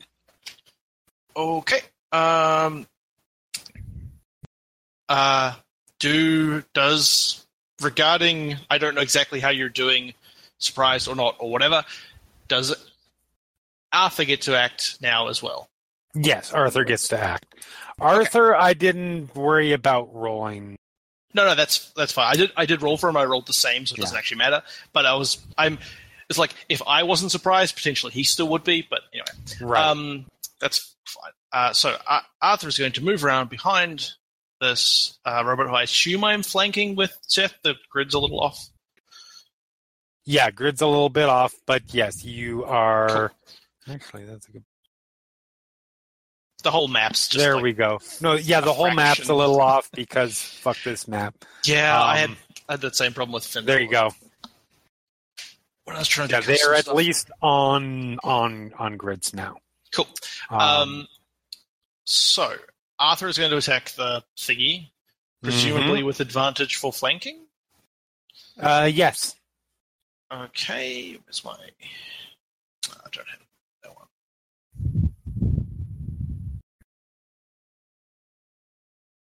Okay. 1.36 1.80
Um. 2.12 2.86
Uh. 5.08 5.54
Do 6.00 6.62
does 6.74 7.46
regarding 7.80 8.56
I 8.68 8.78
don't 8.78 8.94
know 8.94 9.00
exactly 9.00 9.40
how 9.40 9.50
you're 9.50 9.68
doing, 9.68 10.14
surprised 10.58 11.08
or 11.08 11.14
not 11.14 11.36
or 11.38 11.50
whatever. 11.50 11.84
Does 12.48 12.74
Arthur 13.94 14.24
get 14.24 14.42
to 14.42 14.56
act 14.56 14.98
now 15.00 15.28
as 15.28 15.42
well? 15.42 15.68
Yes, 16.14 16.52
Arthur 16.52 16.84
gets 16.84 17.08
to 17.08 17.18
act. 17.18 17.54
Arthur, 18.00 18.54
I 18.54 18.74
didn't 18.74 19.34
worry 19.34 19.72
about 19.72 20.14
rolling. 20.14 20.76
No, 21.32 21.44
no, 21.44 21.54
that's 21.54 21.90
that's 21.92 22.12
fine. 22.12 22.32
I 22.32 22.36
did 22.36 22.52
I 22.56 22.66
did 22.66 22.82
roll 22.82 22.96
for 22.96 23.08
him. 23.08 23.16
I 23.16 23.24
rolled 23.24 23.46
the 23.46 23.52
same, 23.52 23.86
so 23.86 23.94
it 23.94 24.00
doesn't 24.00 24.16
actually 24.16 24.38
matter. 24.38 24.62
But 24.92 25.06
I 25.06 25.14
was 25.14 25.38
I'm. 25.58 25.78
It's 26.30 26.38
like 26.38 26.54
if 26.68 26.80
I 26.86 27.02
wasn't 27.02 27.32
surprised, 27.32 27.74
potentially 27.76 28.12
he 28.12 28.22
still 28.22 28.48
would 28.48 28.64
be. 28.64 28.86
But 28.88 29.00
anyway, 29.12 29.26
Right. 29.60 29.84
Um, 29.84 30.26
that's 30.60 30.94
fine. 31.06 31.32
Uh, 31.52 31.72
so 31.72 31.96
uh, 32.06 32.20
Arthur 32.40 32.68
is 32.68 32.78
going 32.78 32.92
to 32.92 33.04
move 33.04 33.24
around 33.24 33.50
behind 33.50 34.12
this 34.60 35.18
uh, 35.24 35.42
robot 35.44 35.68
who 35.68 35.74
I 35.74 35.82
assume 35.82 36.24
I'm 36.24 36.42
flanking 36.42 36.94
with 36.94 37.16
Seth. 37.22 37.54
The 37.62 37.74
grid's 37.90 38.14
a 38.14 38.18
little 38.20 38.40
off. 38.40 38.68
Yeah, 40.24 40.50
grid's 40.50 40.80
a 40.80 40.86
little 40.86 41.10
bit 41.10 41.28
off, 41.28 41.54
but 41.66 41.82
yes, 41.92 42.24
you 42.24 42.64
are. 42.64 43.32
Actually, 43.88 44.24
that's 44.24 44.48
a 44.48 44.52
good. 44.52 44.64
The 46.62 46.70
whole 46.70 46.88
map's 46.88 47.28
just 47.28 47.44
there 47.44 47.54
like- 47.56 47.62
we 47.62 47.72
go. 47.74 48.00
No, 48.22 48.34
yeah, 48.34 48.60
the 48.60 48.72
whole 48.72 48.90
map's 48.90 49.28
a 49.28 49.34
little 49.34 49.60
off 49.60 49.90
because 49.92 50.40
fuck 50.40 50.78
this 50.82 51.06
map. 51.06 51.34
Yeah, 51.64 52.02
I 52.02 52.16
had 52.18 52.30
Um, 52.30 52.36
I 52.68 52.72
had 52.72 52.80
that 52.80 52.96
same 52.96 53.12
problem 53.12 53.34
with 53.34 53.44
Finn. 53.46 53.66
There 53.66 53.80
you 53.80 53.90
go. 53.90 54.10
When 55.84 55.96
I 55.96 55.98
was 55.98 56.08
trying 56.08 56.28
to 56.28 56.36
Yeah, 56.36 56.40
they're 56.40 56.74
at 56.74 56.84
stuff. 56.84 56.94
least 56.96 57.30
on 57.42 58.18
on 58.24 58.72
on 58.78 58.96
grids 58.96 59.34
now. 59.34 59.58
cool. 59.92 60.08
Um, 60.48 60.58
Um, 60.60 61.08
so 62.06 62.56
Arthur 62.98 63.28
is 63.28 63.36
going 63.36 63.50
to 63.50 63.58
attack 63.58 63.90
the 63.90 64.24
thingy, 64.38 64.90
presumably 65.42 65.98
Mm-hmm. 65.98 66.06
with 66.06 66.20
advantage 66.20 66.76
for 66.76 66.90
flanking. 66.92 67.46
uh, 68.58 68.88
yes. 68.92 69.36
Okay, 70.32 71.16
where's 71.24 71.44
my? 71.44 71.52
I 71.52 73.08
don't 73.12 73.28
have 73.28 73.40
that 73.82 73.94
one. 73.94 75.14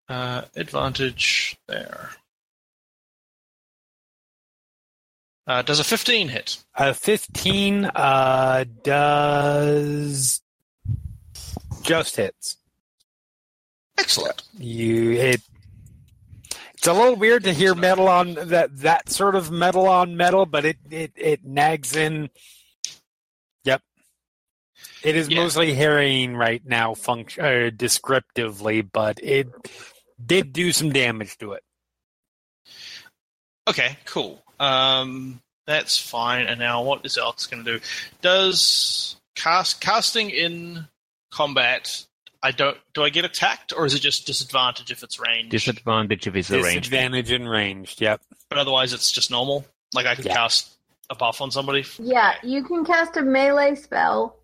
Uh, 0.09 0.43
advantage 0.57 1.57
there. 1.69 2.11
Uh, 5.47 5.63
does 5.63 5.81
a 5.81 5.85
15 5.85 6.29
hit? 6.29 6.63
A 6.75 6.93
fifteen 6.95 7.87
uh 7.87 8.65
does 8.83 10.43
just 11.83 12.17
hits. 12.17 12.59
Excellent. 13.99 14.43
You 14.59 15.11
hit. 15.13 15.41
It's 16.75 16.87
a 16.87 16.93
little 16.93 17.17
weird 17.17 17.45
to 17.45 17.53
hear 17.53 17.75
metal 17.75 18.09
on 18.09 18.35
that 18.35 18.77
that 18.79 19.09
sort 19.11 19.35
of 19.35 19.51
metal 19.51 19.89
on 19.89 20.17
metal, 20.17 20.45
but 20.47 20.65
it 20.67 20.77
it 20.91 21.13
it 21.17 21.45
nags 21.45 21.97
in. 21.97 22.29
Yep, 23.65 23.83
it 25.03 25.17
is 25.17 25.29
Yeah. 25.29 25.39
mostly 25.43 25.75
hearing 25.75 26.37
right 26.37 26.63
now, 26.65 26.95
function 26.95 27.45
uh, 27.45 27.71
descriptively, 27.75 28.83
but 28.83 29.19
it 29.23 29.49
did 30.25 30.53
do 30.53 30.73
some 30.73 30.91
damage 30.93 31.37
to 31.39 31.53
it. 31.53 31.63
Okay, 33.69 33.97
cool. 34.07 34.43
Um, 34.59 35.41
that's 35.67 35.99
fine. 35.99 36.47
And 36.47 36.59
now, 36.59 36.83
what 36.83 37.05
is 37.05 37.19
Alex 37.19 37.47
going 37.47 37.65
to 37.65 37.79
do? 37.79 37.85
Does 38.23 39.17
cast 39.37 39.81
casting 39.81 40.31
in 40.31 40.87
combat? 41.31 42.05
I 42.43 42.53
don't. 42.53 42.77
Do 42.95 43.03
I 43.03 43.11
get 43.11 43.25
attacked, 43.25 43.73
or 43.77 43.85
is 43.85 43.95
it 43.95 43.99
just 44.01 44.27
disadvantage 44.27 44.91
if 44.91 45.03
it's 45.03 45.19
ranged? 45.21 45.51
Disadvantage 45.51 46.27
if 46.27 46.37
it's 46.37 46.51
a 46.51 46.63
range. 46.63 46.89
Disadvantage 46.89 47.31
and 47.33 47.49
ranged. 47.49 48.01
Yep. 48.01 48.21
but 48.49 48.59
otherwise, 48.59 48.93
it's 48.95 49.11
just 49.13 49.31
normal. 49.31 49.67
Like 49.95 50.07
I 50.07 50.15
can 50.15 50.25
Yeah. 50.27 50.35
cast 50.35 50.77
a 51.11 51.15
buff 51.15 51.41
on 51.41 51.51
somebody. 51.51 51.85
Yeah, 51.99 52.35
you 52.43 52.65
can 52.65 52.85
cast 52.85 53.17
a 53.17 53.23
melee 53.23 53.75
spell 53.75 54.37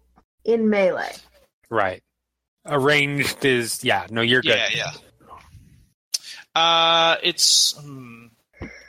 in 0.44 0.68
melee. 0.68 1.12
Right. 1.70 2.02
Arranged 2.66 3.44
is 3.44 3.82
yeah. 3.84 4.06
No, 4.10 4.20
you're 4.22 4.42
good. 4.42 4.56
Yeah, 4.56 4.68
yeah. 4.74 4.90
Uh, 6.54 7.16
it's. 7.22 7.72
Hmm, 7.80 8.26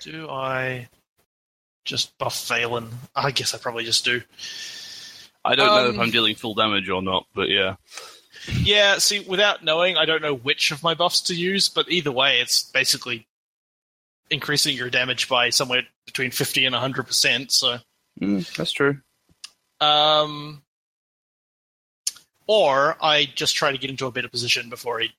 do 0.01 0.29
I 0.29 0.87
just 1.83 2.17
buff 2.17 2.35
Vaelin? 2.47 2.89
I 3.15 3.31
guess 3.31 3.53
I 3.53 3.57
probably 3.57 3.83
just 3.85 4.05
do. 4.05 4.21
I 5.43 5.55
don't 5.55 5.67
know 5.67 5.89
if 5.89 5.95
Um, 5.95 6.01
I'm 6.01 6.11
dealing 6.11 6.35
full 6.35 6.55
damage 6.55 6.89
or 6.89 7.01
not, 7.01 7.25
but 7.35 7.49
yeah. 7.49 7.75
Yeah, 8.61 8.97
see, 8.99 9.19
without 9.21 9.63
knowing, 9.63 9.97
I 9.97 10.05
don't 10.05 10.21
know 10.21 10.35
which 10.35 10.71
of 10.71 10.83
my 10.83 10.93
buffs 10.93 11.21
to 11.21 11.35
use, 11.35 11.67
but 11.69 11.89
either 11.91 12.11
way, 12.11 12.39
it's 12.41 12.63
basically 12.63 13.27
increasing 14.29 14.75
your 14.75 14.89
damage 14.89 15.27
by 15.29 15.49
somewhere 15.51 15.83
between 16.05 16.31
50 16.31 16.65
and 16.65 16.75
100%. 16.75 17.51
So, 17.51 17.77
Mm, 18.21 18.55
that's 18.55 18.71
true. 18.71 19.01
um, 19.81 20.61
or 22.47 22.95
I 23.01 23.25
just 23.25 23.55
try 23.55 23.71
to 23.71 23.77
get 23.77 23.89
into 23.89 24.05
a 24.05 24.11
better 24.11 24.29
position 24.29 24.69
before 24.69 24.99
he 24.99 25.11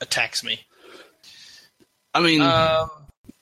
attacks 0.00 0.42
me. 0.44 0.60
I 2.16 2.20
mean, 2.20 2.40
Um, 2.40 2.88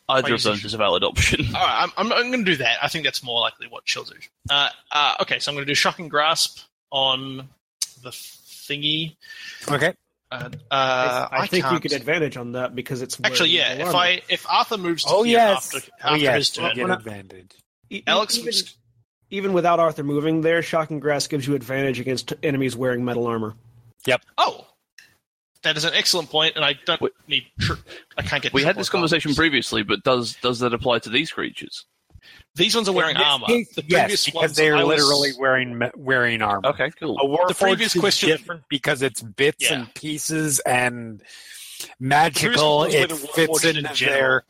either 0.08 0.20
of 0.20 0.24
Crazy. 0.42 0.48
those 0.50 0.64
is 0.64 0.74
a 0.74 0.78
valid 0.78 1.02
option. 1.04 1.46
all 1.54 1.60
right, 1.60 1.82
I'm, 1.84 1.92
I'm, 2.06 2.12
I'm 2.12 2.30
going 2.30 2.44
to 2.44 2.50
do 2.50 2.56
that. 2.56 2.78
I 2.82 2.88
think 2.88 3.04
that's 3.04 3.22
more 3.22 3.40
likely 3.40 3.68
what 3.68 3.82
she'll 3.86 4.04
do. 4.04 4.16
Uh, 4.50 4.68
uh, 4.92 5.14
okay, 5.22 5.38
so 5.38 5.50
I'm 5.50 5.56
going 5.56 5.66
to 5.66 5.70
do 5.70 5.74
shocking 5.74 6.08
grasp 6.08 6.60
on 6.90 7.48
the 8.02 8.10
thingy. 8.10 9.16
Okay. 9.70 9.94
Uh, 10.32 10.50
uh, 10.70 11.28
I, 11.30 11.46
think 11.46 11.64
you 11.64 11.70
can't- 11.70 11.82
get 11.82 11.92
advantage 11.92 12.36
on 12.36 12.52
that 12.52 12.74
because 12.74 13.02
it's 13.02 13.20
Actually, 13.22 13.50
yeah. 13.50 13.72
If. 13.74 13.94
I 13.94 14.22
if 14.28 14.48
Arthur 14.50 14.78
moves 14.78 15.04
to 15.04 15.10
Oh 15.12 15.22
here 15.22 15.38
yes. 15.38 15.74
after, 15.74 15.90
oh 16.04 16.14
yes. 16.14 16.34
his 16.36 16.50
turn, 16.50 16.74
get 16.74 16.90
advantage. 16.90 17.52
E- 17.90 18.02
Alex 18.06 18.34
even, 18.36 18.46
was- 18.46 18.74
even 19.30 19.52
without 19.52 19.78
Arthur 19.78 20.02
moving 20.02 20.40
there, 20.40 20.60
shocking 20.62 20.98
grasp 20.98 21.30
gives 21.30 21.46
you 21.46 21.54
advantage 21.54 22.00
against 22.00 22.32
enemies 22.42 22.74
wearing 22.74 23.04
metal 23.04 23.26
armor. 23.28 23.54
Yep. 24.06 24.22
Oh, 24.36 24.66
that 25.64 25.76
is 25.76 25.84
an 25.84 25.92
excellent 25.94 26.30
point, 26.30 26.56
and 26.56 26.64
I 26.64 26.74
don't 26.86 27.00
Wait. 27.00 27.12
need. 27.28 27.44
Tr- 27.60 27.72
I 28.16 28.22
can't 28.22 28.42
get. 28.42 28.52
We 28.52 28.62
had 28.62 28.76
this 28.76 28.88
conversation 28.88 29.30
advantage. 29.32 29.36
previously, 29.50 29.82
but 29.82 30.02
does 30.04 30.36
does 30.42 30.60
that 30.60 30.72
apply 30.72 31.00
to 31.00 31.10
these 31.10 31.30
creatures? 31.32 31.84
These 32.54 32.74
ones 32.74 32.88
are 32.88 32.92
wearing 32.92 33.16
In 33.16 33.22
armor. 33.22 33.46
case, 33.46 33.74
the 33.74 33.82
yes, 33.86 34.00
previous 34.02 34.24
because 34.26 34.40
ones, 34.42 34.56
they 34.56 34.70
are 34.70 34.76
was- 34.86 34.86
literally 34.86 35.30
wearing 35.38 35.90
wearing 35.96 36.40
armor. 36.40 36.68
Okay, 36.68 36.90
cool. 36.98 37.18
A 37.18 37.24
Warforged 37.26 37.58
previous 37.60 37.94
is 37.96 38.00
question- 38.00 38.28
different 38.30 38.62
because 38.68 39.02
it's 39.02 39.20
bits 39.20 39.64
Yeah. 39.68 39.74
and 39.80 39.94
pieces 39.94 40.60
and 40.60 41.20
magical. 42.00 42.84
It 42.84 43.10
fits 43.12 43.64
in 43.64 43.76
in 43.78 43.86
general. 43.94 44.18
there. 44.20 44.44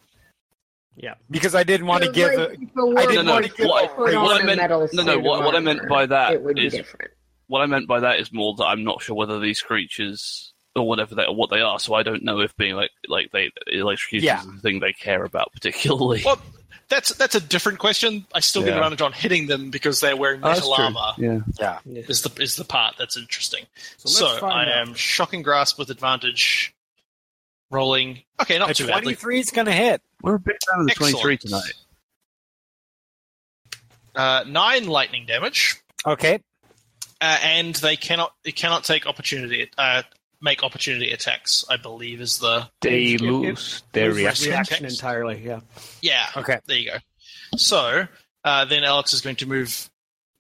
Yeah. 0.97 1.15
Because 1.31 1.55
I 1.57 1.65
didn't 1.65 1.87
want 1.87 2.05
to 2.05 2.13
give. 2.13 2.29
like 2.29 2.39
a, 2.39 2.41
a 2.43 2.45
I 2.45 3.07
didn't 3.07 3.27
warforged 3.27 3.31
want 3.33 3.45
to 3.47 3.51
give 3.51 3.67
put 3.97 4.13
a- 4.13 4.17
on 4.17 4.23
what 4.23 4.37
I 4.37 4.41
a 4.41 4.45
meant- 4.47 4.93
no, 4.95 5.03
no, 5.03 5.19
what- 5.19 5.43
what 5.45 5.57
I 5.57 5.61
meant 5.61 5.89
by 5.89 6.07
that 6.07 6.35
it 6.35 6.43
would 6.43 6.59
is- 6.59 6.73
different. 6.73 7.11
What 7.49 7.61
I 7.61 7.67
meant 7.67 7.87
by 7.87 8.01
that 8.01 8.21
is 8.21 8.33
more 8.33 8.55
that 8.57 8.65
I'm 8.65 8.85
not 8.85 9.03
sure 9.03 9.15
whether 9.17 9.39
these 9.39 9.61
creatures 9.61 10.54
or 10.77 10.87
whatever 10.89 11.15
they 11.15 11.25
or 11.25 11.35
what 11.35 11.51
they 11.51 11.61
are, 11.61 11.79
so 11.79 11.95
I 11.95 12.03
don't 12.03 12.23
know 12.25 12.41
if 12.41 12.57
being 12.57 12.75
like 12.75 12.91
like 13.09 13.31
they 13.33 13.51
electrocution 13.67 14.27
Yeah. 14.27 14.41
is 14.41 14.47
the 14.47 14.59
thing 14.61 14.81
they 14.81 14.93
care 14.93 15.25
about 15.25 15.53
particularly. 15.53 16.23
Well, 16.25 16.41
that's 16.89 17.15
that's 17.15 17.35
a 17.35 17.41
different 17.41 17.79
question. 17.79 18.27
I 18.35 18.41
still 18.41 18.63
get 18.63 18.71
Yeah. 18.71 18.77
advantage 18.77 19.01
on 19.01 19.13
hitting 19.13 19.47
them 19.47 19.71
because 19.71 20.01
they're 20.01 20.17
wearing 20.17 20.41
Oh, 20.43 20.49
that's 20.49 20.61
metal 20.61 20.75
true. 20.75 20.85
armor. 20.85 21.13
Yeah. 21.59 21.79
yeah. 21.87 22.03
Is 22.09 22.23
the 22.23 22.43
is 22.43 22.57
the 22.57 22.65
part 22.65 22.97
that's 22.99 23.17
interesting. 23.17 23.67
So 23.99 24.09
So, 24.39 24.47
I 24.47 24.63
out. 24.63 24.69
am 24.89 24.95
shocking 24.95 25.43
grasp 25.43 25.79
with 25.79 25.91
advantage. 25.91 26.75
Rolling. 27.71 28.23
Okay, 28.41 28.59
not 28.59 28.71
A 28.71 28.75
too 28.75 28.87
badly. 28.87 29.03
twenty-three 29.15 29.41
is 29.41 29.51
going 29.51 29.67
to 29.67 29.73
hit. 29.73 30.01
We're 30.23 30.35
a 30.37 30.39
bit 30.39 30.57
down 30.71 30.81
to 30.81 30.85
the 30.85 30.91
Excellent. 30.93 31.13
23 31.21 31.37
tonight. 31.39 31.73
Uh, 34.15 34.45
nine 34.47 34.87
lightning 34.87 35.27
damage, 35.27 35.77
Okay. 36.07 36.39
uh, 37.21 37.39
and 37.43 37.75
they 37.77 37.97
cannot 37.97 38.33
it 38.45 38.55
cannot 38.55 38.85
take 38.85 39.07
opportunity 39.07 39.69
uh, 39.77 40.03
make 40.45 40.63
opportunity 40.63 41.11
attacks. 41.11 41.65
I 41.71 41.77
believe 41.79 42.21
is 42.21 42.39
the 42.39 42.69
They 42.83 43.15
It- 43.15 43.23
it- 43.23 43.25
lose 43.25 43.83
their 43.93 44.13
reaction. 44.13 44.51
reaction 44.51 44.85
entirely. 44.85 45.41
Yeah. 45.45 45.61
yeah. 46.03 46.27
Okay. 46.37 46.61
There 46.67 46.77
you 46.79 46.91
go. 46.93 46.99
So 47.57 48.07
uh, 48.45 48.65
then 48.67 48.85
Alex 48.85 49.13
is 49.15 49.23
going 49.23 49.37
to 49.37 49.47
move 49.47 49.91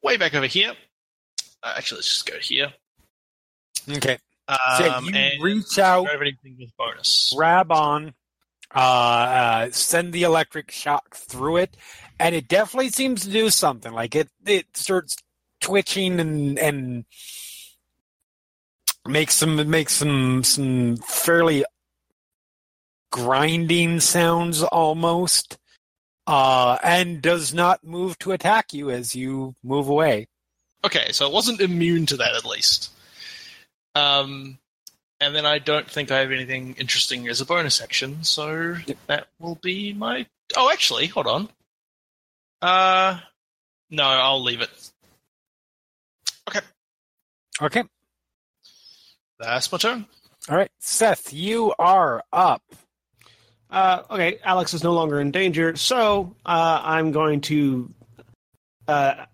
way 0.03 0.17
back 0.19 0.35
over 0.35 0.47
here. 0.47 0.75
Uh, 1.63 1.75
actually, 1.79 1.99
let's 1.99 2.09
just 2.09 2.27
go 2.27 2.39
here. 2.39 2.73
Okay. 3.91 4.19
Um, 4.47 4.59
so 4.77 4.99
you 5.01 5.15
and 5.15 5.43
reach 5.43 5.79
out, 5.79 6.05
grab 6.05 6.21
anything 6.21 6.57
with 6.59 6.71
bonus. 6.77 7.33
grab 7.35 7.73
on, 7.73 8.13
uh, 8.75 8.79
uh, 8.79 9.71
send 9.71 10.13
the 10.13 10.25
electric 10.25 10.71
shock 10.71 11.15
through 11.15 11.57
it, 11.59 11.77
and 12.21 12.35
it 12.35 12.47
definitely 12.47 12.91
seems 12.91 13.23
to 13.25 13.31
do 13.31 13.49
something. 13.49 13.93
Like 13.93 14.15
it, 14.15 14.29
it 14.45 14.67
starts 14.77 15.17
twitching 15.63 16.21
and 16.21 16.59
and 16.59 17.05
makes 19.07 19.35
some 19.35 19.69
makes 19.71 19.93
some 19.93 20.45
some 20.45 20.97
fairly 20.99 21.65
grinding 23.13 24.01
sounds 24.01 24.63
almost, 24.63 25.57
uh, 26.27 26.79
and 26.83 27.23
does 27.23 27.55
not 27.55 27.85
move 27.85 28.19
to 28.19 28.33
attack 28.33 28.73
you 28.73 28.91
as 28.91 29.15
you 29.15 29.55
move 29.63 29.89
away. 29.89 30.27
Okay, 30.85 31.13
so 31.13 31.27
it 31.27 31.33
wasn't 31.33 31.61
immune 31.61 32.07
to 32.07 32.17
that 32.17 32.35
at 32.35 32.45
least. 32.45 32.91
Um, 33.95 34.59
and 35.21 35.35
then 35.35 35.47
I 35.47 35.59
don't 35.59 35.89
think 35.89 36.11
I 36.11 36.19
have 36.19 36.33
anything 36.33 36.75
interesting 36.79 37.29
as 37.29 37.41
a 37.41 37.47
bonus 37.47 37.81
action, 37.81 38.25
so 38.25 38.77
that 39.07 39.29
will 39.39 39.55
be 39.57 39.93
my. 39.93 40.27
Oh, 40.57 40.71
actually, 40.71 41.07
hold 41.07 41.27
on. 41.27 41.49
Uh, 42.61 43.21
no, 43.91 44.05
I'll 44.05 44.43
leave 44.43 44.61
it. 44.61 44.71
Okay. 46.49 46.61
Okay. 47.63 47.85
That's 49.45 49.71
my 49.71 49.79
turn. 49.79 50.07
All 50.49 50.57
right, 50.57 50.71
Seth, 50.79 51.33
you 51.33 51.73
are 51.79 52.23
up. 52.33 52.63
Uh, 53.71 54.03
okay, 54.11 54.39
Alex 54.45 54.75
is 54.75 54.85
no 54.85 54.93
longer 54.93 55.21
in 55.21 55.31
danger, 55.31 55.75
so 55.75 56.37
uh, 56.45 56.81
I'm 56.85 57.13
going 57.13 57.41
to 57.43 57.93
uh, 58.87 59.25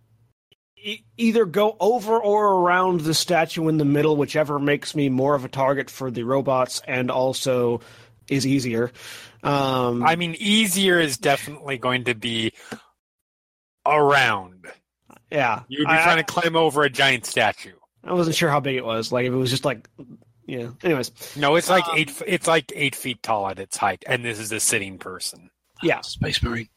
e- 0.77 1.03
either 1.19 1.45
go 1.45 1.77
over 1.81 2.17
or 2.19 2.61
around 2.63 3.01
the 3.01 3.13
statue 3.13 3.69
in 3.69 3.77
the 3.77 3.85
middle, 3.85 4.17
whichever 4.17 4.59
makes 4.59 4.95
me 4.95 5.09
more 5.09 5.35
of 5.35 5.45
a 5.45 5.49
target 5.49 5.91
for 5.91 6.11
the 6.11 6.23
robots 6.23 6.81
and 6.87 7.11
also 7.11 7.81
is 8.29 8.47
easier. 8.47 8.93
Um, 9.43 10.03
I 10.05 10.17
mean, 10.17 10.37
easier 10.39 11.01
is 11.01 11.19
definitely 11.19 11.79
going 11.79 12.05
to 12.05 12.15
be 12.15 12.53
around. 13.85 14.67
yeah, 15.31 15.63
You'd 15.69 15.87
be 15.87 15.93
I, 15.93 16.03
trying 16.03 16.19
to 16.19 16.25
climb 16.25 16.57
over 16.57 16.83
a 16.83 16.91
giant 16.91 17.27
statue. 17.27 17.73
I 18.05 18.13
wasn't 18.15 18.37
sure 18.37 18.51
how 18.51 18.61
big 18.61 18.77
it 18.77 18.85
was. 18.85 19.13
Like 19.13 19.27
if 19.27 19.33
it 19.33 19.37
was 19.37 19.51
just 19.51 19.65
like, 19.65 19.89
yeah. 20.47 20.71
Anyways, 20.83 21.13
No, 21.37 21.57
it's 21.57 21.69
like 21.71 21.87
Um, 21.89 21.99
eight. 21.99 22.23
It's 22.27 22.47
like 22.47 22.73
eight 22.75 22.95
feet 22.97 23.23
tall 23.23 23.49
at 23.49 23.59
its 23.59 23.77
height, 23.77 24.03
and 24.07 24.25
this 24.25 24.39
is 24.39 24.51
a 24.53 24.61
sitting 24.61 24.99
person. 24.99 25.51
yeah. 25.83 26.01
Space 26.01 26.43
Marine. 26.43 26.69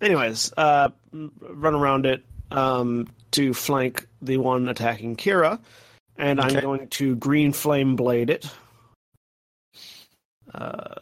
Anyways, 0.00 0.52
uh, 0.56 0.88
run 1.12 1.74
around 1.74 2.06
it 2.06 2.24
um, 2.50 3.06
to 3.32 3.54
flank 3.54 4.06
the 4.20 4.36
one 4.38 4.68
attacking 4.68 5.16
Kira, 5.16 5.60
and 6.16 6.40
I'm 6.40 6.60
going 6.60 6.88
to 6.88 7.14
green 7.16 7.52
flame 7.52 7.94
blade 7.96 8.30
it. 8.30 8.48
Uh, 10.52 10.94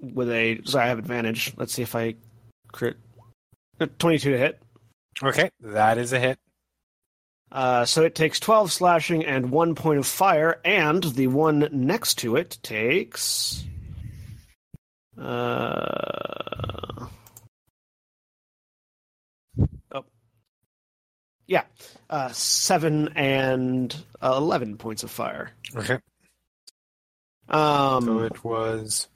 with 0.00 0.30
a 0.30 0.60
so 0.64 0.78
I 0.78 0.86
have 0.86 0.98
advantage. 0.98 1.52
Let's 1.56 1.72
see 1.72 1.82
if 1.82 1.94
I 1.94 2.14
crit. 2.72 2.96
Uh, 3.80 3.86
Twenty-two 3.98 4.32
to 4.32 4.38
hit. 4.38 4.60
Okay, 5.22 5.50
that 5.60 5.98
is 5.98 6.12
a 6.12 6.20
hit. 6.20 6.38
Uh, 7.50 7.84
so 7.84 8.02
it 8.02 8.14
takes 8.14 8.40
12 8.40 8.72
slashing 8.72 9.24
and 9.24 9.50
one 9.50 9.74
point 9.74 9.98
of 9.98 10.06
fire, 10.06 10.58
and 10.64 11.02
the 11.04 11.26
one 11.26 11.68
next 11.72 12.14
to 12.18 12.36
it 12.36 12.58
takes. 12.62 13.64
Uh, 15.20 17.06
oh. 19.92 20.04
Yeah. 21.46 21.64
Uh, 22.08 22.30
7 22.30 23.08
and 23.14 23.94
uh, 24.22 24.34
11 24.36 24.78
points 24.78 25.02
of 25.02 25.10
fire. 25.10 25.50
Okay, 25.76 25.98
Um, 27.48 28.04
so 28.04 28.18
it 28.20 28.42
was. 28.42 29.08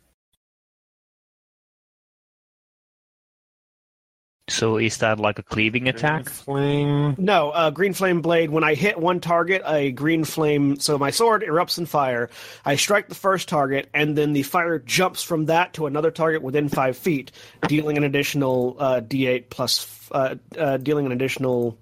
So 4.48 4.76
is 4.76 4.98
that 4.98 5.18
like 5.18 5.40
a 5.40 5.42
cleaving 5.42 5.88
attack? 5.88 6.28
Flame. 6.28 7.16
No, 7.18 7.50
uh, 7.50 7.70
green 7.70 7.92
flame 7.92 8.22
blade. 8.22 8.50
When 8.50 8.62
I 8.62 8.74
hit 8.74 8.98
one 8.98 9.18
target, 9.18 9.62
a 9.66 9.90
green 9.90 10.24
flame. 10.24 10.78
So 10.78 10.98
my 10.98 11.10
sword 11.10 11.42
erupts 11.42 11.78
in 11.78 11.86
fire. 11.86 12.30
I 12.64 12.76
strike 12.76 13.08
the 13.08 13.16
first 13.16 13.48
target, 13.48 13.88
and 13.92 14.16
then 14.16 14.34
the 14.34 14.44
fire 14.44 14.78
jumps 14.78 15.22
from 15.22 15.46
that 15.46 15.72
to 15.74 15.86
another 15.86 16.12
target 16.12 16.42
within 16.42 16.68
five 16.68 16.96
feet, 16.96 17.32
dealing 17.66 17.96
an 17.96 18.04
additional 18.04 18.76
uh, 18.78 19.00
D8 19.00 19.50
plus. 19.50 19.92
Uh, 20.12 20.36
uh, 20.56 20.76
dealing 20.76 21.06
an 21.06 21.12
additional. 21.12 21.76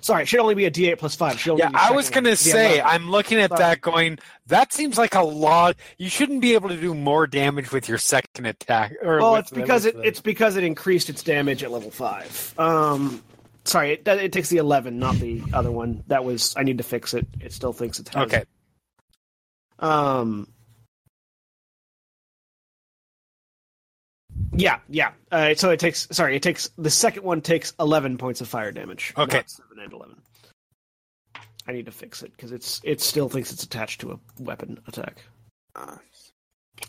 Sorry, 0.00 0.22
it 0.22 0.26
should 0.28 0.40
only 0.40 0.54
be 0.54 0.64
a 0.64 0.70
D8 0.70 0.98
plus 0.98 1.16
five. 1.16 1.38
Should 1.40 1.52
only 1.52 1.62
Yeah, 1.62 1.70
I 1.74 1.90
was 1.90 2.08
gonna 2.08 2.36
say. 2.36 2.78
11. 2.78 2.86
I'm 2.86 3.10
looking 3.10 3.38
at 3.38 3.50
Sorry. 3.50 3.58
that, 3.58 3.80
going. 3.80 4.18
That 4.46 4.72
seems 4.72 4.96
like 4.96 5.14
a 5.14 5.22
lot. 5.22 5.76
You 5.98 6.08
shouldn't 6.08 6.40
be 6.40 6.54
able 6.54 6.68
to 6.68 6.80
do 6.80 6.94
more 6.94 7.26
damage 7.26 7.72
with 7.72 7.88
your 7.88 7.98
second 7.98 8.46
attack. 8.46 8.94
Or 9.02 9.18
Well, 9.18 9.36
it's 9.36 9.50
because 9.50 9.84
it, 9.86 9.96
it's 10.04 10.20
because 10.20 10.56
it 10.56 10.64
increased 10.64 11.10
its 11.10 11.22
damage 11.22 11.62
at 11.62 11.72
level 11.72 11.90
five. 11.90 12.54
Um, 12.58 13.22
sorry, 13.64 13.92
it, 13.92 14.06
it 14.06 14.32
takes 14.32 14.48
the 14.48 14.58
eleven, 14.58 14.98
not 14.98 15.16
the 15.16 15.42
other 15.52 15.70
one. 15.70 16.04
That 16.06 16.24
was 16.24 16.54
I 16.56 16.62
need 16.62 16.78
to 16.78 16.84
fix 16.84 17.12
it. 17.12 17.26
It 17.40 17.52
still 17.52 17.72
thinks 17.72 17.98
it's 17.98 18.14
okay. 18.14 18.44
Um. 19.80 20.48
Yeah, 24.52 24.78
yeah. 24.88 25.12
Uh, 25.30 25.54
so 25.54 25.70
it 25.70 25.78
takes. 25.78 26.08
Sorry, 26.10 26.34
it 26.34 26.42
takes. 26.42 26.70
The 26.78 26.90
second 26.90 27.22
one 27.22 27.42
takes 27.42 27.72
eleven 27.78 28.18
points 28.18 28.40
of 28.40 28.48
fire 28.48 28.72
damage. 28.72 29.12
Okay. 29.16 29.38
not 29.38 29.67
and 29.80 29.92
eleven. 29.92 30.16
I 31.66 31.72
need 31.72 31.86
to 31.86 31.92
fix 31.92 32.22
it 32.22 32.32
because 32.32 32.52
it's 32.52 32.80
it 32.84 33.00
still 33.00 33.28
thinks 33.28 33.52
it's 33.52 33.62
attached 33.62 34.00
to 34.00 34.12
a 34.12 34.42
weapon 34.42 34.80
attack. 34.86 35.22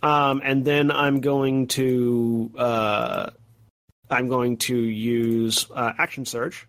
Um, 0.02 0.42
and 0.44 0.64
then 0.64 0.92
I'm 0.92 1.20
going 1.20 1.68
to 1.68 2.52
uh, 2.58 3.30
I'm 4.10 4.28
going 4.28 4.58
to 4.58 4.78
use 4.78 5.68
uh, 5.74 5.94
action 5.98 6.26
surge 6.26 6.68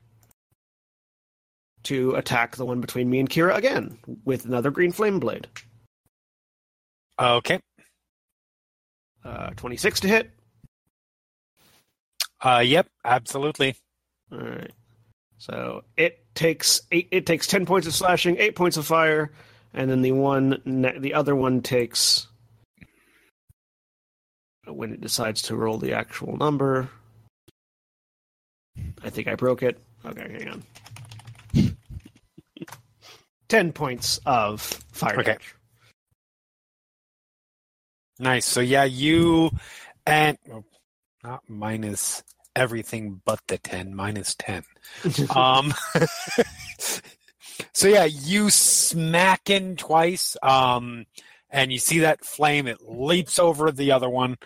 to 1.85 2.15
attack 2.17 2.57
the 2.57 2.67
one 2.67 2.81
between 2.81 3.09
me 3.09 3.21
and 3.21 3.31
Kira 3.31 3.57
again 3.57 3.99
with 4.25 4.45
another 4.45 4.71
green 4.71 4.93
flame 4.93 5.21
blade. 5.21 5.47
Okay. 7.19 7.61
Uh, 9.25 9.51
26 9.51 10.01
to 10.01 10.09
hit. 10.09 10.31
Uh, 12.43 12.63
yep, 12.65 12.89
absolutely. 13.05 13.77
All 14.33 14.39
right. 14.39 14.73
So 15.41 15.85
it 15.97 16.23
takes 16.35 16.83
eight. 16.93 17.09
It 17.11 17.25
takes 17.25 17.47
ten 17.47 17.65
points 17.65 17.87
of 17.87 17.95
slashing, 17.95 18.37
eight 18.39 18.55
points 18.55 18.77
of 18.77 18.87
fire, 18.87 19.33
and 19.73 19.91
then 19.91 20.03
the 20.03 20.13
one, 20.13 20.61
the 21.01 21.15
other 21.15 21.35
one 21.35 21.63
takes 21.63 22.27
when 24.67 24.93
it 24.93 25.01
decides 25.01 25.41
to 25.43 25.57
roll 25.57 25.79
the 25.79 25.95
actual 25.95 26.37
number. 26.37 26.91
I 29.03 29.09
think 29.09 29.29
I 29.29 29.35
broke 29.35 29.63
it. 29.63 29.81
Okay, 30.05 30.31
hang 30.31 30.63
on. 31.55 31.77
ten 33.49 33.73
points 33.73 34.21
of 34.27 34.61
fire 34.93 35.21
Okay. 35.21 35.25
damage. 35.33 35.55
Nice. 38.19 38.45
So 38.45 38.61
yeah, 38.61 38.85
you 38.85 39.53
and 40.07 40.37
well, 40.47 40.67
not 41.25 41.43
minus 41.49 42.23
everything 42.61 43.21
but 43.25 43.41
the 43.49 43.57
ten, 43.59 43.95
minus 43.95 44.35
ten. 44.35 44.63
um 45.35 45.73
so 47.73 47.89
yeah 47.89 48.05
you 48.05 48.51
smack 48.51 49.49
in 49.49 49.77
twice 49.77 50.37
um 50.43 51.07
and 51.51 51.73
you 51.73 51.79
see 51.79 52.01
that 52.01 52.25
flame 52.25 52.67
it 52.67 52.79
leaps 52.83 53.39
over 53.39 53.71
the 53.73 53.93
other 53.93 54.09
one 54.09 54.37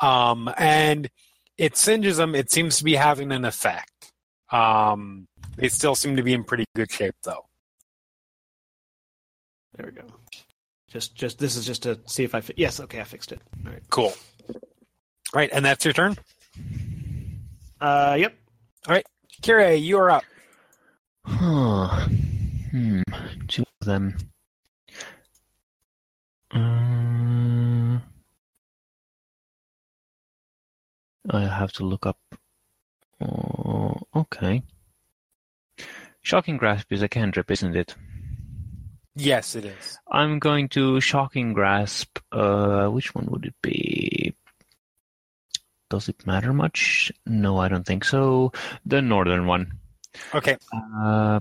um 0.00 0.48
and 0.56 1.10
it 1.58 1.76
singes 1.76 2.16
them 2.16 2.34
it 2.34 2.50
seems 2.50 2.78
to 2.78 2.84
be 2.84 2.94
having 2.94 3.32
an 3.32 3.44
effect 3.44 4.12
um 4.50 5.26
they 5.56 5.68
still 5.68 5.94
seem 5.94 6.16
to 6.16 6.22
be 6.22 6.32
in 6.32 6.44
pretty 6.44 6.64
good 6.74 6.90
shape 6.90 7.14
though 7.24 7.44
There 9.76 9.86
we 9.86 9.92
go. 9.92 10.06
Just, 10.88 11.16
just 11.16 11.38
this 11.38 11.56
is 11.56 11.66
just 11.66 11.82
to 11.82 11.98
see 12.06 12.22
if 12.22 12.36
I. 12.36 12.40
Fi- 12.40 12.54
yes, 12.56 12.78
okay, 12.78 13.00
I 13.00 13.04
fixed 13.04 13.32
it. 13.32 13.40
All 13.66 13.72
right. 13.72 13.82
cool 13.90 14.14
right 15.34 15.50
and 15.52 15.64
that's 15.64 15.84
your 15.84 15.92
turn 15.94 16.16
Uh, 17.84 18.16
yep. 18.18 18.34
All 18.88 18.94
right, 18.94 19.04
Kira, 19.42 19.78
you 19.78 19.98
are 19.98 20.10
up 20.10 20.24
Huh. 21.26 22.06
Hmm. 22.70 23.02
Two 23.46 23.64
of 23.82 23.86
them. 23.86 24.16
Um, 26.50 28.02
I 31.28 31.40
have 31.40 31.72
to 31.72 31.84
look 31.84 32.06
up. 32.06 32.16
Oh, 33.20 34.00
okay. 34.16 34.62
Shocking 36.22 36.56
grasp 36.56 36.90
is 36.90 37.02
a 37.02 37.08
cantrip, 37.08 37.50
isn't 37.50 37.76
it? 37.76 37.94
yes 39.16 39.54
it 39.54 39.64
is 39.64 39.98
I'm 40.10 40.38
going 40.38 40.68
to 40.70 41.00
shocking 41.00 41.52
grasp. 41.52 42.18
Uh, 42.32 42.88
which 42.88 43.14
one 43.14 43.26
would 43.26 43.44
it 43.44 43.54
be? 43.62 44.23
Does 45.94 46.08
it 46.08 46.26
matter 46.26 46.52
much? 46.52 47.12
No, 47.24 47.58
I 47.58 47.68
don't 47.68 47.86
think 47.86 48.04
so. 48.04 48.50
The 48.84 49.00
northern 49.00 49.46
one. 49.46 49.78
okay 50.34 50.56
Uh, 50.74 51.38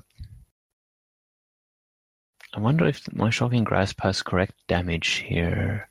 I 2.54 2.60
wonder 2.60 2.86
if 2.86 3.02
my 3.16 3.32
shocking 3.32 3.64
grasp 3.64 4.00
has 4.02 4.22
correct 4.22 4.54
damage 4.68 5.26
here. 5.26 5.90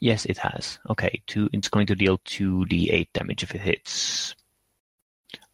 Yes, 0.00 0.26
it 0.26 0.36
has. 0.36 0.78
Okay, 0.90 1.22
two. 1.26 1.48
It's 1.54 1.70
going 1.70 1.86
to 1.86 1.94
deal 1.94 2.20
two 2.26 2.66
d8 2.68 3.08
damage 3.14 3.42
if 3.42 3.54
it 3.54 3.62
hits. 3.62 4.34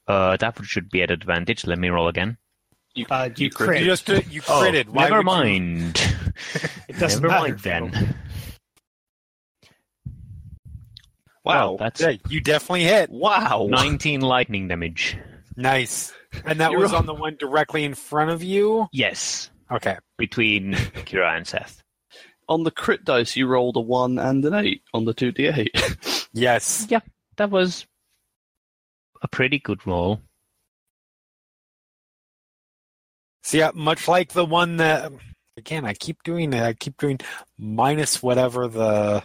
Uh, 0.08 0.36
that 0.38 0.58
should 0.64 0.90
be 0.90 1.02
at 1.02 1.12
advantage. 1.12 1.64
Let 1.66 1.78
me 1.78 1.88
roll 1.88 2.08
again. 2.08 2.36
You, 2.96 3.06
Uh, 3.08 3.30
you 3.36 3.44
you 3.44 3.50
crit. 3.50 3.84
just 3.84 4.10
uh, 4.10 4.22
you 4.28 4.42
critted 4.42 4.88
Why 4.88 5.04
never 5.04 5.18
would 5.18 5.20
you- 5.22 5.38
mind. 5.38 6.02
It 6.90 6.98
doesn't 6.98 7.22
never 7.22 7.30
matter 7.30 7.54
mind 7.54 7.60
then. 7.62 8.16
Wow. 11.54 11.68
Well, 11.70 11.76
that's 11.78 12.00
yeah, 12.00 12.16
you 12.28 12.40
definitely 12.40 12.84
hit 12.84 13.10
wow. 13.10 13.66
19 13.70 14.20
lightning 14.20 14.68
damage. 14.68 15.16
nice 15.56 16.12
and 16.44 16.60
that 16.60 16.72
was 16.72 16.92
on- 16.92 17.00
on 17.00 17.06
the 17.10 17.14
one 17.14 17.36
directly 17.38 17.84
in 17.84 17.94
front 17.94 18.30
of 18.30 18.42
you 18.42 18.86
Yes, 18.92 19.50
okay 19.70 19.96
between 20.18 20.72
Kira 21.06 21.36
and 21.36 21.46
Seth. 21.46 21.82
On 22.48 22.64
the 22.64 22.70
crit 22.70 23.04
dice, 23.04 23.36
you 23.36 23.46
rolled 23.46 23.76
a 23.76 23.80
1 23.80 24.18
and 24.18 24.44
an 24.44 24.54
8 24.54 24.82
on 24.94 25.04
the 25.04 25.14
2d8. 25.14 26.28
yes 26.32 26.86
Yeah, 26.90 27.00
That 27.36 27.50
was 27.50 27.86
a 29.22 29.28
pretty 29.28 29.58
good 29.58 29.86
roll. 29.86 30.20
So 33.42 33.58
yeah, 33.58 33.68
uh, 33.68 33.72
much 33.74 34.06
like 34.08 34.32
the 34.32 34.44
one 34.44 34.76
that 34.78 35.12
again, 35.56 35.84
I 35.84 35.94
keep 35.94 36.22
doing 36.22 36.52
it. 36.52 36.62
I 36.62 36.72
keep 36.74 36.96
doing 36.98 37.18
minus 37.58 38.22
whatever 38.22 38.68
the 38.68 39.22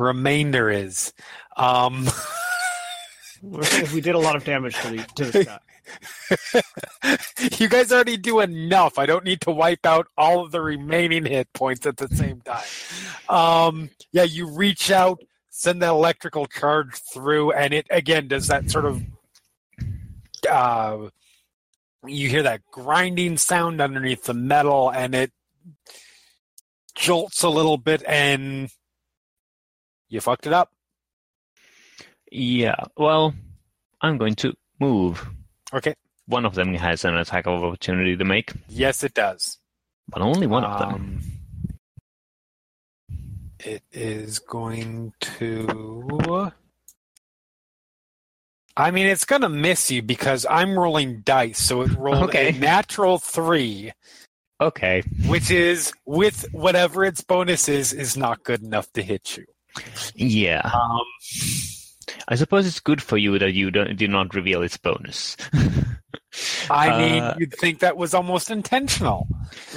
remainder 0.00 0.70
is. 0.70 1.12
Um, 1.56 2.08
we 3.42 4.00
did 4.00 4.14
a 4.14 4.18
lot 4.18 4.36
of 4.36 4.44
damage 4.44 4.76
to 4.80 4.90
the 4.90 4.96
to 5.16 5.24
this 5.26 5.46
guy. 6.52 6.62
you 7.58 7.68
guys 7.68 7.92
already 7.92 8.16
do 8.16 8.40
enough. 8.40 8.98
I 8.98 9.06
don't 9.06 9.24
need 9.24 9.40
to 9.42 9.50
wipe 9.50 9.84
out 9.86 10.06
all 10.16 10.44
of 10.44 10.52
the 10.52 10.60
remaining 10.60 11.24
hit 11.24 11.52
points 11.52 11.86
at 11.86 11.96
the 11.96 12.08
same 12.08 12.40
time. 12.42 12.64
Um, 13.28 13.90
yeah, 14.12 14.24
you 14.24 14.50
reach 14.50 14.90
out, 14.90 15.20
send 15.48 15.82
the 15.82 15.88
electrical 15.88 16.46
charge 16.46 16.94
through, 17.12 17.52
and 17.52 17.72
it 17.74 17.86
again 17.90 18.28
does 18.28 18.48
that 18.48 18.70
sort 18.70 18.84
of. 18.84 19.02
Uh, 20.48 21.08
you 22.06 22.28
hear 22.28 22.44
that 22.44 22.62
grinding 22.70 23.36
sound 23.36 23.80
underneath 23.80 24.24
the 24.24 24.34
metal, 24.34 24.90
and 24.90 25.14
it 25.14 25.32
jolts 26.94 27.42
a 27.42 27.48
little 27.48 27.76
bit, 27.76 28.02
and 28.06 28.70
you 30.10 30.20
fucked 30.20 30.46
it 30.46 30.52
up. 30.52 30.70
Yeah, 32.30 32.76
well, 32.96 33.34
I'm 34.02 34.18
going 34.18 34.34
to 34.36 34.52
move. 34.78 35.26
Okay. 35.72 35.94
One 36.26 36.44
of 36.44 36.54
them 36.54 36.74
has 36.74 37.04
an 37.04 37.16
attack 37.16 37.46
of 37.46 37.64
opportunity 37.64 38.16
to 38.16 38.24
make, 38.24 38.52
Yes, 38.68 39.02
it 39.02 39.14
does. 39.14 39.58
but 40.08 40.22
only 40.22 40.46
one 40.46 40.64
of 40.64 40.78
them. 40.78 40.92
Um, 40.94 41.22
It 43.58 43.82
is 43.92 44.38
going 44.38 45.12
to. 45.20 46.50
I 48.76 48.90
mean, 48.90 49.06
it's 49.06 49.24
going 49.26 49.42
to 49.42 49.48
miss 49.50 49.90
you 49.90 50.00
because 50.02 50.46
I'm 50.48 50.78
rolling 50.78 51.20
dice, 51.22 51.58
so 51.58 51.82
it 51.82 51.90
rolled 51.98 52.30
Okay. 52.30 52.50
a 52.50 52.52
natural 52.52 53.18
three, 53.18 53.92
Okay. 54.60 55.02
which 55.26 55.50
is 55.50 55.92
with 56.06 56.46
whatever 56.52 57.04
its 57.04 57.20
bonus 57.20 57.68
is, 57.68 57.92
is 57.92 58.16
not 58.16 58.42
good 58.44 58.62
enough 58.62 58.90
to 58.92 59.02
hit 59.02 59.36
you. 59.36 59.44
Yeah. 60.14 60.62
Um, 60.72 61.00
I 62.28 62.34
suppose 62.34 62.66
it's 62.66 62.80
good 62.80 63.02
for 63.02 63.16
you 63.16 63.38
that 63.38 63.52
you 63.52 63.70
don't, 63.70 63.96
do 63.96 64.08
not 64.08 64.34
reveal 64.34 64.62
its 64.62 64.76
bonus. 64.76 65.36
I 66.70 66.96
mean, 66.98 67.22
Uh, 67.22 67.34
you'd 67.38 67.54
think 67.54 67.80
that 67.80 67.96
was 67.96 68.14
almost 68.14 68.50
intentional. 68.50 69.26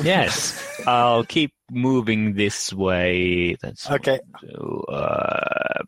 yes. 0.04 0.62
I'll 0.88 1.24
keep 1.26 1.52
moving 1.72 2.34
this 2.36 2.72
way. 2.72 3.56
That's 3.62 3.90
Okay. 3.90 4.20
so, 4.42 4.86
uh, 4.90 5.84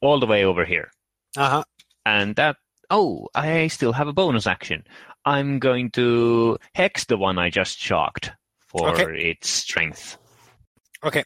all 0.00 0.20
the 0.20 0.26
way 0.26 0.44
over 0.44 0.64
here. 0.64 0.90
Uh 1.36 1.48
huh. 1.50 1.64
And 2.06 2.36
that, 2.36 2.56
oh, 2.90 3.28
I 3.34 3.66
still 3.68 3.92
have 3.92 4.08
a 4.08 4.12
bonus 4.12 4.46
action. 4.46 4.84
I'm 5.24 5.58
going 5.58 5.90
to 5.92 6.58
hex 6.74 7.04
the 7.04 7.16
one 7.18 7.38
I 7.38 7.50
just 7.50 7.78
shocked 7.78 8.30
for 8.68 8.90
Okay. 8.90 9.30
its 9.30 9.48
strength. 9.50 10.16
Okay. 11.04 11.24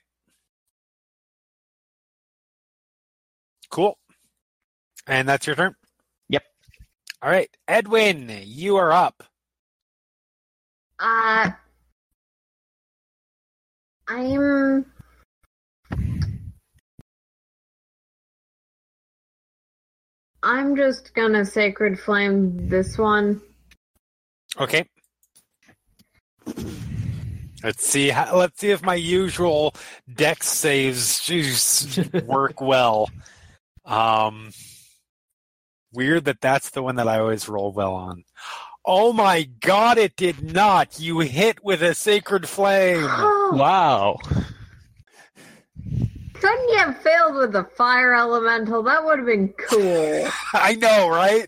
Cool. 3.73 3.97
And 5.07 5.27
that's 5.27 5.47
your 5.47 5.57
turn? 5.57 5.74
Yep. 6.28 6.44
All 7.23 7.31
right. 7.31 7.49
Edwin, 7.66 8.31
you 8.44 8.77
are 8.77 8.93
up. 8.93 9.24
Uh, 11.01 11.51
I'm. 14.07 14.85
I'm 20.44 20.77
just 20.77 21.15
gonna 21.15 21.44
sacred 21.44 21.99
flame 21.99 22.69
this 22.69 22.99
one. 22.99 23.40
Okay. 24.61 24.85
Let's 27.65 27.86
see. 27.86 28.11
How, 28.11 28.36
let's 28.36 28.61
see 28.61 28.70
if 28.70 28.82
my 28.82 28.97
usual 28.97 29.74
Dex 30.12 30.49
saves 30.49 31.20
jeez, 31.20 32.24
work 32.27 32.61
well. 32.61 33.09
Um, 33.84 34.50
weird 35.92 36.24
that 36.26 36.40
that's 36.40 36.70
the 36.70 36.82
one 36.82 36.96
that 36.96 37.09
I 37.09 37.18
always 37.18 37.48
roll 37.48 37.72
well 37.72 37.94
on. 37.94 38.24
Oh 38.84 39.12
my 39.12 39.44
god! 39.60 39.96
It 39.98 40.16
did 40.16 40.52
not. 40.52 40.98
You 40.98 41.20
hit 41.20 41.62
with 41.64 41.82
a 41.82 41.94
sacred 41.94 42.48
flame. 42.48 43.09
Wow. 43.52 44.16
Couldn't 46.32 46.68
you 46.70 46.76
have 46.78 46.96
failed 47.02 47.36
with 47.36 47.52
the 47.52 47.64
fire 47.76 48.14
elemental? 48.14 48.82
That 48.82 49.04
would 49.04 49.18
have 49.18 49.26
been 49.26 49.52
cool. 49.68 50.26
I 50.54 50.74
know, 50.76 51.10
right? 51.10 51.46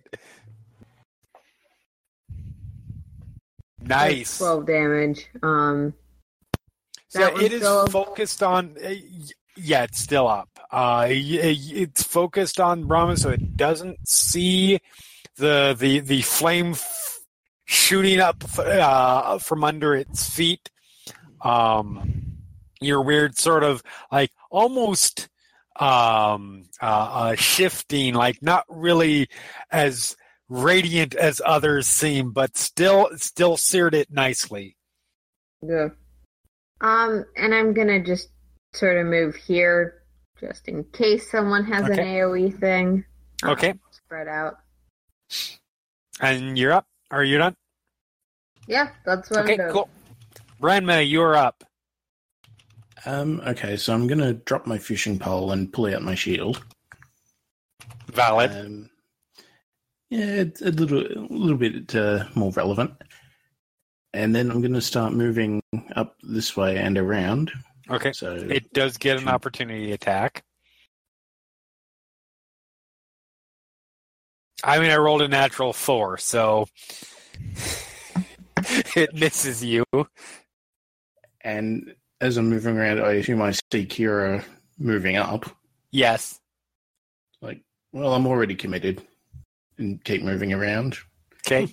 Nice. 3.81 4.39
Twelve 4.39 4.67
damage. 4.67 5.27
Um, 5.43 5.95
So 7.09 7.35
it 7.39 7.53
is 7.53 7.63
still- 7.63 7.87
focused 7.87 8.43
on. 8.43 8.77
Uh, 8.85 8.95
yeah, 9.57 9.85
it's 9.85 9.99
still 10.01 10.29
up. 10.29 10.54
Uh, 10.75 11.07
it's 11.09 12.03
focused 12.03 12.59
on 12.59 12.85
Branma, 12.85 13.17
so 13.17 13.31
it 13.31 13.57
doesn't 13.57 14.09
see 14.09 14.81
the 15.37 15.77
the 15.79 16.01
the 16.01 16.23
flame 16.23 16.75
shooting 17.65 18.19
up 18.19 18.43
uh, 18.59 19.39
from 19.39 19.63
under 19.63 19.95
its 19.95 20.29
feet. 20.29 20.71
Um, 21.43 22.39
your 22.81 23.03
weird 23.03 23.39
sort 23.39 23.63
of 23.63 23.85
like 24.11 24.33
almost 24.51 25.29
um 25.79 26.65
uh, 26.83 26.85
uh 27.13 27.35
shifting 27.35 28.15
like 28.15 28.43
not 28.43 28.65
really 28.69 29.29
as 29.71 30.17
radiant 30.49 31.15
as 31.15 31.41
others 31.45 31.87
seem 31.87 32.31
but 32.31 32.57
still 32.57 33.09
still 33.17 33.57
seared 33.57 33.95
it 33.95 34.09
nicely 34.13 34.77
Yeah. 35.63 35.89
Um, 36.81 37.25
and 37.37 37.55
I'm 37.55 37.73
gonna 37.73 38.05
just 38.05 38.29
sort 38.75 38.99
of 38.99 39.07
move 39.07 39.35
here, 39.37 40.03
just 40.41 40.69
in 40.69 40.85
case 40.93 41.31
someone 41.31 41.65
has 41.65 41.89
an 41.89 41.99
AOE 41.99 42.59
thing. 42.59 43.05
Uh, 43.43 43.51
okay 43.53 43.75
Spread 43.91 44.29
out. 44.29 44.59
and 46.21 46.59
you're 46.59 46.73
up 46.73 46.87
are 47.11 47.25
you 47.25 47.39
done 47.39 47.55
Yeah, 48.67 48.89
that's 49.05 49.31
what 49.31 49.41
okay 49.41 49.53
I'm 49.53 49.59
doing. 49.59 49.73
cool 49.73 49.89
Branma, 50.61 51.09
you're 51.09 51.37
up 51.37 51.65
Um, 53.07 53.41
okay, 53.47 53.77
so 53.77 53.93
I'm 53.95 54.07
going 54.07 54.19
to 54.21 54.33
drop 54.35 54.67
my 54.67 54.79
fishing 54.79 55.19
pole 55.19 55.53
and 55.53 55.73
pull 55.73 55.87
out 55.95 56.03
my 56.03 56.15
shield. 56.15 56.63
valid 58.13 58.51
Um, 58.53 58.91
yeah, 60.11 60.27
it's 60.27 60.63
a 60.63 60.71
little, 60.71 61.01
a 61.01 61.27
little 61.29 61.57
bit 61.59 61.95
uh, 61.95 62.25
more 62.35 62.53
relevant. 62.53 62.93
And 64.13 64.33
then 64.35 64.49
I'm 64.51 64.61
going 64.61 64.75
to 64.75 64.81
start 64.81 65.13
moving 65.13 65.61
up 65.97 66.15
this 66.23 66.57
way 66.57 66.77
and 66.79 66.97
around. 66.97 67.51
Okay 67.91 68.13
So 68.13 68.35
it 68.35 68.73
does 68.73 68.97
get 68.97 69.21
an 69.21 69.29
opportunity 69.29 69.93
attack 69.93 70.43
I 74.63 74.79
mean 74.79 74.91
I 74.91 74.97
rolled 74.97 75.23
a 75.23 75.29
natural 75.29 75.73
four 75.73 76.19
so 76.19 76.67
it 78.97 79.15
misses 79.15 79.63
you 79.63 79.85
and 81.43 81.95
as 82.21 82.39
I'm 82.39 82.49
moving 82.49 82.79
around, 82.79 83.01
I 83.03 83.13
assume 83.15 83.43
I 83.43 83.51
see 83.51 83.85
Kira 83.87 84.43
moving 84.79 85.17
up. 85.17 85.45
yes 85.91 86.41
Like, 87.43 87.63
well, 87.93 88.15
I'm 88.15 88.27
already 88.27 88.55
committed, 88.55 89.03
and 89.79 90.03
keep 90.05 90.23
moving 90.23 90.53
around. 90.53 90.97
okay 91.47 91.69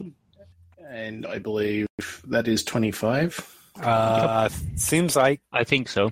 And 0.90 1.26
I 1.26 1.40
believe 1.40 1.88
that 2.28 2.48
is 2.50 2.64
25. 2.66 3.61
Uh, 3.80 4.50
seems 4.76 5.16
like 5.16 5.42
I 5.52 5.64
think 5.64 5.88
so. 5.90 6.12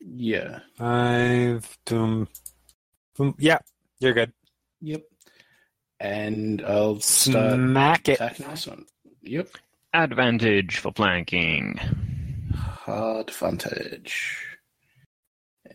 Yeah. 0.00 0.60
I've 0.78 1.76
dum, 1.86 2.28
dum, 3.16 3.34
yeah, 3.38 3.58
you're 3.98 4.14
good. 4.14 4.32
Yep. 4.80 5.02
And 5.98 6.62
I'll 6.62 7.00
start 7.00 7.54
Smack 7.54 8.08
it. 8.08 8.12
attacking 8.14 8.48
this 8.48 8.66
one. 8.66 8.84
Yep. 9.22 9.48
Advantage 9.94 10.78
for 10.78 10.92
flanking. 10.92 11.78
Hard 12.54 13.28
advantage. 13.30 14.46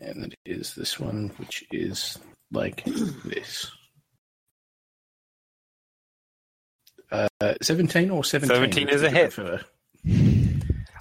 And 0.00 0.32
it 0.32 0.38
is 0.46 0.74
this 0.74 0.98
one, 0.98 1.30
which 1.36 1.64
is 1.70 2.18
like 2.50 2.84
this. 2.84 3.70
Uh, 7.10 7.28
17 7.60 8.10
or 8.10 8.24
17? 8.24 8.56
17 8.56 8.88
is 8.88 9.02
Which 9.02 9.02
a 9.02 9.04
would 9.04 9.12
you 9.12 9.18
hit. 9.18 9.32
prefer? 9.32 9.60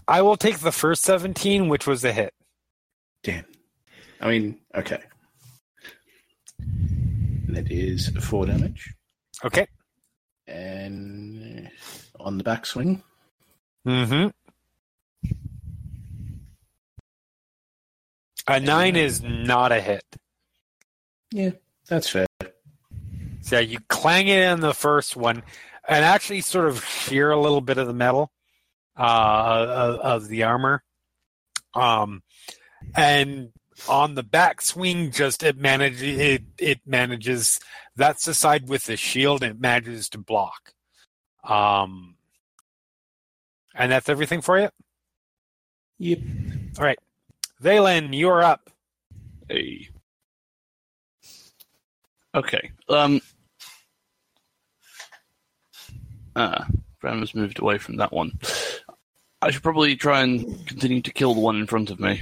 I 0.07 0.21
will 0.21 0.37
take 0.37 0.59
the 0.59 0.71
first 0.71 1.03
17, 1.03 1.69
which 1.69 1.87
was 1.87 2.03
a 2.03 2.11
hit. 2.11 2.33
Damn. 3.23 3.45
I 4.19 4.27
mean, 4.29 4.59
okay. 4.75 5.01
That 7.49 7.71
is 7.71 8.09
4 8.19 8.45
damage. 8.47 8.93
Okay. 9.43 9.67
And 10.47 11.69
on 12.19 12.37
the 12.37 12.43
backswing, 12.43 13.01
Mm-hmm. 13.87 14.27
A 18.47 18.59
nine 18.59 18.95
is 18.95 19.21
not 19.23 19.71
a 19.71 19.79
hit. 19.81 20.03
yeah, 21.31 21.51
that's 21.87 22.09
fair. 22.09 22.25
So 23.41 23.59
you 23.59 23.79
clang 23.89 24.27
it 24.27 24.39
in 24.39 24.59
the 24.59 24.73
first 24.73 25.15
one, 25.15 25.41
and 25.87 26.05
actually 26.05 26.41
sort 26.41 26.67
of 26.67 26.83
shear 26.85 27.31
a 27.31 27.39
little 27.39 27.61
bit 27.61 27.77
of 27.77 27.87
the 27.87 27.93
metal 27.93 28.31
uh, 28.97 29.65
of, 29.69 29.99
of 29.99 30.27
the 30.27 30.43
armor. 30.43 30.83
Um, 31.73 32.23
and 32.95 33.51
on 33.87 34.15
the 34.15 34.23
backswing, 34.23 35.13
just 35.13 35.43
it 35.43 35.57
manages 35.57 36.01
it. 36.01 36.43
It 36.57 36.81
manages. 36.85 37.59
That's 37.95 38.25
the 38.25 38.33
side 38.33 38.69
with 38.69 38.85
the 38.85 38.97
shield. 38.97 39.43
It 39.43 39.59
manages 39.59 40.09
to 40.09 40.17
block. 40.17 40.73
Um, 41.43 42.15
and 43.75 43.91
that's 43.91 44.09
everything 44.09 44.41
for 44.41 44.59
you. 44.59 44.69
Yep. 45.99 46.19
All 46.79 46.85
right, 46.85 46.99
Vaelin, 47.61 48.17
you're 48.17 48.43
up. 48.43 48.69
Hey. 49.47 49.89
Okay. 52.33 52.71
Um. 52.89 53.21
Ah, 56.35 56.65
Bran 57.01 57.19
has 57.19 57.35
moved 57.35 57.59
away 57.59 57.77
from 57.77 57.97
that 57.97 58.13
one. 58.13 58.39
I 59.41 59.49
should 59.49 59.63
probably 59.63 59.95
try 59.95 60.21
and 60.21 60.67
continue 60.67 61.01
to 61.01 61.11
kill 61.11 61.33
the 61.33 61.39
one 61.39 61.57
in 61.57 61.65
front 61.65 61.89
of 61.89 61.99
me. 61.99 62.21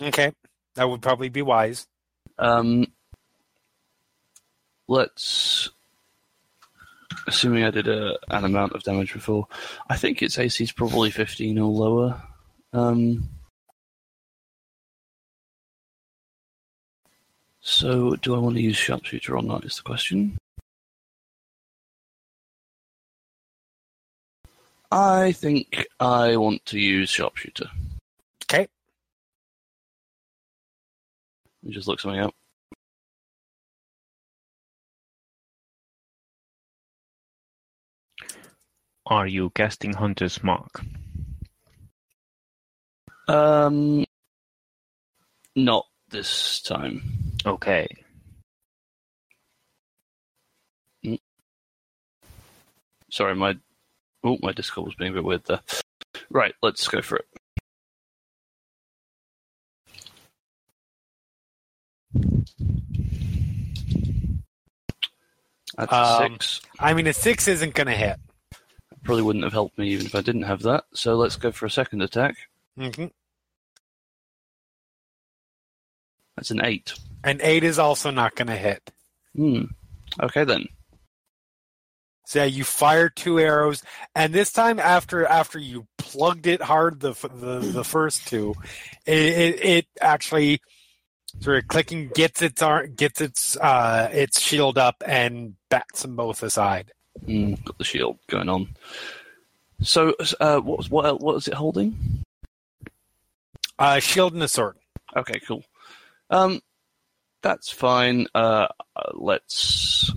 Okay, 0.00 0.32
that 0.74 0.88
would 0.88 1.02
probably 1.02 1.28
be 1.28 1.42
wise. 1.42 1.86
Um. 2.38 2.86
Let's. 4.86 5.70
Assuming 7.26 7.64
I 7.64 7.70
did 7.70 7.88
a, 7.88 8.16
an 8.30 8.44
amount 8.44 8.72
of 8.72 8.82
damage 8.82 9.12
before, 9.12 9.48
I 9.90 9.96
think 9.96 10.22
its 10.22 10.38
AC 10.38 10.64
is 10.64 10.72
probably 10.72 11.10
15 11.10 11.58
or 11.58 11.70
lower. 11.70 12.22
Um. 12.72 13.28
So, 17.60 18.16
do 18.16 18.34
I 18.34 18.38
want 18.38 18.56
to 18.56 18.62
use 18.62 18.76
sharpshooter 18.76 19.36
or 19.36 19.42
not? 19.42 19.64
Is 19.64 19.76
the 19.76 19.82
question. 19.82 20.38
I 24.90 25.32
think 25.32 25.86
I 26.00 26.36
want 26.36 26.64
to 26.66 26.78
use 26.78 27.10
sharpshooter. 27.10 27.70
Okay. 28.44 28.66
Let 31.62 31.68
me 31.68 31.72
just 31.72 31.88
look 31.88 32.00
something 32.00 32.20
up. 32.20 32.34
Are 39.06 39.26
you 39.26 39.50
casting 39.50 39.94
Hunter's 39.94 40.42
Mark? 40.42 40.82
Um, 43.26 44.04
not 45.56 45.86
this 46.10 46.60
time. 46.62 47.02
Okay. 47.44 47.88
Sorry, 53.10 53.34
my 53.34 53.56
oh 54.24 54.38
my 54.42 54.52
Discord 54.52 54.86
was 54.86 54.94
being 54.96 55.10
a 55.12 55.14
bit 55.14 55.24
weird 55.24 55.44
there. 55.44 55.60
Right, 56.30 56.54
let's 56.62 56.86
go 56.88 57.00
for 57.02 57.16
it. 57.16 57.26
That's 65.76 65.92
a 65.92 65.96
Um, 66.24 66.32
six. 66.32 66.60
I 66.78 66.94
mean, 66.94 67.06
a 67.06 67.12
six 67.12 67.46
isn't 67.48 67.74
going 67.74 67.86
to 67.86 67.94
hit. 67.94 68.18
Probably 69.04 69.22
wouldn't 69.22 69.44
have 69.44 69.52
helped 69.52 69.78
me 69.78 69.90
even 69.90 70.06
if 70.06 70.14
I 70.14 70.20
didn't 70.20 70.42
have 70.42 70.62
that. 70.62 70.84
So 70.92 71.14
let's 71.16 71.36
go 71.36 71.52
for 71.52 71.66
a 71.66 71.70
second 71.70 72.02
attack. 72.02 72.36
Mm-hmm. 72.78 73.06
That's 76.36 76.50
an 76.50 76.64
eight. 76.64 76.94
An 77.24 77.40
eight 77.42 77.64
is 77.64 77.78
also 77.78 78.10
not 78.10 78.34
going 78.34 78.48
to 78.48 78.56
hit. 78.56 78.90
Hmm. 79.34 79.64
Okay 80.20 80.44
then. 80.44 80.66
So 82.28 82.40
yeah, 82.40 82.44
you 82.44 82.62
fire 82.62 83.08
two 83.08 83.40
arrows, 83.40 83.82
and 84.14 84.34
this 84.34 84.52
time 84.52 84.78
after 84.78 85.24
after 85.24 85.58
you 85.58 85.86
plugged 85.96 86.46
it 86.46 86.60
hard 86.60 87.00
the 87.00 87.12
the, 87.14 87.60
the 87.60 87.84
first 87.84 88.28
two, 88.28 88.54
it, 89.06 89.16
it, 89.18 89.64
it 89.64 89.86
actually 89.98 90.60
sort 91.40 91.56
of 91.56 91.68
clicking 91.68 92.10
gets 92.14 92.42
its 92.42 92.60
arm 92.60 92.92
gets 92.94 93.22
its 93.22 93.56
uh, 93.56 94.10
its 94.12 94.42
shield 94.42 94.76
up 94.76 95.02
and 95.06 95.54
bats 95.70 96.02
them 96.02 96.16
both 96.16 96.42
aside. 96.42 96.92
Hmm, 97.24 97.54
got 97.64 97.78
the 97.78 97.84
shield 97.84 98.18
going 98.26 98.50
on. 98.50 98.76
So, 99.80 100.14
uh, 100.38 100.60
what 100.60 100.76
was- 100.76 100.90
what 100.90 101.36
is 101.36 101.48
it 101.48 101.54
holding? 101.54 102.24
Uh, 103.78 104.00
shield 104.00 104.34
and 104.34 104.42
a 104.42 104.48
sword. 104.48 104.76
Okay, 105.16 105.40
cool. 105.46 105.64
Um, 106.28 106.60
that's 107.40 107.70
fine. 107.70 108.26
Uh, 108.34 108.66
uh, 108.94 109.12
let's 109.14 110.12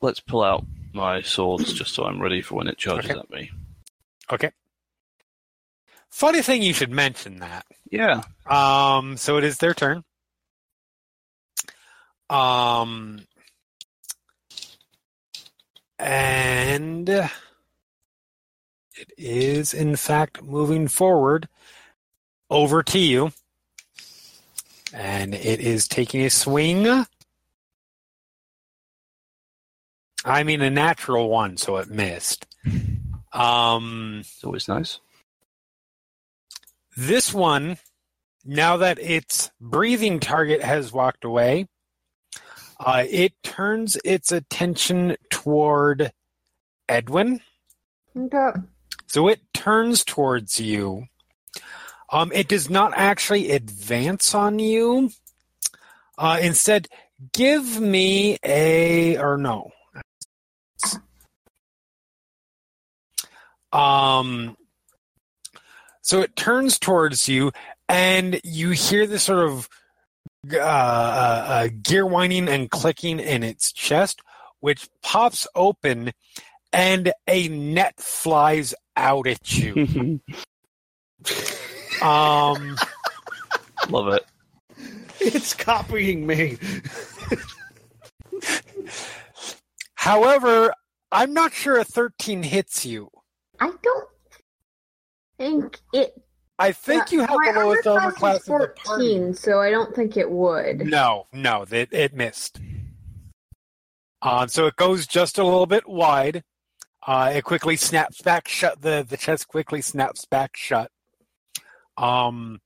let's 0.00 0.20
pull 0.20 0.42
out 0.42 0.64
my 0.92 1.20
swords 1.22 1.72
just 1.72 1.94
so 1.94 2.04
I'm 2.04 2.20
ready 2.20 2.42
for 2.42 2.54
when 2.56 2.68
it 2.68 2.78
charges 2.78 3.10
Okay. 3.10 3.20
at 3.20 3.30
me. 3.30 3.50
Okay. 4.32 4.50
Funny 6.10 6.42
thing 6.42 6.62
you 6.62 6.72
should 6.72 6.90
mention 6.90 7.38
that. 7.40 7.66
Yeah. 7.90 8.22
Um, 8.46 9.16
so 9.16 9.36
it 9.36 9.44
is 9.44 9.58
their 9.58 9.74
turn. 9.74 10.04
Um, 12.30 13.20
and 15.98 17.08
it 17.08 17.30
is, 19.16 19.74
in 19.74 19.96
fact, 19.96 20.42
moving 20.42 20.88
forward 20.88 21.48
over 22.50 22.82
to 22.82 22.98
you. 22.98 23.32
And 24.92 25.34
it 25.34 25.60
is 25.60 25.86
taking 25.86 26.22
a 26.24 26.30
swing. 26.30 27.04
I 30.24 30.42
mean, 30.42 30.60
a 30.62 30.70
natural 30.70 31.28
one, 31.28 31.56
so 31.56 31.76
it 31.76 31.88
missed. 31.88 32.46
Um, 33.32 34.18
It's 34.20 34.44
always 34.44 34.68
nice. 34.68 35.00
this 36.96 37.32
one, 37.32 37.78
now 38.44 38.76
that 38.78 38.98
its 38.98 39.50
breathing 39.60 40.18
target 40.20 40.62
has 40.62 40.92
walked 40.92 41.24
away, 41.24 41.68
uh, 42.80 43.04
it 43.08 43.32
turns 43.42 43.96
its 44.04 44.32
attention 44.32 45.16
toward 45.30 46.12
Edwin. 46.88 47.40
Okay. 48.16 48.50
So 49.06 49.28
it 49.28 49.40
turns 49.54 50.04
towards 50.04 50.58
you. 50.60 51.06
Um, 52.10 52.32
it 52.32 52.48
does 52.48 52.68
not 52.70 52.92
actually 52.96 53.50
advance 53.50 54.34
on 54.34 54.58
you. 54.58 55.10
Uh, 56.16 56.38
instead, 56.40 56.88
give 57.32 57.80
me 57.80 58.38
a 58.42 59.16
or 59.18 59.36
no. 59.36 59.70
Um, 63.72 64.56
so 66.02 66.22
it 66.22 66.36
turns 66.36 66.78
towards 66.78 67.28
you, 67.28 67.52
and 67.88 68.40
you 68.44 68.70
hear 68.70 69.06
this 69.06 69.24
sort 69.24 69.46
of 69.46 69.68
uh, 70.52 70.58
uh, 70.58 71.44
uh, 71.48 71.68
gear 71.82 72.06
whining 72.06 72.48
and 72.48 72.70
clicking 72.70 73.20
in 73.20 73.42
its 73.42 73.72
chest, 73.72 74.20
which 74.60 74.88
pops 75.02 75.46
open, 75.54 76.12
and 76.72 77.12
a 77.26 77.48
net 77.48 77.94
flies 77.98 78.74
out 78.96 79.26
at 79.26 79.56
you. 79.56 80.20
um, 82.02 82.76
Love 83.88 84.08
it. 84.08 84.24
It's 85.20 85.54
copying 85.54 86.26
me. 86.26 86.58
however, 89.94 90.72
I'm 91.10 91.34
not 91.34 91.52
sure 91.52 91.78
a 91.78 91.84
13 91.84 92.44
hits 92.44 92.86
you. 92.86 93.10
I 93.60 93.72
don't 93.82 94.08
think 95.38 95.80
it. 95.92 96.20
I 96.58 96.72
think 96.72 97.12
you 97.12 97.20
have 97.20 97.30
the 97.30 97.52
lowest 97.54 97.86
armor 97.86 98.10
class 98.10 98.40
is 98.40 98.48
of 98.48 98.60
the 98.60 98.68
party. 98.68 99.16
14, 99.16 99.34
so 99.34 99.60
I 99.60 99.70
don't 99.70 99.94
think 99.94 100.16
it 100.16 100.28
would. 100.28 100.80
No, 100.80 101.26
no, 101.32 101.64
it, 101.70 101.92
it 101.92 102.14
missed. 102.14 102.58
Um, 104.22 104.48
so 104.48 104.66
it 104.66 104.74
goes 104.74 105.06
just 105.06 105.38
a 105.38 105.44
little 105.44 105.66
bit 105.66 105.88
wide. 105.88 106.42
Uh, 107.06 107.32
it 107.36 107.44
quickly 107.44 107.76
snaps 107.76 108.20
back 108.22 108.48
shut. 108.48 108.82
The, 108.82 109.06
the 109.08 109.16
chest 109.16 109.46
quickly 109.46 109.80
snaps 109.80 110.24
back 110.24 110.56
shut. 110.56 110.90
Um, 111.96 112.60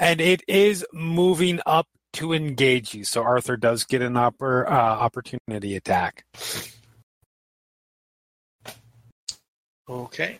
and 0.00 0.20
it 0.22 0.42
is 0.48 0.86
moving 0.92 1.60
up 1.66 1.86
to 2.14 2.32
engage 2.32 2.94
you. 2.94 3.04
So 3.04 3.22
Arthur 3.22 3.58
does 3.58 3.84
get 3.84 4.00
an 4.00 4.16
upper, 4.16 4.66
uh, 4.66 4.72
opportunity 4.72 5.76
attack. 5.76 6.24
Okay. 9.88 10.38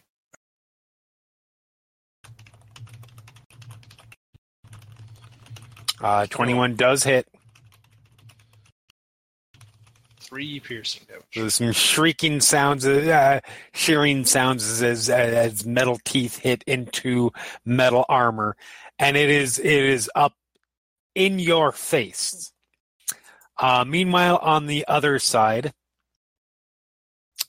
Uh, 6.00 6.26
21 6.26 6.76
does 6.76 7.04
hit. 7.04 7.26
Three 10.20 10.60
piercing 10.60 11.04
damage. 11.06 11.24
There's 11.34 11.54
some 11.54 11.72
shrieking 11.72 12.40
sounds, 12.40 12.86
uh, 12.86 13.40
shearing 13.72 14.24
sounds 14.24 14.68
as, 14.68 14.82
as 14.82 15.10
as 15.10 15.64
metal 15.64 15.98
teeth 16.04 16.38
hit 16.38 16.64
into 16.66 17.30
metal 17.64 18.04
armor, 18.08 18.56
and 18.98 19.16
it 19.16 19.30
is 19.30 19.58
it 19.58 19.66
is 19.66 20.10
up 20.14 20.34
in 21.14 21.38
your 21.38 21.70
face. 21.72 22.52
Uh, 23.58 23.84
meanwhile, 23.86 24.38
on 24.38 24.66
the 24.66 24.84
other 24.88 25.18
side, 25.18 25.72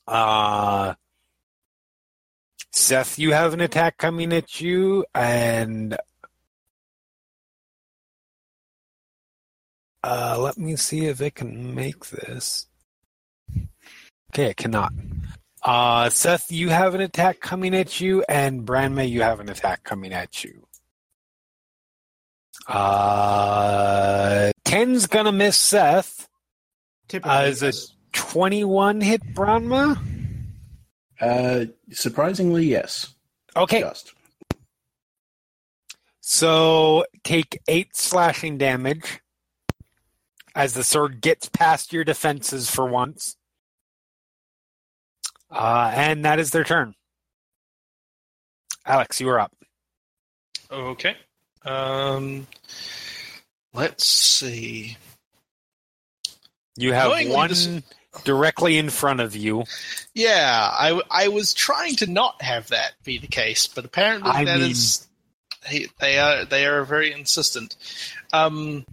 uh, 0.08 0.94
Seth, 2.76 3.18
you 3.18 3.32
have 3.32 3.54
an 3.54 3.62
attack 3.62 3.98
coming 3.98 4.34
at 4.34 4.60
you, 4.60 5.06
and 5.16 5.98
uh, 10.04 10.38
let 10.38 10.58
me 10.58 10.76
see 10.76 11.06
if 11.06 11.22
it 11.22 11.36
can 11.36 11.74
make 11.74 12.08
this. 12.10 12.68
Okay, 14.34 14.48
it 14.48 14.58
cannot. 14.58 14.92
Uh, 15.64 16.10
Seth, 16.10 16.52
you 16.52 16.68
have 16.68 16.94
an 16.96 17.00
attack 17.02 17.40
coming 17.40 17.74
at 17.74 18.02
you, 18.02 18.26
and 18.28 18.66
Branma, 18.66 19.10
you 19.10 19.22
have 19.22 19.40
an 19.40 19.48
attack 19.48 19.86
coming 19.86 20.12
at 20.12 20.44
you. 20.44 20.68
Uh, 22.68 24.52
10's 24.66 25.08
gonna 25.08 25.32
miss 25.32 25.56
Seth. 25.58 26.28
Typically, 27.08 27.32
Uh, 27.32 27.44
is 27.44 27.64
it 27.64 27.76
21 28.12 29.00
hit 29.00 29.24
Branma? 29.34 29.98
Uh, 31.20 31.66
surprisingly, 31.92 32.66
yes. 32.66 33.14
Okay, 33.56 33.80
Just. 33.82 34.14
so 36.20 37.06
take 37.24 37.60
8 37.68 37.96
slashing 37.96 38.58
damage 38.58 39.22
as 40.56 40.74
the 40.74 40.84
sword 40.84 41.22
gets 41.22 41.48
past 41.50 41.94
your 41.94 42.04
defenses 42.04 42.70
for 42.70 42.86
once. 42.86 43.38
Uh, 45.50 45.92
and 45.96 46.26
that 46.26 46.40
is 46.40 46.52
their 46.52 46.64
turn. 46.64 46.96
Alex, 48.86 49.22
you 49.22 49.30
are 49.30 49.40
up. 49.40 49.54
Okay. 50.70 51.16
Um, 51.64 52.46
let's 53.74 54.06
see. 54.06 54.98
You 56.76 56.92
have 56.94 57.12
Knowingly, 57.12 57.34
one 57.34 57.50
this- 57.50 57.68
directly 58.24 58.78
in 58.78 58.90
front 58.90 59.20
of 59.20 59.36
you. 59.36 59.64
Yeah, 60.14 60.70
I, 60.72 61.02
I 61.12 61.28
was 61.28 61.54
trying 61.54 61.96
to 61.98 62.08
not 62.10 62.42
have 62.42 62.68
that 62.70 62.94
be 63.04 63.18
the 63.18 63.28
case, 63.28 63.68
but 63.68 63.86
apparently 63.86 64.32
I 64.32 64.46
that 64.46 64.60
mean- 64.60 64.72
is- 64.72 65.08
they, 65.70 65.88
they 66.00 66.20
are 66.20 66.46
they 66.46 66.68
are 66.68 66.84
very 66.86 67.12
insistent. 67.12 67.76
Um, 68.32 68.86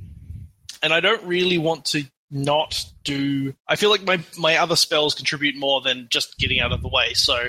and 0.82 0.92
I 0.92 1.00
don't 1.00 1.22
really 1.24 1.58
want 1.58 1.84
to 1.86 2.04
not 2.30 2.82
do. 3.04 3.54
I 3.68 3.76
feel 3.76 3.90
like 3.90 4.04
my 4.04 4.20
my 4.38 4.56
other 4.56 4.74
spells 4.76 5.14
contribute 5.14 5.54
more 5.54 5.82
than 5.82 6.06
just 6.10 6.38
getting 6.38 6.60
out 6.60 6.72
of 6.72 6.80
the 6.80 6.88
way. 6.88 7.12
So, 7.12 7.48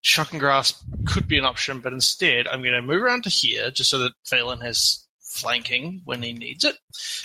shocking 0.00 0.40
grasp 0.40 0.82
could 1.06 1.28
be 1.28 1.38
an 1.38 1.44
option, 1.44 1.78
but 1.78 1.92
instead 1.92 2.48
I'm 2.48 2.62
going 2.62 2.74
to 2.74 2.82
move 2.82 3.00
around 3.00 3.22
to 3.24 3.30
here 3.30 3.70
just 3.70 3.90
so 3.90 3.98
that 3.98 4.12
Phelan 4.24 4.60
has 4.62 5.04
flanking 5.20 6.02
when 6.04 6.20
he 6.22 6.32
needs 6.32 6.64
it. 6.64 6.76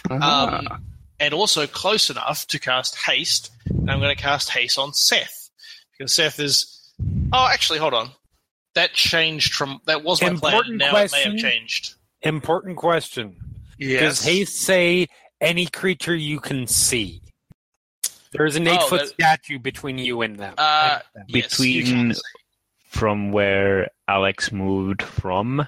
Ah. 0.10 0.60
Um, 0.60 0.84
and 1.20 1.34
also 1.34 1.68
close 1.68 2.10
enough 2.10 2.48
to 2.48 2.60
cast 2.60 2.96
haste. 2.98 3.52
And 3.70 3.90
I'm 3.92 4.00
going 4.00 4.16
to 4.16 4.22
cast 4.22 4.50
haste 4.50 4.78
on 4.78 4.94
Seth 4.94 5.50
because 5.98 6.14
Seth 6.14 6.40
is. 6.40 6.76
Oh, 7.32 7.48
actually, 7.52 7.80
hold 7.80 7.94
on. 7.94 8.10
That 8.76 8.94
changed 8.94 9.54
from 9.54 9.80
that 9.86 10.04
was 10.04 10.22
my 10.22 10.30
Important 10.30 10.80
plan. 10.80 10.92
Now 10.94 10.98
it 10.98 11.04
may 11.04 11.08
question. 11.10 11.32
have 11.32 11.40
changed. 11.42 11.96
Important 12.22 12.78
question. 12.78 13.36
Yes. 13.78 14.02
Does 14.02 14.26
haste 14.26 14.56
say 14.62 15.08
any 15.40 15.66
creature 15.68 16.16
you 16.16 16.40
can 16.40 16.68
see? 16.68 17.22
There's 18.32 18.56
an 18.58 18.68
Oh, 18.68 18.74
eight 18.74 18.84
foot 18.84 19.00
that- 19.02 19.08
statue 19.14 19.58
between 19.58 19.98
you 19.98 20.22
and 20.22 20.38
them. 20.38 20.54
Uh, 20.58 21.00
And 21.16 21.24
them. 21.24 21.26
yes, 21.30 21.50
Between- 21.58 22.14
from 22.90 23.32
where 23.32 23.90
Alex 24.08 24.52
moved 24.52 25.02
from. 25.02 25.68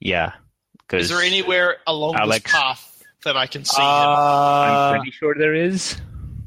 Yeah, 0.00 0.32
because 0.78 1.04
Is 1.04 1.08
there 1.10 1.22
anywhere 1.22 1.78
along 1.86 2.16
Alex- 2.16 2.44
this 2.44 2.52
path 2.52 2.95
that 3.26 3.36
I 3.36 3.46
can 3.46 3.64
see? 3.64 3.80
him? 3.80 3.86
Uh, 3.86 3.90
I'm 3.90 4.98
pretty 5.00 5.10
sure 5.12 5.34
there 5.36 5.54
is. 5.54 5.96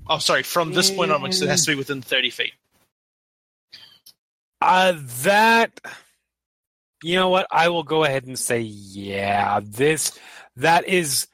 Oh, 0.08 0.18
sorry. 0.18 0.44
From 0.44 0.74
this 0.74 0.90
point 0.92 1.12
onwards, 1.12 1.42
it 1.42 1.48
has 1.50 1.64
to 1.66 1.72
be 1.72 1.76
within 1.76 2.02
thirty 2.02 2.32
feet. 2.32 2.54
uh, 4.62 4.94
that. 5.24 5.80
You 7.04 7.16
know 7.16 7.30
what? 7.30 7.48
I 7.50 7.70
will 7.70 7.84
go 7.84 8.04
ahead 8.04 8.26
and 8.26 8.38
say, 8.38 8.60
yeah, 8.60 9.62
this 9.64 10.18
that 10.58 10.88
is. 10.88 11.28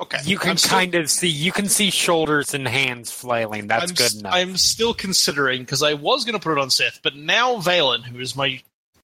Okay. 0.00 0.18
You 0.24 0.36
can 0.38 0.56
still- 0.56 0.70
kind 0.70 0.94
of 0.96 1.08
see. 1.10 1.28
You 1.28 1.52
can 1.52 1.68
see 1.68 1.90
shoulders 1.90 2.52
and 2.52 2.66
hands 2.66 3.10
flailing. 3.12 3.66
That's 3.68 3.90
I'm, 3.90 3.94
good 3.94 4.06
s- 4.06 4.14
enough. 4.20 4.34
I'm 4.34 4.56
still 4.56 4.92
considering 4.92 5.60
because 5.62 5.82
I 5.82 5.94
was 5.94 6.24
going 6.24 6.34
to 6.34 6.40
put 6.40 6.52
it 6.52 6.58
on 6.60 6.70
Seth, 6.70 7.00
but 7.02 7.14
now 7.16 7.56
Vaelin, 7.56 8.02
who 8.04 8.18
is 8.20 8.34
my 8.36 8.60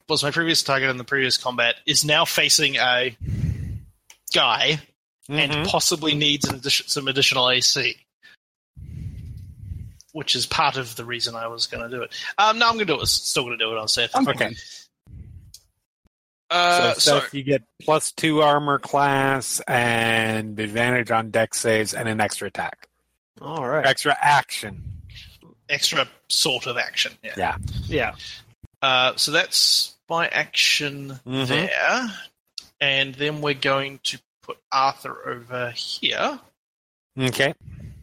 was 0.08 0.22
my 0.22 0.30
previous 0.32 0.62
target 0.62 0.90
in 0.90 0.96
the 0.98 1.04
previous 1.04 1.38
combat, 1.38 1.76
is 1.86 2.04
now 2.04 2.24
facing 2.24 2.76
a 2.76 3.16
guy 4.34 4.80
Mhm. 5.32 5.38
and 5.50 5.68
possibly 5.68 6.14
needs 6.14 6.46
an 6.48 6.56
addition, 6.56 6.86
some 6.88 7.08
additional 7.08 7.48
AC, 7.50 7.96
which 10.12 10.36
is 10.36 10.44
part 10.46 10.76
of 10.76 10.94
the 10.96 11.04
reason 11.04 11.34
I 11.34 11.46
was 11.46 11.66
going 11.66 11.82
to 11.88 11.96
do 11.96 12.02
it. 12.02 12.12
Um, 12.38 12.58
no, 12.58 12.66
I'm 12.66 12.74
going 12.74 12.86
to 12.86 12.94
do 12.96 13.00
it. 13.00 13.06
Still 13.06 13.44
going 13.44 13.58
to 13.58 13.64
do 13.64 13.72
it 13.72 13.78
on 13.78 13.88
Seth. 13.88 14.14
Okay. 14.14 14.54
Uh, 16.50 16.92
so, 16.94 16.98
so, 16.98 17.20
Seth, 17.20 17.34
you 17.34 17.42
get 17.42 17.62
plus 17.80 18.12
two 18.12 18.42
armor 18.42 18.78
class 18.78 19.60
and 19.66 20.58
advantage 20.60 21.10
on 21.10 21.30
Dex 21.30 21.58
saves 21.58 21.94
and 21.94 22.08
an 22.10 22.20
extra 22.20 22.48
attack, 22.48 22.88
All 23.40 23.66
right. 23.66 23.86
extra 23.86 24.16
action. 24.20 24.82
extra 25.70 26.06
sort 26.28 26.66
of 26.66 26.76
action. 26.76 27.12
Yeah. 27.22 27.32
Yeah. 27.38 27.56
Yeah. 27.86 28.14
Uh, 28.82 29.16
so 29.16 29.30
that's 29.30 29.94
my 30.10 30.28
action 30.28 31.18
Mhm. 31.26 31.46
there, 31.46 32.18
and 32.82 33.14
then 33.14 33.40
we're 33.40 33.54
going 33.54 34.00
to 34.00 34.18
put 34.42 34.58
Arthur 34.70 35.28
over 35.28 35.70
here, 35.70 36.38
Okay. 37.18 37.54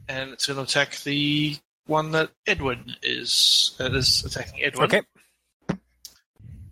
and 0.08 0.32
it's 0.32 0.48
going 0.48 0.58
to 0.58 0.64
attack 0.64 0.96
the 1.04 1.58
one 1.86 2.12
that 2.12 2.30
Edwin 2.48 2.96
is 3.04 3.76
is 3.80 4.24
attacking 4.26 4.64
Edwin. 4.64 4.86
Okay. 4.86 5.02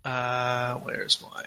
Uh, 0.04 0.74
where 0.76 1.02
is 1.02 1.20
my? 1.20 1.44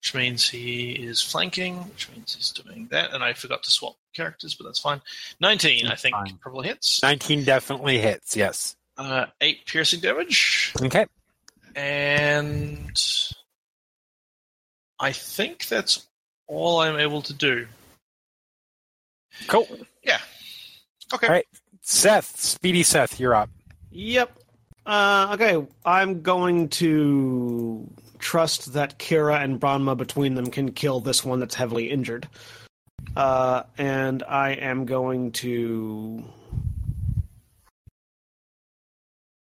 Which 0.00 0.14
means 0.14 0.48
he 0.48 0.92
is 0.92 1.22
flanking, 1.22 1.78
which 1.88 2.10
means 2.10 2.34
he's 2.34 2.50
doing 2.50 2.88
that, 2.90 3.12
and 3.14 3.24
I 3.24 3.32
forgot 3.32 3.62
to 3.62 3.70
swap 3.70 3.96
characters, 4.14 4.54
but 4.54 4.64
that's 4.64 4.78
fine. 4.78 5.00
Nineteen, 5.40 5.86
I 5.86 5.94
think, 5.94 6.14
fine. 6.14 6.36
probably 6.40 6.68
hits. 6.68 7.02
19 7.02 7.44
definitely 7.44 7.98
hits. 7.98 8.36
Yes. 8.36 8.76
Uh, 8.98 9.26
eight 9.40 9.64
piercing 9.66 10.00
damage. 10.00 10.72
Okay. 10.82 11.06
and 11.74 13.02
I 15.00 15.10
think 15.12 15.66
that's 15.66 16.06
all 16.46 16.80
I'm 16.80 16.98
able 16.98 17.22
to 17.22 17.32
do. 17.32 17.66
Cool. 19.46 19.68
Yeah. 20.02 20.18
Okay. 21.12 21.26
All 21.26 21.32
right. 21.32 21.46
Seth, 21.80 22.38
Speedy 22.38 22.82
Seth, 22.82 23.20
you're 23.20 23.34
up. 23.34 23.50
Yep. 23.90 24.38
Uh, 24.86 25.30
okay, 25.32 25.66
I'm 25.84 26.22
going 26.22 26.68
to 26.70 27.90
trust 28.18 28.72
that 28.74 28.98
Kira 28.98 29.42
and 29.42 29.60
Branma 29.60 29.96
between 29.96 30.34
them 30.34 30.50
can 30.50 30.72
kill 30.72 31.00
this 31.00 31.24
one 31.24 31.40
that's 31.40 31.54
heavily 31.54 31.90
injured. 31.90 32.28
Uh, 33.16 33.62
and 33.78 34.22
I 34.22 34.52
am 34.52 34.86
going 34.86 35.32
to. 35.32 36.24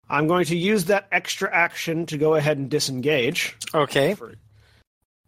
I'm 0.08 0.28
going 0.28 0.44
to 0.46 0.56
use 0.56 0.84
that 0.86 1.08
extra 1.10 1.52
action 1.52 2.06
to 2.06 2.18
go 2.18 2.34
ahead 2.34 2.58
and 2.58 2.70
disengage 2.70 3.56
Okay. 3.74 4.14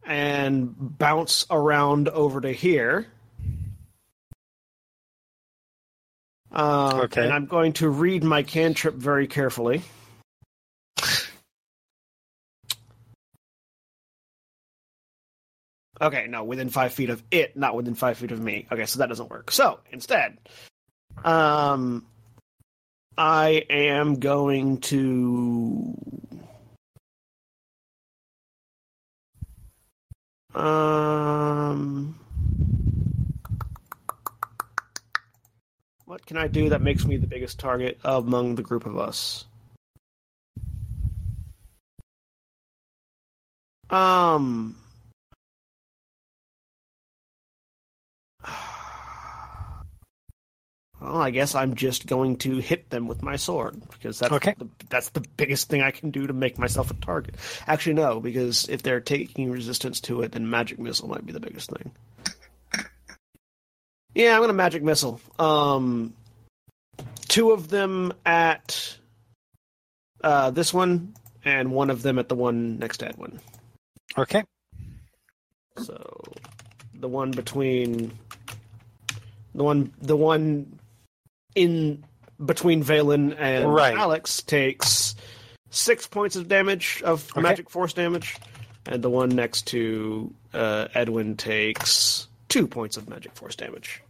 And 0.07 0.75
bounce 0.79 1.47
around 1.51 2.09
over 2.09 2.41
to 2.41 2.53
here. 2.53 3.07
Um, 6.53 7.01
Okay. 7.01 7.25
And 7.25 7.33
I'm 7.33 7.47
going 7.47 7.75
to 7.75 7.89
read 7.89 8.25
my 8.25 8.43
cantrip 8.43 8.95
very 8.95 9.27
carefully. 9.27 9.83
Okay, 16.01 16.27
no, 16.29 16.45
within 16.45 16.69
five 16.69 16.93
feet 16.93 17.09
of 17.11 17.23
it, 17.31 17.57
not 17.57 17.75
within 17.75 17.95
five 17.95 18.19
feet 18.19 18.31
of 18.31 18.41
me. 18.41 18.67
Okay, 18.71 18.85
so 18.85 18.99
that 18.99 19.09
doesn't 19.09 19.31
work. 19.31 19.51
So 19.51 19.81
instead, 19.91 20.37
um, 21.25 22.05
I 23.17 23.65
am 23.71 24.17
going 24.17 24.79
to. 24.83 25.95
Um, 30.57 32.19
what 36.07 36.25
can 36.25 36.39
I 36.39 36.47
do 36.47 36.71
that 36.71 36.81
makes 36.81 37.05
me 37.05 37.19
the 37.19 37.27
biggest 37.27 37.59
target 37.59 37.99
among 38.03 38.55
the 38.55 38.63
group 38.63 38.87
of 38.87 38.99
us? 38.99 39.45
Um. 43.91 44.77
Well, 51.01 51.17
I 51.19 51.31
guess 51.31 51.55
I'm 51.55 51.75
just 51.75 52.07
going 52.07 52.37
to 52.39 52.57
hit 52.59 52.89
them 52.89 53.07
with 53.07 53.23
my 53.23 53.37
sword 53.37 53.83
because 53.91 54.19
that's 54.19 54.33
Okay. 54.33 54.55
the, 54.57 54.69
that's 54.89 55.11
the 55.11 55.21
biggest 55.37 55.69
thing 55.69 55.83
I 55.83 55.91
can 55.91 56.11
do 56.11 56.27
to 56.27 56.33
make 56.33 56.59
myself 56.59 56.91
a 56.91 56.95
target. 56.95 57.35
Actually, 57.67 57.95
no, 57.95 58.19
because 58.19 58.67
if 58.71 58.83
they're 58.83 59.01
taking 59.01 59.51
resistance 59.51 60.01
to 60.03 60.23
it, 60.23 60.33
then 60.33 60.49
magic 60.49 60.79
missile 60.79 61.09
might 61.09 61.27
be 61.27 61.33
the 61.33 61.41
biggest 61.41 61.71
thing. 61.71 61.93
Yeah, 64.15 64.35
I'm 64.35 64.41
gonna 64.41 64.55
magic 64.55 64.83
missile. 64.83 65.21
Um, 65.39 66.15
two 67.29 67.51
of 67.51 67.69
them 67.69 68.15
at 68.25 68.97
uh, 70.25 70.51
this 70.53 70.73
one, 70.73 71.13
and 71.45 71.71
one 71.71 71.91
of 71.91 72.01
them 72.01 72.19
at 72.19 72.31
the 72.31 72.35
one 72.35 72.79
next 72.79 72.99
to 72.99 73.09
Edwin. 73.09 73.39
Okay. 74.17 74.43
So 75.77 76.23
the 76.95 77.09
one 77.09 77.31
between 77.33 78.11
the 79.55 79.63
one 79.63 79.93
the 80.01 80.17
one 80.17 80.79
in 81.57 82.05
between 82.45 82.85
Vaelin 82.85 83.35
and 83.39 83.75
Right. 83.75 83.97
Alex 83.97 84.43
takes 84.43 85.17
six 85.71 86.07
points 86.07 86.37
of 86.37 86.47
damage 86.49 87.03
of 87.05 87.29
Okay. 87.33 87.41
magic 87.41 87.69
force 87.71 87.93
damage, 87.93 88.37
and 88.87 89.03
the 89.03 89.11
one 89.11 89.31
next 89.31 89.67
to 89.69 90.33
uh, 90.55 90.87
Edwin 90.95 91.37
takes 91.37 92.29
two 92.49 92.69
points 92.69 92.97
of 92.97 93.09
magic 93.09 93.35
force 93.35 93.57
damage. 93.57 94.03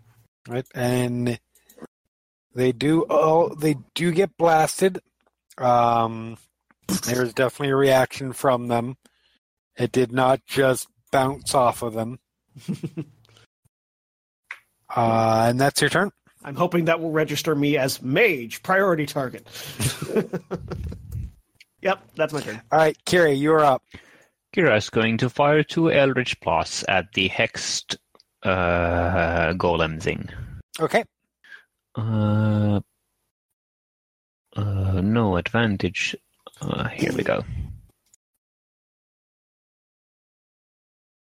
Right. 0.48 0.66
And 0.74 1.38
they 2.54 2.72
do 2.72 3.06
oh 3.08 3.54
they 3.54 3.76
do 3.94 4.12
get 4.12 4.36
blasted. 4.36 5.00
Um 5.58 6.36
there's 7.04 7.32
definitely 7.34 7.72
a 7.72 7.76
reaction 7.76 8.32
from 8.32 8.68
them. 8.68 8.96
It 9.76 9.92
did 9.92 10.12
not 10.12 10.44
just 10.46 10.86
bounce 11.10 11.54
off 11.54 11.82
of 11.82 11.94
them. 11.94 12.18
uh, 14.94 15.46
and 15.48 15.60
that's 15.60 15.80
your 15.80 15.90
turn. 15.90 16.10
I'm 16.46 16.54
hoping 16.54 16.84
that 16.84 17.00
will 17.00 17.10
register 17.10 17.56
me 17.56 17.76
as 17.76 18.00
mage 18.00 18.62
priority 18.62 19.04
target. 19.04 19.46
yep, 21.82 22.00
that's 22.14 22.32
my 22.32 22.40
turn. 22.40 22.62
All 22.70 22.78
right, 22.78 22.96
Kira, 23.04 23.38
you're 23.38 23.64
up. 23.64 23.82
Kira 24.54 24.76
is 24.76 24.88
going 24.88 25.18
to 25.18 25.28
fire 25.28 25.64
two 25.64 25.90
Eldritch 25.90 26.38
Blasts 26.40 26.84
at 26.88 27.12
the 27.14 27.28
hexed 27.28 27.96
uh, 28.44 29.54
golem 29.54 30.00
thing. 30.00 30.28
Okay. 30.78 31.02
Uh, 31.96 32.78
uh, 34.54 35.00
no 35.02 35.36
advantage. 35.36 36.14
Uh, 36.60 36.86
here 36.90 37.12
we 37.12 37.24
go. 37.24 37.44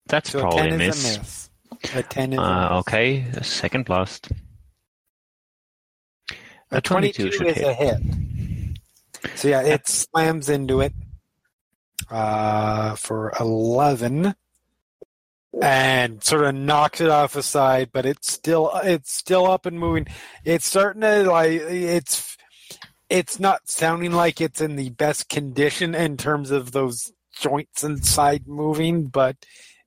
That's 0.07 0.31
So 0.31 0.41
probably 0.41 0.71
a 0.71 0.77
miss. 0.77 1.17
a 1.17 1.19
miss. 1.21 1.51
A 1.95 2.03
10 2.03 2.33
is 2.33 2.39
a 2.39 2.43
Uh, 2.43 2.69
miss. 2.71 2.79
okay, 2.81 3.21
a 3.37 3.45
second 3.45 3.85
blast. 3.85 4.29
A 6.71 6.81
22, 6.81 7.31
should 7.33 7.47
is 7.47 7.57
hit. 7.57 7.67
a 7.67 7.73
hit. 7.73 7.99
So 9.37 9.49
yeah, 9.49 9.63
it 9.63 9.89
slams 9.89 10.49
into 10.49 10.81
it 10.81 10.93
uh, 12.11 12.95
for 12.97 13.33
11 13.39 14.35
and 15.63 16.23
sort 16.23 16.45
of 16.45 16.55
knocks 16.55 17.01
it 17.01 17.11
off 17.11 17.33
the 17.33 17.43
side, 17.43 17.91
but 17.93 18.07
it's 18.07 18.33
still 18.33 18.71
it's 18.83 19.13
still 19.13 19.47
up 19.47 19.67
and 19.67 19.79
moving. 19.79 20.07
It's 20.45 20.67
starting 20.67 21.03
to 21.03 21.31
like 21.31 21.53
it's 21.53 22.37
it's 23.09 23.39
not 23.39 23.69
sounding 23.69 24.13
like 24.13 24.41
it's 24.41 24.61
in 24.61 24.77
the 24.77 24.91
best 24.91 25.29
condition 25.29 25.95
in 25.95 26.17
terms 26.17 26.51
of 26.51 26.73
those 26.73 27.13
joints 27.39 27.85
inside 27.85 28.47
moving, 28.47 29.07
but 29.07 29.37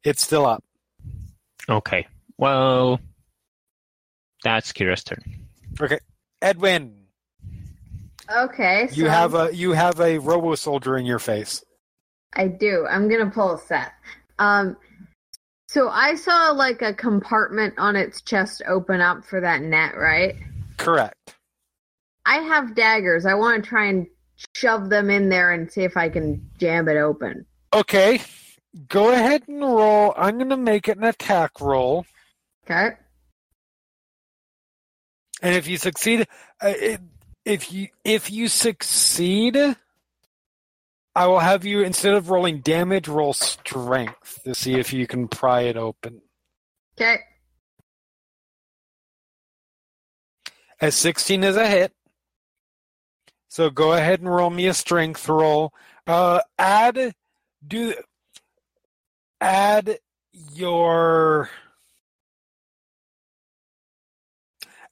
it's 0.03 0.23
still 0.23 0.45
up. 0.45 0.63
Okay, 1.69 2.07
well, 2.37 2.99
that's 4.43 4.71
Kira's 4.71 5.03
turn. 5.03 5.21
Edwin, 6.41 6.93
Okay, 8.29 8.87
so 8.89 8.95
you 8.95 9.05
have 9.07 9.33
a 9.35 9.55
you 9.55 9.71
have 9.71 9.99
a 9.99 10.17
robo 10.17 10.55
soldier 10.55 10.97
in 10.97 11.05
your 11.05 11.19
face. 11.19 11.63
I 12.33 12.47
do. 12.47 12.85
I'm 12.89 13.09
gonna 13.09 13.29
pull 13.29 13.53
a 13.53 13.57
Seth. 13.57 13.91
Um, 14.37 14.75
so 15.69 15.89
I 15.89 16.15
saw 16.15 16.51
like 16.51 16.81
a 16.81 16.93
compartment 16.93 17.75
on 17.77 17.95
its 17.95 18.21
chest 18.21 18.61
open 18.67 19.01
up 19.01 19.25
for 19.25 19.41
that 19.41 19.61
net, 19.61 19.97
right? 19.97 20.35
Correct. 20.77 21.35
I 22.25 22.37
have 22.39 22.75
daggers. 22.75 23.25
I 23.25 23.33
want 23.33 23.63
to 23.63 23.69
try 23.69 23.85
and 23.85 24.07
shove 24.55 24.89
them 24.89 25.09
in 25.09 25.29
there 25.29 25.53
and 25.53 25.71
see 25.71 25.83
if 25.83 25.95
I 25.97 26.09
can 26.09 26.49
jam 26.57 26.87
it 26.89 26.97
open. 26.97 27.45
Okay, 27.73 28.21
go 28.87 29.11
ahead 29.11 29.43
and 29.47 29.61
roll. 29.61 30.13
I'm 30.17 30.37
going 30.37 30.49
to 30.49 30.57
make 30.57 30.87
it 30.89 30.97
an 30.97 31.05
attack 31.05 31.59
roll, 31.61 32.05
Okay. 32.65 32.97
And 35.41 35.55
if 35.55 35.67
you 35.67 35.77
succeed, 35.77 36.27
uh, 36.61 36.73
if 37.45 37.71
you 37.71 37.87
if 38.03 38.31
you 38.31 38.47
succeed, 38.47 39.57
I 41.15 41.27
will 41.27 41.39
have 41.39 41.65
you 41.65 41.81
instead 41.81 42.13
of 42.13 42.29
rolling 42.29 42.59
damage, 42.59 43.07
roll 43.07 43.33
strength 43.33 44.41
to 44.43 44.53
see 44.53 44.75
if 44.75 44.93
you 44.93 45.07
can 45.07 45.27
pry 45.27 45.61
it 45.61 45.77
open. 45.77 46.21
Okay. 46.99 47.17
A 50.79 50.91
16 50.91 51.43
is 51.43 51.55
a 51.55 51.67
hit, 51.67 51.91
so 53.47 53.71
go 53.71 53.93
ahead 53.93 54.19
and 54.19 54.29
roll 54.29 54.51
me 54.51 54.67
a 54.67 54.73
strength 54.73 55.27
roll. 55.27 55.73
Uh, 56.05 56.39
add 56.59 57.15
do 57.67 57.95
add 59.41 59.97
your 60.53 61.49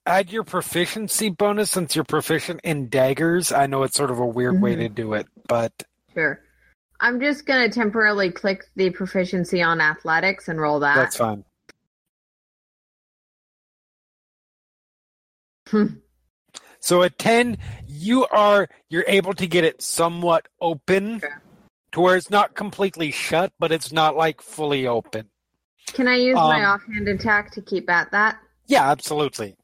add 0.05 0.31
your 0.31 0.43
proficiency 0.43 1.29
bonus 1.29 1.71
since 1.71 1.95
you're 1.95 2.05
proficient 2.05 2.61
in 2.63 2.89
daggers. 2.89 3.51
I 3.51 3.65
know 3.67 3.83
it's 3.83 3.95
sort 3.95 4.11
of 4.11 4.19
a 4.19 4.25
weird 4.25 4.61
way 4.61 4.75
Mhm. 4.75 4.79
to 4.79 4.89
do 4.89 5.13
it, 5.13 5.27
but 5.47 5.83
Sure. 6.13 6.39
I'm 6.99 7.19
just 7.19 7.45
gonna 7.45 7.69
temporarily 7.69 8.31
click 8.31 8.63
the 8.75 8.89
proficiency 8.91 9.61
on 9.61 9.81
athletics 9.81 10.47
and 10.47 10.59
roll 10.61 10.79
that. 10.79 10.95
that's 10.95 11.17
fine. 11.17 11.43
Hmm. 15.67 15.85
So 16.79 17.01
at 17.01 17.17
10, 17.17 17.57
you 17.87 18.27
are 18.27 18.69
you're 18.89 19.05
able 19.07 19.33
to 19.33 19.47
get 19.47 19.63
it 19.63 19.81
somewhat 19.81 20.47
open 20.61 21.21
to 21.91 21.99
where 21.99 22.15
it's 22.15 22.29
not 22.29 22.53
completely 22.53 23.09
shut, 23.11 23.51
but 23.57 23.71
it's 23.71 23.91
not 23.91 24.15
like 24.15 24.41
fully 24.41 24.85
open. 24.85 25.29
Can 25.87 26.07
I 26.07 26.15
use 26.15 26.35
my 26.35 26.63
Um, 26.63 26.75
offhand 26.75 27.07
attack 27.07 27.51
to 27.53 27.61
keep 27.61 27.89
at 27.89 28.11
that? 28.11 28.37
Yeah, 28.67 28.89
absolutely. 28.89 29.55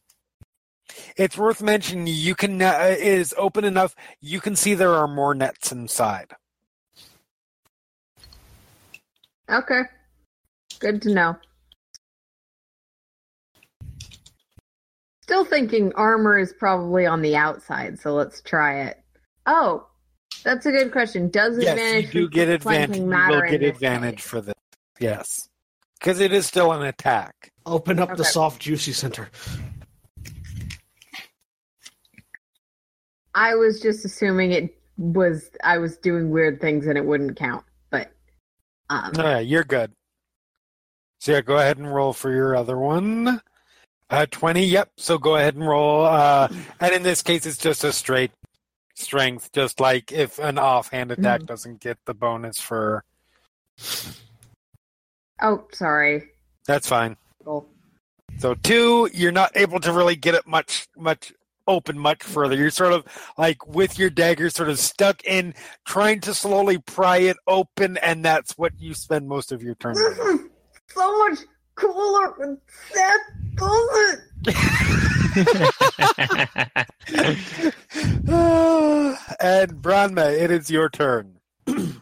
It's 1.18 1.38
worth 1.38 1.62
mentioning 1.62 2.08
you 2.08 2.36
can 2.36 2.62
uh, 2.62 2.96
it 2.98 3.00
is 3.00 3.34
open 3.38 3.64
enough 3.64 3.96
you 4.20 4.40
can 4.40 4.56
see 4.56 4.74
there 4.74 4.94
are 4.94 5.08
more 5.08 5.34
nets 5.34 5.72
inside. 5.72 6.34
Okay. 9.50 9.82
Good 10.80 11.02
to 11.04 11.14
know. 11.14 11.36
Still 15.24 15.46
thinking 15.46 15.94
armor 15.94 16.38
is 16.38 16.54
probably 16.54 17.06
on 17.06 17.22
the 17.22 17.36
outside, 17.36 18.00
so 18.00 18.14
let's 18.14 18.42
try 18.42 18.82
it. 18.82 19.02
Oh, 19.46 19.88
that's 20.44 20.66
a 20.66 20.72
good 20.72 20.92
question. 20.92 21.30
Does 21.30 21.58
Yes, 21.58 21.72
advantage 21.72 22.14
you 22.14 22.22
do 22.22 22.30
get 22.30 22.50
advantage. 22.50 22.98
You 22.98 23.06
will 23.06 23.42
get 23.50 23.64
advantage 23.64 24.18
case? 24.18 24.26
for 24.26 24.42
this. 24.42 24.56
Yes. 25.00 25.50
Because 26.00 26.20
it 26.20 26.34
is 26.34 26.48
still 26.48 26.72
an 26.72 26.82
attack. 26.82 27.52
Open 27.66 28.00
up 28.00 28.18
the 28.18 28.26
soft, 28.26 28.62
juicy 28.62 28.92
center. 28.92 29.30
I 33.36 33.56
was 33.56 33.80
just 33.80 34.06
assuming 34.06 34.52
it 34.52 34.76
was 34.98 35.50
I 35.64 35.78
was 35.78 35.98
doing 35.98 36.30
weird 36.30 36.60
things 36.62 36.88
and 36.88 36.98
it 36.98 37.06
wouldn't 37.06 37.38
count, 37.38 37.64
but 37.90 38.12
um, 38.90 39.12
No, 39.16 39.40
you're 39.40 39.64
good. 39.64 39.92
So 41.20 41.34
yeah, 41.34 41.42
go 41.42 41.58
ahead 41.58 41.78
and 41.78 41.94
roll 41.94 42.14
for 42.14 42.32
your 42.34 42.56
other 42.56 42.78
one. 42.78 43.42
Uh, 44.10 44.26
20, 44.30 44.66
yep. 44.66 44.90
So 44.98 45.18
go 45.18 45.38
ahead 45.38 45.56
and 45.56 45.66
roll. 45.66 46.04
Uh, 46.06 46.50
and 46.80 46.94
in 46.94 47.04
this 47.04 47.22
case, 47.22 47.46
it's 47.46 47.58
just 47.58 47.84
a 47.84 47.94
straight 47.94 48.32
strength, 48.96 49.52
just 49.54 49.80
like 49.80 50.12
if 50.12 50.38
an 50.40 50.58
offhand 50.58 51.12
attack 51.12 51.42
Mhm. 51.42 51.46
doesn't 51.46 51.80
get 51.80 51.98
the 52.06 52.14
bonus 52.14 52.60
for. 52.60 53.04
oh, 55.42 55.66
sorry. 55.72 56.30
That's 56.68 56.88
fine. 56.88 57.16
Roll. 57.46 57.68
So 58.40 58.54
two, 58.56 59.10
you're 59.14 59.32
not 59.32 59.52
able 59.56 59.80
to 59.80 59.92
really 59.94 60.16
get 60.16 60.36
it 60.36 60.46
much, 60.48 60.88
much 60.98 61.34
open 61.68 61.98
much 61.98 62.24
further. 62.24 62.56
You're 62.56 62.70
sort 62.72 62.94
of 62.94 63.06
like 63.38 63.66
with 63.68 63.98
your 64.00 64.10
dagger 64.10 64.50
sort 64.50 64.70
of 64.70 64.80
stuck 64.80 65.24
in, 65.24 65.54
trying 65.86 66.20
to 66.22 66.34
slowly 66.34 66.78
pry 66.80 67.18
it 67.18 67.38
open, 67.48 67.98
and 67.98 68.24
that's 68.26 68.58
what 68.58 68.74
you 68.80 68.94
spend 68.94 69.28
most 69.28 69.52
of 69.52 69.62
your 69.64 69.76
turn 69.76 69.94
This 69.94 70.16
doing. 70.18 70.38
is 70.40 70.46
so 70.94 71.30
much 71.30 71.40
cooler 71.76 72.32
when 72.38 72.58
Seth 72.92 73.56
does 73.56 74.14
it. 74.14 74.20
and 79.40 79.74
Branma, 79.82 80.32
it 80.40 80.52
is 80.52 80.70
your 80.70 80.90
turn. 80.90 81.38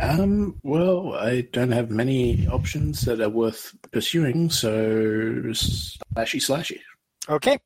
Um, 0.00 0.54
well, 0.62 1.14
I 1.16 1.40
don't 1.52 1.72
have 1.72 1.90
many 1.90 2.46
options 2.46 3.00
that 3.00 3.20
are 3.20 3.28
worth 3.28 3.74
pursuing, 3.90 4.48
so 4.48 4.70
slashy 5.50 6.38
slashy. 6.38 6.78
Okay, 7.28 7.58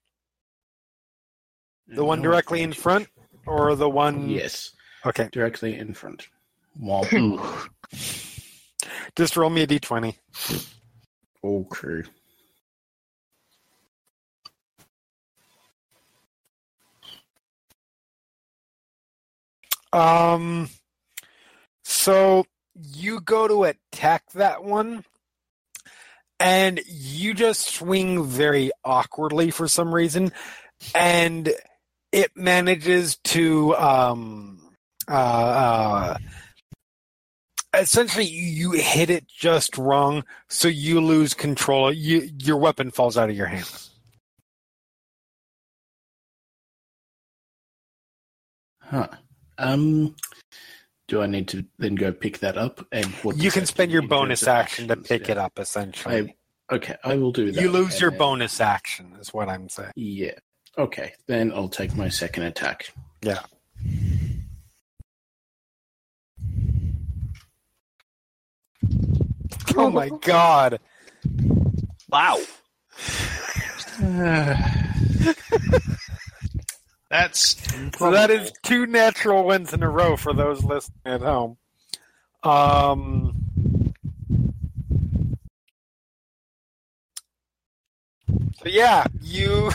the 1.94 2.05
one 2.05 2.23
directly 2.23 2.62
in 2.62 2.73
front, 2.73 3.09
or 3.47 3.74
the 3.77 3.89
one? 3.89 4.28
Yes, 4.28 4.73
Okay, 5.05 5.28
directly 5.32 5.77
in 5.77 5.94
front. 5.94 6.28
Womp. 6.81 7.69
Just 9.16 9.36
roll 9.36 9.51
me 9.51 9.62
a 9.62 9.66
d20. 9.66 10.14
Okay. 11.44 12.09
Um, 19.93 20.70
so 21.85 22.47
you 22.74 23.20
go 23.20 23.47
to 23.48 23.64
attack 23.64 24.31
that 24.32 24.64
one, 24.64 25.05
and 26.40 26.81
you 26.86 27.35
just 27.35 27.74
swing 27.74 28.24
very 28.24 28.70
awkwardly 28.85 29.51
for 29.51 29.69
some 29.69 29.94
reason, 29.94 30.32
and 30.94 31.52
it 32.12 32.30
manages 32.36 33.16
to 33.24 33.74
um 33.76 34.60
uh, 35.09 35.12
uh 35.12 36.16
essentially 37.74 38.26
you 38.26 38.72
hit 38.72 39.10
it 39.10 39.26
just 39.26 39.76
wrong, 39.78 40.24
so 40.48 40.68
you 40.68 41.01
lose 41.01 41.34
control. 41.34 41.93
You 41.93 42.30
your 42.39 42.59
weapon 42.59 42.90
falls 42.90 43.16
out 43.16 43.30
of 43.30 43.36
your 43.36 43.47
hand. 43.47 43.70
Huh. 48.80 49.09
Um, 49.59 50.16
do 51.09 51.22
I 51.22 51.26
need 51.26 51.48
to 51.48 51.64
then 51.78 51.94
go 51.94 52.12
pick 52.12 52.39
that 52.40 52.59
up? 52.59 52.86
And 52.93 53.06
what 53.22 53.36
You 53.39 53.51
can 53.51 53.64
spend 53.66 53.90
your 53.90 54.02
bonus 54.02 54.47
action 54.47 54.89
to 54.89 54.97
pick 54.97 55.22
Yeah. 55.28 55.32
it 55.32 55.39
up. 55.39 55.59
Essentially, 55.59 56.36
Okay, 56.70 56.97
I 57.05 57.16
will 57.16 57.32
do 57.32 57.52
that. 57.52 57.60
you 57.60 57.70
lose 57.70 57.93
and 57.94 58.01
your 58.01 58.10
bonus 58.12 58.60
action. 58.60 59.14
Is 59.20 59.32
what 59.34 59.48
I'm 59.48 59.68
saying. 59.68 59.93
Yeah. 59.94 60.39
Okay, 60.78 61.12
then 61.27 61.53
I'll 61.53 61.69
take 61.69 61.94
my 61.97 62.09
second 62.09 62.44
attack. 62.44 62.93
Yeah. 63.20 63.40
Oh 69.77 69.90
my 69.90 70.09
god. 70.23 70.81
Wow. 72.09 72.39
That's 77.11 77.57
So 77.99 78.11
that 78.11 78.31
is 78.31 78.53
two 78.62 78.86
natural 78.86 79.44
wins 79.44 79.74
in 79.74 79.82
a 79.82 79.90
row 79.90 80.16
for 80.16 80.32
those 80.32 80.65
listening 80.65 80.97
at 81.05 81.20
home. 81.20 81.59
Um 82.43 83.36
so 88.28 88.65
yeah, 88.66 89.05
you 89.20 89.70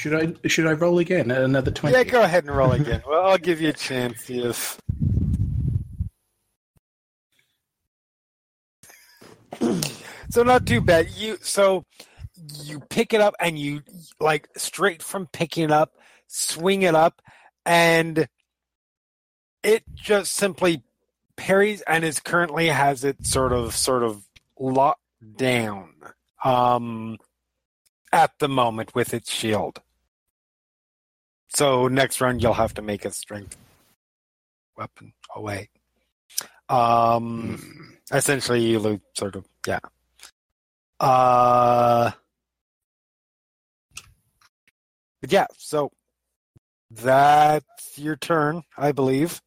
Should 0.00 0.14
I 0.14 0.48
should 0.48 0.66
I 0.66 0.72
roll 0.72 0.98
again 0.98 1.30
at 1.30 1.42
another 1.42 1.70
twenty? 1.70 1.94
yeah, 1.94 2.04
go 2.04 2.22
ahead 2.22 2.44
and 2.44 2.56
roll 2.56 2.72
again. 2.72 3.02
Well, 3.06 3.26
I'll 3.26 3.36
give 3.36 3.60
you 3.60 3.68
a 3.68 3.74
chance 3.74 4.30
Yes. 4.30 4.78
So 10.30 10.42
not 10.42 10.64
too 10.64 10.80
bad. 10.80 11.10
You 11.10 11.36
so 11.42 11.84
you 12.62 12.80
pick 12.80 13.12
it 13.12 13.20
up 13.20 13.34
and 13.38 13.58
you 13.58 13.82
like 14.18 14.48
straight 14.56 15.02
from 15.02 15.26
picking 15.26 15.64
it 15.64 15.70
up, 15.70 15.92
swing 16.28 16.80
it 16.80 16.94
up, 16.94 17.20
and 17.66 18.26
it 19.62 19.82
just 19.94 20.32
simply 20.32 20.82
parries 21.36 21.82
and 21.82 22.04
is 22.04 22.20
currently 22.20 22.68
has 22.68 23.04
it 23.04 23.26
sort 23.26 23.52
of 23.52 23.76
sort 23.76 24.02
of 24.02 24.24
locked 24.58 25.02
down 25.36 25.92
um 26.42 27.18
at 28.14 28.30
the 28.38 28.48
moment 28.48 28.94
with 28.94 29.12
its 29.12 29.30
shield. 29.30 29.82
So 31.54 31.88
next 31.88 32.20
round 32.20 32.42
you'll 32.42 32.54
have 32.54 32.74
to 32.74 32.82
make 32.82 33.04
a 33.04 33.10
strength 33.10 33.56
weapon 34.76 35.12
away. 35.34 35.68
Um 36.68 37.56
Hmm. 37.56 38.16
essentially 38.16 38.62
you 38.62 38.78
lose 38.78 39.00
sort 39.14 39.36
of 39.36 39.44
yeah 39.66 39.80
uh 41.00 42.10
but 45.20 45.32
yeah 45.32 45.46
so 45.56 45.90
that's 46.90 47.96
your 47.98 48.16
turn 48.16 48.62
i 48.76 48.92
believe 48.92 49.40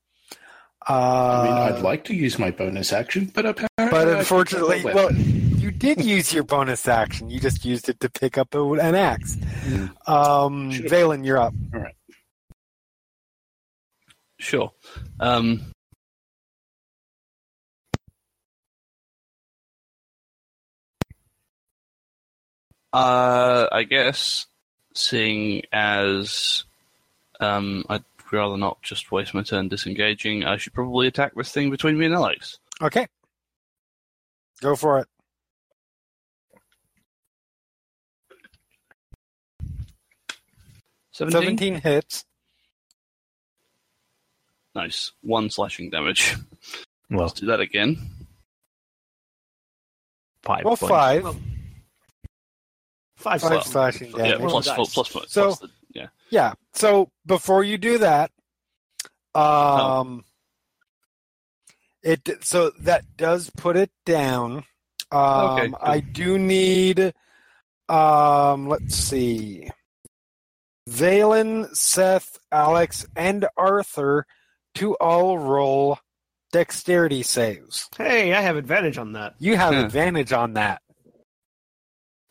uh 0.87 0.93
I 0.93 1.43
mean, 1.43 1.57
I'd 1.57 1.81
like 1.83 2.03
to 2.05 2.13
use 2.15 2.37
my 2.39 2.51
bonus 2.51 2.91
action, 2.91 3.31
but 3.33 3.45
apparently, 3.45 3.89
but 3.91 4.07
unfortunately 4.07 4.81
picked 4.83 4.95
up 4.95 5.11
a 5.11 5.13
well 5.13 5.52
did 5.77 6.03
use 6.03 6.33
your 6.33 6.43
bonus 6.43 6.87
action 6.87 7.29
you 7.29 7.39
just 7.39 7.65
used 7.65 7.89
it 7.89 7.99
to 7.99 8.09
pick 8.09 8.37
up 8.37 8.53
a, 8.55 8.63
an 8.73 8.95
axe 8.95 9.35
Hmm. 9.63 9.85
um 10.07 10.71
Sure. 10.71 10.87
Vaelin, 10.89 11.25
you're 11.25 11.37
up 11.37 11.53
Sure. 14.39 14.73
Um, 15.21 15.71
uh, 22.91 23.67
I 23.71 23.83
guess, 23.83 24.47
seeing 24.93 25.63
as 25.71 26.65
um, 27.39 27.85
I'd 27.89 28.03
rather 28.31 28.57
not 28.57 28.81
just 28.81 29.11
waste 29.11 29.33
my 29.33 29.43
turn 29.43 29.67
disengaging, 29.69 30.43
I 30.43 30.57
should 30.57 30.73
probably 30.73 31.07
attack 31.07 31.33
this 31.35 31.51
thing 31.51 31.69
between 31.71 31.97
me 31.97 32.05
and 32.05 32.15
Alex. 32.15 32.59
okay 32.81 33.07
Go 34.61 34.75
for 34.77 34.99
it. 34.99 35.07
Seventeen. 41.13 41.41
17 41.57 41.75
hits. 41.81 42.25
Nice. 44.75 45.11
One 45.21 45.49
slashing 45.49 45.89
damage. 45.89 46.35
Well, 47.09 47.25
Let's 47.27 47.39
do 47.41 47.45
that 47.47 47.59
again. 47.59 47.97
five. 50.41 50.63
Well, 50.65 50.75
points. 50.77 50.89
five. 50.89 51.23
Five, 51.23 51.37
Five 53.17 53.41
slots. 53.41 53.69
slashing 53.69 54.11
Yeah, 54.17 54.23
damage. 54.29 54.39
Roll 54.41 54.49
plus, 54.49 54.67
four, 54.67 54.85
plus, 54.87 55.07
four, 55.09 55.21
So- 55.27 55.43
plus 55.47 55.59
the, 55.59 55.69
yeah. 55.93 56.07
Yeah. 56.31 56.53
So 56.73 57.11
before 57.27 57.63
you 57.63 57.77
do 57.77 57.99
that, 57.99 58.31
um, 59.35 60.23
it 62.01 62.27
so 62.43 62.71
that 62.79 63.03
does 63.15 63.51
put 63.51 63.75
it 63.77 63.91
down. 64.05 64.63
Um, 65.11 65.21
Okay, 65.51 65.67
good. 65.67 65.75
I 65.81 65.99
do 65.99 66.39
need. 66.39 67.13
Um, 67.89 68.69
let's 68.69 68.95
see. 68.95 69.69
Vaelin, 70.89 71.73
Seth, 71.75 72.37
Alex, 72.51 73.05
and 73.15 73.47
Arthur 73.57 74.25
to 74.75 74.95
all 74.95 75.37
roll 75.37 75.99
dexterity 76.51 77.23
saves. 77.23 77.89
Hey, 77.97 78.33
I 78.33 78.41
have 78.41 78.57
advantage 78.57 78.97
on 78.97 79.13
that. 79.13 79.35
You 79.39 79.55
have 79.55 79.73
Yeah. 79.73 79.85
advantage 79.85 80.33
on 80.33 80.53
that. 80.53 80.81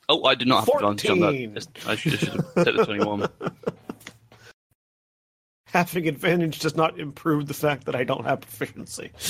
Oh, 0.08 0.24
I 0.24 0.34
did 0.34 0.48
not 0.48 0.68
have 0.68 0.82
advantage 0.82 1.10
on 1.10 1.20
that. 1.20 1.66
I 1.86 1.94
should, 1.96 2.14
I 2.14 2.16
should 2.16 2.28
have 2.34 2.46
said 2.64 2.74
the 2.76 2.84
21. 2.84 3.28
Having 5.66 6.08
advantage 6.08 6.58
does 6.58 6.76
not 6.76 6.98
improve 7.00 7.46
the 7.46 7.54
fact 7.54 7.86
that 7.86 7.96
I 7.96 8.04
don't 8.04 8.24
have 8.24 8.40
proficiency. 8.42 9.10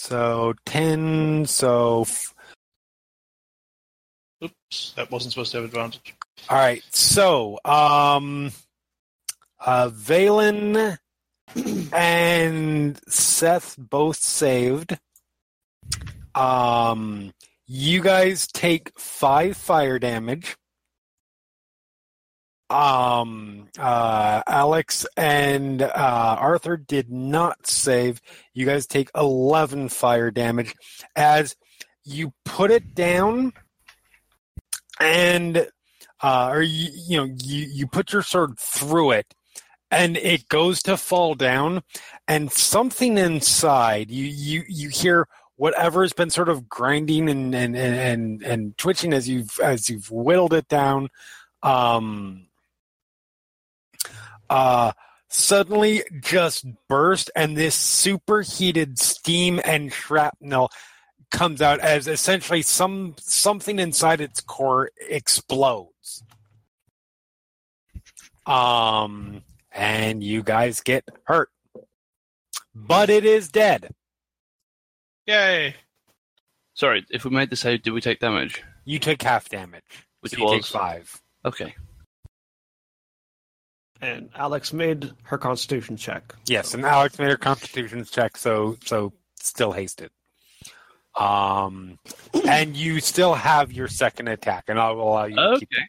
So 0.00 0.54
ten. 0.64 1.44
So 1.46 2.02
f- 2.02 2.32
Oops, 4.44 4.92
that 4.94 5.10
wasn't 5.10 5.32
supposed 5.32 5.50
to 5.50 5.56
have 5.58 5.64
advantage. 5.66 6.14
All 6.48 6.56
right. 6.56 6.82
So, 6.90 7.58
um, 7.64 8.52
uh, 9.60 9.90
Vaelin 9.90 10.98
and 11.92 13.00
Seth 13.08 13.76
both 13.78 14.16
saved. 14.16 14.98
Um, 16.34 17.32
you 17.66 18.00
guys 18.00 18.46
take 18.46 18.98
five 18.98 19.56
fire 19.56 19.98
damage. 19.98 20.56
Um, 22.70 23.68
uh, 23.78 24.42
Alex 24.46 25.06
and 25.16 25.80
uh, 25.80 26.36
Arthur 26.38 26.76
did 26.76 27.10
not 27.10 27.66
save. 27.66 28.20
You 28.52 28.66
guys 28.66 28.86
take 28.86 29.10
11 29.14 29.88
fire 29.88 30.30
damage 30.30 30.74
as 31.16 31.56
you 32.04 32.32
put 32.44 32.70
it 32.70 32.94
down 32.94 33.52
and 35.00 35.66
uh, 36.20 36.48
or 36.52 36.62
you, 36.62 36.88
you 36.92 37.16
know 37.16 37.34
you, 37.42 37.66
you 37.66 37.86
put 37.86 38.12
your 38.12 38.22
sword 38.22 38.58
through 38.58 39.12
it 39.12 39.34
and 39.90 40.16
it 40.16 40.48
goes 40.48 40.82
to 40.82 40.96
fall 40.96 41.34
down 41.34 41.82
and 42.26 42.52
something 42.52 43.16
inside 43.18 44.10
you 44.10 44.24
you 44.24 44.64
you 44.68 44.88
hear 44.88 45.26
whatever's 45.56 46.12
been 46.12 46.30
sort 46.30 46.48
of 46.48 46.68
grinding 46.68 47.28
and 47.28 47.54
and 47.54 47.76
and 47.76 47.94
and, 47.96 48.42
and 48.42 48.78
twitching 48.78 49.12
as 49.12 49.28
you've 49.28 49.58
as 49.60 49.88
you've 49.88 50.10
whittled 50.10 50.52
it 50.52 50.68
down 50.68 51.08
um 51.62 52.46
uh 54.50 54.92
suddenly 55.28 56.02
just 56.20 56.66
burst 56.88 57.30
and 57.36 57.56
this 57.56 57.74
superheated 57.74 58.98
steam 58.98 59.60
and 59.64 59.92
shrapnel 59.92 60.70
comes 61.30 61.60
out 61.60 61.80
as 61.80 62.08
essentially 62.08 62.62
some 62.62 63.14
something 63.18 63.78
inside 63.78 64.20
its 64.20 64.40
core 64.40 64.90
explodes. 65.08 65.92
Um 68.48 69.42
and 69.72 70.22
you 70.24 70.42
guys 70.42 70.80
get 70.80 71.04
hurt. 71.24 71.50
But 72.74 73.10
it 73.10 73.24
is 73.24 73.48
dead. 73.48 73.90
Yay! 75.26 75.74
Sorry, 76.74 77.04
if 77.10 77.24
we 77.24 77.30
made 77.30 77.50
the 77.50 77.56
save, 77.56 77.82
did 77.82 77.90
we 77.92 78.00
take 78.00 78.20
damage? 78.20 78.62
You 78.84 78.98
take 78.98 79.20
half 79.22 79.48
damage. 79.48 79.82
Which 80.20 80.32
so 80.32 80.38
you 80.38 80.46
take 80.46 80.58
was? 80.62 80.68
five. 80.68 81.20
Okay. 81.44 81.74
and 84.00 84.30
Alex 84.36 84.72
made 84.72 85.10
her 85.24 85.36
constitution 85.38 85.96
check. 85.96 86.34
Yes, 86.46 86.72
and 86.72 86.84
Alex 86.84 87.18
made 87.18 87.30
her 87.30 87.36
constitution 87.36 88.04
check, 88.04 88.36
so 88.36 88.76
so 88.84 89.12
still 89.38 89.72
hasted. 89.72 90.10
Um 91.16 91.98
and 92.46 92.76
you 92.76 93.00
still 93.00 93.34
have 93.34 93.72
your 93.72 93.88
second 93.88 94.28
attack, 94.28 94.64
and 94.68 94.78
I 94.78 94.90
will 94.92 95.10
allow 95.10 95.24
you 95.24 95.36
to 95.36 95.56
keep 95.58 95.68
Okay. 95.72 95.82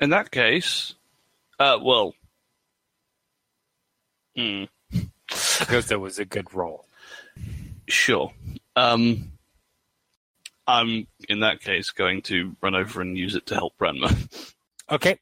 In 0.00 0.10
that 0.10 0.30
case, 0.32 0.96
uh, 1.62 1.78
well, 1.80 2.12
hmm, 4.36 4.64
because 5.60 5.92
it 5.92 6.00
was 6.00 6.18
a 6.18 6.24
good 6.24 6.52
role. 6.52 6.86
sure. 7.88 8.32
Um, 8.74 9.32
I'm 10.66 11.06
in 11.28 11.40
that 11.40 11.60
case 11.60 11.90
going 11.90 12.22
to 12.22 12.56
run 12.60 12.74
over 12.74 13.00
and 13.00 13.16
use 13.16 13.36
it 13.36 13.46
to 13.46 13.54
help 13.54 13.74
Branma. 13.78 14.54
Okay. 14.90 15.18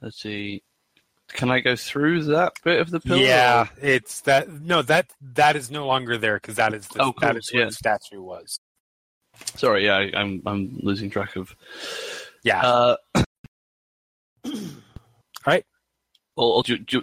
Let's 0.00 0.20
see. 0.20 0.62
Can 1.32 1.50
I 1.50 1.60
go 1.60 1.74
through 1.76 2.24
that 2.24 2.54
bit 2.62 2.80
of 2.80 2.90
the 2.90 3.00
pillar? 3.00 3.20
Yeah, 3.20 3.68
it's 3.82 4.20
that. 4.22 4.48
No, 4.50 4.82
that 4.82 5.10
that 5.34 5.56
is 5.56 5.70
no 5.70 5.86
longer 5.86 6.16
there 6.16 6.36
because 6.36 6.56
that 6.56 6.72
is 6.72 6.86
the, 6.88 7.02
Oh, 7.02 7.14
that 7.20 7.32
cool, 7.32 7.36
is 7.38 7.50
where 7.52 7.62
yeah. 7.62 7.68
the 7.68 7.72
statue 7.72 8.22
was. 8.22 8.60
Sorry, 9.56 9.84
yeah, 9.86 9.96
I, 9.96 10.10
I'm 10.18 10.42
I'm 10.46 10.78
losing 10.82 11.10
track 11.10 11.36
of. 11.36 11.54
Yeah. 12.42 12.62
Uh, 12.62 12.96
Right. 15.46 15.64
Well, 16.36 16.54
I'll 16.54 16.62
do, 16.62 16.76
do, 16.78 17.02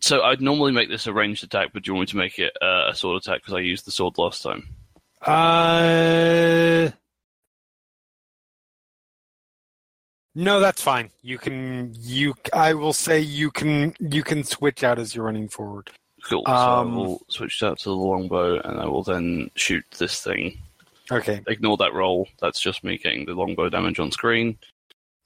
so 0.00 0.22
I'd 0.22 0.40
normally 0.40 0.72
make 0.72 0.88
this 0.88 1.06
a 1.06 1.12
ranged 1.12 1.42
attack, 1.42 1.70
but 1.72 1.82
do 1.82 1.90
you 1.90 1.94
want 1.94 2.08
me 2.08 2.10
to 2.12 2.16
make 2.18 2.38
it 2.38 2.52
uh, 2.62 2.90
a 2.90 2.94
sword 2.94 3.20
attack 3.22 3.40
because 3.40 3.54
I 3.54 3.60
used 3.60 3.86
the 3.86 3.90
sword 3.90 4.18
last 4.18 4.42
time? 4.42 4.68
Uh. 5.22 6.90
No, 10.34 10.60
that's 10.60 10.80
fine. 10.82 11.10
You 11.22 11.38
can 11.38 11.94
you. 11.98 12.34
I 12.52 12.74
will 12.74 12.92
say 12.94 13.20
you 13.20 13.50
can 13.50 13.94
you 14.00 14.22
can 14.22 14.44
switch 14.44 14.82
out 14.82 14.98
as 14.98 15.14
you're 15.14 15.26
running 15.26 15.48
forward. 15.48 15.90
Cool. 16.24 16.42
so 16.46 16.52
Um, 16.52 16.92
I 16.92 16.96
will 16.96 17.22
switch 17.28 17.62
out 17.62 17.78
to 17.80 17.84
the 17.90 17.94
longbow, 17.94 18.60
and 18.60 18.80
I 18.80 18.86
will 18.86 19.02
then 19.02 19.50
shoot 19.56 19.84
this 19.98 20.20
thing. 20.22 20.58
Okay. 21.10 21.42
Ignore 21.46 21.76
that 21.78 21.92
roll. 21.92 22.28
That's 22.40 22.60
just 22.60 22.84
me 22.84 22.96
getting 22.96 23.26
the 23.26 23.34
longbow 23.34 23.68
damage 23.68 23.98
on 23.98 24.10
screen. 24.12 24.56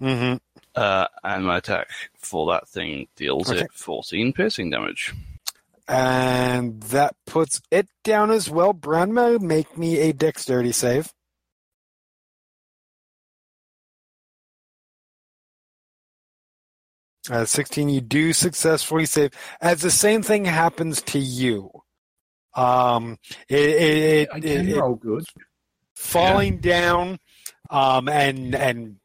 Mm-hmm. 0.02 0.36
Uh, 0.74 1.06
and 1.22 1.46
my 1.46 1.58
attack 1.58 1.88
for 2.18 2.50
that 2.52 2.68
thing 2.68 3.06
deals 3.16 3.50
Okay. 3.50 3.60
it 3.60 3.72
14 3.72 4.32
piercing 4.32 4.70
damage. 4.70 5.14
And 5.88 6.82
that 6.84 7.14
puts 7.26 7.60
it 7.70 7.88
down 8.02 8.30
as 8.30 8.50
well. 8.50 8.74
Branma, 8.74 9.40
make 9.40 9.78
me 9.78 9.98
a 9.98 10.12
dexterity 10.12 10.72
save. 10.72 11.12
Uh, 17.30 17.44
16, 17.44 17.88
you 17.88 18.00
do 18.00 18.32
successfully 18.32 19.04
save. 19.06 19.30
As 19.60 19.80
the 19.80 19.90
same 19.90 20.22
thing 20.22 20.44
happens 20.44 21.02
to 21.02 21.18
you. 21.18 21.70
Um, 22.54 23.18
it, 23.48 23.58
it, 23.58 24.28
I 24.32 24.36
it, 24.38 24.42
can 24.42 24.68
it- 24.68 24.76
roll 24.76 24.94
good. 24.94 25.24
falling 25.94 26.58
down, 26.58 27.18
um, 27.70 28.08
and 28.08 28.54
and 28.54 28.96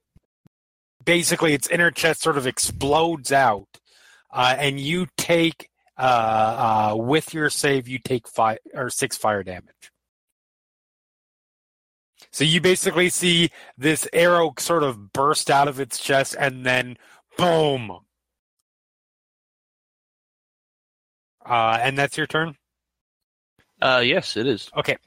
basically 1.03 1.53
its 1.53 1.67
inner 1.67 1.91
chest 1.91 2.21
sort 2.21 2.37
of 2.37 2.47
explodes 2.47 3.31
out, 3.31 3.67
uh, 4.31 4.55
and 4.57 4.79
you 4.79 5.07
take 5.17 5.67
uh, 5.97 6.91
uh, 6.91 6.95
with 6.95 7.33
your 7.33 7.49
save 7.49 7.87
you 7.87 7.99
take 7.99 8.27
five 8.27 8.59
or 8.73 8.89
six 8.89 9.17
fire 9.17 9.43
damage. 9.43 9.91
So 12.31 12.43
you 12.45 12.61
basically 12.61 13.09
see 13.09 13.49
this 13.77 14.07
arrow 14.13 14.53
sort 14.57 14.83
of 14.83 15.11
burst 15.11 15.49
out 15.51 15.67
of 15.67 15.79
its 15.79 15.99
chest, 15.99 16.35
and 16.39 16.65
then 16.65 16.97
boom. 17.37 17.99
Uh, 21.45 21.77
and 21.81 21.97
that's 21.97 22.17
your 22.17 22.27
turn. 22.27 22.55
Uh, 23.81 24.01
yes, 24.05 24.37
it 24.37 24.47
is. 24.47 24.69
Okay. 24.75 24.97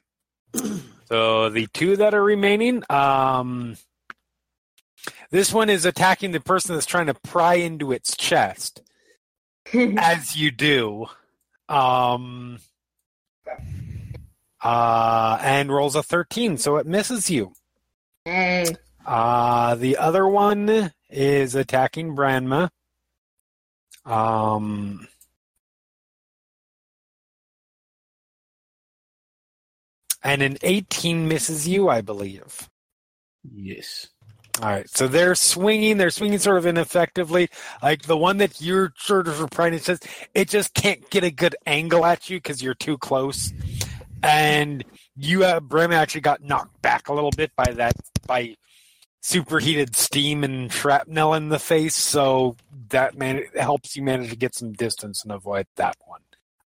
So 1.06 1.50
the 1.50 1.66
two 1.66 1.96
that 1.98 2.14
are 2.14 2.22
remaining, 2.24 2.82
um, 2.88 3.76
this 5.30 5.52
one 5.52 5.68
is 5.68 5.84
attacking 5.84 6.32
the 6.32 6.40
person 6.40 6.74
that's 6.74 6.86
trying 6.86 7.08
to 7.08 7.14
pry 7.14 7.54
into 7.56 7.92
its 7.92 8.16
chest, 8.16 8.80
as 9.98 10.34
you 10.34 10.50
do, 10.50 11.06
um, 11.68 12.58
uh, 14.62 15.38
and 15.42 15.70
rolls 15.70 15.94
a 15.94 16.02
thirteen, 16.02 16.56
so 16.56 16.78
it 16.78 16.86
misses 16.86 17.28
you. 17.28 17.52
hey. 18.24 18.74
Uh, 19.04 19.74
the 19.74 19.98
other 19.98 20.26
one 20.26 20.90
is 21.10 21.54
attacking 21.54 22.16
Branma. 22.16 22.70
Um, 24.06 25.06
and 30.24 30.42
an 30.42 30.56
18 30.62 31.28
misses 31.28 31.68
you, 31.68 31.88
I 31.88 32.00
believe. 32.00 32.68
Yes. 33.52 34.08
All 34.62 34.68
right, 34.68 34.88
so 34.88 35.08
they're 35.08 35.34
swinging. 35.34 35.96
They're 35.96 36.10
swinging 36.10 36.38
sort 36.38 36.58
of 36.58 36.66
ineffectively. 36.66 37.50
Like 37.82 38.02
the 38.02 38.16
one 38.16 38.36
that 38.38 38.60
you're 38.60 38.92
sort 38.96 39.26
of 39.26 39.40
replying, 39.40 39.74
it 39.74 39.82
says 39.82 40.00
it 40.32 40.48
just 40.48 40.74
can't 40.74 41.08
get 41.10 41.24
a 41.24 41.30
good 41.30 41.56
angle 41.66 42.06
at 42.06 42.30
you 42.30 42.38
because 42.38 42.62
you're 42.62 42.74
too 42.74 42.96
close, 42.96 43.52
and 44.22 44.84
you 45.16 45.42
have 45.42 45.68
Brim 45.68 45.92
actually 45.92 46.20
got 46.20 46.42
knocked 46.42 46.80
back 46.82 47.08
a 47.08 47.12
little 47.12 47.32
bit 47.32 47.50
by 47.56 47.72
that 47.72 47.94
by 48.28 48.54
superheated 49.22 49.96
steam 49.96 50.44
and 50.44 50.72
shrapnel 50.72 51.34
in 51.34 51.48
the 51.48 51.58
face. 51.58 51.96
So 51.96 52.56
that 52.90 53.18
man 53.18 53.42
helps 53.58 53.96
you 53.96 54.04
manage 54.04 54.30
to 54.30 54.36
get 54.36 54.54
some 54.54 54.72
distance 54.72 55.24
and 55.24 55.32
avoid 55.32 55.66
that 55.76 55.96
one. 56.06 56.20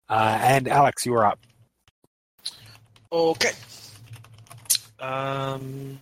Uh, 0.06 0.38
and 0.42 0.68
Alex, 0.68 1.06
you 1.06 1.14
are 1.14 1.24
up. 1.24 1.38
Okay. 3.12 3.50
Um, 5.00 6.00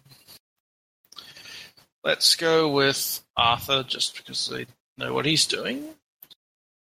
let's 2.05 2.36
go 2.36 2.68
with 2.68 3.22
Arthur, 3.36 3.82
just 3.85 4.16
because 4.16 4.48
they 4.48 4.66
know 4.97 5.14
what 5.14 5.24
he's 5.26 5.47
doing. 5.47 5.85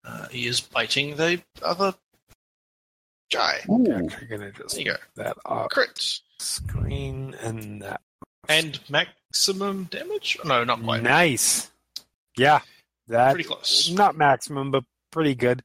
Uh, 0.04 0.28
he 0.28 0.46
is 0.46 0.60
biting 0.60 1.16
the 1.16 1.42
other 1.62 1.94
guy. 3.32 3.60
You're 3.68 4.02
gonna 4.30 4.50
just 4.52 4.74
There 4.76 4.84
you 4.84 4.90
go. 4.92 4.96
that 5.16 5.36
off 5.44 5.70
Crit. 5.70 5.98
screen 6.38 7.34
and 7.40 7.82
that. 7.82 8.00
And 8.48 8.78
maximum 8.90 9.84
damage? 9.84 10.38
No, 10.44 10.62
not 10.64 10.82
quite. 10.82 11.02
Nice. 11.02 11.70
Yeah, 12.36 12.60
that 13.08 13.32
Pretty 13.32 13.48
close. 13.48 13.90
not 13.90 14.16
maximum, 14.16 14.70
but 14.70 14.84
pretty 15.10 15.34
good. 15.34 15.62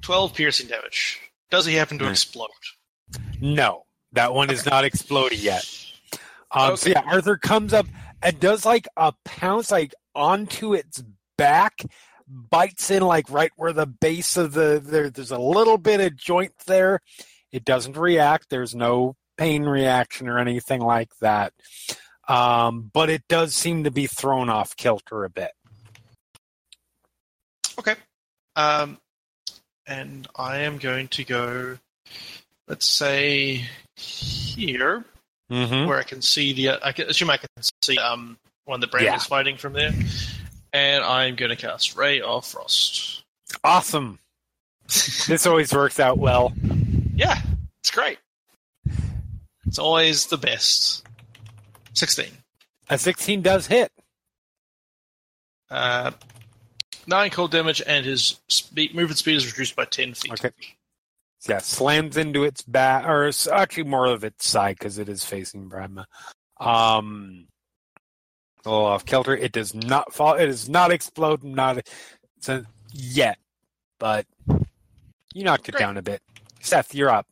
12 0.00 0.34
piercing 0.34 0.66
damage. 0.66 1.20
Does 1.50 1.66
he 1.66 1.74
happen 1.74 1.98
to 2.00 2.04
Nice. 2.06 2.24
explode? 2.24 2.48
No, 3.40 3.84
that 4.12 4.34
one 4.34 4.50
is 4.50 4.64
not 4.66 4.84
exploded 4.84 5.38
yet. 5.38 5.64
Um, 6.50 6.76
So 6.76 6.90
yeah, 6.90 7.02
Arthur 7.06 7.36
comes 7.36 7.72
up 7.72 7.86
and 8.22 8.38
does 8.40 8.64
like 8.64 8.86
a 8.96 9.12
pounce 9.24 9.70
like 9.70 9.94
onto 10.14 10.74
its 10.74 11.02
back, 11.36 11.84
bites 12.26 12.90
in 12.90 13.02
like 13.02 13.28
right 13.30 13.50
where 13.56 13.72
the 13.72 13.86
base 13.86 14.36
of 14.36 14.52
the 14.52 14.80
there. 14.84 15.10
There's 15.10 15.30
a 15.30 15.38
little 15.38 15.78
bit 15.78 16.00
of 16.00 16.16
joint 16.16 16.52
there. 16.66 17.00
It 17.52 17.64
doesn't 17.64 17.96
react. 17.96 18.50
There's 18.50 18.74
no 18.74 19.16
pain 19.36 19.64
reaction 19.64 20.28
or 20.28 20.38
anything 20.38 20.80
like 20.80 21.10
that. 21.20 21.52
Um, 22.28 22.90
but 22.92 23.10
it 23.10 23.22
does 23.28 23.54
seem 23.54 23.84
to 23.84 23.90
be 23.90 24.06
thrown 24.06 24.48
off 24.48 24.76
kilter 24.76 25.24
a 25.24 25.30
bit. 25.30 25.50
Okay. 27.78 27.94
Um, 28.56 28.98
and 29.86 30.26
I 30.36 30.58
am 30.58 30.78
going 30.78 31.08
to 31.08 31.24
go, 31.24 31.78
let's 32.68 32.86
say, 32.86 33.64
here, 33.96 35.04
Mm-hmm. 35.52 35.86
where 35.86 35.98
I 35.98 36.04
can 36.04 36.22
see 36.22 36.54
the. 36.54 36.70
I 36.84 36.92
can 36.92 37.08
assume 37.10 37.28
I 37.28 37.36
can 37.36 37.48
see 37.82 37.98
um 37.98 38.38
one 38.64 38.80
that 38.80 38.90
Brand 38.90 39.04
Yeah. 39.04 39.16
is 39.16 39.24
fighting 39.24 39.58
from 39.58 39.74
there. 39.74 39.92
And 40.72 41.04
I'm 41.04 41.36
going 41.36 41.50
to 41.50 41.56
cast 41.56 41.96
Ray 41.96 42.22
of 42.22 42.46
Frost. 42.46 43.22
Awesome. 43.62 44.18
this 44.86 45.46
always 45.46 45.72
works 45.72 46.00
out 46.00 46.16
well. 46.18 46.52
Yeah, 47.14 47.40
it's 47.80 47.90
great. 47.90 48.18
It's 49.66 49.78
always 49.78 50.26
the 50.26 50.38
best. 50.38 51.06
16. 51.92 52.26
A 52.88 52.98
16 52.98 53.42
does 53.42 53.66
hit. 53.66 53.92
Uh, 55.70 56.10
9 57.06 57.30
cold 57.30 57.50
damage, 57.50 57.82
and 57.86 58.04
his 58.06 58.40
speed, 58.48 58.94
movement 58.94 59.18
speed 59.18 59.36
is 59.36 59.46
reduced 59.46 59.76
by 59.76 59.84
10 59.84 60.14
feet. 60.14 60.32
Okay. 60.32 60.50
Yeah, 61.48 61.58
slams 61.58 62.16
into 62.16 62.44
its 62.44 62.62
back, 62.62 63.06
or 63.06 63.30
actually 63.52 63.84
more 63.84 64.06
of 64.06 64.24
its 64.24 64.48
side 64.48 64.76
because 64.78 64.98
it 64.98 65.08
is 65.08 65.24
facing 65.24 65.68
Branma. 65.68 66.06
Um, 66.58 67.46
a 68.64 68.70
little 68.70 68.86
off 68.86 69.04
kilter. 69.04 69.36
It 69.36 69.52
does 69.52 69.74
not 69.74 70.14
fall. 70.14 70.34
It 70.34 70.48
is 70.48 70.68
not 70.70 70.90
explode. 70.90 71.44
Not 71.44 71.86
so 72.40 72.64
yet, 72.92 73.38
but 73.98 74.26
you 75.34 75.44
knocked 75.44 75.68
it 75.68 75.72
Great. 75.72 75.80
down 75.80 75.96
a 75.98 76.02
bit. 76.02 76.22
Seth, 76.60 76.94
you're 76.94 77.10
up. 77.10 77.26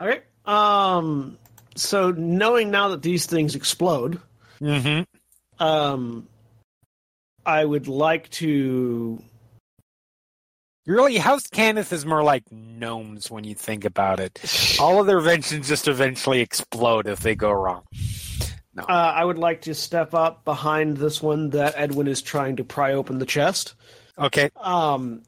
All 0.00 0.06
right. 0.06 0.22
Um. 0.44 1.36
So 1.74 2.12
knowing 2.12 2.70
now 2.70 2.88
that 2.88 3.02
these 3.02 3.26
things 3.26 3.54
explode, 3.56 4.20
Mm-hmm. 4.60 5.64
um, 5.64 6.28
I 7.44 7.64
would 7.64 7.88
like 7.88 8.28
to. 8.30 9.20
Really, 10.88 11.18
House 11.18 11.46
Cannith 11.46 11.92
is 11.92 12.06
more 12.06 12.22
like 12.22 12.44
gnomes 12.50 13.30
when 13.30 13.44
you 13.44 13.54
think 13.54 13.84
about 13.84 14.20
it. 14.20 14.40
All 14.80 14.98
of 15.00 15.06
their 15.06 15.18
inventions 15.18 15.68
just 15.68 15.86
eventually 15.86 16.40
explode 16.40 17.06
if 17.06 17.20
they 17.20 17.34
go 17.34 17.52
wrong. 17.52 17.82
Uh, 18.78 18.84
I 18.88 19.22
would 19.22 19.36
like 19.36 19.60
to 19.62 19.74
step 19.74 20.14
up 20.14 20.46
behind 20.46 20.96
this 20.96 21.22
one 21.22 21.50
that 21.50 21.74
Edwin 21.76 22.08
is 22.08 22.22
trying 22.22 22.56
to 22.56 22.64
pry 22.64 22.94
open 22.94 23.18
the 23.18 23.26
chest. 23.26 23.74
Okay. 24.18 24.48
Um, 24.56 25.24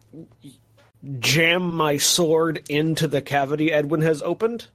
jam 1.19 1.75
my 1.75 1.99
sword 1.99 2.63
into 2.71 3.07
the 3.07 3.21
cavity 3.21 3.71
Edwin 3.71 4.01
has 4.01 4.23
opened, 4.23 4.69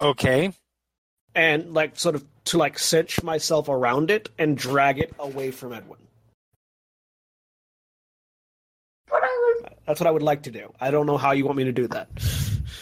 Okay. 0.00 0.52
and 1.36 1.72
like 1.72 1.96
sort 1.96 2.16
of 2.16 2.24
to 2.46 2.58
like 2.58 2.76
cinch 2.78 3.22
myself 3.22 3.68
around 3.68 4.10
it 4.10 4.30
and 4.36 4.58
drag 4.58 4.98
it 4.98 5.14
away 5.20 5.52
from 5.52 5.72
Edwin. 5.72 6.00
That's 9.86 10.00
what 10.00 10.06
I 10.06 10.10
would 10.10 10.22
like 10.22 10.42
to 10.44 10.50
do. 10.50 10.72
I 10.80 10.90
don't 10.90 11.06
know 11.06 11.16
how 11.18 11.32
you 11.32 11.44
want 11.44 11.58
me 11.58 11.64
to 11.64 11.72
do 11.72 11.86
that. 11.88 12.08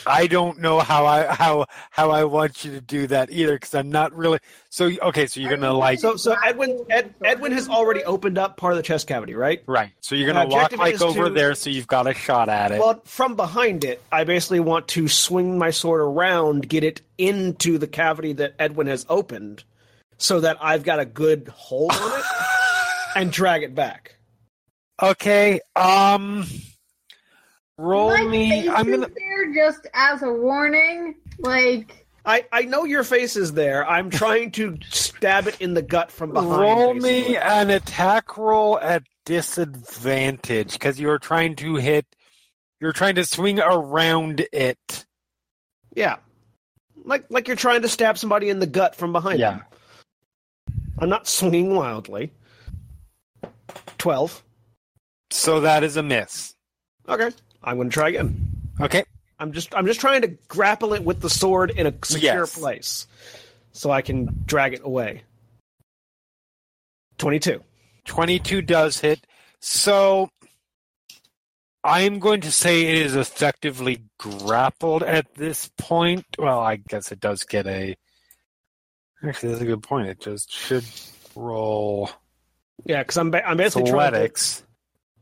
I 0.06 0.26
don't 0.26 0.58
know 0.58 0.80
how 0.80 1.06
I 1.06 1.32
how 1.32 1.66
how 1.90 2.10
I 2.10 2.24
want 2.24 2.64
you 2.64 2.72
to 2.72 2.80
do 2.80 3.06
that 3.08 3.30
either 3.30 3.54
because 3.54 3.74
I'm 3.74 3.90
not 3.90 4.12
really 4.12 4.38
so 4.68 4.90
okay. 5.02 5.26
So 5.26 5.40
you're 5.40 5.50
gonna 5.50 5.72
like 5.72 6.00
So, 6.00 6.16
so 6.16 6.34
Edwin, 6.44 6.84
Ed, 6.90 7.14
Edwin 7.24 7.52
has 7.52 7.68
already 7.68 8.02
opened 8.04 8.38
up 8.38 8.56
part 8.56 8.72
of 8.72 8.78
the 8.78 8.82
chest 8.82 9.06
cavity, 9.06 9.34
right? 9.34 9.62
right. 9.66 9.90
So 10.00 10.14
you're 10.14 10.32
gonna 10.32 10.48
walk 10.48 10.76
like 10.76 11.00
over 11.00 11.26
to- 11.26 11.30
there, 11.30 11.54
so 11.54 11.70
you've 11.70 11.86
got 11.86 12.06
a 12.06 12.14
shot 12.14 12.48
at 12.48 12.72
it. 12.72 12.80
Well, 12.80 13.00
from 13.04 13.36
behind 13.36 13.84
it, 13.84 14.02
I 14.10 14.24
basically 14.24 14.60
want 14.60 14.88
to 14.88 15.08
swing 15.08 15.58
my 15.58 15.70
sword 15.70 16.00
around, 16.00 16.68
get 16.68 16.82
it 16.84 17.02
into 17.18 17.78
the 17.78 17.86
cavity 17.86 18.32
that 18.34 18.54
Edwin 18.58 18.86
has 18.88 19.06
opened, 19.08 19.62
so 20.16 20.40
that 20.40 20.56
I've 20.60 20.82
got 20.84 20.98
a 21.00 21.04
good 21.04 21.48
hold 21.54 21.92
on 21.92 22.18
it, 22.18 22.24
and 23.16 23.30
drag 23.32 23.62
it 23.62 23.74
back. 23.74 24.16
okay. 25.00 25.60
Um. 25.76 26.46
Roll 27.78 28.10
my 28.10 28.24
me. 28.24 28.50
face 28.50 28.68
I'm 28.70 28.88
is 28.88 29.00
gonna. 29.00 29.08
there 29.16 29.54
just 29.54 29.86
as 29.94 30.22
a 30.22 30.32
warning. 30.32 31.16
Like 31.38 32.06
I, 32.24 32.44
I 32.52 32.62
know 32.62 32.84
your 32.84 33.02
face 33.02 33.36
is 33.36 33.52
there. 33.52 33.88
I'm 33.88 34.10
trying 34.10 34.52
to 34.52 34.78
stab 34.90 35.46
it 35.48 35.60
in 35.60 35.74
the 35.74 35.82
gut 35.82 36.12
from 36.12 36.32
behind. 36.32 36.50
Roll 36.60 36.94
basically. 36.94 37.32
me 37.32 37.36
an 37.36 37.70
attack 37.70 38.36
roll 38.36 38.78
at 38.78 39.02
disadvantage 39.24 40.72
because 40.74 41.00
you're 41.00 41.18
trying 41.18 41.56
to 41.56 41.76
hit. 41.76 42.06
You're 42.80 42.92
trying 42.92 43.14
to 43.16 43.24
swing 43.24 43.58
around 43.60 44.46
it. 44.52 45.04
Yeah, 45.94 46.16
like 47.04 47.24
like 47.30 47.48
you're 47.48 47.56
trying 47.56 47.82
to 47.82 47.88
stab 47.88 48.18
somebody 48.18 48.50
in 48.50 48.58
the 48.60 48.66
gut 48.66 48.94
from 48.94 49.12
behind. 49.12 49.38
Yeah. 49.40 49.50
them. 49.50 49.62
I'm 50.98 51.08
not 51.08 51.26
swinging 51.26 51.74
wildly. 51.74 52.32
Twelve. 53.98 54.42
So 55.30 55.60
that 55.60 55.82
is 55.82 55.96
a 55.96 56.02
miss. 56.02 56.54
Okay, 57.08 57.30
I'm 57.64 57.76
going 57.76 57.88
to 57.90 57.94
try 57.94 58.08
again. 58.10 58.50
Okay. 58.80 59.04
I'm 59.38 59.52
just 59.52 59.74
I'm 59.74 59.86
just 59.86 60.00
trying 60.00 60.22
to 60.22 60.28
grapple 60.48 60.94
it 60.94 61.04
with 61.04 61.20
the 61.20 61.30
sword 61.30 61.70
in 61.70 61.86
a 61.86 61.94
secure 62.04 62.40
Yes. 62.40 62.58
place, 62.58 63.06
so 63.72 63.90
I 63.90 64.00
can 64.02 64.44
drag 64.46 64.74
it 64.74 64.80
away. 64.84 65.22
Twenty-two. 67.18 67.62
22 68.04 68.62
does 68.62 68.98
hit. 69.00 69.24
So 69.60 70.28
I'm 71.84 72.18
going 72.18 72.40
to 72.42 72.50
say 72.52 72.82
it 72.86 72.94
is 73.06 73.14
effectively 73.16 74.02
grappled 74.18 75.02
at 75.04 75.32
this 75.34 75.70
point. 75.78 76.24
Well, 76.38 76.58
I 76.60 76.76
guess 76.76 77.12
it 77.12 77.20
does 77.20 77.44
get 77.44 77.66
a. 77.66 77.96
Actually, 79.24 79.50
that's 79.50 79.62
a 79.62 79.66
good 79.66 79.82
point. 79.84 80.08
It 80.08 80.20
just 80.20 80.50
should 80.52 80.84
roll 81.36 82.10
Yeah, 82.84 83.02
because 83.02 83.16
I'm 83.18 83.30
ba- 83.30 83.48
I'm 83.48 83.56
basically 83.56 83.90
trying 83.90 84.10
to 84.12 84.16
athletics. 84.18 84.62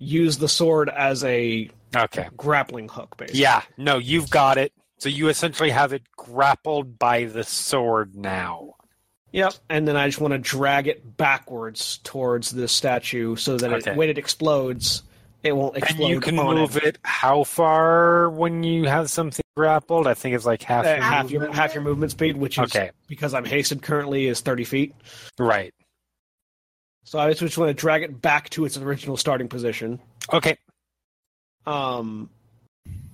Use 0.00 0.38
the 0.38 0.48
sword 0.48 0.88
as 0.88 1.22
a 1.22 1.70
Okay. 1.94 2.28
grappling 2.36 2.88
hook, 2.88 3.16
basically. 3.16 3.40
Yeah. 3.42 3.62
No, 3.76 3.98
you've 3.98 4.30
got 4.30 4.58
it. 4.58 4.72
So 4.98 5.08
you 5.08 5.28
essentially 5.28 5.70
have 5.70 5.92
it 5.92 6.02
grappled 6.16 6.98
by 6.98 7.24
the 7.24 7.44
sword 7.44 8.16
now. 8.16 8.74
Yep. 9.32 9.54
And 9.68 9.86
then 9.86 9.96
I 9.96 10.08
just 10.08 10.20
want 10.20 10.32
to 10.32 10.38
drag 10.38 10.88
it 10.88 11.16
backwards 11.16 11.98
towards 12.02 12.50
the 12.50 12.66
statue 12.66 13.36
so 13.36 13.56
that 13.56 13.72
Okay. 13.72 13.92
it, 13.92 13.96
when 13.96 14.08
it 14.08 14.18
explodes, 14.18 15.02
it 15.42 15.52
won't 15.52 15.76
explode 15.76 16.00
And 16.06 16.08
you 16.10 16.20
can 16.20 16.34
move 16.36 16.76
it 16.76 16.98
how 17.04 17.44
far 17.44 18.28
when 18.30 18.62
you 18.64 18.84
have 18.88 19.08
something 19.10 19.42
grappled? 19.56 20.06
I 20.06 20.14
think 20.14 20.34
it's 20.34 20.44
like 20.46 20.62
half. 20.62 20.84
Uh, 20.84 20.90
your 20.90 21.00
half 21.00 21.22
movement. 21.24 21.42
your 21.44 21.52
half 21.52 21.74
your 21.74 21.82
movement 21.82 22.12
speed, 22.12 22.36
which 22.36 22.58
is 22.58 22.64
Okay. 22.64 22.90
because 23.06 23.32
I'm 23.34 23.44
hasted 23.44 23.82
currently 23.82 24.26
is 24.26 24.40
thirty 24.40 24.64
feet. 24.64 24.94
Right. 25.38 25.72
So 27.04 27.18
I 27.18 27.32
just 27.32 27.58
want 27.58 27.70
to 27.70 27.74
drag 27.74 28.02
it 28.02 28.20
back 28.20 28.50
to 28.50 28.64
its 28.64 28.76
original 28.76 29.16
starting 29.16 29.48
position. 29.48 29.98
Okay. 30.32 30.56
Um, 31.66 32.30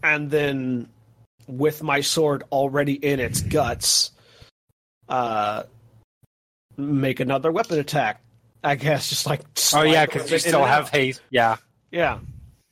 and 0.02 0.30
then 0.30 0.88
with 1.46 1.82
my 1.82 2.00
sword 2.00 2.44
already 2.52 2.94
in 2.94 3.20
its 3.20 3.40
guts, 3.40 4.10
uh, 5.08 5.64
make 6.76 7.20
another 7.20 7.50
weapon 7.52 7.78
attack. 7.78 8.20
I 8.64 8.74
guess 8.74 9.08
just 9.08 9.26
like. 9.26 9.42
Oh 9.74 9.82
yeah, 9.82 10.06
because 10.06 10.30
you 10.30 10.38
still 10.38 10.64
have 10.64 10.90
haste. 10.90 11.20
Yeah. 11.30 11.56
Yeah. 11.92 12.18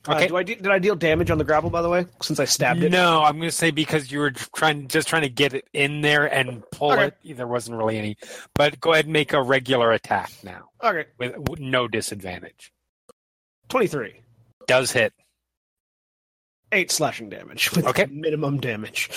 Okay. 0.07 0.25
Uh, 0.25 0.27
do 0.27 0.37
I 0.37 0.43
de- 0.43 0.55
did 0.55 0.67
I 0.67 0.77
deal 0.79 0.95
damage 0.95 1.31
on 1.31 1.37
the 1.37 1.43
grapple 1.43 1.69
by 1.69 1.81
the 1.81 1.89
way? 1.89 2.05
Since 2.21 2.39
I 2.39 2.45
stabbed 2.45 2.83
it. 2.83 2.91
No, 2.91 3.23
I'm 3.23 3.37
going 3.37 3.49
to 3.49 3.55
say 3.55 3.71
because 3.71 4.11
you 4.11 4.19
were 4.19 4.31
trying, 4.31 4.87
just 4.87 5.07
trying 5.07 5.23
to 5.23 5.29
get 5.29 5.53
it 5.53 5.67
in 5.73 6.01
there 6.01 6.31
and 6.31 6.63
pull 6.71 6.91
Okay. 6.91 7.11
it. 7.23 7.37
There 7.37 7.47
wasn't 7.47 7.77
really 7.77 7.97
any. 7.97 8.17
But 8.53 8.79
go 8.79 8.93
ahead 8.93 9.05
and 9.05 9.13
make 9.13 9.33
a 9.33 9.41
regular 9.41 9.91
attack 9.91 10.31
now 10.43 10.69
Okay. 10.83 11.05
with, 11.17 11.37
with 11.49 11.59
no 11.59 11.87
disadvantage. 11.87 12.71
Twenty 13.69 13.87
three. 13.87 14.21
Does 14.67 14.91
hit. 14.91 15.13
Eight 16.71 16.91
slashing 16.91 17.29
damage 17.29 17.71
with 17.71 17.85
Okay. 17.87 18.05
minimum 18.05 18.59
damage. 18.59 19.09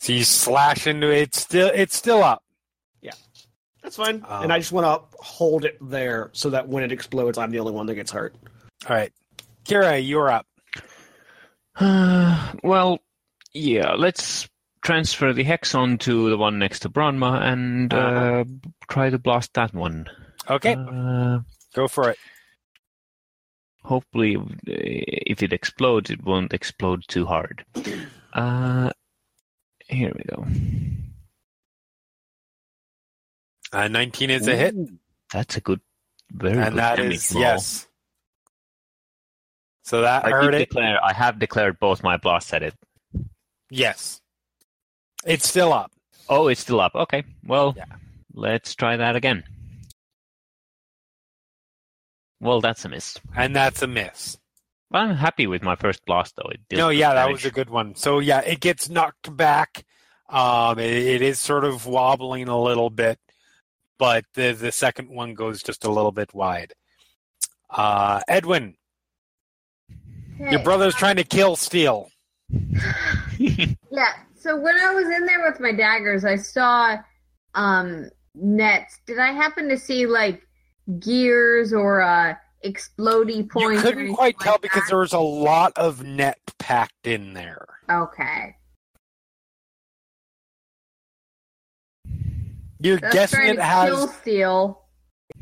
So 0.00 0.12
you 0.12 0.24
slash 0.24 0.86
into 0.86 1.10
it. 1.10 1.22
It's 1.22 1.40
still, 1.40 1.70
it's 1.74 1.96
still 1.96 2.22
up. 2.22 2.42
Yeah. 3.02 3.12
That's 3.82 3.96
fine. 3.96 4.24
Um, 4.28 4.44
and 4.44 4.52
I 4.52 4.58
just 4.58 4.72
want 4.72 4.84
to 4.86 5.16
hold 5.22 5.64
it 5.64 5.78
there 5.80 6.30
so 6.32 6.50
that 6.50 6.68
when 6.68 6.82
it 6.82 6.92
explodes, 6.92 7.38
I'm 7.38 7.50
the 7.50 7.58
only 7.60 7.72
one 7.72 7.86
that 7.86 7.94
gets 7.94 8.10
hurt. 8.10 8.34
All 8.88 8.94
right, 8.96 9.12
Kira, 9.64 10.04
you're 10.06 10.30
up. 10.30 10.46
Uh, 11.76 12.52
well, 12.62 13.00
yeah, 13.52 13.92
let's 13.94 14.48
transfer 14.82 15.32
the 15.32 15.44
hex 15.44 15.74
onto 15.74 16.28
the 16.30 16.36
one 16.36 16.58
next 16.58 16.80
to 16.80 16.88
Branma 16.90 17.40
and 17.42 17.92
uh, 17.92 17.96
Uh-huh. 17.96 18.44
try 18.88 19.10
to 19.10 19.18
blast 19.18 19.54
that 19.54 19.72
one. 19.74 20.06
Okay, 20.50 20.74
Uh, 20.74 21.38
go 21.74 21.88
for 21.88 22.10
it. 22.10 22.18
hopefully, 23.82 24.36
uh, 24.36 24.42
if 24.66 25.42
it 25.42 25.52
explodes, 25.52 26.10
it 26.10 26.22
won't 26.24 26.52
explode 26.52 27.02
too 27.08 27.24
hard. 27.26 27.64
Uh, 28.34 28.90
here 29.88 30.12
we 30.14 30.24
go. 30.24 30.46
Uh, 33.72 33.88
19 33.88 34.30
is 34.30 34.46
a 34.46 34.54
hit, 34.56 34.74
That's 35.32 35.56
a 35.56 35.60
good, 35.60 35.80
very 36.30 36.58
and 36.58 36.74
good 36.74 36.78
that 36.78 36.98
is 37.00 37.32
yes. 37.34 37.86
So 39.84 40.00
that 40.00 40.24
I, 40.24 40.30
hurt 40.30 40.54
it. 40.54 40.58
declare, 40.60 40.98
I 41.04 41.12
have 41.12 41.38
declared 41.38 41.78
both 41.78 42.02
my 42.02 42.16
blasts 42.16 42.52
at 42.54 42.62
it. 42.62 42.74
Yes, 43.70 44.20
it's 45.24 45.46
still 45.48 45.72
up. 45.72 45.92
Oh, 46.28 46.48
it's 46.48 46.60
still 46.60 46.80
up. 46.80 46.94
Okay, 46.94 47.22
well, 47.44 47.74
Yeah. 47.76 47.84
let's 48.32 48.74
try 48.74 48.96
that 48.96 49.14
again. 49.14 49.44
Well, 52.40 52.60
that's 52.60 52.84
a 52.84 52.88
miss. 52.88 53.18
And 53.34 53.54
that's 53.54 53.82
a 53.82 53.86
miss. 53.86 54.36
I'm 54.92 55.14
happy 55.16 55.46
with 55.46 55.62
my 55.62 55.76
first 55.76 56.04
blast, 56.04 56.36
though. 56.36 56.50
It 56.50 56.60
No, 56.76 56.88
yeah, 56.90 57.14
that 57.14 57.30
was 57.30 57.44
a 57.44 57.50
good 57.50 57.70
one. 57.70 57.94
So 57.96 58.20
yeah, 58.20 58.40
it 58.40 58.60
gets 58.60 58.88
knocked 58.88 59.34
back. 59.36 59.84
Um, 60.28 60.78
it, 60.78 60.92
it 60.92 61.22
is 61.22 61.38
sort 61.38 61.64
of 61.64 61.86
wobbling 61.86 62.48
a 62.48 62.60
little 62.60 62.90
bit, 62.90 63.18
but 63.98 64.24
the 64.34 64.52
the 64.52 64.72
second 64.72 65.08
one 65.10 65.34
goes 65.34 65.62
just 65.62 65.84
a 65.84 65.90
little 65.90 66.12
bit 66.12 66.32
wide. 66.34 66.72
Uh, 67.70 68.20
Edwin, 68.28 68.76
your 70.38 70.62
brother's 70.62 70.94
trying 70.94 71.16
to 71.16 71.24
kill 71.24 71.56
Steel. 71.56 72.10
Yeah. 73.38 74.12
So 74.34 74.58
when 74.60 74.76
I 74.76 74.92
was 74.92 75.04
in 75.06 75.24
there 75.26 75.42
with 75.48 75.60
my 75.60 75.72
daggers, 75.72 76.24
I 76.24 76.36
saw 76.36 76.96
um 77.54 78.08
nets. 78.34 78.98
Did 79.06 79.18
I 79.18 79.32
happen 79.32 79.68
to 79.68 79.78
see 79.78 80.06
like 80.06 80.42
gears 80.98 81.72
or 81.72 82.00
uh 82.02 82.34
explody 82.64 83.36
You 83.36 83.44
points? 83.46 83.80
or 83.80 83.82
couldn't 83.82 84.14
quite 84.14 84.38
tell 84.40 84.54
like 84.54 84.62
because 84.62 84.82
there 84.88 84.98
was 84.98 85.12
a 85.12 85.18
lot 85.20 85.72
of 85.76 86.02
net 86.04 86.38
packed 86.58 87.06
in 87.06 87.34
there. 87.34 87.64
Okay. 87.90 88.56
You're 92.80 92.98
That's 92.98 93.14
guessing 93.14 93.44
it 93.46 93.58
has. 93.58 94.12
steel. 94.16 94.82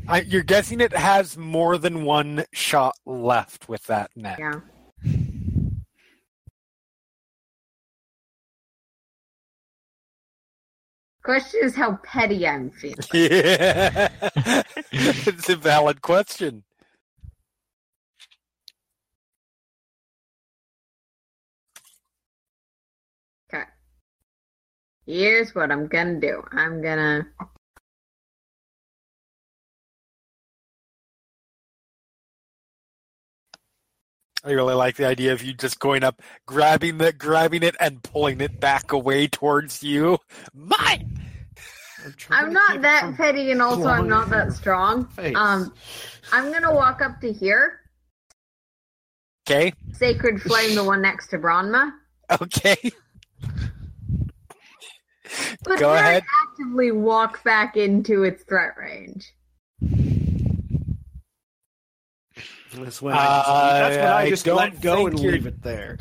I, 0.08 0.20
you're 0.22 0.42
guessing 0.42 0.80
it 0.80 0.92
has 0.94 1.36
more 1.36 1.78
than 1.78 2.04
one 2.04 2.44
shot 2.52 2.94
left 3.06 3.68
with 3.68 3.84
that 3.86 4.10
net. 4.14 4.38
Yeah. 4.38 4.60
Question 11.24 11.60
is 11.62 11.76
how 11.76 11.98
petty 12.02 12.46
I'm 12.46 12.70
feeling. 12.70 12.96
Yeah, 13.12 14.08
it's 14.92 15.48
a 15.48 15.56
valid 15.56 16.02
question. 16.02 16.64
Okay. 23.52 23.64
Here's 25.06 25.54
what 25.54 25.70
I'm 25.70 25.86
gonna 25.86 26.18
do. 26.18 26.42
I'm 26.52 26.82
gonna 26.82 27.26
I 34.44 34.50
really 34.50 34.74
like 34.74 34.96
the 34.96 35.06
idea 35.06 35.32
of 35.32 35.42
you 35.42 35.54
just 35.54 35.78
going 35.78 36.02
up, 36.02 36.20
grabbing 36.46 36.98
the 36.98 37.12
grabbing 37.12 37.62
it, 37.62 37.76
and 37.78 38.02
pulling 38.02 38.40
it 38.40 38.58
back 38.58 38.90
away 38.90 39.28
towards 39.28 39.84
you. 39.84 40.18
Mine. 40.52 41.11
Trying 42.16 42.44
I'm 42.46 42.52
not 42.52 42.82
that 42.82 43.14
petty 43.16 43.50
and 43.52 43.60
also 43.62 43.86
I'm 43.86 44.08
not 44.08 44.28
that 44.30 44.52
strong. 44.52 45.06
face. 45.08 45.34
Um 45.36 45.72
I'm 46.32 46.52
gonna 46.52 46.74
walk 46.74 47.00
up 47.02 47.20
to 47.20 47.32
here. 47.32 47.80
Okay. 49.48 49.72
Sacred 49.92 50.40
Flame, 50.40 50.74
the 50.74 50.84
one 50.84 51.02
next 51.02 51.28
to 51.28 51.38
Branma. 51.38 51.92
Okay. 52.40 52.76
But 55.64 55.78
Go 55.78 55.94
ahead. 55.94 56.22
I 56.22 56.26
actively 56.50 56.92
walk 56.92 57.42
back 57.44 57.76
into 57.76 58.22
its 58.22 58.42
threat 58.44 58.74
range. 58.78 59.32
That's 62.74 63.00
when 63.02 63.14
I 63.14 63.24
just, 63.24 63.46
that's 63.46 63.96
when 63.96 64.04
Uh, 64.06 64.12
I 64.12 64.20
I 64.22 64.28
just 64.28 64.44
don't 64.44 64.56
let 64.56 64.80
go 64.80 64.96
think 64.96 65.10
and 65.10 65.20
leave 65.20 65.46
it 65.46 65.62
there. 65.62 65.98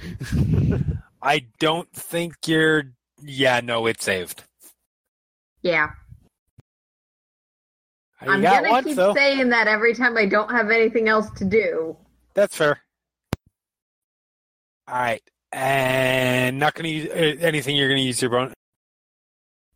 I 1.21 1.45
don't 1.59 1.91
think 1.93 2.35
you're. 2.47 2.91
Yeah, 3.21 3.61
no, 3.63 3.85
it's 3.87 4.03
saved. 4.03 4.43
Yeah. 5.61 5.91
You 8.23 8.31
I'm 8.31 8.41
gonna 8.41 8.69
one, 8.69 8.83
keep 8.83 8.95
so 8.95 9.13
saying 9.15 9.49
that 9.49 9.67
every 9.67 9.95
time 9.95 10.15
I 10.15 10.25
don't 10.27 10.49
have 10.51 10.69
anything 10.69 11.07
else 11.09 11.29
to 11.37 11.45
do. 11.45 11.97
that's 12.35 12.55
fair. 12.55 12.79
All 14.87 14.95
right, 14.95 15.21
and 15.51 16.59
not 16.59 16.73
going 16.75 16.83
to 16.83 16.89
use 16.89 17.09
uh, 17.09 17.45
anything. 17.45 17.75
You're 17.75 17.87
going 17.87 17.99
to 18.01 18.03
use 18.03 18.21
your 18.21 18.29
bone. 18.31 18.53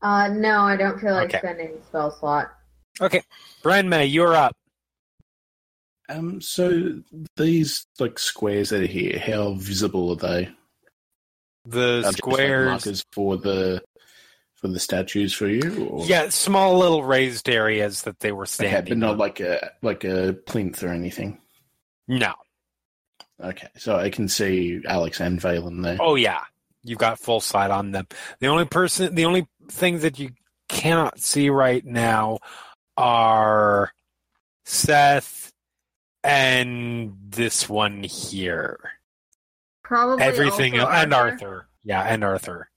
Uh 0.01 0.27
no, 0.27 0.59
I 0.61 0.75
don't 0.75 0.99
feel 0.99 1.13
like 1.13 1.29
Okay. 1.29 1.39
spending 1.39 1.69
a 1.69 1.85
spell 1.85 2.11
slot. 2.11 2.53
Okay, 3.01 3.23
Branma, 3.63 4.11
you're 4.11 4.35
up. 4.35 4.53
Um, 6.09 6.39
so 6.41 7.01
these 7.35 7.87
like 7.99 8.19
squares 8.19 8.69
that 8.69 8.83
are 8.83 8.87
here, 8.87 9.17
how 9.17 9.53
visible 9.53 10.11
are 10.11 10.15
they? 10.17 10.49
The 11.65 11.79
Are 11.79 12.01
they 12.01 12.01
just, 12.01 12.03
like, 12.05 12.17
squares. 12.17 12.65
markers 12.65 13.03
for 13.11 13.37
the 13.37 13.81
for 14.55 14.67
the 14.69 14.79
statues 14.79 15.33
for 15.33 15.47
you, 15.47 15.85
or 15.89 16.05
Yeah, 16.05 16.29
small 16.29 16.77
little 16.77 17.03
raised 17.03 17.49
areas 17.49 18.03
that 18.03 18.19
they 18.19 18.31
were 18.31 18.43
okay, 18.43 18.67
standing. 18.69 18.91
but 18.93 18.97
not 18.97 19.11
on. 19.13 19.17
like 19.17 19.39
a 19.39 19.71
like 19.81 20.03
a 20.03 20.33
plinth 20.45 20.83
or 20.83 20.89
anything. 20.89 21.39
no. 22.07 22.33
Okay, 23.43 23.67
so 23.77 23.97
I 23.97 24.09
can 24.11 24.29
see 24.29 24.79
Alex 24.87 25.19
and 25.19 25.41
Vaelin 25.41 25.83
there. 25.83 25.97
Oh 25.99 26.15
yeah, 26.15 26.41
you've 26.83 26.99
got 26.99 27.19
full 27.19 27.41
sight 27.41 27.69
on 27.69 27.91
them. 27.91 28.07
The 28.39 28.47
only 28.47 28.63
person, 28.63 29.13
the 29.13 29.25
only 29.25 29.45
thing 29.69 29.99
that 29.99 30.17
you 30.19 30.29
cannot 30.69 31.19
see 31.19 31.49
right 31.49 31.83
now 31.85 32.39
are 32.95 33.91
Seth 34.63 35.51
and 36.23 37.13
this 37.27 37.67
one 37.67 38.03
here. 38.03 38.79
Probably 39.83 40.23
Everything 40.23 40.79
also 40.79 40.89
el- 40.91 41.01
and 41.03 41.13
Arthur. 41.13 41.67
Yeah, 41.83 42.01
and 42.01 42.23
Arthur. 42.23 42.69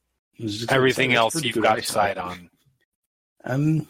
Everything 0.69 1.15
else 1.15 1.43
you've 1.43 1.61
got 1.63 1.83
sight 1.85 2.17
on. 2.19 2.51
Um, 3.45 3.89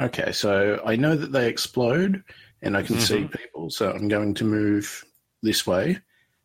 okay, 0.00 0.32
so 0.32 0.82
I 0.84 0.96
know 0.96 1.16
that 1.16 1.32
they 1.32 1.48
explode, 1.48 2.22
and 2.62 2.76
I 2.76 2.82
can 2.82 2.98
see 3.00 3.20
Mhm. 3.24 3.32
people. 3.32 3.70
So 3.70 3.90
I'm 3.90 4.08
going 4.08 4.34
to 4.34 4.44
move 4.44 5.04
this 5.42 5.66
way. 5.66 5.98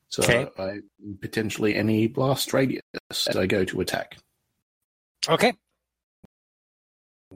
So 0.10 0.23
Okay. 0.23 0.48
I 0.61 0.80
potentially 1.22 1.76
any 1.76 2.07
blast 2.07 2.53
radius 2.53 2.82
as 3.10 3.36
I 3.36 3.45
go 3.48 3.64
to 3.65 3.82
attack. 3.82 4.18
Okay. 5.28 5.53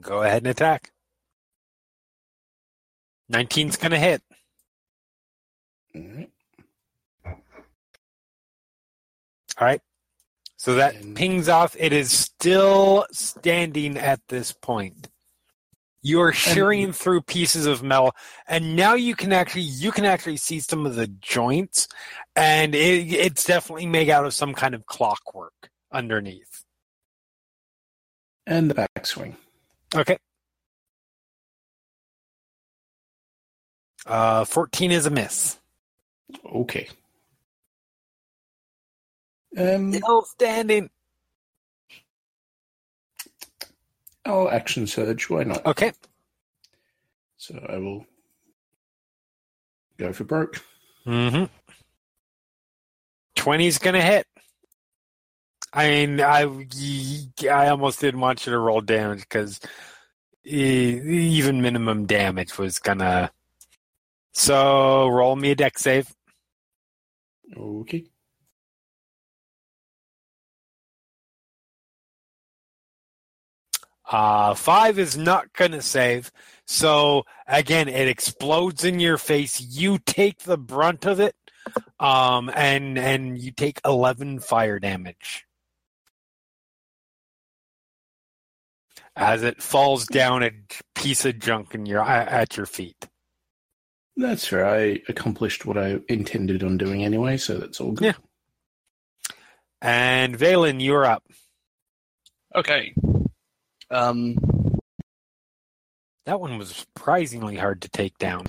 Go 0.00 0.22
ahead 0.22 0.42
and 0.42 0.48
attack. 0.48 0.92
19's 3.32 3.76
gonna 3.76 3.98
hit. 3.98 4.22
Alright. 5.94 6.30
All 7.24 7.34
right. 9.58 9.80
So 10.56 10.74
that 10.74 10.94
And- 10.96 11.16
pings 11.16 11.48
off. 11.48 11.76
It 11.78 11.92
is 11.92 12.10
still 12.10 13.06
standing 13.12 13.96
at 13.98 14.26
this 14.28 14.52
point. 14.52 15.08
You 16.02 16.20
are 16.20 16.32
shearing 16.32 16.92
through 16.92 17.22
pieces 17.22 17.66
of 17.66 17.82
metal, 17.82 18.14
and 18.46 18.76
now 18.76 18.94
you 18.94 19.16
can 19.16 19.32
actually 19.32 19.62
you 19.62 19.90
can 19.90 20.04
actually 20.04 20.36
see 20.36 20.60
some 20.60 20.86
of 20.86 20.94
the 20.94 21.08
joints, 21.08 21.88
and 22.36 22.76
it, 22.76 23.12
it's 23.12 23.44
definitely 23.44 23.86
made 23.86 24.08
out 24.08 24.24
of 24.24 24.32
some 24.32 24.54
kind 24.54 24.74
of 24.74 24.86
clockwork 24.86 25.70
underneath. 25.90 26.64
And 28.46 28.70
the 28.70 28.74
backswing. 28.74 29.34
Okay. 29.96 30.16
Uh, 34.06 34.44
fourteen 34.44 34.92
is 34.92 35.06
a 35.06 35.10
miss. 35.10 35.58
Okay. 36.44 36.88
Um, 39.56 39.92
Still 39.92 40.22
standing. 40.22 40.90
I'll 44.26 44.50
action 44.50 44.86
surge. 44.86 45.30
Why 45.30 45.44
not? 45.44 45.64
Okay. 45.64 45.92
So 47.36 47.64
I 47.68 47.78
will 47.78 48.04
go 49.98 50.12
for 50.12 50.24
broke. 50.24 50.62
Mm-hmm. 51.06 51.44
20's 53.36 53.78
gonna 53.78 54.02
hit. 54.02 54.26
I 55.72 55.88
mean, 55.88 56.20
I 56.20 56.66
I 57.50 57.68
almost 57.68 58.00
didn't 58.00 58.20
want 58.20 58.46
you 58.46 58.52
to 58.52 58.58
roll 58.58 58.80
damage 58.80 59.20
because 59.20 59.60
even 60.44 61.60
minimum 61.62 62.06
damage 62.06 62.58
was 62.58 62.78
gonna. 62.78 63.30
So 64.32 65.08
roll 65.08 65.36
me 65.36 65.52
a 65.52 65.54
Dex 65.54 65.82
save. 65.82 66.12
Okay. 67.56 68.06
Uh, 74.10 74.54
five 74.54 74.98
is 74.98 75.16
not 75.16 75.52
gonna 75.52 75.82
save. 75.82 76.30
So 76.66 77.24
again, 77.46 77.88
it 77.88 78.08
explodes 78.08 78.84
in 78.84 79.00
your 79.00 79.18
face. 79.18 79.60
You 79.60 79.98
take 79.98 80.40
the 80.40 80.58
brunt 80.58 81.06
of 81.06 81.20
it, 81.20 81.34
um, 81.98 82.50
and 82.54 82.98
and 82.98 83.38
you 83.38 83.50
take 83.50 83.80
eleven 83.84 84.38
fire 84.38 84.78
damage 84.78 85.46
as 89.16 89.42
it 89.42 89.62
falls 89.62 90.06
down 90.06 90.42
a 90.42 90.50
piece 90.94 91.24
of 91.24 91.38
junk 91.38 91.74
in 91.74 91.86
your 91.86 92.02
at 92.02 92.56
your 92.56 92.66
feet. 92.66 93.08
That's 94.16 94.46
fair. 94.46 94.66
I 94.66 95.00
accomplished 95.08 95.66
what 95.66 95.76
I 95.76 95.98
intended 96.08 96.62
on 96.62 96.78
doing 96.78 97.04
anyway, 97.04 97.36
so 97.36 97.58
that's 97.58 97.80
all 97.80 97.92
good. 97.92 98.06
Yeah. 98.06 99.32
And 99.82 100.38
Vaelin, 100.38 100.82
you're 100.82 101.04
up. 101.04 101.22
Okay. 102.54 102.94
Um, 103.90 104.36
That 106.24 106.40
one 106.40 106.58
was 106.58 106.74
surprisingly 106.74 107.56
hard 107.56 107.82
to 107.82 107.88
take 107.88 108.18
down. 108.18 108.46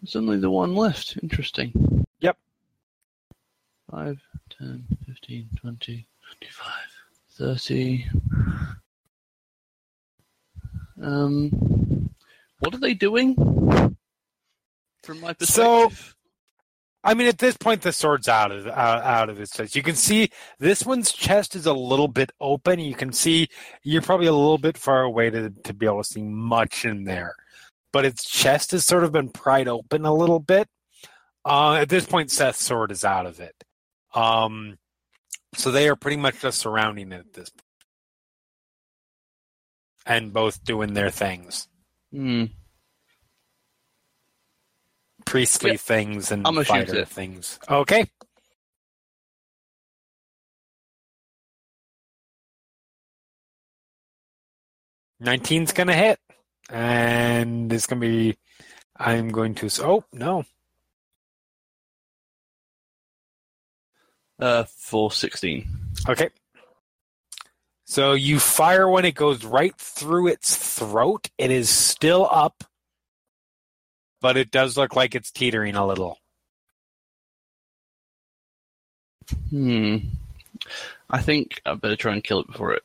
there's 0.00 0.14
only 0.14 0.38
the 0.38 0.50
one 0.50 0.76
left. 0.76 1.18
Interesting. 1.22 2.04
Yep. 2.20 2.38
5, 3.90 4.20
10, 4.50 4.84
15, 5.06 5.48
20, 5.60 6.06
25, 6.22 6.72
30. 7.32 8.06
Um, 11.02 12.10
what 12.60 12.74
are 12.74 12.78
they 12.78 12.94
doing? 12.94 13.34
From 15.02 15.20
my 15.20 15.34
So- 15.40 15.88
perspective. 15.88 16.16
I 17.04 17.14
mean, 17.14 17.28
at 17.28 17.38
this 17.38 17.56
point, 17.56 17.82
the 17.82 17.92
sword's 17.92 18.28
out 18.28 18.50
of 18.50 18.66
out, 18.66 19.02
out 19.04 19.30
of 19.30 19.40
its 19.40 19.52
chest. 19.52 19.76
You 19.76 19.82
can 19.82 19.94
see 19.94 20.30
this 20.58 20.84
one's 20.84 21.12
chest 21.12 21.54
is 21.54 21.66
a 21.66 21.72
little 21.72 22.08
bit 22.08 22.32
open. 22.40 22.80
You 22.80 22.94
can 22.94 23.12
see 23.12 23.48
you're 23.82 24.02
probably 24.02 24.26
a 24.26 24.32
little 24.32 24.58
bit 24.58 24.76
far 24.76 25.02
away 25.02 25.30
to 25.30 25.50
to 25.50 25.72
be 25.74 25.86
able 25.86 26.02
to 26.02 26.08
see 26.08 26.22
much 26.22 26.84
in 26.84 27.04
there, 27.04 27.34
but 27.92 28.04
its 28.04 28.28
chest 28.28 28.72
has 28.72 28.84
sort 28.84 29.04
of 29.04 29.12
been 29.12 29.30
pried 29.30 29.68
open 29.68 30.04
a 30.04 30.14
little 30.14 30.40
bit. 30.40 30.68
Uh, 31.44 31.74
at 31.74 31.88
this 31.88 32.04
point, 32.04 32.30
Seth's 32.30 32.62
sword 32.64 32.90
is 32.90 33.04
out 33.04 33.26
of 33.26 33.40
it. 33.40 33.54
Um, 34.14 34.76
so 35.54 35.70
they 35.70 35.88
are 35.88 35.96
pretty 35.96 36.16
much 36.16 36.40
just 36.40 36.58
surrounding 36.58 37.12
it 37.12 37.20
at 37.20 37.32
this 37.32 37.50
point, 37.50 37.62
and 40.04 40.32
both 40.32 40.64
doing 40.64 40.94
their 40.94 41.10
things, 41.10 41.68
Hmm. 42.12 42.44
Priestly 45.28 45.72
Yeah. 45.72 45.76
things 45.76 46.30
and 46.32 46.46
I'm 46.46 46.54
gonna 46.54 46.64
shoot 46.64 46.72
fighter 46.72 46.98
it. 47.00 47.08
things. 47.08 47.58
Okay. 47.68 48.10
Nineteen's 55.20 55.72
gonna 55.72 55.94
hit, 55.94 56.20
and 56.70 57.72
it's 57.72 57.86
gonna 57.86 58.00
be. 58.00 58.36
I'm 58.96 59.28
going 59.30 59.54
to. 59.56 59.68
Oh 59.82 60.04
no! 60.12 60.44
Uh, 64.38 64.64
for 64.64 65.10
16. 65.10 65.68
Okay. 66.08 66.30
So 67.84 68.12
you 68.12 68.38
fire 68.38 68.88
when 68.88 69.04
it 69.04 69.14
goes 69.14 69.44
right 69.44 69.74
through 69.76 70.28
its 70.28 70.54
throat. 70.78 71.30
It 71.38 71.50
is 71.50 71.68
still 71.70 72.28
up, 72.30 72.62
but 74.20 74.36
it 74.36 74.50
does 74.50 74.76
look 74.76 74.96
like 74.96 75.14
it's 75.14 75.30
teetering 75.30 75.76
a 75.76 75.86
little. 75.86 76.18
Hmm. 79.50 79.96
I 81.10 81.22
think 81.22 81.60
I 81.64 81.74
better 81.74 81.96
try 81.96 82.12
and 82.12 82.24
kill 82.24 82.40
it 82.40 82.46
before 82.46 82.74
it 82.74 82.82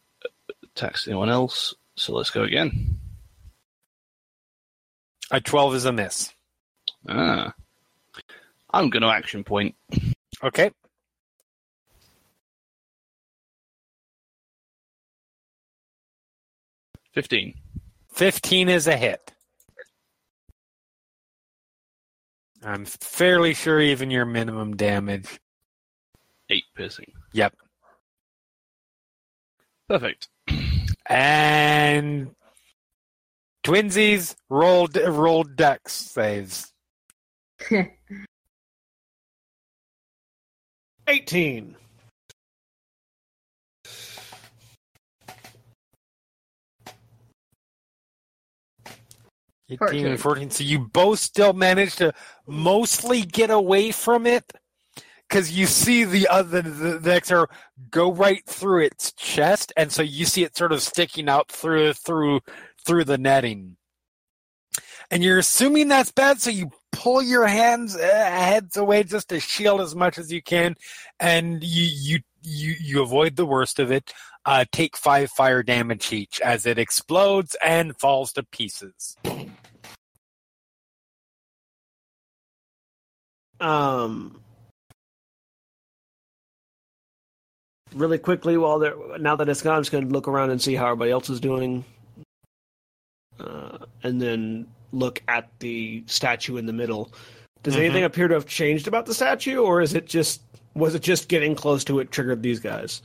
attacks 0.64 1.08
anyone 1.08 1.30
else. 1.30 1.76
So 1.96 2.14
let's 2.14 2.30
go 2.30 2.44
again. 2.44 3.00
A 5.32 5.42
twelve 5.42 5.76
is 5.76 5.86
a 5.86 5.92
miss. 5.92 6.34
Ah. 7.08 7.54
I'm 8.72 8.90
going 8.90 9.04
to 9.04 9.10
action 9.10 9.44
point. 9.44 9.76
Okay. 10.44 10.72
Fifteen. 17.14 17.54
15 18.14 18.70
is 18.70 18.88
a 18.88 18.96
hit. 18.96 19.33
I'm 22.65 22.85
fairly 22.85 23.53
sure 23.53 23.81
even 23.81 24.10
your 24.10 24.26
minimum 24.26 24.76
damage. 24.76 25.40
Eight 26.49 26.64
piercing. 26.76 27.11
Yep. 27.34 27.56
Perfect. 29.90 30.30
And 31.07 32.34
twinsies 33.64 34.35
rolled 34.49 34.95
rolled 34.98 35.56
dex 35.56 35.94
saves. 35.94 36.73
18. 41.07 41.76
Eighteen 49.69 50.07
and 50.07 50.19
14. 50.19 50.49
So 50.49 50.64
you 50.64 50.80
both 50.80 51.19
still 51.19 51.53
managed 51.53 51.99
to 51.99 52.14
mostly 52.45 53.22
get 53.22 53.49
away 53.49 53.91
from 53.91 54.27
it 54.27 54.52
because 55.27 55.52
you 55.52 55.65
see 55.65 56.03
the 56.03 56.27
other 56.27 56.61
the, 56.61 56.99
the 56.99 57.22
arrow 57.30 57.48
go 57.90 58.11
right 58.11 58.45
through 58.45 58.84
its 58.85 59.14
chest, 59.14 59.73
and 59.77 59.91
so 59.91 60.02
you 60.02 60.26
see 60.26 60.44
it 60.44 60.56
sort 60.56 60.72
of 60.72 60.81
sticking 60.81 61.30
out 61.30 61.52
through 61.52 61.94
through 61.94 62.41
through 62.85 63.06
the 63.06 63.18
netting. 63.18 63.77
And 65.10 65.23
you're 65.23 65.40
assuming 65.40 65.88
that's 65.88 66.11
bad, 66.11 66.41
so 66.41 66.49
you 66.49 66.72
pull 66.91 67.22
your 67.22 67.48
hands 67.48 67.95
uh, 67.95 67.99
heads 67.99 68.77
away 68.77 69.03
just 69.03 69.30
to 69.30 69.40
shield 69.40 69.81
as 69.81 69.95
much 69.95 70.18
as 70.18 70.31
you 70.31 70.41
can, 70.41 70.76
and 71.19 71.64
you 71.64 71.84
you 71.84 72.19
you 72.41 72.76
you 72.80 73.02
avoid 73.02 73.35
the 73.35 73.45
worst 73.45 73.80
of 73.80 73.91
it. 73.91 74.14
Uh, 74.45 74.65
take 74.72 74.98
five 74.98 75.30
fire 75.32 75.64
damage 75.64 76.11
each 76.11 76.41
as 76.41 76.65
it 76.65 76.78
explodes 76.78 77.56
and 77.64 77.98
falls 77.98 78.34
to 78.34 78.44
pieces. 78.44 79.15
Um, 83.61 84.41
really 87.95 88.18
quickly, 88.18 88.57
while 88.57 88.80
they're 88.80 88.95
now 89.20 89.38
that 89.38 89.48
it's 89.48 89.61
gone, 89.61 89.78
I'm 89.78 89.82
just 89.82 89.91
going 89.94 90.06
to 90.06 90.11
look 90.11 90.28
around 90.28 90.52
and 90.52 90.61
see 90.61 90.76
how 90.76 90.88
everybody 90.88 91.11
else 91.11 91.30
is 91.30 91.40
doing, 91.40 91.86
uh, 93.40 93.78
and 94.03 94.22
then 94.22 94.68
look 94.91 95.24
at 95.30 95.49
the 95.60 96.03
statue 96.07 96.57
in 96.57 96.65
the 96.65 96.74
middle. 96.74 97.14
Does 97.64 97.76
Mhm. 97.76 97.80
anything 97.80 98.03
appear 98.03 98.28
to 98.28 98.34
have 98.34 98.45
changed 98.45 98.90
about 98.90 99.06
the 99.06 99.14
statue, 99.14 99.60
or 99.60 99.80
is 99.80 99.94
it 99.94 100.06
just 100.06 100.41
was 100.76 100.95
it 100.95 101.02
just 101.02 101.28
getting 101.28 101.56
close 101.56 101.84
to 101.86 102.00
it 102.00 102.12
triggered 102.12 102.41
these 102.41 102.60
guys? 102.60 103.02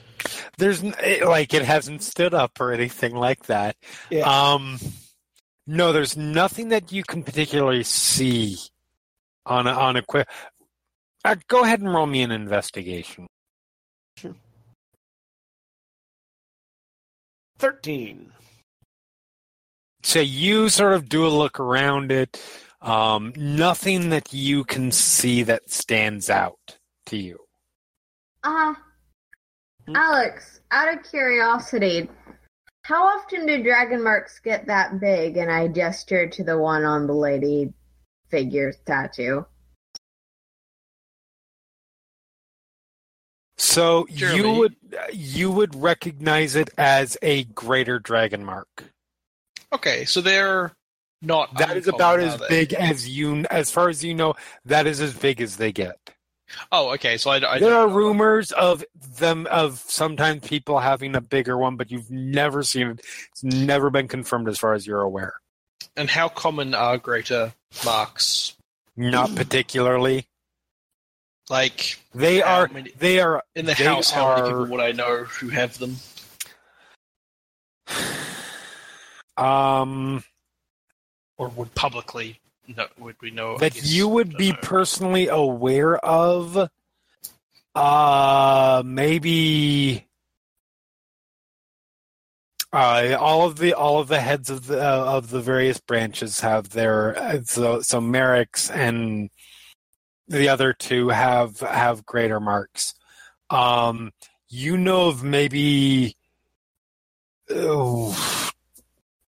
There's 0.57 0.83
it, 0.83 1.27
like 1.27 1.55
it 1.55 1.63
hasn't 1.63 2.03
stood 2.03 2.35
up 2.35 2.61
or 2.61 2.73
anything 2.73 3.15
like 3.15 3.47
that. 3.47 3.77
Yeah. 4.11 4.23
Um, 4.29 4.79
no, 5.67 5.93
there's 5.93 6.17
nothing 6.17 6.69
that 6.71 6.93
you 6.93 7.03
can 7.03 7.23
particularly 7.23 7.85
see 7.85 8.57
on 9.45 9.67
a, 9.67 9.73
on 9.73 9.97
a 9.97 10.03
quick. 10.03 10.29
Uh, 11.25 11.37
go 11.49 11.65
ahead 11.65 11.81
and 11.81 11.93
roll 11.93 12.07
me 12.07 12.23
an 12.23 12.31
investigation. 12.31 13.27
Thirteen. 17.59 18.33
So 20.05 20.21
you 20.21 20.69
sort 20.69 20.95
of 20.95 21.09
do 21.09 21.27
a 21.27 21.29
look 21.29 21.59
around 21.59 22.13
it. 22.13 22.41
Um, 22.81 23.33
nothing 23.37 24.11
that 24.11 24.33
you 24.33 24.63
can 24.63 24.93
see 24.93 25.43
that 25.43 25.69
stands 25.69 26.31
out 26.31 26.79
to 27.07 27.17
you. 27.17 27.48
Uh, 28.43 28.75
Alex, 29.95 30.61
out 30.71 30.93
of 30.93 31.03
curiosity, 31.03 32.09
how 32.83 33.05
often 33.05 33.47
do 33.47 33.63
dragon 33.63 34.03
marks 34.03 34.39
get 34.41 34.67
that 34.67 35.01
big? 35.01 35.37
And 35.37 35.51
I 35.51 35.69
gesture 35.69 36.29
to 36.29 36.45
the 36.45 36.59
one 36.59 36.85
on 36.85 37.07
the 37.07 37.15
lady 37.15 37.73
figure 38.31 38.73
statue. 38.73 39.43
So 43.59 44.07
you 44.09 44.53
would 44.53 44.77
you 45.13 45.51
would 45.51 45.75
recognize 45.75 46.55
it 46.55 46.71
as 46.79 47.17
a 47.23 47.45
greater 47.45 47.99
dragon 47.99 48.45
mark. 48.45 48.85
Okay, 49.73 50.05
so 50.05 50.21
they're 50.21 50.73
not. 51.21 51.57
That 51.59 51.77
is 51.77 51.89
about 51.89 52.21
as 52.21 52.41
big 52.49 52.73
as 52.73 53.09
you, 53.09 53.45
as 53.51 53.71
far 53.71 53.89
as 53.89 54.03
you 54.03 54.15
know. 54.15 54.35
That 54.65 54.87
is 54.87 55.01
as 55.01 55.13
big 55.13 55.41
as 55.41 55.57
they 55.57 55.73
get. 55.73 55.99
Oh, 56.73 56.93
okay. 56.95 57.17
So 57.19 57.31
I, 57.31 57.55
I 57.55 57.59
there 57.59 57.75
are 57.75 57.89
rumors 57.89 58.53
of 58.53 58.85
them 59.19 59.47
of 59.51 59.79
sometimes 59.87 60.47
people 60.49 60.79
having 60.79 61.15
a 61.15 61.21
bigger 61.21 61.57
one, 61.59 61.77
but 61.77 61.91
you've 61.91 62.11
never 62.11 62.63
seen 62.63 62.89
it. 62.89 63.01
It's 63.33 63.45
never 63.45 63.91
been 63.91 64.09
confirmed 64.09 64.49
as 64.49 64.59
far 64.59 64.73
as 64.75 64.87
you're 64.87 65.03
aware. 65.03 65.35
And 65.97 66.09
how 66.09 66.29
common 66.29 66.75
are 66.75 66.97
greater 66.99 67.53
marks? 67.85 68.55
Not 68.97 69.35
particularly. 69.37 70.27
Like 71.51 71.99
They 72.15 72.43
are. 72.43 72.69
many- 72.69 72.93
They 72.99 73.21
are. 73.21 73.43
in 73.55 73.67
the 73.67 73.75
house, 73.75 74.11
how 74.11 74.29
many 74.37 74.41
are- 74.43 74.47
people 74.47 74.67
would 74.67 74.81
I 74.81 74.93
know 74.93 75.25
who 75.25 75.49
have 75.49 75.79
them? 75.79 75.97
Um, 79.37 80.25
Or 81.37 81.49
would 81.49 81.75
publicly 81.77 82.41
know? 82.77 82.87
Would 82.99 83.17
we 83.21 83.31
know? 83.31 83.59
That 83.59 83.75
guess, 83.75 83.91
you 83.91 84.09
would 84.09 84.37
be 84.37 84.53
know. 84.53 84.59
personally 84.63 85.29
aware 85.29 85.97
of. 85.99 86.71
Uh, 87.75 88.83
maybe. 88.85 90.07
Uh, 92.71 93.17
all 93.19 93.47
of 93.47 93.57
the 93.57 93.73
all 93.73 93.99
of 93.99 94.09
the 94.09 94.21
heads 94.21 94.51
of 94.51 94.67
the 94.67 94.79
uh, 94.79 95.05
of 95.17 95.31
the 95.31 95.41
various 95.41 95.81
branches 95.81 96.41
have 96.41 96.71
their 96.71 97.17
uh, 97.19 97.41
so 97.43 97.81
so 97.81 97.99
Merrix 97.99 98.71
and 98.71 99.31
the 100.27 100.51
other 100.51 100.75
two 100.75 101.09
have 101.09 101.61
have 101.61 102.05
greater 102.05 102.41
marks. 102.41 102.95
Um, 103.49 104.13
you 104.51 104.77
know 104.77 105.09
of 105.09 105.25
maybe 105.25 106.17
oh, 107.51 108.53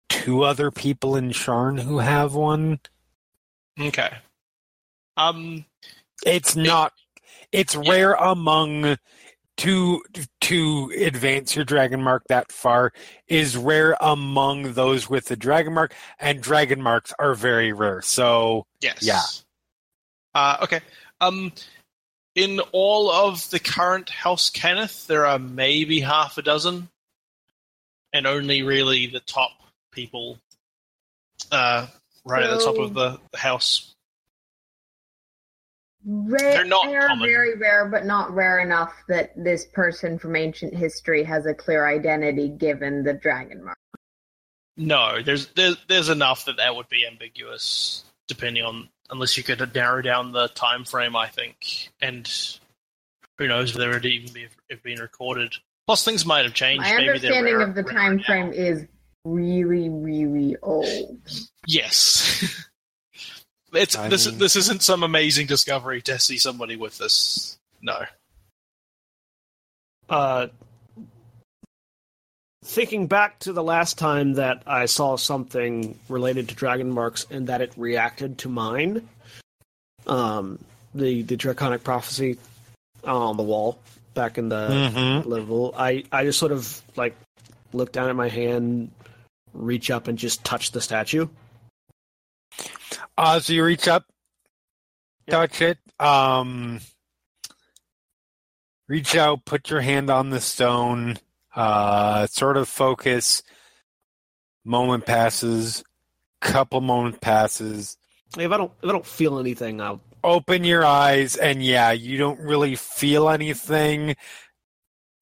two 0.09 0.43
other 0.43 0.71
people 0.71 1.15
in 1.15 1.29
Sharn 1.29 1.79
who 1.79 1.99
have 1.99 2.33
one. 2.33 2.79
Okay. 3.79 4.09
Um. 5.15 5.65
It's 6.25 6.55
not. 6.55 6.93
It's 7.51 7.75
rare 7.75 8.13
among 8.13 8.97
to 9.57 10.03
to 10.41 10.91
advance 10.99 11.55
your 11.55 11.65
dragon 11.65 12.01
mark 12.01 12.23
that 12.29 12.51
far 12.51 12.93
is 13.27 13.57
rare 13.57 13.95
among 13.99 14.73
those 14.73 15.09
with 15.09 15.25
the 15.25 15.35
dragon 15.35 15.73
mark, 15.73 15.93
and 16.19 16.41
dragon 16.41 16.81
marks 16.81 17.13
are 17.19 17.33
very 17.33 17.73
rare. 17.73 18.01
So 18.01 18.65
Yes. 18.81 18.99
Yeah. 19.01 19.21
Uh, 20.33 20.57
okay. 20.63 20.81
Um. 21.21 21.51
In 22.35 22.59
all 22.71 23.09
of 23.09 23.49
the 23.49 23.59
current 23.59 24.09
House 24.11 24.51
Cannith, 24.51 25.07
there 25.07 25.25
are 25.25 25.39
maybe 25.39 25.99
half 26.01 26.37
a 26.37 26.43
dozen, 26.43 26.87
and 28.13 28.27
only 28.27 28.61
really 28.61 29.07
the 29.07 29.21
top 29.21 29.49
people, 29.91 30.37
uh, 31.51 31.87
right 32.27 32.43
at 32.43 32.51
the 32.51 32.63
top 32.63 32.77
of 32.77 32.93
the, 32.93 33.19
house. 33.37 33.93
Rare, 36.05 36.39
They're 36.39 36.65
not 36.65 36.85
they 36.85 36.95
are 36.95 37.17
very 37.17 37.57
rare, 37.57 37.85
but 37.85 38.05
not 38.05 38.33
rare 38.33 38.59
enough 38.59 38.93
that 39.09 39.31
this 39.35 39.65
person 39.65 40.17
from 40.17 40.35
ancient 40.35 40.73
history 40.73 41.23
has 41.23 41.45
a 41.45 41.53
clear 41.53 41.85
identity 41.85 42.47
given 42.47 43.03
the 43.03 43.13
dragon 43.13 43.65
mark. 43.65 43.77
No, 44.77 45.21
there's 45.21 45.47
there's 45.47 45.75
there's 45.89 46.09
enough 46.09 46.45
that 46.45 46.57
that 46.57 46.75
would 46.75 46.87
be 46.87 47.05
ambiguous, 47.05 48.05
depending 48.27 48.63
on 48.63 48.89
unless 49.09 49.35
you 49.35 49.43
could 49.43 49.73
narrow 49.75 50.01
down 50.01 50.31
the 50.31 50.47
time 50.49 50.85
frame. 50.85 51.15
I 51.15 51.27
think, 51.27 51.89
and 51.99 52.31
who 53.37 53.47
knows 53.47 53.75
whether 53.75 53.97
it 53.97 54.05
even 54.05 54.31
be 54.31 54.47
have 54.69 54.83
been 54.83 54.99
recorded. 54.99 55.55
Plus, 55.87 56.05
things 56.05 56.25
might 56.25 56.45
have 56.45 56.53
changed. 56.53 56.83
My 56.83 56.95
Maybe 56.95 57.09
understanding 57.09 57.61
of 57.61 57.73
the 57.73 57.83
time 57.83 58.17
now. 58.17 58.23
frame 58.23 58.53
is 58.53 58.85
really, 59.33 59.89
really 59.89 60.55
old. 60.61 61.17
Yes. 61.65 62.63
It's 63.73 63.97
I 63.97 64.07
this. 64.07 64.25
mean- 64.27 64.37
This 64.37 64.55
isn't 64.55 64.81
some 64.81 65.03
amazing 65.03 65.45
discovery 65.45 66.01
to 66.03 66.17
see 66.19 66.37
somebody 66.37 66.77
with 66.77 66.97
this. 66.97 67.57
No. 67.81 68.05
Uh, 70.09 70.47
thinking 72.63 73.07
back 73.07 73.39
to 73.39 73.51
the 73.53 73.61
last 73.61 73.97
time 73.97 74.33
that 74.35 74.63
I 74.65 74.85
saw 74.85 75.17
something 75.17 75.99
related 76.07 76.47
to 76.49 76.55
dragon 76.55 76.89
marks 76.89 77.25
and 77.29 77.47
that 77.47 77.61
it 77.61 77.73
reacted 77.75 78.37
to 78.39 78.49
mine, 78.49 79.07
um, 80.07 80.59
the 80.95 81.23
the 81.23 81.35
draconic 81.35 81.83
prophecy 81.83 82.37
on 83.03 83.35
the 83.35 83.43
wall 83.43 83.77
back 84.13 84.37
in 84.37 84.47
the 84.47 84.69
Mhm. 84.69 85.25
level, 85.25 85.73
I 85.77 86.05
I 86.11 86.23
just 86.23 86.39
sort 86.39 86.53
of 86.53 86.81
like 86.95 87.15
looked 87.73 87.93
down 87.93 88.09
at 88.09 88.15
my 88.15 88.29
hand, 88.29 88.91
reach 89.53 89.91
up 89.91 90.07
and 90.07 90.17
just 90.17 90.43
touch 90.43 90.71
the 90.71 90.81
statue. 90.81 91.27
Uh, 93.17 93.39
so 93.39 93.53
you 93.53 93.63
reach 93.63 93.87
up, 93.87 94.05
touch 95.29 95.61
it, 95.61 95.77
um, 95.99 96.79
reach 98.87 99.15
out, 99.15 99.45
put 99.45 99.69
your 99.69 99.81
hand 99.81 100.09
on 100.09 100.29
the 100.29 100.39
stone, 100.39 101.17
uh, 101.55 102.27
sort 102.27 102.57
of 102.57 102.67
focus. 102.67 103.43
Moment 104.63 105.05
passes, 105.05 105.83
couple 106.41 106.81
moment 106.81 107.21
passes. 107.21 107.97
If 108.37 108.51
I 108.51 108.57
don't 108.57 108.71
if 108.83 108.89
I 108.89 108.91
don't 108.91 109.05
feel 109.05 109.39
anything, 109.39 109.79
I'll 109.79 110.01
Open 110.23 110.63
your 110.63 110.83
eyes, 110.83 111.35
and 111.35 111.63
yeah, 111.63 111.91
you 111.91 112.17
don't 112.17 112.39
really 112.39 112.75
feel 112.75 113.29
anything. 113.29 114.15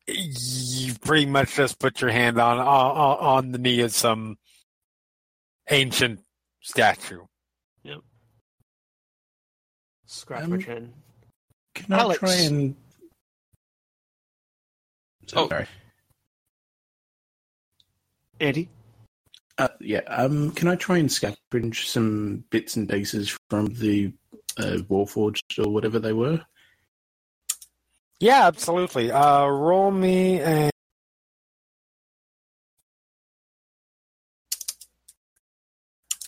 You 0.08 0.94
pretty 1.02 1.26
much 1.26 1.56
just 1.56 1.80
put 1.80 2.02
your 2.02 2.12
hand 2.12 2.40
on 2.40 2.60
on, 2.60 3.18
on 3.18 3.52
the 3.52 3.58
knee 3.58 3.82
of 3.82 3.92
some 3.92 4.38
ancient 5.70 6.20
statue. 6.62 7.22
Yep. 7.84 8.00
scratch 10.06 10.44
Um, 10.44 10.50
my 10.52 10.58
chin. 10.58 10.94
Can 11.74 11.94
I 11.94 12.14
try 12.16 12.34
and? 12.34 12.76
Oh. 15.36 15.48
sorry. 15.50 15.66
Andy, 18.40 18.70
Uh, 19.58 19.70
yeah. 19.80 20.02
Um. 20.08 20.52
Can 20.52 20.68
I 20.68 20.76
try 20.76 20.98
and 20.98 21.10
scavenge 21.10 21.86
some 21.86 22.44
bits 22.52 22.76
and 22.76 22.88
pieces 22.88 23.36
from 23.50 23.68
the 23.68 24.14
uh, 24.58 24.78
Warforged 24.90 25.66
or 25.66 25.70
whatever 25.72 25.98
they 26.00 26.14
were? 26.14 26.42
Yeah, 28.20 28.48
absolutely. 28.48 29.12
Uh, 29.12 29.48
roll 29.48 29.92
me 29.92 30.40
a. 30.42 30.72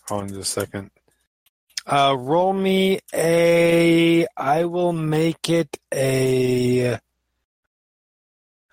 Hold 0.08 0.24
on 0.24 0.30
just 0.30 0.40
a 0.42 0.46
second. 0.62 0.92
Uh, 1.86 2.16
roll 2.20 2.54
me 2.54 3.00
a. 3.14 4.28
I 4.38 4.66
will 4.66 4.94
make 4.94 5.50
it 5.50 5.78
a. 5.94 7.00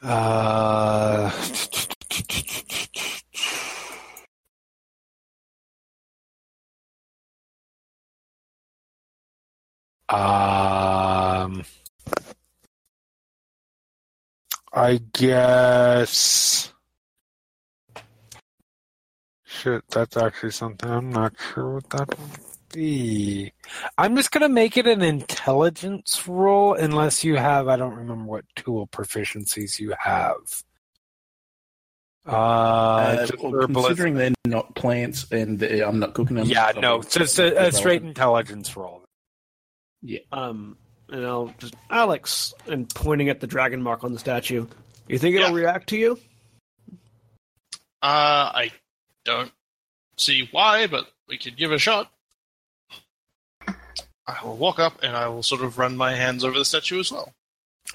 Uh. 0.03 1.33
Um. 10.09 11.65
I 14.75 15.01
guess. 15.13 16.73
Shit, 19.45 19.83
that's 19.89 20.17
actually 20.17 20.51
something 20.51 20.91
I'm 20.91 21.11
not 21.11 21.35
sure 21.55 21.75
what 21.75 21.89
that 21.91 22.09
would 22.19 22.31
be. 22.73 23.53
I'm 23.97 24.17
just 24.17 24.33
gonna 24.33 24.49
make 24.49 24.77
it 24.77 24.87
an 24.87 25.01
intelligence 25.01 26.27
roll, 26.27 26.75
unless 26.75 27.23
you 27.23 27.37
have. 27.37 27.69
I 27.69 27.77
don't 27.77 27.95
remember 27.95 28.25
what 28.25 28.45
tool 28.57 28.89
proficiencies 28.89 29.79
you 29.79 29.95
have. 29.99 30.39
Uh, 32.27 32.31
Uh, 32.33 33.27
well, 33.43 33.67
considering 33.69 34.15
they're 34.15 34.33
not 34.47 34.75
plants 34.75 35.31
and 35.31 35.59
they're- 35.59 35.85
I'm 35.87 35.99
not 36.01 36.15
cooking 36.15 36.37
them. 36.37 36.47
yeah, 36.49 36.73
so 36.73 36.81
no, 36.81 37.03
just 37.03 37.39
a, 37.39 37.45
a 37.45 37.47
irrelevant. 37.51 37.75
straight 37.75 38.03
intelligence 38.03 38.77
roll. 38.77 39.05
Yeah. 40.03 40.21
Um, 40.33 40.77
and 41.11 41.25
I'll 41.27 41.55
just 41.59 41.75
Alex 41.91 42.55
and 42.67 42.89
pointing 42.95 43.29
at 43.29 43.41
the 43.41 43.47
dragon 43.47 43.83
mark 43.83 44.05
on 44.05 44.13
the 44.13 44.19
statue. 44.19 44.67
You 45.09 45.19
think 45.19 45.37
it'll 45.37 45.49
Yeah. 45.51 45.55
react 45.55 45.89
to 45.91 45.97
you? 45.97 46.19
Uh, 48.03 48.51
I 48.55 48.73
don't 49.25 49.53
see 50.17 50.49
why, 50.51 50.87
but 50.87 51.11
we 51.29 51.39
could 51.39 51.57
give 51.57 51.73
it 51.73 51.77
a 51.77 51.79
shot. 51.79 52.11
I 54.27 54.43
will 54.43 54.57
walk 54.57 54.79
up 54.79 55.03
and 55.03 55.17
I 55.17 55.29
will 55.29 55.43
sort 55.43 55.63
of 55.63 55.79
run 55.79 55.97
my 55.97 56.15
hands 56.15 56.45
over 56.45 56.59
the 56.59 56.65
statue 56.65 57.01
as 57.01 57.13
well. 57.13 57.33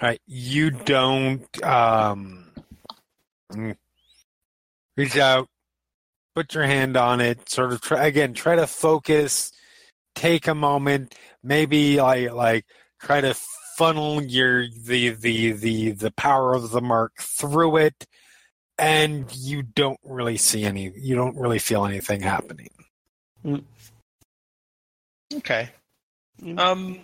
All 0.02 0.08
right, 0.10 0.22
you 0.28 0.70
don't 0.70 1.64
um, 1.64 2.52
reach 4.96 5.18
out, 5.18 5.48
put 6.36 6.54
your 6.54 6.64
hand 6.66 6.96
on 6.98 7.22
it, 7.22 7.50
sort 7.50 7.74
of 7.74 7.82
try 7.82 8.06
again. 8.06 8.34
Try 8.34 8.56
to 8.56 8.68
focus. 8.68 9.52
Take 10.16 10.48
a 10.48 10.56
moment, 10.56 11.16
maybe 11.44 12.00
like 12.02 12.32
like 12.32 12.66
try 13.00 13.22
to 13.22 13.34
funnel 13.78 14.22
your 14.22 14.68
the 14.68 15.10
the 15.10 15.52
the 15.54 15.92
the 15.92 16.12
power 16.12 16.54
of 16.54 16.72
the 16.72 16.82
mark 16.82 17.14
through 17.20 17.78
it, 17.78 18.06
and 18.78 19.34
you 19.36 19.62
don't 19.64 20.00
really 20.04 20.38
see 20.38 20.64
any. 20.66 20.92
You 20.96 21.16
don't 21.16 21.38
really 21.38 21.60
feel 21.60 21.86
anything 21.86 22.22
happening. 22.22 22.70
Okay. 25.34 25.70
Mm. 26.42 26.60
Um. 26.60 27.00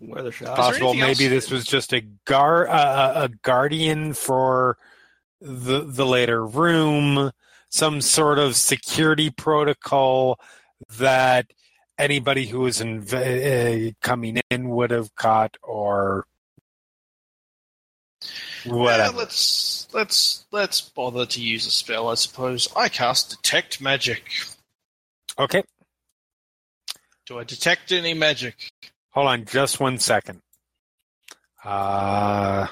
Where 0.00 0.22
the 0.22 0.30
shot? 0.32 0.56
Possible, 0.56 0.94
maybe 0.94 1.24
else- 1.24 1.30
this 1.30 1.50
was 1.50 1.64
just 1.64 1.92
a 1.92 2.02
gar 2.24 2.68
uh, 2.68 3.24
a 3.24 3.28
guardian 3.42 4.12
for 4.14 4.78
the 5.40 5.80
the 5.84 6.06
later 6.06 6.44
room, 6.46 7.32
some 7.68 8.00
sort 8.00 8.38
of 8.38 8.56
security 8.56 9.30
protocol 9.30 10.38
that 10.98 11.52
anybody 11.98 12.46
who 12.46 12.60
was 12.60 12.78
inv- 12.80 13.12
uh, 13.12 13.92
coming 14.00 14.40
in 14.50 14.68
would 14.70 14.90
have 14.90 15.14
caught 15.14 15.56
or 15.62 16.26
Yeah, 18.64 18.72
whatever. 18.72 19.16
let's 19.18 19.88
let's 19.92 20.46
let's 20.50 20.80
bother 20.80 21.26
to 21.26 21.40
use 21.40 21.66
a 21.66 21.70
spell. 21.70 22.08
I 22.08 22.14
suppose 22.14 22.68
I 22.76 22.88
cast 22.88 23.30
detect 23.30 23.80
magic. 23.80 24.22
Okay, 25.38 25.62
Do 27.26 27.38
I 27.38 27.44
detect 27.44 27.92
any 27.92 28.14
magic? 28.14 28.56
hold 29.10 29.28
on 29.28 29.44
just 29.44 29.78
one 29.80 29.98
second. 29.98 30.40
Uh, 31.64 32.66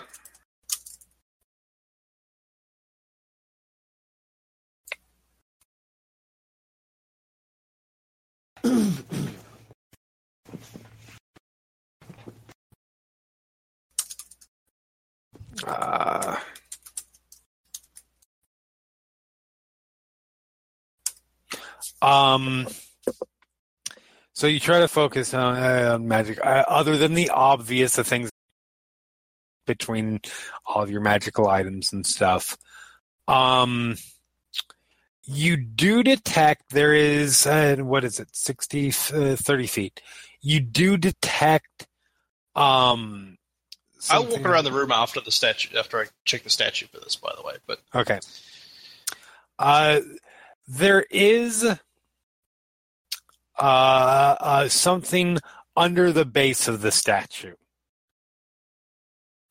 uh, 15.66 16.36
um, 22.02 22.66
so 24.32 24.46
you 24.46 24.60
try 24.60 24.80
to 24.80 24.88
focus 24.88 25.32
on, 25.34 25.56
uh, 25.56 25.94
on 25.94 26.06
magic, 26.06 26.38
uh, 26.44 26.64
other 26.68 26.96
than 26.96 27.14
the 27.14 27.30
obvious, 27.30 27.96
the 27.96 28.04
things 28.04 28.30
between 29.66 30.20
all 30.66 30.82
of 30.82 30.90
your 30.90 31.00
magical 31.00 31.48
items 31.48 31.92
and 31.92 32.06
stuff. 32.06 32.56
Um, 33.28 33.96
you 35.26 35.56
do 35.56 36.02
detect 36.02 36.70
there 36.70 36.94
is 36.94 37.46
uh, 37.46 37.76
what 37.80 38.04
is 38.04 38.20
it 38.20 38.28
60 38.32 38.88
uh, 38.88 39.36
30 39.36 39.66
feet 39.66 40.00
you 40.40 40.60
do 40.60 40.96
detect 40.96 41.86
um 42.54 43.36
I'll 44.10 44.24
walk 44.24 44.44
around 44.44 44.64
the 44.64 44.72
room 44.72 44.92
after 44.92 45.20
the 45.20 45.32
statue 45.32 45.76
after 45.76 45.98
I 45.98 46.04
check 46.24 46.44
the 46.44 46.50
statue 46.50 46.86
for 46.86 47.00
this. 47.00 47.16
By 47.16 47.32
the 47.36 47.42
way, 47.42 47.54
but 47.66 47.80
Okay. 47.94 48.20
Uh, 49.58 50.00
there 50.68 51.04
is 51.10 51.64
uh, 51.64 51.76
uh, 53.58 54.68
something 54.68 55.38
under 55.76 56.12
the 56.12 56.24
base 56.24 56.68
of 56.68 56.82
the 56.82 56.92
statue 56.92 57.54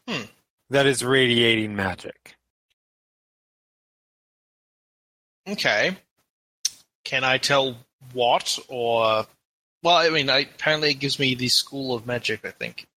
Hmm. 0.07 0.25
that 0.69 0.85
is 0.85 1.03
radiating 1.03 1.75
magic. 1.75 2.34
Okay. 5.47 5.97
Can 7.03 7.23
I 7.23 7.37
tell 7.37 7.77
what 8.13 8.57
or? 8.67 9.25
Well, 9.83 9.95
I 9.97 10.09
mean, 10.09 10.29
I, 10.29 10.39
apparently 10.39 10.91
it 10.91 10.95
gives 10.95 11.19
me 11.19 11.35
the 11.35 11.47
school 11.49 11.93
of 11.95 12.05
magic. 12.07 12.45
I 12.45 12.51
think. 12.51 12.87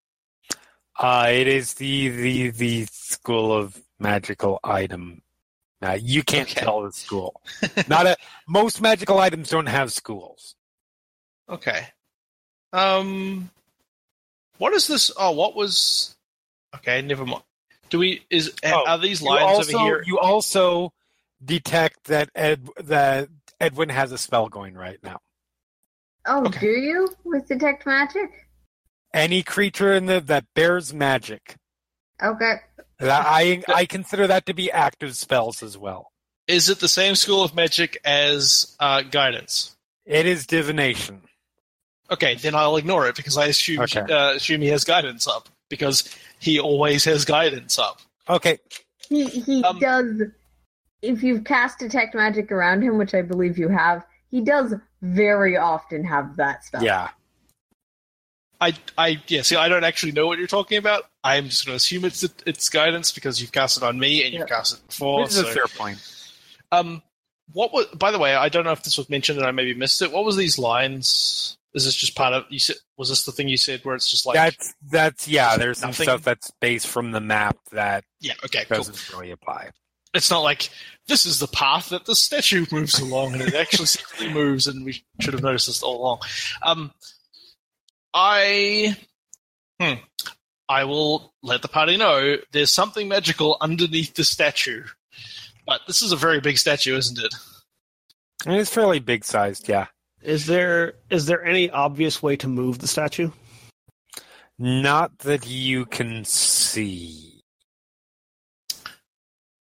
Uh, 0.99 1.29
it 1.31 1.47
is 1.47 1.75
the 1.75 2.09
the 2.09 2.51
the 2.51 2.87
school 2.91 3.53
of 3.53 3.81
magical 3.99 4.59
item. 4.65 5.23
Uh, 5.81 5.97
you 6.01 6.23
can't 6.25 6.49
Okay. 6.51 6.61
tell 6.63 6.83
the 6.83 6.93
school. 6.93 7.41
Not 7.89 8.07
a 8.07 8.17
most 8.49 8.81
magical 8.81 9.19
items 9.19 9.51
don't 9.51 9.67
have 9.67 9.93
schools. 9.93 10.57
Okay. 11.49 11.87
Um, 12.73 13.51
what 14.59 14.73
is 14.73 14.87
this? 14.89 15.13
Oh, 15.17 15.31
what 15.33 15.55
was? 15.55 16.17
Okay, 16.75 17.01
never 17.03 17.25
mind. 17.25 17.45
Do 17.91 17.99
we 18.01 18.23
is 18.29 18.53
Oh, 18.65 18.85
are 18.87 18.99
these 18.99 19.23
lines 19.23 19.43
also, 19.45 19.77
over 19.79 19.85
here? 19.85 20.05
you 20.07 20.19
also 20.19 20.93
detect 21.45 22.05
that 22.05 22.31
Ed 22.35 22.69
that 22.85 23.29
Edwin 23.61 23.89
has 23.89 24.13
a 24.13 24.19
spell 24.19 24.49
going 24.49 24.75
right 24.75 24.99
now. 25.03 25.19
Oh, 26.27 26.45
Okay. 26.47 26.61
do 26.61 26.67
you 26.67 27.09
with 27.25 27.47
detect 27.49 27.87
magic? 27.87 28.31
Any 29.15 29.43
creature 29.43 29.95
in 29.95 30.07
the 30.07 30.21
that 30.21 30.45
bears 30.55 30.93
magic, 30.93 31.57
Okay. 32.23 32.55
I 33.01 33.63
I 33.69 33.87
consider 33.87 34.27
that 34.27 34.47
to 34.47 34.55
be 34.55 34.71
active 34.71 35.17
spells 35.17 35.63
as 35.63 35.79
well. 35.79 36.13
Is 36.47 36.69
it 36.69 36.81
the 36.81 36.89
same 36.89 37.15
school 37.15 37.43
of 37.43 37.55
magic 37.55 37.99
as 38.05 38.77
uh, 38.81 39.03
guidance? 39.03 39.77
It 40.05 40.27
is 40.27 40.47
divination. 40.47 41.23
Okay, 42.11 42.37
then 42.37 42.55
I'll 42.55 42.77
ignore 42.79 43.07
it 43.07 43.17
because 43.17 43.37
I 43.37 43.47
assume 43.47 43.81
Okay. 43.83 44.01
uh, 44.01 44.35
assume 44.35 44.63
he 44.63 44.69
has 44.69 44.85
guidance 44.85 45.27
up 45.29 45.49
because 45.69 46.15
he 46.39 46.59
always 46.59 47.05
has 47.05 47.25
guidance 47.25 47.79
up. 47.79 48.01
Okay, 48.29 48.59
He 49.09 49.27
he 49.27 49.63
Um, 49.63 49.79
does. 49.79 50.23
If 51.03 51.23
you've 51.23 51.45
cast 51.45 51.79
detect 51.79 52.15
magic 52.15 52.51
around 52.51 52.83
him, 52.83 52.99
which 52.99 53.15
I 53.15 53.23
believe 53.23 53.57
you 53.59 53.69
have, 53.69 54.05
he 54.31 54.41
does 54.41 54.75
very 55.03 55.57
often 55.57 56.05
have 56.05 56.37
that 56.37 56.65
spell. 56.65 56.83
yeah. 56.83 57.09
I 58.61 58.75
I 58.97 59.23
yeah. 59.29 59.43
See, 59.43 59.55
I 59.55 59.69
don't 59.69 59.85
actually 59.85 60.13
know 60.13 60.27
what 60.27 60.39
you're 60.39 60.49
talking 60.49 60.79
about. 60.79 61.05
I'm 61.23 61.45
just 61.49 61.65
going 61.65 61.75
to 61.75 61.77
assume 61.77 62.05
it's 62.05 62.25
it's 62.45 62.69
guidance 62.69 63.13
because 63.13 63.41
you've 63.41 63.53
cast 63.53 63.77
it 63.77 63.85
on 63.85 63.99
me 64.01 64.25
and 64.25 64.33
you've 64.33 64.49
Yeah. 64.49 64.57
cast 64.57 64.75
it 64.75 64.87
before. 64.89 65.25
This 65.27 65.37
is 65.37 65.45
a 65.45 65.53
fair 65.53 65.67
point. 65.77 65.99
Um, 66.73 67.01
what 67.53 67.73
was? 67.73 67.87
By 67.95 68.11
the 68.11 68.19
way, 68.19 68.35
I 68.35 68.49
don't 68.49 68.65
know 68.65 68.73
if 68.73 68.83
this 68.83 68.99
was 68.99 69.09
mentioned 69.09 69.39
and 69.39 69.47
I 69.47 69.53
maybe 69.53 69.75
missed 69.75 70.03
it. 70.03 70.11
What 70.11 70.25
was 70.25 70.37
these 70.37 70.59
lines? 70.59 71.57
Is 71.73 71.85
this 71.85 71.95
just 71.95 72.17
part 72.17 72.35
of 72.35 72.47
you 72.49 72.59
said? 72.59 72.77
Was 72.97 73.11
this 73.11 73.25
the 73.25 73.31
thing 73.31 73.47
you 73.47 73.57
said 73.57 73.85
where 73.85 73.95
it's 73.95 74.11
just 74.11 74.27
like 74.27 74.35
that's 74.35 74.75
that's 74.91 75.29
yeah. 75.29 75.57
There's 75.57 75.79
some 75.79 75.93
stuff 75.93 76.23
that's 76.25 76.51
based 76.61 76.89
from 76.89 77.13
the 77.13 77.21
map 77.21 77.57
that 77.71 78.03
yeah? 78.21 78.33
Okay, 78.45 78.65
cool. 78.65 78.79
doesn't 78.79 79.13
really 79.13 79.31
apply. 79.31 79.71
It's 80.19 80.31
not 80.33 80.43
like 80.43 80.71
this 81.07 81.25
is 81.25 81.39
the 81.39 81.47
path 81.47 81.91
that 81.91 82.05
the 82.05 82.17
statue 82.17 82.67
moves 82.73 82.99
along, 82.99 83.35
and 83.35 83.43
it 83.43 83.55
actually 83.55 83.87
secretly 83.87 84.33
moves, 84.33 84.67
and 84.67 84.85
we 84.85 85.05
should 85.21 85.33
have 85.33 85.45
noticed 85.45 85.69
this 85.69 85.81
all 85.83 86.03
along. 86.03 86.19
Um, 86.63 86.93
I, 88.13 88.97
hmm, 89.81 89.95
I 90.69 90.85
will 90.85 91.33
let 91.43 91.63
the 91.63 91.69
party 91.69 91.97
know 91.97 92.37
there's 92.51 92.73
something 92.73 93.07
magical 93.07 93.57
underneath 93.61 94.15
the 94.15 94.25
statue, 94.25 94.83
but 95.65 95.83
this 95.87 96.03
is 96.03 96.11
a 96.11 96.17
very 96.17 96.41
big 96.41 96.59
statue, 96.59 96.97
isn't 96.97 97.19
it? 97.19 97.35
And 98.45 98.57
it's 98.57 98.75
fairly 98.75 98.99
big 98.99 99.25
sized, 99.25 99.69
yeah. 99.69 99.87
Is 100.21 100.47
there 100.47 100.95
is 101.11 101.27
there 101.27 101.45
any 101.45 101.71
obvious 101.71 102.21
way 102.21 102.37
to 102.39 102.49
move 102.49 102.81
the 102.81 102.89
statue? 102.89 103.31
Not 104.59 105.17
that 105.21 105.47
you 105.47 105.87
can 105.87 106.25
see. 106.25 107.38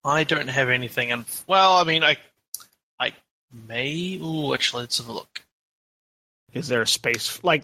I 0.08 0.24
don't 0.24 0.48
have 0.48 0.70
anything, 0.70 1.12
and 1.12 1.26
well, 1.48 1.74
I 1.78 1.84
mean, 1.84 2.04
I, 2.04 2.18
I 3.00 3.14
may. 3.68 4.18
Ooh, 4.22 4.54
actually, 4.54 4.84
let's 4.84 4.98
have 5.00 5.10
a 5.10 5.12
look. 5.14 5.42
Is 6.54 6.70
there 6.70 6.82
a 6.82 6.88
space 6.88 7.44
like 7.44 7.64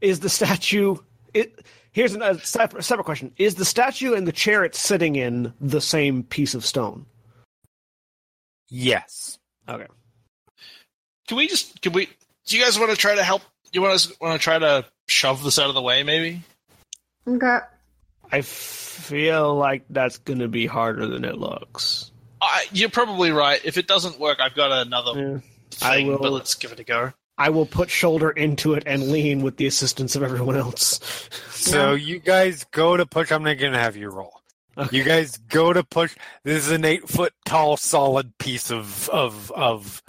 is 0.00 0.20
the 0.20 0.28
statue? 0.28 0.96
It, 1.34 1.64
here's 1.92 2.14
an- 2.14 2.22
a 2.22 2.38
separate, 2.40 2.82
separate 2.84 3.04
question: 3.04 3.32
Is 3.36 3.56
the 3.56 3.64
statue 3.64 4.14
and 4.14 4.26
the 4.26 4.32
chair 4.32 4.64
it's 4.64 4.80
sitting 4.80 5.16
in 5.16 5.52
the 5.60 5.80
same 5.80 6.22
piece 6.22 6.54
of 6.54 6.64
stone? 6.64 7.04
Yes. 8.68 9.38
Okay. 9.68 9.86
Can 11.28 11.36
we 11.36 11.46
just? 11.46 11.82
Can 11.82 11.92
we? 11.92 12.08
Do 12.46 12.56
you 12.56 12.64
guys 12.64 12.78
want 12.78 12.90
to 12.90 12.96
try 12.96 13.14
to 13.14 13.22
help? 13.22 13.42
You 13.72 13.82
want 13.82 13.98
to 14.00 14.16
want 14.20 14.40
to 14.40 14.42
try 14.42 14.58
to 14.58 14.84
shove 15.08 15.44
this 15.44 15.58
out 15.58 15.68
of 15.68 15.74
the 15.74 15.82
way, 15.82 16.02
maybe? 16.02 16.42
Okay. 17.28 17.58
I 18.32 18.40
feel 18.40 19.54
like 19.54 19.84
that's 19.90 20.18
gonna 20.18 20.48
be 20.48 20.66
harder 20.66 21.06
than 21.06 21.24
it 21.24 21.38
looks. 21.38 22.10
I, 22.40 22.66
you're 22.72 22.90
probably 22.90 23.30
right. 23.30 23.60
If 23.64 23.76
it 23.78 23.86
doesn't 23.86 24.18
work, 24.18 24.40
I've 24.40 24.54
got 24.54 24.72
another 24.86 25.20
Yeah. 25.20 25.38
I 25.82 25.96
thing, 25.96 26.06
will- 26.08 26.18
but 26.18 26.32
let's 26.32 26.54
give 26.54 26.72
it 26.72 26.80
a 26.80 26.84
go. 26.84 27.12
I 27.38 27.48
will 27.50 27.66
put 27.66 27.88
shoulder 27.90 28.30
into 28.30 28.74
it 28.74 28.82
and 28.86 29.10
lean 29.10 29.42
with 29.42 29.56
the 29.56 29.66
assistance 29.66 30.14
of 30.16 30.22
everyone 30.22 30.56
else. 30.56 31.00
So 31.50 31.94
you 31.94 32.18
guys 32.18 32.64
go 32.72 32.96
to 32.96 33.06
push. 33.06 33.32
I'm 33.32 33.42
not 33.42 33.58
going 33.58 33.72
to 33.72 33.78
have 33.78 33.96
you 33.96 34.10
roll. 34.10 34.42
Okay. 34.76 34.96
You 34.98 35.02
guys 35.02 35.38
go 35.48 35.72
to 35.72 35.82
push. 35.82 36.14
This 36.44 36.66
is 36.66 36.72
an 36.72 36.84
eight 36.84 37.08
foot 37.08 37.32
tall, 37.46 37.76
solid 37.78 38.36
piece 38.38 38.70
of 38.70 39.08
of 39.08 39.50
of 39.52 40.02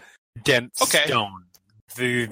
dense 0.44 0.82
Okay. 0.82 1.06
stone. 1.08 1.46
The 1.96 2.30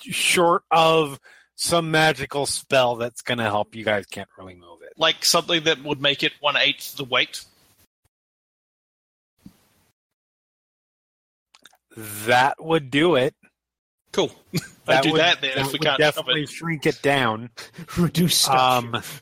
short 0.00 0.62
of 0.70 1.18
some 1.56 1.90
magical 1.90 2.46
spell 2.46 2.96
that's 2.96 3.22
going 3.22 3.38
to 3.38 3.44
help, 3.44 3.74
you 3.74 3.84
guys 3.84 4.06
can't 4.06 4.28
really 4.38 4.54
move 4.54 4.68
it. 4.71 4.71
Like 5.02 5.24
something 5.24 5.64
that 5.64 5.82
would 5.82 6.00
make 6.00 6.22
it 6.22 6.32
one 6.38 6.56
eighth 6.56 6.96
the 6.96 7.02
weight. 7.04 7.44
That 12.26 12.62
would 12.62 12.88
do 12.90 13.16
it. 13.16 13.34
Cool. 14.12 14.30
I 14.54 14.60
That 14.86 15.02
do 15.02 15.12
would- 15.12 15.20
that 15.20 15.40
then 15.40 15.58
if 15.58 15.66
we 15.66 15.72
would 15.72 15.82
can't 15.82 15.98
definitely 15.98 16.42
cover 16.42 16.44
it. 16.44 16.48
shrink 16.50 16.86
it 16.86 17.02
down. 17.02 17.50
Reduce 17.98 18.36
statue. 18.36 18.58
Um, 18.94 19.02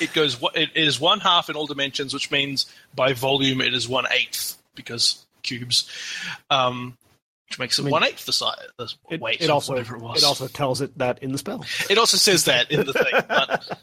It 0.00 0.12
goes. 0.14 0.40
one- 0.40 0.52
It 0.54 0.70
is 0.76 0.98
one 1.00 1.20
half 1.20 1.48
in 1.50 1.56
all 1.56 1.66
dimensions, 1.66 2.12
which 2.14 2.30
means 2.30 2.66
by 2.94 3.12
volume 3.12 3.60
it 3.60 3.74
is 3.74 3.88
one 3.88 4.04
eighth 4.10 4.56
because 4.74 5.24
cubes, 5.42 5.90
um, 6.50 6.96
which 7.48 7.58
makes 7.58 7.78
it 7.78 7.82
I 7.82 7.84
mean, 7.84 7.92
one 7.92 8.04
eighth 8.04 8.26
the 8.26 8.32
size. 8.32 8.56
The 8.78 8.92
it, 9.10 9.20
weight. 9.20 9.40
it 9.40 9.50
also 9.50 9.72
whatever 9.74 9.96
it 9.96 10.02
was. 10.02 10.22
it 10.22 10.26
also 10.26 10.46
tells 10.48 10.80
it 10.80 10.96
that 10.98 11.22
in 11.22 11.32
the 11.32 11.38
spell. 11.38 11.64
It 11.90 11.98
also 11.98 12.16
says 12.16 12.44
that 12.44 12.70
in 12.70 12.84
the 12.86 12.92
thing. 12.92 13.12
But 13.28 13.78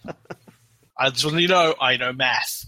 I 0.98 1.10
just 1.10 1.26
want 1.26 1.38
you 1.40 1.48
to 1.48 1.54
know 1.54 1.76
I 1.82 1.98
know 1.98 2.14
math. 2.14 2.66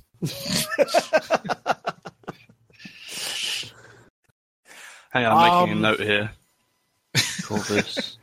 Hang 5.11 5.25
on, 5.25 5.31
I'm 5.37 5.43
making 5.43 5.77
Um, 5.77 5.85
a 5.85 5.89
note 5.89 5.99
here. 5.99 6.31
Call 7.43 7.57
this. 7.59 8.17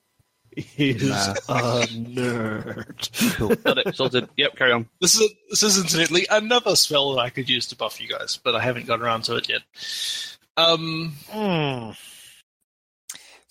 He's 0.54 1.02
Nah. 1.02 1.32
a 1.48 1.86
nerd. 1.86 3.36
Cool. 3.36 3.54
Got 3.56 3.78
it. 3.78 3.96
Sorted. 3.96 4.28
Yep, 4.36 4.56
carry 4.56 4.72
on. 4.72 4.86
This 5.00 5.18
is 5.18 5.30
this 5.48 5.62
is 5.62 5.78
incidentally 5.78 6.26
another 6.30 6.76
spell 6.76 7.14
that 7.14 7.20
I 7.20 7.30
could 7.30 7.48
use 7.48 7.66
to 7.68 7.76
buff 7.76 8.00
you 8.02 8.08
guys, 8.08 8.38
but 8.42 8.54
I 8.54 8.60
haven't 8.60 8.86
got 8.86 9.00
around 9.00 9.22
to 9.24 9.36
it 9.36 9.48
yet. 9.48 9.62
Um, 10.58 11.14
hmm. 11.30 11.90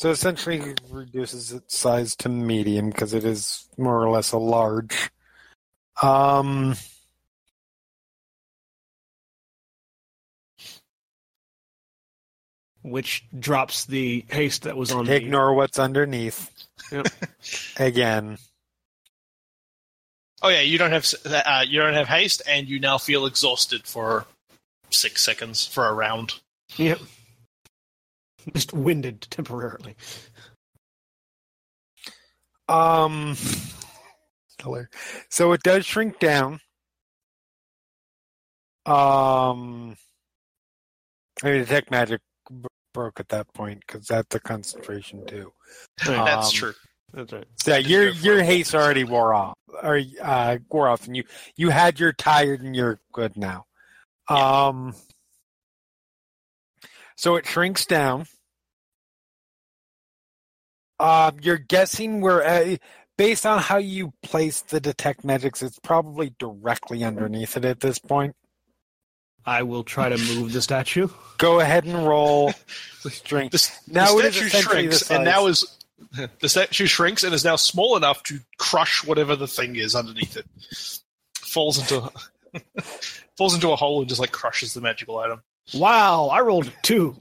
So 0.02 0.10
essentially, 0.10 0.58
it 0.58 0.82
reduces 0.90 1.52
its 1.52 1.78
size 1.78 2.16
to 2.16 2.30
medium 2.30 2.90
because 2.90 3.14
it 3.14 3.24
is 3.24 3.70
more 3.78 4.04
or 4.04 4.10
less 4.10 4.32
a 4.32 4.40
large. 4.40 5.12
Um, 6.02 6.76
Which 12.82 13.26
drops 13.38 13.86
the 13.86 14.26
haste 14.32 14.64
that 14.64 14.76
was 14.76 14.92
on 14.92 15.06
the 15.06 15.16
ignore 15.16 15.54
what's 15.54 15.78
underneath. 15.78 16.50
Yep. 16.92 17.06
Again, 17.78 18.40
oh 20.42 20.50
yeah, 20.50 20.62
you 20.62 20.80
don't 20.80 20.94
have 20.94 21.06
uh, 21.28 21.64
you 21.68 21.80
don't 21.80 21.94
have 21.94 22.08
haste, 22.08 22.42
and 22.48 22.68
you 22.68 22.80
now 22.80 22.98
feel 22.98 23.28
exhausted 23.28 23.86
for 23.86 24.26
six 24.90 25.24
seconds 25.24 25.64
for 25.64 25.88
a 25.88 25.94
round. 25.94 26.40
Yep. 26.78 27.02
Just 28.54 28.74
winded 28.74 29.22
temporarily. 29.30 29.96
Um. 32.68 33.36
So 35.30 35.54
it 35.54 35.64
does 35.64 35.86
shrink 35.86 36.20
down. 36.20 36.60
Um, 38.86 39.96
I 41.44 41.50
mean, 41.52 41.60
detect 41.60 41.92
magic 41.92 42.22
broke 42.94 43.20
at 43.20 43.30
that 43.30 43.52
point 43.54 43.82
because 43.86 44.06
that's 44.08 44.36
a 44.36 44.40
concentration 44.40 45.26
too. 45.26 45.54
That's 46.06 46.48
Um, 46.48 46.54
true. 46.54 46.74
That's 47.14 47.34
right. 47.34 47.48
So 47.60 47.76
your 47.76 48.10
your 48.10 48.44
haste 48.44 48.74
already 48.74 49.04
wore 49.04 49.34
off, 49.34 49.56
or 49.84 50.02
uh, 50.22 50.58
wore 50.70 50.88
off, 50.88 51.08
and 51.08 51.16
you 51.16 51.24
you 51.56 51.70
had 51.70 52.00
your 52.00 52.14
tired 52.14 52.62
and 52.62 52.76
you're 52.76 53.00
good 53.12 53.36
now. 53.38 53.66
Um, 54.30 54.96
so 57.16 57.36
it 57.36 57.46
shrinks 57.46 57.86
down. 57.86 58.26
Um, 61.00 61.38
you're 61.42 61.58
guessing 61.58 62.22
where, 62.22 62.46
uh, 62.46 62.76
based 63.18 63.46
on 63.46 63.60
how 63.60 63.78
you 63.78 64.14
place 64.22 64.62
the 64.62 64.80
detect 64.80 65.24
magics, 65.24 65.64
it's 65.64 65.80
probably 65.80 66.34
directly 66.38 67.04
underneath 67.04 67.58
it 67.58 67.66
at 67.66 67.80
this 67.80 67.98
point. 67.98 68.36
I 69.46 69.64
will 69.64 69.84
try 69.84 70.10
to 70.10 70.18
move 70.36 70.54
the 70.54 70.62
statue. 70.62 71.08
Go 71.40 71.60
ahead 71.60 71.86
and 71.86 72.08
roll 72.08 72.54
string. 73.10 73.50
The, 73.50 73.72
Now 73.88 74.14
the 74.14 74.20
it 74.20 74.26
is 74.26 74.36
statue 74.36 74.50
the 74.50 74.62
shrinks, 74.62 75.12
and 75.12 75.24
now 75.24 75.48
is 75.48 75.78
the 76.40 76.50
statue 76.50 76.86
shrinks 76.86 77.24
and 77.24 77.34
is 77.34 77.44
now 77.44 77.56
small 77.56 77.98
enough 77.98 78.22
to 78.24 78.40
crush 78.58 79.04
whatever 79.04 79.36
the 79.36 79.48
thing 79.48 79.76
is 79.76 79.96
underneath 79.96 80.38
it. 80.38 80.46
Falls 81.36 81.80
into 81.80 82.12
falls 83.38 83.56
into 83.56 83.72
a 83.72 83.76
hole 83.76 84.00
and 84.02 84.10
just 84.10 84.22
like 84.22 84.32
crushes 84.32 84.74
the 84.74 84.82
magical 84.82 85.18
item. 85.18 85.42
Wow, 85.74 86.28
I 86.28 86.42
rolled 86.42 86.68
a 86.68 86.74
two. 86.82 87.16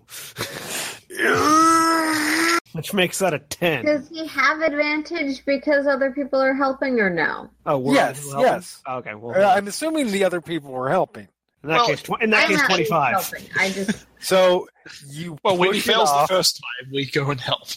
Which 2.73 2.95
makes 2.95 3.19
that 3.19 3.35
a 3.35 3.41
ten. 3.41 3.85
Does 3.85 4.09
he 4.09 4.27
have 4.29 4.61
advantage 4.61 5.45
because 5.45 5.87
other 5.89 6.13
people 6.13 6.41
are 6.41 6.55
helping 6.55 7.01
or 7.01 7.11
no? 7.11 7.51
Oh, 7.67 7.79
we're 7.79 7.95
Yes, 7.95 8.33
all 8.33 8.41
yes. 8.43 8.81
Okay, 8.89 9.15
well, 9.17 9.41
Uh, 9.45 9.55
I'm 9.57 9.67
assuming 9.67 10.11
the 10.13 10.23
other 10.25 10.41
people 10.41 10.71
were 10.71 10.89
helping. 10.89 11.27
in 11.65 11.69
that 11.69 11.77
well, 11.79 11.87
case, 11.89 12.03
tw- 12.03 12.23
in 12.23 12.31
that 12.31 12.45
I'm 12.49 12.57
case, 12.57 12.63
twenty-five. 12.67 13.33
I 13.57 13.71
just 13.71 14.07
So 14.21 14.69
you 15.09 15.37
Well, 15.45 15.57
when 15.57 15.73
he 15.75 15.81
push 15.81 15.89
it 15.89 15.93
fails 15.93 16.11
the 16.13 16.27
first 16.29 16.61
time, 16.61 16.91
we 16.93 17.07
go 17.07 17.31
and 17.31 17.41
help. 17.41 17.69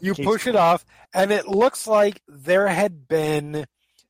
you 0.00 0.14
push 0.14 0.46
it 0.46 0.56
off 0.56 0.84
and 1.12 1.30
it 1.30 1.46
looks 1.46 1.86
like 1.86 2.22
there 2.28 2.66
had 2.68 3.06
been 3.08 3.66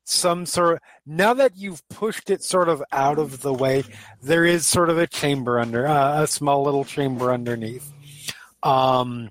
some 0.08 0.46
sort 0.46 0.74
of 0.74 0.78
now 1.04 1.34
that 1.34 1.56
you've 1.56 1.86
pushed 1.88 2.30
it 2.30 2.42
sort 2.42 2.68
of 2.68 2.82
out 2.92 3.18
of 3.18 3.42
the 3.42 3.52
way 3.52 3.82
there 4.22 4.44
is 4.44 4.66
sort 4.66 4.88
of 4.90 4.98
a 4.98 5.06
chamber 5.06 5.58
under 5.58 5.86
uh, 5.86 6.22
a 6.22 6.26
small 6.26 6.62
little 6.62 6.84
chamber 6.84 7.32
underneath 7.32 7.92
um 8.62 9.30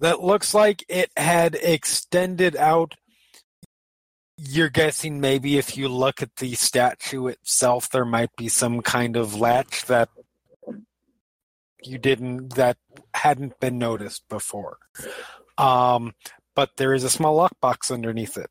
that 0.00 0.22
looks 0.22 0.54
like 0.54 0.84
it 0.88 1.10
had 1.16 1.54
extended 1.56 2.56
out 2.56 2.94
you're 4.36 4.68
guessing 4.68 5.20
maybe 5.20 5.58
if 5.58 5.76
you 5.76 5.88
look 5.88 6.22
at 6.22 6.36
the 6.36 6.54
statue 6.54 7.26
itself 7.26 7.90
there 7.90 8.04
might 8.04 8.34
be 8.36 8.48
some 8.48 8.80
kind 8.82 9.16
of 9.16 9.34
latch 9.34 9.84
that 9.86 10.08
you 11.82 11.98
didn't 11.98 12.54
that 12.54 12.76
hadn't 13.14 13.58
been 13.60 13.78
noticed 13.78 14.22
before 14.28 14.78
um, 15.58 16.14
but 16.54 16.70
there 16.76 16.94
is 16.94 17.04
a 17.04 17.10
small 17.10 17.36
lockbox 17.36 17.92
underneath 17.92 18.36
it. 18.36 18.50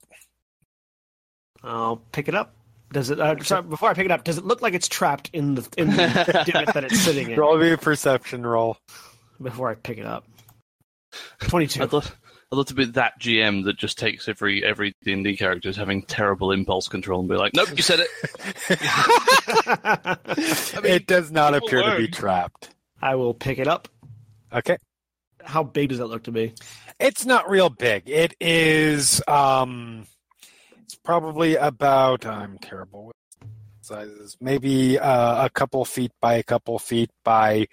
I'll 1.64 1.98
pick 2.12 2.28
it 2.28 2.36
up. 2.36 2.54
Does 2.92 3.10
it? 3.10 3.20
Uh, 3.20 3.42
sorry, 3.44 3.64
before 3.64 3.90
I 3.90 3.94
pick 3.94 4.06
it 4.06 4.12
up, 4.12 4.24
does 4.24 4.38
it 4.38 4.46
look 4.46 4.62
like 4.62 4.74
it's 4.74 4.88
trapped 4.88 5.30
in 5.34 5.56
the 5.56 5.68
in 5.78 5.90
the 5.90 5.98
divot 6.46 6.74
that 6.74 6.84
it's 6.86 7.00
sitting 7.00 7.32
in? 7.32 7.40
Roll 7.40 7.58
me 7.58 7.72
a 7.72 7.78
perception 7.78 8.46
roll. 8.46 8.78
Before 9.42 9.70
I 9.70 9.76
pick 9.76 9.98
it 9.98 10.06
up, 10.06 10.26
twenty-two. 11.42 11.84
I'd 11.84 11.92
love, 11.92 12.16
I'd 12.52 12.56
love 12.56 12.68
to 12.68 12.74
be 12.74 12.86
that 12.86 13.20
GM 13.20 13.66
that 13.66 13.78
just 13.78 13.98
takes 13.98 14.30
every 14.30 14.64
every 14.64 14.96
D 15.04 15.12
and 15.12 15.24
D 15.24 15.36
character 15.36 15.68
as 15.68 15.76
having 15.76 16.04
terrible 16.04 16.54
impulse 16.54 16.88
control 16.88 17.20
and 17.20 17.28
be 17.28 17.36
like, 17.36 17.54
"Nope, 17.54 17.70
you 17.76 17.84
said 17.84 18.00
it." 18.00 18.10
it 20.86 21.08
does 21.08 21.30
not 21.30 21.54
people 21.54 21.68
appear 21.68 21.84
to 21.84 21.98
be 21.98 22.08
trapped. 22.08 22.70
I 23.02 23.16
will 23.16 23.34
pick 23.34 23.60
it 23.60 23.68
up. 23.68 23.90
Okay. 24.54 24.78
How 25.44 25.64
big 25.64 25.90
does 25.90 25.98
that 25.98 26.08
look 26.08 26.24
to 26.24 26.32
be? 26.32 26.54
It's 27.00 27.26
not 27.26 27.50
real 27.50 27.70
big. 27.70 28.10
It 28.10 28.34
is 28.40 29.22
um 29.28 30.08
it's 30.88 30.96
probably 30.96 31.56
about 31.56 32.26
I'm 32.26 32.58
terrible 32.60 33.08
with 33.08 33.16
sizes. 33.82 34.38
Maybe 34.40 34.98
uh, 34.98 35.46
a 35.46 35.50
couple 35.50 35.84
feet 35.86 36.12
by 36.22 36.36
a 36.36 36.44
couple 36.44 36.80
feet 36.80 37.10
by 37.24 37.68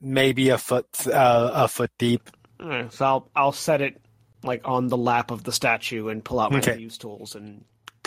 maybe 0.00 0.48
a 0.50 0.58
foot 0.58 0.86
uh, 1.06 1.50
a 1.54 1.68
foot 1.68 1.90
deep. 1.98 2.30
Right, 2.60 2.90
so 2.92 3.04
I'll 3.04 3.30
I'll 3.36 3.52
set 3.52 3.80
it 3.82 4.00
like 4.42 4.62
on 4.64 4.88
the 4.88 4.96
lap 4.96 5.30
of 5.30 5.44
the 5.44 5.52
statue 5.52 6.08
and 6.08 6.24
pull 6.24 6.40
out 6.40 6.52
my 6.52 6.58
Okay. 6.58 6.78
use 6.78 6.96
tools 6.98 7.34
and 7.34 7.64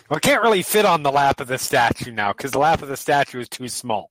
Well, 0.09 0.17
it 0.17 0.21
can't 0.23 0.41
really 0.41 0.61
fit 0.63 0.85
on 0.85 1.03
the 1.03 1.11
lap 1.11 1.39
of 1.39 1.47
the 1.47 1.57
statue 1.57 2.11
now 2.11 2.31
because 2.31 2.51
the 2.51 2.59
lap 2.59 2.81
of 2.81 2.87
the 2.87 2.97
statue 2.97 3.39
is 3.41 3.49
too 3.49 3.67
small. 3.67 4.09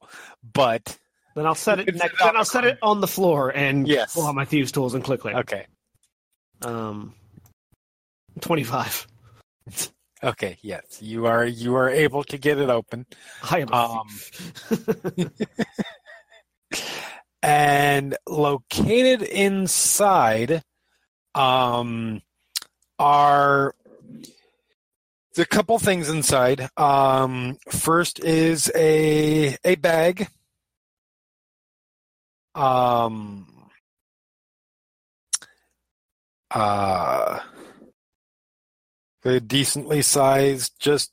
But 0.52 0.96
then 1.34 1.46
I'll 1.46 1.54
set 1.54 1.80
it 1.80 1.94
next. 1.94 2.20
on 2.20 2.26
Then 2.28 2.36
I'll 2.36 2.42
the 2.42 2.50
set 2.50 2.64
it 2.64 2.78
on 2.82 3.00
the 3.00 3.06
floor 3.08 3.50
and 3.50 3.86
Yes. 3.88 4.14
pull 4.14 4.26
out 4.26 4.34
my 4.34 4.44
thieves 4.44 4.70
tools 4.72 4.94
and 4.94 5.02
click 5.02 5.20
click. 5.20 5.34
okay, 5.36 5.66
Um, 6.62 7.14
twenty-five. 8.40 9.06
Okay, 10.22 10.58
yes, 10.62 11.00
you 11.00 11.26
are 11.26 11.44
you 11.44 11.74
are 11.76 11.88
able 11.88 12.24
to 12.24 12.38
get 12.38 12.58
it 12.58 12.70
open. 12.70 13.06
I 13.50 13.60
am. 13.60 13.72
Um, 13.72 15.30
and 17.42 18.16
located 18.28 19.22
inside 19.22 20.62
um 21.34 22.20
are 22.98 23.74
the 25.34 25.46
couple 25.46 25.78
things 25.78 26.08
inside. 26.08 26.68
Um 26.76 27.58
first 27.70 28.18
is 28.20 28.70
a 28.74 29.56
a 29.64 29.76
bag. 29.76 30.28
Um 32.54 33.70
uh 36.50 37.38
a 39.24 39.40
decently 39.40 40.02
sized 40.02 40.72
just 40.78 41.12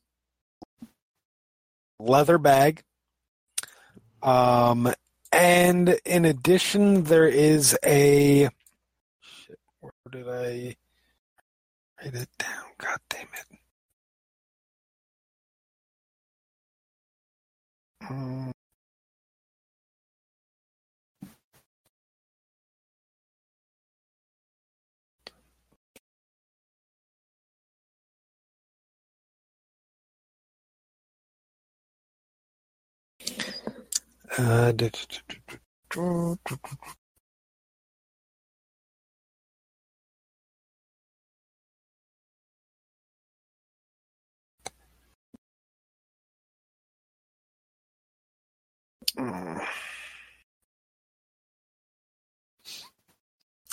leather 1.99 2.37
bag 2.37 2.83
um 4.21 4.93
and 5.35 5.99
in 6.05 6.23
addition, 6.23 7.03
there 7.03 7.27
is 7.27 7.77
a. 7.85 8.49
Shit, 9.19 9.59
where 9.81 9.91
did 10.09 10.29
I 10.29 10.77
write 12.01 12.13
it 12.13 12.29
down? 12.39 12.63
God 12.77 12.99
damn 13.09 13.27
it. 13.33 13.59
Hmm. 18.01 18.51
Uh, 34.37 34.71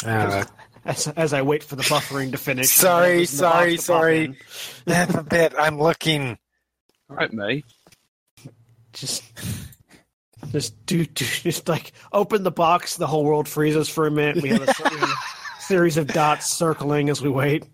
Uh, 0.05 0.45
as, 0.85 1.09
as 1.09 1.33
I 1.33 1.43
wait 1.43 1.63
for 1.63 1.77
the 1.77 1.83
buffering 1.85 2.33
to 2.33 2.39
finish. 2.39 2.69
Sorry, 2.71 3.25
sorry, 3.27 3.77
sorry. 3.77 4.37
That's 4.85 5.15
a 5.15 5.23
bit. 5.23 5.55
I'm 5.59 5.79
looking. 5.81 6.39
All 7.09 7.17
right, 7.17 7.33
mate. 7.33 7.65
Just 8.93 9.23
just 10.51 10.85
do, 10.87 11.05
do, 11.05 11.25
just 11.25 11.69
like 11.69 11.93
open 12.13 12.43
the 12.43 12.51
box. 12.51 12.97
The 12.97 13.07
whole 13.07 13.25
world 13.25 13.49
freezes 13.49 13.89
for 13.89 14.07
a 14.07 14.11
minute. 14.11 14.43
We 14.43 14.51
have 14.51 14.69
a 14.69 14.75
series, 14.75 15.15
series 15.61 15.97
of 15.97 16.09
dots 16.09 16.51
circling 16.51 17.09
as 17.09 17.23
we 17.23 17.29
wait. 17.29 17.65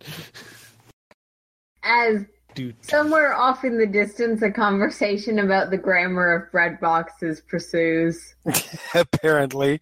As 1.82 2.24
Do, 2.54 2.72
somewhere 2.82 3.34
off 3.34 3.64
in 3.64 3.78
the 3.78 3.86
distance, 3.86 4.42
a 4.42 4.50
conversation 4.50 5.38
about 5.38 5.70
the 5.70 5.78
grammar 5.78 6.32
of 6.34 6.52
bread 6.52 6.78
boxes 6.80 7.40
pursues. 7.40 8.34
Apparently, 8.94 9.80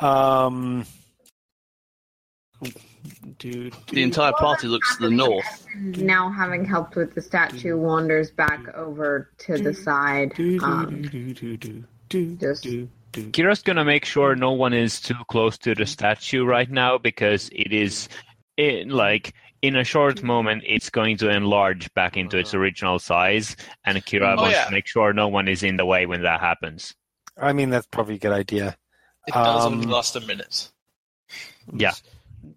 um, 0.00 0.84
do, 3.38 3.70
The 3.92 4.02
entire 4.02 4.32
party 4.32 4.66
looks 4.66 4.96
to 4.96 5.04
the 5.04 5.10
north. 5.10 5.66
Now, 5.76 6.30
having 6.30 6.64
helped 6.64 6.96
with 6.96 7.14
the 7.14 7.22
statue, 7.22 7.76
wanders 7.76 8.30
back 8.30 8.68
over 8.74 9.30
to 9.38 9.58
the 9.58 9.72
side. 9.72 10.34
do, 10.34 10.58
do, 10.58 10.64
Um, 10.64 11.02
do, 12.10 12.34
do, 12.36 12.36
do, 12.36 12.54
do, 12.54 12.88
do, 13.12 13.22
do. 13.22 13.30
Kira's 13.30 13.62
gonna 13.62 13.84
make 13.84 14.04
sure 14.04 14.36
no 14.36 14.52
one 14.52 14.74
is 14.74 15.00
too 15.00 15.14
close 15.28 15.56
to 15.58 15.74
the 15.74 15.86
statue 15.86 16.44
right 16.44 16.70
now 16.70 16.98
because 16.98 17.48
it 17.52 17.72
is, 17.72 18.08
it, 18.58 18.88
like 18.88 19.32
in 19.62 19.76
a 19.76 19.84
short 19.84 20.22
moment, 20.22 20.62
it's 20.66 20.90
going 20.90 21.16
to 21.18 21.28
enlarge 21.30 21.92
back 21.94 22.16
into 22.16 22.38
its 22.38 22.54
original 22.54 22.98
size, 22.98 23.56
and 23.84 23.98
Kira 24.04 24.34
Oh, 24.36 24.42
wants 24.42 24.52
yeah. 24.56 24.64
to 24.66 24.70
make 24.72 24.86
sure 24.86 25.12
no 25.12 25.28
one 25.28 25.48
is 25.48 25.62
in 25.62 25.76
the 25.76 25.84
way 25.86 26.06
when 26.06 26.22
that 26.22 26.40
happens. 26.40 26.94
I 27.36 27.52
mean 27.52 27.70
that's 27.70 27.86
probably 27.86 28.16
a 28.16 28.18
good 28.18 28.32
idea. 28.32 28.76
It 29.26 29.32
does 29.34 29.64
Um, 29.66 29.74
only 29.74 29.86
last 29.86 30.16
a 30.16 30.20
minute. 30.20 30.70
Yeah. 31.72 31.92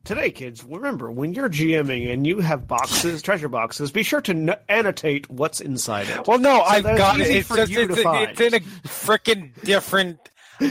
Today, 0.06 0.32
kids, 0.32 0.64
remember 0.64 1.10
when 1.12 1.34
you're 1.34 1.50
GMing 1.50 2.12
and 2.12 2.28
you 2.28 2.40
have 2.40 2.68
boxes, 2.68 3.22
treasure 3.22 3.50
boxes, 3.50 3.92
be 3.92 4.04
sure 4.04 4.22
to 4.22 4.32
n- 4.32 4.56
annotate 4.70 5.30
what's 5.30 5.62
inside 5.62 6.10
it. 6.10 6.28
Well, 6.28 6.40
no, 6.40 6.62
I've 6.62 6.84
got 6.84 7.20
it. 7.20 7.28
It's 7.28 7.48
just 7.48 7.72
it's, 7.72 7.94
it's 7.98 8.42
in 8.42 8.54
a 8.54 8.60
freaking 8.88 9.52
different. 9.64 10.20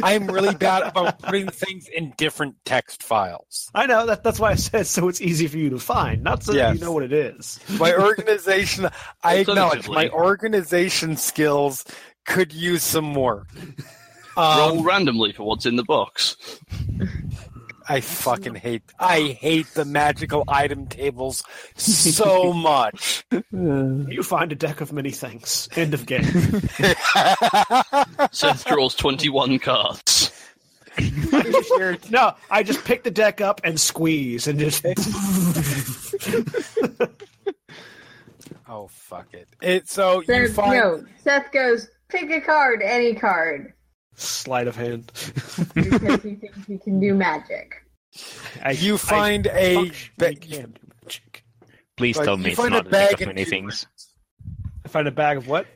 I'm 0.02 0.26
really 0.30 0.54
bad 0.54 0.82
about 0.84 1.18
putting 1.20 1.48
things 1.48 1.88
in 1.88 2.14
different 2.16 2.56
text 2.64 3.02
files. 3.02 3.70
I 3.74 3.86
know 3.86 4.06
that 4.06 4.22
that's 4.22 4.38
why 4.38 4.52
I 4.52 4.54
said 4.54 4.86
so 4.86 5.08
it's 5.08 5.20
easy 5.20 5.46
for 5.48 5.58
you 5.58 5.70
to 5.70 5.78
find, 5.78 6.22
not 6.22 6.42
so 6.42 6.52
that 6.52 6.58
Yes. 6.58 6.74
you 6.78 6.84
know 6.84 6.92
what 6.92 7.02
it 7.02 7.12
is. 7.12 7.58
My 7.78 7.94
organization, 7.94 8.88
I 9.22 9.36
acknowledge 9.36 9.88
my 9.88 10.08
organization 10.10 11.16
skills 11.16 11.84
could 12.24 12.52
use 12.52 12.82
some 12.82 13.14
work. 13.14 13.48
Um, 14.36 14.58
Roll 14.58 14.82
randomly 14.84 15.32
for 15.32 15.42
what's 15.44 15.66
in 15.66 15.76
the 15.76 15.84
box. 15.84 16.36
I 17.88 18.00
fucking 18.00 18.56
hate. 18.56 18.82
I 18.98 19.36
hate 19.40 19.66
the 19.74 19.84
magical 19.84 20.44
item 20.48 20.86
tables 20.86 21.44
so 21.76 22.52
much. 22.52 23.24
You 23.52 24.22
find 24.22 24.52
a 24.52 24.54
deck 24.54 24.80
of 24.80 24.92
many 24.92 25.10
things. 25.10 25.68
End 25.76 25.94
of 25.94 26.06
game. 26.06 26.24
Seth 28.32 28.64
draws 28.66 28.94
21 28.94 29.58
cards. 29.58 30.30
no, 32.10 32.34
I 32.50 32.62
just 32.62 32.84
pick 32.84 33.02
the 33.02 33.10
deck 33.10 33.40
up 33.40 33.62
and 33.64 33.80
squeeze 33.80 34.46
and 34.46 34.58
just 34.58 34.84
oh 38.68 38.88
fuck 38.88 39.26
it! 39.32 39.48
It 39.62 39.88
so 39.88 40.20
you 40.20 40.48
find 40.48 40.74
no, 40.74 41.02
Seth 41.24 41.50
goes, 41.50 41.88
pick 42.10 42.30
a 42.30 42.42
card, 42.42 42.82
any 42.82 43.14
card, 43.14 43.72
sleight 44.14 44.68
of 44.68 44.76
hand. 44.76 45.10
because 45.74 46.22
he 46.22 46.34
thinks 46.36 46.66
he 46.66 46.78
can 46.78 47.00
do 47.00 47.14
magic. 47.14 47.74
I, 48.62 48.72
you 48.72 48.98
find 48.98 49.46
a 49.46 49.74
function- 49.74 50.12
ba- 50.18 50.28
I 50.28 50.34
can 50.34 50.50
do 50.72 50.80
magic. 51.04 51.44
Please 51.96 52.16
Right, 52.16 52.24
tell 52.24 52.36
you 52.38 52.44
me 52.44 52.50
it's 52.50 52.60
find 52.60 52.74
a 52.74 52.78
not 52.78 52.86
a 52.86 52.90
bag 52.90 53.10
deck 53.10 53.20
of 53.20 53.28
and 53.28 53.34
many 53.36 53.44
two 53.44 53.50
things. 53.50 53.86
I 54.84 54.88
find 54.88 55.06
a 55.08 55.12
bag 55.12 55.36
of 55.38 55.46
what? 55.48 55.66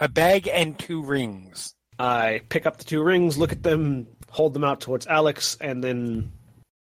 a 0.00 0.08
bag 0.08 0.48
and 0.48 0.78
two 0.78 1.02
rings. 1.02 1.74
I 1.98 2.40
pick 2.48 2.66
up 2.66 2.78
the 2.78 2.84
two 2.84 3.02
rings, 3.02 3.38
look 3.38 3.52
at 3.52 3.62
them, 3.62 4.08
hold 4.30 4.54
them 4.54 4.64
out 4.64 4.80
towards 4.80 5.06
Alex, 5.06 5.56
and 5.60 5.84
then 5.84 6.32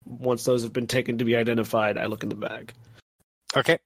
once 0.06 0.44
those 0.46 0.64
have 0.64 0.74
been 0.74 0.88
taken 0.88 1.20
to 1.20 1.26
be 1.26 1.36
identified, 1.36 1.98
I 1.98 2.06
look 2.08 2.24
in 2.24 2.30
the 2.30 2.36
bag. 2.36 2.74
Okay. 3.56 3.78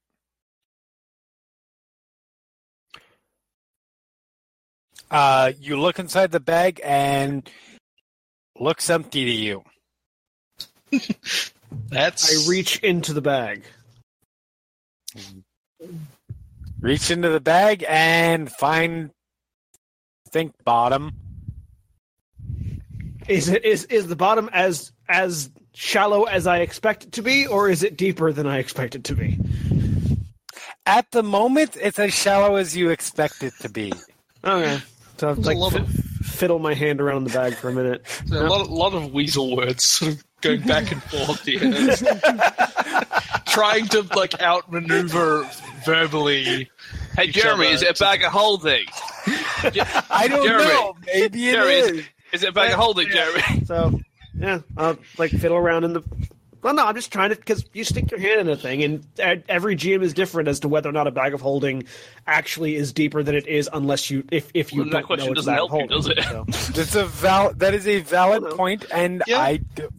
Uh, 5.10 5.52
you 5.60 5.80
look 5.80 6.00
inside 6.00 6.32
the 6.32 6.40
bag 6.40 6.82
and 6.84 7.50
looks 8.60 8.90
empty 8.90 9.26
to 9.26 9.32
you. 9.32 9.64
That's 11.90 12.48
I 12.48 12.50
reach 12.50 12.80
into 12.80 13.14
the 13.14 13.22
bag. 13.22 13.64
Reach 16.80 17.12
into 17.12 17.30
the 17.30 17.40
bag 17.40 17.86
and 17.88 18.52
find 18.52 19.12
think 20.32 20.54
bottom. 20.64 21.14
Is 23.28 23.50
it 23.50 23.66
is 23.66 23.86
is 23.86 24.08
the 24.08 24.16
bottom 24.16 24.50
as 24.54 24.92
as 25.08 25.50
shallow 25.74 26.24
as 26.24 26.48
I 26.48 26.60
expect 26.60 27.06
it 27.06 27.12
to 27.14 27.22
be, 27.22 27.48
or 27.48 27.70
is 27.70 27.84
it 27.84 27.98
deeper 27.98 28.32
than 28.32 28.46
I 28.46 28.60
expect 28.60 28.96
it 28.96 29.04
to 29.06 29.16
be? 29.16 29.40
At 30.86 31.10
the 31.12 31.24
moment, 31.24 31.78
it's 31.82 31.98
as 31.98 32.14
shallow 32.14 32.56
as 32.56 32.78
you 32.78 32.90
expect 32.90 33.44
it 33.44 33.54
to 33.62 33.70
be. 33.70 33.92
Okay. 34.44 34.80
So 35.18 35.30
I've 35.30 35.36
There's 35.38 35.48
a 35.48 35.50
like 35.50 35.58
lot 35.58 35.72
fi- 35.74 35.80
of- 35.80 35.90
fiddle 35.90 36.60
my 36.60 36.74
hand 36.74 37.00
around 37.02 37.24
the 37.26 37.30
bag 37.34 37.56
for 37.56 37.70
a 37.70 37.74
minute. 37.74 38.06
a 38.32 38.44
lot, 38.44 38.70
lot 38.70 38.94
of 38.94 39.14
weasel 39.14 39.56
words 39.56 39.84
sort 39.86 40.14
of 40.14 40.24
going 40.42 40.62
back 40.62 40.92
and 40.92 41.02
forth 41.04 41.46
here. 41.46 41.60
Trying 43.48 43.88
to 43.90 44.02
like 44.16 44.42
outmaneuver 44.42 45.50
verbally. 45.86 46.70
Hey, 47.16 47.28
Jeremy, 47.28 47.68
is 47.68 47.82
it 47.84 47.98
a 47.98 48.04
bag 48.04 48.24
of 48.24 48.32
holding? 48.34 48.86
I 49.28 50.28
don't 50.28 50.46
Jeremy. 50.46 50.66
know. 50.66 50.96
Maybe 51.06 51.48
it 51.50 51.54
Jeremy, 51.54 51.74
is. 51.74 51.88
is, 51.90 52.06
is 52.34 52.44
it 52.44 52.50
a 52.50 52.52
bag 52.52 52.72
of 52.72 52.78
holding, 52.80 53.08
Jeremy? 53.10 53.66
So 53.66 54.00
yeah, 54.38 54.60
I'll 54.76 54.98
like 55.18 55.32
fiddle 55.32 55.56
around 55.58 55.86
in 55.86 55.94
the. 55.94 56.04
Well, 56.66 56.74
no, 56.74 56.84
I'm 56.88 56.96
just 56.96 57.12
trying 57.14 57.30
to 57.30 57.36
because 57.36 57.64
you 57.74 57.84
stick 57.84 58.10
your 58.10 58.20
hand 58.20 58.42
in 58.42 58.50
a 58.50 58.56
thing, 58.56 58.82
and 58.82 59.06
e- 59.20 59.44
every 59.48 59.76
GM 59.76 60.02
is 60.02 60.16
different 60.16 60.50
as 60.50 60.60
to 60.62 60.68
whether 60.68 60.90
or 60.90 60.94
not 60.94 61.06
a 61.06 61.12
bag 61.12 61.36
of 61.36 61.40
holding 61.42 61.84
actually 62.26 62.76
is 62.76 62.92
deeper 62.92 63.22
than 63.22 63.36
it 63.36 63.46
is, 63.46 63.70
unless 63.72 64.10
you 64.10 64.24
if 64.32 64.50
if 64.56 64.74
you 64.74 64.82
Well, 64.82 64.90
don't 64.90 65.04
question 65.06 65.28
know 65.28 65.34
it's 65.34 65.42
a 65.48 65.52
doesn't 65.52 65.54
bag 65.54 65.62
of 65.64 65.70
help 65.70 65.82
you, 65.84 65.88
does 65.90 66.08
it? 66.08 66.24
So. 66.24 66.72
That's 66.74 66.96
a 66.96 67.06
val- 67.06 67.54
That 67.54 67.76
is 67.76 67.88
a 67.88 68.00
valid 68.00 68.46
point, 68.58 68.84
and 68.92 69.22
Yeah. 69.28 69.42
I. 69.42 69.58
Do- 69.58 69.90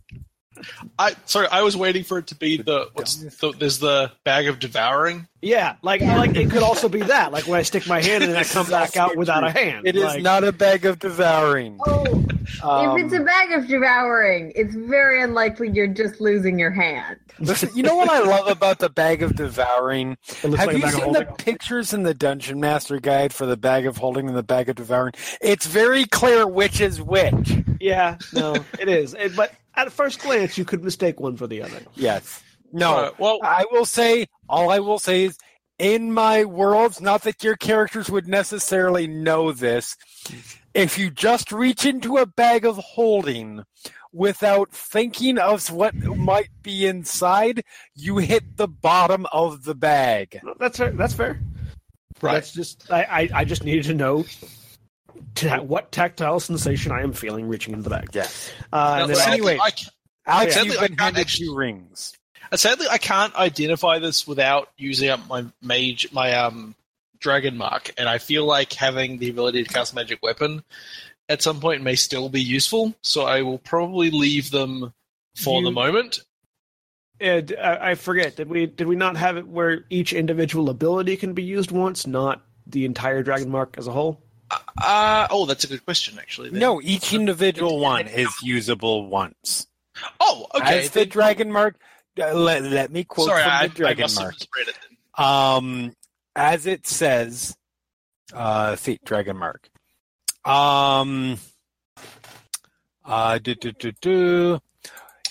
I 0.99 1.15
sorry, 1.26 1.49
I 1.49 1.62
was 1.62 1.76
waiting 1.76 2.05
for 2.05 2.18
it 2.18 2.28
to 2.28 2.35
be 2.35 2.57
the 2.59 2.89
what's 2.94 3.17
the, 3.17 3.52
there's 3.59 3.78
the 3.78 4.12
bag 4.25 4.49
of 4.49 4.59
devouring. 4.59 5.26
Yeah, 5.43 5.76
like 5.83 6.01
like 6.01 6.35
it 6.36 6.51
could 6.51 6.62
also 6.62 6.89
be 6.89 7.02
that, 7.02 7.33
like 7.33 7.47
when 7.47 7.59
I 7.59 7.62
stick 7.62 7.86
my 7.86 8.01
hand 8.02 8.25
in 8.25 8.31
and 8.31 8.39
I 8.39 8.44
come 8.44 8.67
back 8.68 8.97
out 8.97 9.17
without 9.17 9.44
a 9.44 9.51
hand. 9.51 9.86
It 9.86 9.97
is 9.97 10.02
like, 10.02 10.23
not 10.23 10.44
a 10.44 10.52
bag 10.52 10.86
of 10.86 10.99
devouring. 10.99 11.78
Oh, 11.86 12.25
Um, 12.62 12.99
if 12.99 13.05
it's 13.05 13.15
a 13.15 13.20
bag 13.20 13.52
of 13.52 13.67
devouring, 13.68 14.52
it's 14.55 14.75
very 14.75 15.20
unlikely 15.23 15.70
you're 15.70 15.86
just 15.86 16.20
losing 16.20 16.59
your 16.59 16.70
hand. 16.70 17.18
listen, 17.39 17.68
you 17.75 17.83
know 17.83 17.97
what 17.97 18.09
I 18.09 18.20
love 18.20 18.49
about 18.49 18.78
the 18.78 18.89
bag 18.89 19.23
of 19.23 19.36
devouring? 19.36 20.17
Have 20.43 20.52
like 20.52 20.76
you 20.78 20.89
seen 20.89 21.12
the 21.12 21.26
pictures 21.39 21.93
in 21.93 22.02
the 22.02 22.15
Dungeon 22.15 22.59
Master 22.60 22.99
Guide 22.99 23.33
for 23.33 23.47
the 23.47 23.57
bag 23.57 23.86
of 23.86 23.97
holding 23.99 24.28
and 24.28 24.36
the 24.36 24.43
bag 24.43 24.68
of 24.68 24.76
devouring? 24.76 25.12
It's 25.41 25.67
very 25.67 26.07
clear 26.07 26.47
which 26.47 26.81
is 26.81 27.01
which. 27.01 27.57
Yeah, 27.81 28.17
no, 28.33 28.57
it 28.81 28.89
is. 28.89 29.15
It, 29.15 29.36
but 29.36 29.52
at 29.76 29.92
first 29.92 30.20
glance, 30.20 30.56
you 30.56 30.64
could 30.64 30.82
mistake 30.82 31.20
one 31.20 31.36
for 31.36 31.46
the 31.46 31.62
other. 31.62 31.80
Yes. 31.94 32.42
No. 32.72 32.96
Uh, 32.96 33.10
well, 33.18 33.38
I 33.42 33.64
will 33.70 33.84
say, 33.84 34.26
all 34.48 34.70
I 34.70 34.80
will 34.80 34.98
say 34.98 35.24
is, 35.24 35.38
in 35.78 36.12
my 36.12 36.44
worlds, 36.44 37.00
not 37.00 37.22
that 37.22 37.44
your 37.44 37.56
characters 37.56 38.08
would 38.10 38.26
necessarily 38.26 39.06
know 39.06 39.52
this, 39.52 39.96
if 40.74 40.98
you 40.98 41.10
just 41.10 41.52
reach 41.52 41.84
into 41.84 42.16
a 42.16 42.26
bag 42.26 42.64
of 42.64 42.76
holding 42.78 43.62
without 44.12 44.70
thinking 44.70 45.38
of 45.38 45.70
what 45.70 45.94
might 45.94 46.48
be 46.62 46.86
inside, 46.86 47.62
you 47.94 48.16
hit 48.16 48.56
the 48.56 48.68
bottom 48.68 49.26
of 49.32 49.64
the 49.64 49.74
bag. 49.74 50.40
That's 50.58 50.78
fair. 50.78 50.92
That's 50.92 51.12
fair. 51.12 51.40
Right. 52.22 52.32
That's 52.34 52.52
just 52.52 52.90
I, 52.90 53.02
I, 53.02 53.28
I 53.34 53.44
just 53.44 53.64
needed 53.64 53.84
to 53.84 53.94
know 53.94 54.24
ta- 55.34 55.60
what 55.62 55.92
tactile 55.92 56.40
sensation 56.40 56.92
I 56.92 57.02
am 57.02 57.12
feeling 57.12 57.48
reaching 57.48 57.72
into 57.74 57.84
the 57.88 57.90
bag. 57.90 58.10
Yeah. 58.12 58.28
Uh, 58.72 58.76
Now, 58.76 59.00
and 59.02 59.10
then 59.10 59.16
sadly, 59.16 59.34
anyway- 59.34 59.58
I 59.62 59.70
ca- 59.70 59.90
Alex, 60.26 60.54
Sadly, 60.54 60.70
you've 60.72 60.78
I 60.78 60.86
been 60.88 60.96
can't 60.96 61.00
handed 61.00 61.20
actually- 61.20 61.46
two 61.46 61.54
rings. 61.56 62.12
uh, 62.50 62.56
sadly, 62.56 62.86
I 62.90 62.98
can't 62.98 63.34
identify 63.36 63.98
this 63.98 64.26
without 64.26 64.70
using 64.76 65.08
up 65.10 65.26
my 65.28 65.44
mage, 65.62 66.08
my 66.12 66.32
um, 66.34 66.74
dragon 67.20 67.56
mark, 67.56 67.92
and 67.96 68.08
I 68.08 68.18
feel 68.18 68.44
like 68.44 68.72
having 68.72 69.18
the 69.18 69.30
ability 69.30 69.62
to 69.64 69.68
cast 69.72 69.94
magic 69.94 70.18
weapon 70.22 70.64
at 71.28 71.42
some 71.42 71.60
point 71.60 71.82
may 71.82 71.94
still 71.96 72.28
be 72.28 72.42
useful. 72.42 72.94
So 73.02 73.22
I 73.24 73.42
will 73.42 73.58
probably 73.58 74.10
leave 74.10 74.50
them 74.50 74.92
for 75.36 75.62
the 75.62 75.70
moment. 75.70 76.20
And 77.20 77.54
I, 77.60 77.90
I 77.90 77.94
forget. 77.94 78.36
Did 78.36 78.48
we 78.48 78.66
did 78.66 78.86
we 78.86 78.94
not 78.96 79.16
have 79.16 79.36
it 79.36 79.46
where 79.48 79.84
each 79.90 80.12
individual 80.12 80.68
ability 80.70 81.16
can 81.16 81.32
be 81.32 81.42
used 81.42 81.70
once, 81.70 82.06
not 82.06 82.42
the 82.66 82.84
entire 82.84 83.22
dragon 83.22 83.48
mark 83.48 83.76
as 83.78 83.86
a 83.86 83.92
whole? 83.92 84.20
Uh, 84.50 85.26
oh, 85.31 85.47
that's 85.47 85.65
a 85.65 85.66
good 85.68 85.84
question, 85.84 86.18
actually. 86.18 86.50
then. 86.50 86.60
No, 86.60 86.81
each 86.83 87.12
individual 87.12 87.78
one 87.81 88.07
is 88.07 88.28
usable 88.42 89.07
once. 89.08 89.66
Oh, 90.20 90.47
okay. 90.55 90.81
As 90.84 90.91
the 90.91 91.00
then- 91.00 91.08
dragon 91.08 91.52
mark, 91.52 91.76
uh, 92.20 92.33
let, 92.34 92.62
let 92.62 92.91
me 92.92 93.05
quote 93.05 93.28
Sorry, 93.28 93.42
from 93.42 93.50
the 93.50 93.57
I 93.57 93.66
dragon 93.68 94.02
must 94.02 94.16
mark. 94.20 94.33
have 94.34 94.41
misread 94.41 94.68
it. 94.68 94.78
Then. 95.18 95.26
Um, 95.26 95.92
as 96.36 96.66
it 96.66 96.86
says, 96.86 97.57
uh, 98.33 98.76
see, 98.76 98.99
dragon 99.05 99.36
mark. 99.36 99.68
Um, 100.44 101.39
uh, 103.05 103.39
do, 103.39 103.55
do, 103.55 103.73
do, 103.73 103.92
do. 104.00 104.60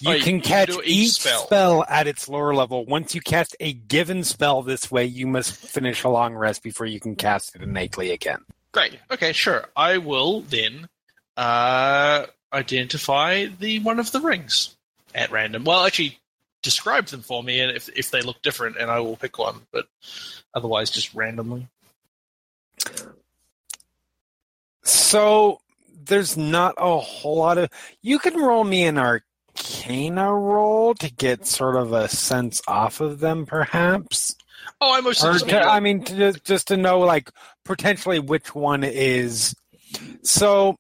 You 0.01 0.15
Oh, 0.15 0.19
can 0.19 0.35
you 0.35 0.41
catch 0.41 0.67
do 0.69 0.81
each 0.83 0.87
each 1.07 1.11
spell. 1.13 1.45
spell. 1.45 1.85
at 1.87 2.05
its 2.07 2.27
lower 2.27 2.53
level. 2.53 2.85
Once 2.85 3.15
you 3.15 3.21
cast 3.21 3.55
a 3.61 3.71
given 3.73 4.23
spell 4.25 4.61
this 4.61 4.91
way, 4.91 5.05
you 5.05 5.25
must 5.25 5.53
finish 5.55 6.03
a 6.03 6.09
long 6.09 6.35
rest 6.35 6.63
before 6.63 6.85
you 6.85 6.99
can 6.99 7.15
cast 7.15 7.55
it 7.55 7.61
innately 7.61 8.11
again. 8.11 8.39
Great. 8.75 8.99
Okay, 9.09 9.31
sure. 9.31 9.69
I 9.77 9.99
will 9.99 10.41
then 10.41 10.89
uh, 11.37 12.25
identify 12.51 13.45
the 13.45 13.79
one 13.79 14.01
of 14.01 14.11
the 14.11 14.19
rings 14.19 14.75
at 15.13 15.31
random. 15.31 15.63
Well, 15.63 15.85
actually, 15.85 16.19
describe 16.61 17.05
them 17.05 17.21
for 17.21 17.41
me, 17.41 17.61
and 17.61 17.73
if 17.73 17.87
if 17.97 18.11
they 18.11 18.21
look 18.21 18.41
different, 18.41 18.75
and 18.75 18.91
I 18.91 18.99
will 18.99 19.15
pick 19.15 19.39
one. 19.39 19.61
But 19.71 19.87
otherwise, 20.53 20.89
just 20.89 21.13
randomly. 21.13 21.69
So 24.83 25.61
there's 26.03 26.35
not 26.35 26.75
a 26.77 26.99
whole 26.99 27.37
lot 27.37 27.57
of. 27.57 27.69
You 28.01 28.19
can 28.19 28.35
roll 28.35 28.65
me 28.65 28.83
an 28.83 28.97
Arcana 28.97 30.33
roll 30.33 30.95
to 30.95 31.09
get 31.09 31.47
sort 31.47 31.77
of 31.77 31.93
a 31.93 32.09
sense 32.09 32.61
off 32.67 32.99
of 32.99 33.21
them, 33.21 33.45
perhaps. 33.45 34.35
Oh, 34.81 34.95
I 34.95 35.01
most 35.01 35.23
Or 35.23 35.33
certainly. 35.33 35.53
to, 35.53 35.61
I 35.61 35.79
mean, 35.79 36.03
to, 36.05 36.33
just 36.43 36.67
to 36.69 36.77
know, 36.77 36.99
like 36.99 37.29
potentially 37.63 38.19
which 38.19 38.53
one 38.55 38.83
is. 38.83 39.55
So, 40.23 40.75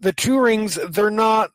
the 0.00 0.12
two 0.12 0.38
rings, 0.40 0.78
they're 0.90 1.10
not. 1.10 1.50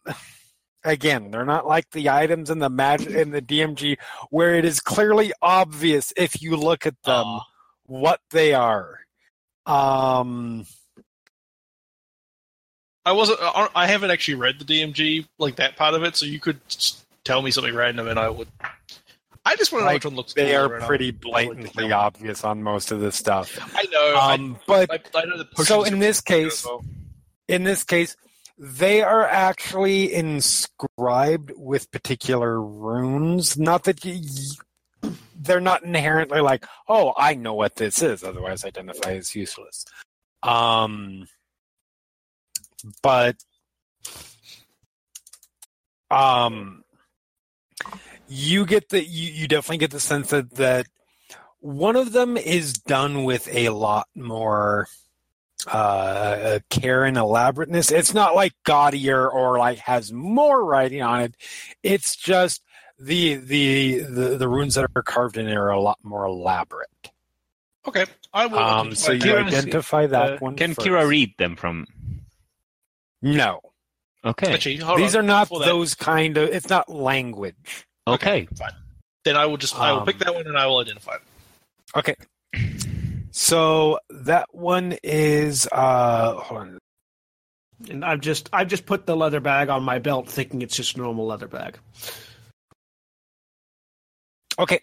Again, 0.86 1.32
they're 1.32 1.46
not 1.46 1.66
like 1.66 1.90
the 1.92 2.10
items 2.10 2.50
in 2.50 2.60
the 2.60 2.70
magic 2.70 3.12
in 3.12 3.32
the 3.32 3.42
DMG, 3.42 3.96
where 4.32 4.56
it 4.56 4.66
is 4.66 4.82
clearly 4.82 5.32
obvious 5.42 6.12
if 6.18 6.42
you 6.42 6.58
look 6.58 6.86
at 6.86 7.02
them 7.04 7.24
Ah. 7.26 7.46
what 7.86 8.20
they 8.32 8.54
are. 8.54 9.00
Um, 9.66 10.66
I 13.06 13.14
wasn't. 13.14 13.40
I 13.42 13.88
haven't 13.88 14.12
actually 14.12 14.36
read 14.36 14.60
the 14.60 14.66
DMG 14.66 15.26
like 15.40 15.56
that 15.56 15.78
part 15.78 15.94
of 15.94 16.04
it, 16.04 16.18
so 16.18 16.26
you 16.26 16.40
could 16.40 16.60
tell 17.24 17.42
me 17.42 17.52
something 17.52 17.74
random, 17.74 18.08
and 18.10 18.20
I 18.20 18.28
would. 18.30 18.50
I 19.46 19.56
just 19.58 19.72
want 19.72 19.84
to 19.84 19.86
know 19.88 19.94
which 19.94 20.06
one 20.06 20.16
looks. 20.16 20.34
they 20.34 20.56
are 20.56 20.70
pretty 20.82 21.08
I'll 21.26 21.32
let 21.32 21.48
you 21.48 21.54
blatantly 21.56 21.92
obvious 21.92 22.44
on 22.44 22.64
most 22.64 22.92
of 22.92 23.00
this 23.02 23.16
stuff. 23.16 23.58
I 23.76 23.84
know. 23.92 24.16
I- 24.18 24.34
Um, 24.36 24.60
but 24.68 24.90
I, 24.92 25.00
I 25.20 25.26
know 25.26 25.38
the 25.38 25.64
so 25.66 25.84
in 25.84 26.00
this 26.00 26.22
case, 26.22 26.66
in 27.48 27.64
this 27.64 27.84
case, 27.84 28.16
they 28.58 29.02
are 29.02 29.26
actually 29.28 30.14
inscribed 30.14 31.52
with 31.58 31.92
particular 31.92 32.62
runes. 32.62 33.58
Not 33.58 33.84
that 33.84 34.06
you, 34.06 34.22
they're 35.36 35.60
not 35.60 35.84
inherently 35.84 36.40
like, 36.40 36.66
oh, 36.88 37.14
I 37.18 37.34
know 37.34 37.54
what 37.54 37.76
this 37.76 38.02
is. 38.02 38.24
Otherwise, 38.24 38.64
identify 38.64 39.16
as 39.16 39.36
useless. 39.36 39.84
Um, 40.42 41.26
but 43.02 43.36
um, 46.12 46.84
you 48.36 48.66
get 48.66 48.90
the 48.90 49.04
you, 49.04 49.32
you 49.32 49.48
definitely 49.48 49.78
get 49.78 49.92
the 49.92 50.00
sense 50.00 50.30
that 50.32 50.52
that 50.56 50.88
one 51.60 51.96
of 51.96 52.12
them 52.12 52.36
is 52.36 52.74
done 52.74 53.24
with 53.24 53.48
a 53.54 53.70
lot 53.70 54.08
more 54.16 54.88
uh, 55.68 56.60
care 56.70 57.06
and 57.06 57.16
elaborateness. 57.18 57.92
It's 57.92 58.14
not 58.14 58.36
like 58.36 58.54
gaudier 58.66 59.30
or 59.30 59.58
like 59.60 59.78
has 59.80 60.12
more 60.12 60.64
writing 60.66 61.02
on 61.02 61.22
it. 61.22 61.36
It's 61.84 62.16
just 62.16 62.62
the 63.00 63.36
the 63.36 64.00
the, 64.00 64.38
the 64.38 64.48
runes 64.48 64.76
that 64.76 64.90
are 64.96 65.04
carved 65.04 65.38
in 65.38 65.48
it 65.48 65.56
are 65.56 65.70
a 65.70 65.80
lot 65.80 66.00
more 66.04 66.26
elaborate. 66.26 66.90
Okay, 67.88 68.06
I 68.34 68.46
will. 68.48 68.60
Um, 68.60 68.96
so 68.96 69.12
you 69.12 69.20
Kira- 69.22 69.46
identify 69.46 70.08
that 70.08 70.34
Uh, 70.34 70.38
one. 70.40 70.56
Can 70.56 70.74
first. 70.74 70.88
Kira 70.88 71.08
read 71.08 71.34
them 71.38 71.56
from? 71.56 71.86
No, 73.22 73.62
Okay. 74.26 74.54
Actually, 74.54 74.78
these 74.98 75.16
on. 75.16 75.20
are 75.20 75.24
not 75.28 75.46
Before 75.46 75.60
that- 75.60 75.66
those 75.66 75.96
kind 75.96 76.38
of. 76.38 76.50
It's 76.50 76.70
not 76.70 76.90
language. 76.90 77.86
Okay. 78.08 78.48
fine. 78.58 78.72
Then 79.26 79.38
I 79.38 79.46
will 79.46 79.58
just. 79.58 79.76
I 79.78 79.92
will 79.94 80.00
Um, 80.02 80.06
pick 80.06 80.18
that 80.20 80.34
one, 80.34 80.46
and 80.48 80.58
I 80.58 80.66
will 80.68 80.80
identify. 80.80 81.16
it. 81.16 81.22
Okay. 81.96 82.16
So 83.32 84.00
that 84.10 84.54
one 84.54 84.98
is 85.04 85.68
uh 85.72 86.34
hold 86.36 86.62
on. 86.62 86.80
And 87.90 88.06
I've 88.06 88.22
just 88.22 88.50
I've 88.54 88.68
just 88.68 88.86
put 88.86 89.06
the 89.06 89.16
leather 89.16 89.40
bag 89.40 89.70
on 89.70 89.84
my 89.84 90.00
belt, 90.00 90.30
thinking 90.30 90.62
it's 90.62 90.76
just 90.76 90.96
a 90.96 91.00
normal 91.00 91.26
leather 91.26 91.48
bag. 91.48 91.78
Okay. 94.60 94.80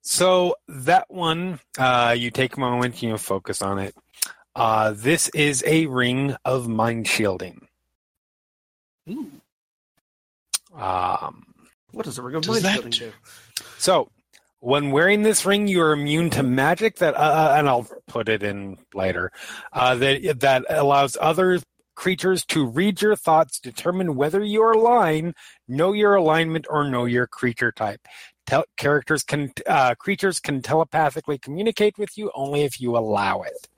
So 0.00 0.56
that 0.66 1.08
one, 1.10 1.60
uh, 1.78 2.14
you 2.18 2.32
take 2.32 2.56
a 2.56 2.60
moment, 2.60 3.00
you 3.02 3.10
know, 3.10 3.18
focus 3.18 3.62
on 3.62 3.78
it. 3.78 3.94
Uh, 4.56 4.92
this 4.96 5.28
is 5.28 5.62
a 5.66 5.86
ring 5.86 6.34
of 6.44 6.66
mind 6.66 7.06
shielding. 7.06 7.68
Ooh. 9.08 9.30
Um, 10.74 11.51
What 11.92 12.04
does 12.06 12.18
a 12.18 12.22
ring 12.22 12.36
of 12.36 12.42
Does 12.42 12.62
mind 12.62 12.64
that 12.64 12.90
do? 12.90 12.90
do? 12.90 13.12
so 13.78 14.08
when 14.60 14.90
wearing 14.92 15.22
this 15.22 15.44
ring, 15.44 15.66
you 15.66 15.82
are 15.82 15.92
immune 15.92 16.30
to 16.30 16.42
magic 16.42 16.96
that, 16.96 17.14
uh, 17.16 17.54
and 17.56 17.68
I'll 17.68 17.88
put 18.06 18.28
it 18.28 18.42
in 18.44 18.78
later, 18.94 19.32
uh, 19.72 19.96
that 19.96 20.40
that 20.40 20.64
allows 20.68 21.16
other 21.20 21.60
creatures 21.96 22.44
to 22.46 22.64
read 22.64 23.02
your 23.02 23.16
thoughts, 23.16 23.58
determine 23.58 24.14
whether 24.14 24.42
you 24.42 24.62
are 24.62 24.74
lying, 24.74 25.34
know 25.68 25.92
your 25.92 26.14
alignment, 26.14 26.66
or 26.70 26.88
know 26.88 27.04
your 27.04 27.26
creature 27.26 27.72
type. 27.72 28.00
Tel- 28.46 28.64
characters 28.76 29.22
can 29.24 29.52
uh, 29.66 29.94
creatures 29.96 30.38
can 30.38 30.62
telepathically 30.62 31.38
communicate 31.38 31.98
with 31.98 32.16
you 32.16 32.30
only 32.34 32.62
if 32.62 32.80
you 32.80 32.96
allow 32.96 33.42
it. 33.42 33.68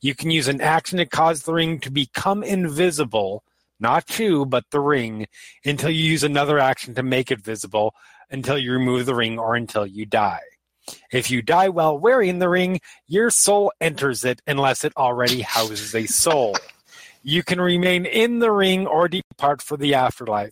You 0.00 0.14
can 0.14 0.30
use 0.30 0.48
an 0.48 0.60
action 0.60 0.98
to 0.98 1.06
cause 1.06 1.42
the 1.42 1.52
ring 1.52 1.78
to 1.80 1.90
become 1.90 2.42
invisible, 2.42 3.44
not 3.82 4.18
you, 4.18 4.46
but 4.46 4.64
the 4.70 4.80
ring, 4.80 5.26
until 5.64 5.90
you 5.90 6.04
use 6.04 6.22
another 6.22 6.58
action 6.58 6.94
to 6.94 7.02
make 7.02 7.30
it 7.30 7.40
visible, 7.40 7.94
until 8.30 8.56
you 8.56 8.72
remove 8.72 9.04
the 9.04 9.14
ring, 9.14 9.38
or 9.38 9.56
until 9.56 9.86
you 9.86 10.06
die. 10.06 10.40
If 11.12 11.30
you 11.30 11.42
die 11.42 11.68
while 11.68 11.98
wearing 11.98 12.38
the 12.38 12.48
ring, 12.48 12.80
your 13.06 13.30
soul 13.30 13.72
enters 13.80 14.24
it 14.24 14.40
unless 14.46 14.84
it 14.84 14.92
already 14.96 15.42
houses 15.42 15.94
a 15.94 16.06
soul. 16.06 16.56
You 17.22 17.42
can 17.42 17.60
remain 17.60 18.04
in 18.04 18.40
the 18.40 18.50
ring 18.50 18.86
or 18.86 19.08
depart 19.08 19.62
for 19.62 19.76
the 19.76 19.94
afterlife. 19.94 20.50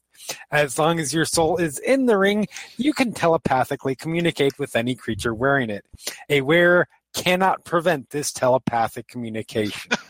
As 0.53 0.79
long 0.79 1.01
as 1.01 1.13
your 1.13 1.25
soul 1.25 1.57
is 1.57 1.79
in 1.79 2.07
the 2.07 2.17
ring, 2.17 2.47
you 2.77 2.93
can 2.93 3.13
telepathically 3.13 3.97
communicate 3.97 4.59
with 4.59 4.77
any 4.77 4.95
creature 4.95 5.35
wearing 5.35 5.71
it. 5.71 5.85
A 6.29 6.43
wearer 6.43 6.87
cannot 7.13 7.65
prevent 7.65 8.11
this 8.11 8.33
telepathic 8.33 9.09
communication. 9.09 9.91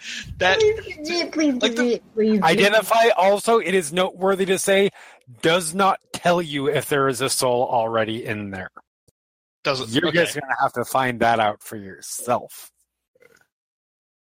That 0.38 0.58
Please, 0.60 0.96
please, 1.04 1.24
please, 1.30 1.54
like 1.62 1.74
the- 1.74 1.76
please, 1.76 2.00
please. 2.14 2.42
Identify 2.42 3.08
also, 3.16 3.58
it 3.58 3.74
is 3.74 3.92
noteworthy 3.92 4.46
to 4.46 4.58
say, 4.58 4.90
does 5.42 5.74
not 5.74 5.98
tell 6.12 6.40
you 6.40 6.68
if 6.68 6.88
there 6.88 7.08
is 7.08 7.20
a 7.20 7.28
soul 7.28 7.66
already 7.68 8.24
in 8.24 8.50
there. 8.50 8.70
doesn't. 9.64 9.88
You're 9.90 10.08
okay. 10.08 10.18
just 10.18 10.34
going 10.34 10.48
to 10.48 10.56
have 10.62 10.72
to 10.74 10.84
find 10.84 11.20
that 11.20 11.40
out 11.40 11.62
for 11.62 11.76
yourself. 11.76 12.70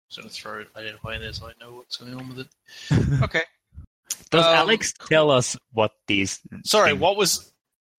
So 0.09 0.21
I'm 0.21 0.25
gonna 0.27 0.29
throw 0.33 0.63
identify 0.77 1.15
in 1.15 1.21
there 1.21 1.33
so 1.33 1.47
I 1.47 1.53
know 1.59 1.73
what's 1.77 1.97
going 1.97 2.13
on 2.13 2.29
with 2.29 2.39
it. 2.45 3.21
Okay. 3.23 3.41
Does 4.29 4.45
Um, 4.45 4.53
Alex 4.53 4.93
tell 5.09 5.31
us 5.31 5.57
what 5.71 5.91
these? 6.05 6.39
Sorry, 6.65 6.91
things- 6.91 7.01
what 7.01 7.17
was 7.17 7.51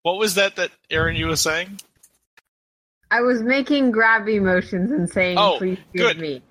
what 0.03 0.17
was 0.19 0.37
that 0.37 0.55
that 0.57 0.71
Erin 0.91 1.17
you 1.17 1.27
were 1.27 1.35
saying? 1.35 1.81
I 3.11 3.21
was 3.23 3.43
making 3.43 3.91
grabby 3.93 4.41
motions 4.41 4.93
and 4.93 5.11
saying, 5.11 5.39
Oh, 5.39 5.57
"Please 5.59 5.79
give 5.93 6.07
good. 6.07 6.21
me." 6.21 6.43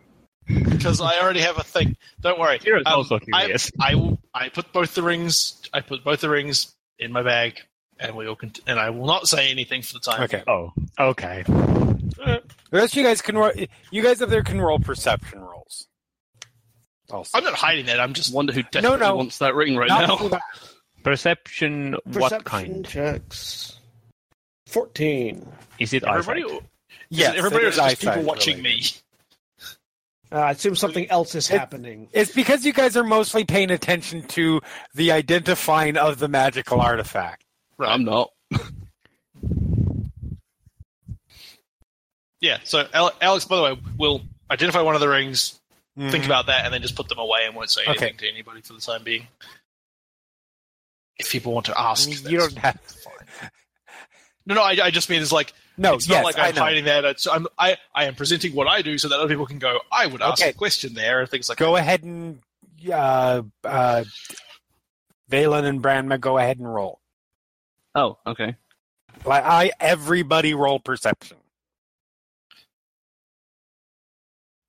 Because 0.47 1.01
I 1.01 1.19
already 1.19 1.41
have 1.41 1.57
a 1.57 1.63
thing. 1.63 1.95
Don't 2.22 2.39
worry. 2.39 2.59
Hero's 2.63 2.83
Um, 2.85 2.93
also 2.93 3.15
I, 3.33 3.41
curious. 3.41 3.72
I 3.80 3.95
will. 3.95 4.19
I 4.33 4.49
put 4.49 4.72
both 4.73 4.95
the 4.95 5.03
rings. 5.03 5.61
I 5.73 5.81
put 5.81 6.03
both 6.03 6.22
the 6.22 6.30
rings 6.30 6.73
in 6.99 7.11
my 7.11 7.22
bag, 7.23 7.59
and 7.99 8.15
we 8.15 8.25
will. 8.25 8.35
Cont- 8.35 8.59
and 8.67 8.80
I 8.80 8.89
will 8.91 9.05
not 9.07 9.27
say 9.27 9.49
anything 9.51 9.81
for 9.81 9.93
the 9.93 9.99
time. 9.99 10.23
Okay. 10.23 10.43
Oh, 10.47 10.72
okay. 10.99 11.43
The 11.47 12.41
rest 12.72 12.93
of 12.93 12.97
you 12.97 13.03
guys 13.03 13.22
can 13.22 13.38
roll. 13.38 13.51
You 13.91 14.01
guys 14.03 14.22
up 14.22 14.30
there 14.30 14.43
can 14.43 14.59
roll 14.61 14.80
perception 14.80 15.39
rolls. 15.41 15.88
Also, 17.11 17.38
I'm 17.38 17.43
not 17.43 17.53
hiding 17.53 17.85
that. 17.88 17.99
I'm 17.99 18.13
just. 18.13 18.33
Wonder 18.33 18.53
who 18.53 18.63
desperately 18.63 18.99
no. 18.99 19.15
wants 19.15 19.38
that 19.39 19.53
ring 19.55 19.75
right 19.75 19.89
Not 19.89 20.07
now. 20.07 20.17
for 20.17 20.30
that. 20.30 20.41
Perception, 21.03 21.93
what 22.05 22.13
Perception 22.31 22.43
kind? 22.45 22.88
checks. 22.88 23.77
14. 24.67 25.45
Is 25.80 25.93
it 25.93 26.03
Everybody. 26.03 26.43
eyesight? 26.43 26.61
Yes, 27.09 27.35
everybody 27.38 27.63
it 27.63 27.67
or 27.67 27.69
is 27.69 27.75
is 27.77 27.80
it 27.80 27.89
just 27.89 28.01
people 28.01 28.23
watching 28.23 28.57
related. 28.57 28.81
me. 28.81 29.02
Uh, 30.33 30.37
I 30.37 30.51
assume 30.51 30.75
something 30.75 31.07
else 31.11 31.35
is 31.35 31.47
It- 31.51 31.59
happening. 31.59 32.09
It's 32.11 32.31
because 32.31 32.65
you 32.65 32.73
guys 32.73 32.97
are 32.97 33.03
mostly 33.03 33.45
paying 33.45 33.69
attention 33.69 34.23
to 34.29 34.61
the 34.95 35.11
identifying 35.11 35.95
of 35.95 36.17
the 36.17 36.27
magical 36.27 36.81
artifact. 36.81 37.45
I'm 37.79 38.03
not. 38.03 38.31
Yeah. 42.41 42.57
So 42.65 42.85
Alex, 42.93 43.45
by 43.45 43.55
the 43.55 43.63
way, 43.63 43.77
will 43.97 44.21
identify 44.51 44.81
one 44.81 44.95
of 44.95 45.01
the 45.01 45.07
rings, 45.07 45.61
think 45.97 46.23
Mhm. 46.23 46.25
about 46.25 46.47
that, 46.47 46.65
and 46.65 46.73
then 46.73 46.81
just 46.81 46.93
put 46.95 47.07
them 47.07 47.17
away 47.19 47.45
and 47.45 47.55
won't 47.55 47.69
say 47.71 47.83
anything 47.85 48.09
Okay. 48.09 48.17
to 48.17 48.27
anybody 48.29 48.59
for 48.59 48.73
the 48.73 48.81
time 48.81 49.01
being. 49.03 49.27
If 51.17 51.29
people 51.31 51.53
want 51.53 51.67
to 51.67 51.79
ask, 51.79 52.09
You 52.29 52.39
don't 52.39 52.57
have. 52.57 52.81
fine. 52.81 53.49
No, 54.45 54.55
no, 54.55 54.61
I, 54.61 54.71
I 54.83 54.91
just 54.91 55.09
mean 55.09 55.21
it's 55.21 55.31
like 55.31 55.53
No, 55.77 55.95
it's 55.95 56.07
yes, 56.07 56.17
not 56.17 56.23
like 56.25 56.37
I 56.37 56.49
I'm 56.49 56.55
know. 56.55 56.61
hiding 56.61 56.85
that. 56.85 57.03
It's, 57.05 57.25
I'm, 57.27 57.47
I, 57.57 57.77
I 57.95 58.05
am 58.05 58.15
presenting 58.15 58.53
what 58.53 58.67
I 58.67 58.81
do 58.81 58.97
so 58.97 59.07
that 59.07 59.17
other 59.19 59.27
people 59.27 59.47
can 59.47 59.57
go. 59.59 59.79
I 59.91 60.05
would 60.05 60.21
ask 60.21 60.41
Okay. 60.41 60.51
a 60.51 60.53
question 60.53 60.93
there 60.93 61.21
and 61.21 61.29
things 61.29 61.49
like 61.49 61.57
Go 61.57 61.75
ahead 61.75 62.03
and 62.03 62.39
uh, 62.91 63.41
uh, 63.63 64.03
Vaelin 65.31 65.65
and 65.65 65.81
Branma, 65.81 66.19
go 66.19 66.37
ahead 66.37 66.59
and 66.59 66.71
roll. 66.71 66.99
Oh, 67.95 68.17
okay. 68.27 68.55
Like 69.25 69.43
I, 69.45 69.71
everybody 69.79 70.53
roll 70.53 70.79
perception. 70.79 71.37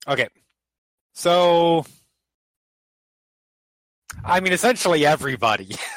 Okay, 0.07 0.27
so 1.13 1.83
I 4.23 4.39
mean, 4.39 4.53
essentially 4.53 5.03
everybody 5.05 5.75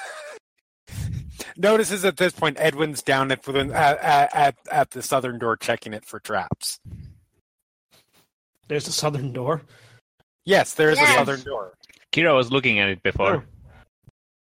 notices 1.58 2.04
at 2.04 2.16
this 2.16 2.32
point 2.32 2.56
Edwin's 2.58 3.02
down 3.02 3.30
at 3.30 3.46
within 3.46 3.72
at, 3.72 3.98
at 4.34 4.56
at 4.72 4.90
the 4.92 5.02
southern 5.02 5.38
door 5.38 5.56
checking 5.56 5.92
it 5.92 6.04
for 6.06 6.20
traps. 6.20 6.78
There's 8.68 8.86
the 8.86 8.92
southern 8.92 9.32
door. 9.32 9.62
Yes, 10.44 10.74
there 10.74 10.90
is 10.90 10.98
Yes. 10.98 11.10
a 11.10 11.14
southern 11.18 11.40
door. 11.42 11.74
Kira 12.12 12.34
was 12.34 12.50
looking 12.50 12.78
at 12.78 12.88
it 12.88 13.02
before. 13.02 13.44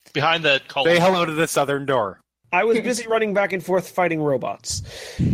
that. 0.06 0.14
Behind 0.14 0.44
the 0.44 0.62
column. 0.68 0.90
Say 0.90 1.00
hello 1.00 1.26
to 1.26 1.32
the 1.32 1.48
southern 1.48 1.86
door. 1.86 2.20
I 2.54 2.66
was 2.66 2.78
busy 2.82 3.08
running 3.08 3.34
back 3.34 3.54
and 3.54 3.64
forth 3.64 3.90
fighting 3.90 4.22
robots. 4.22 4.84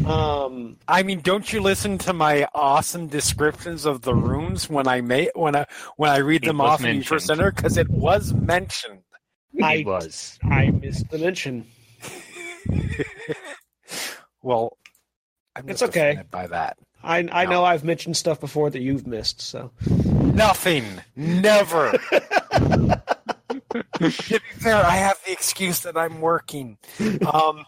Um, 0.05 0.77
I 0.87 1.01
mean, 1.01 1.21
don't 1.21 1.51
you 1.51 1.61
listen 1.61 1.97
to 1.99 2.13
my 2.13 2.47
awesome 2.53 3.07
descriptions 3.07 3.85
of 3.85 4.03
the 4.03 4.13
rooms 4.13 4.69
when 4.69 4.87
I 4.87 5.01
may 5.01 5.31
when 5.33 5.55
I 5.55 5.65
when 5.95 6.11
I 6.11 6.17
read 6.17 6.43
them 6.43 6.59
was 6.59 6.69
off 6.69 6.79
in 6.85 7.01
for 7.01 7.15
mentioned. 7.15 7.21
center 7.21 7.51
because 7.51 7.75
it 7.77 7.89
was 7.89 8.33
mentioned. 8.33 8.99
I 9.61 9.73
It 9.75 9.85
was. 9.85 10.37
I 10.43 10.69
missed 10.71 11.09
the 11.09 11.17
mention. 11.17 11.65
Well, 14.43 14.77
I'm 15.55 15.67
It's 15.69 15.81
okay. 15.81 16.19
by 16.31 16.47
that. 16.47 16.77
I 17.03 17.27
I 17.31 17.45
No. 17.45 17.49
know 17.51 17.65
I've 17.65 17.83
mentioned 17.83 18.15
stuff 18.15 18.39
before 18.39 18.69
that 18.69 18.79
you've 18.79 19.05
missed. 19.07 19.41
So 19.41 19.71
Nothing. 19.89 20.85
Never. 21.15 21.91
to 22.11 23.01
be 23.99 24.09
fair, 24.59 24.77
I 24.77 24.95
have 24.95 25.17
the 25.25 25.31
excuse 25.31 25.81
that 25.81 25.97
I'm 25.97 26.21
working. 26.21 26.77
Um. 27.33 27.65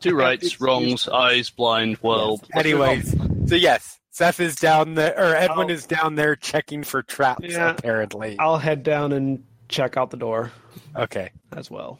Two 0.00 0.16
rights, 0.16 0.60
wrongs, 0.60 1.06
eyes, 1.08 1.48
blind, 1.50 2.02
world. 2.02 2.44
Let's 2.52 2.66
Anyways, 2.66 3.14
so 3.46 3.54
yes, 3.54 4.00
Seth 4.10 4.40
is 4.40 4.56
down 4.56 4.94
there, 4.94 5.14
or 5.16 5.36
Edwin 5.36 5.66
I'll- 5.68 5.70
is 5.70 5.86
down 5.86 6.16
there 6.16 6.34
checking 6.34 6.82
for 6.82 7.02
traps. 7.04 7.44
Yeah. 7.48 7.70
Apparently. 7.70 8.36
I'll 8.40 8.58
head 8.58 8.82
down 8.82 9.12
and 9.12 9.44
check 9.72 9.96
out 9.96 10.10
the 10.10 10.16
door 10.16 10.52
Okay. 10.96 11.30
as 11.56 11.70
well. 11.70 11.98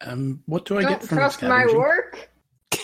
Um, 0.00 0.42
what 0.46 0.64
do 0.64 0.78
I 0.78 0.82
Don't 0.82 0.92
get 0.92 1.02
from 1.02 1.18
trust 1.18 1.42
my 1.42 1.48
scavenging? 1.62 1.78
work. 1.78 2.30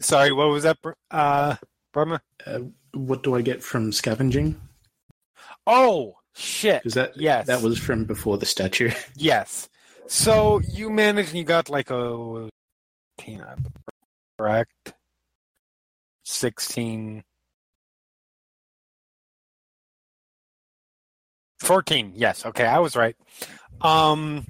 Sorry. 0.00 0.32
What 0.32 0.48
was 0.48 0.64
that, 0.64 0.76
uh, 1.10 1.56
Branma? 1.94 2.20
Uh, 2.44 2.58
what 2.92 3.22
do 3.22 3.34
I 3.34 3.42
get 3.42 3.62
from 3.62 3.92
scavenging? 3.92 4.60
Oh 5.66 6.16
shit. 6.34 6.82
Because 6.82 6.94
that 6.94 7.16
Yes. 7.16 7.46
that 7.46 7.62
was 7.62 7.78
from 7.78 8.04
before 8.04 8.38
the 8.38 8.46
statue. 8.46 8.90
Yes. 9.16 9.68
So 10.08 10.60
you 10.60 10.90
managed 10.90 11.30
and 11.30 11.38
you 11.38 11.44
got 11.44 11.68
like 11.68 11.90
a 11.90 12.48
Tina, 13.18 13.56
correct? 14.38 14.94
Sixteen. 16.24 17.24
Fourteen, 21.58 22.12
yes, 22.14 22.44
okay, 22.46 22.66
I 22.66 22.78
was 22.78 22.96
right. 22.96 23.16
Um 23.80 24.44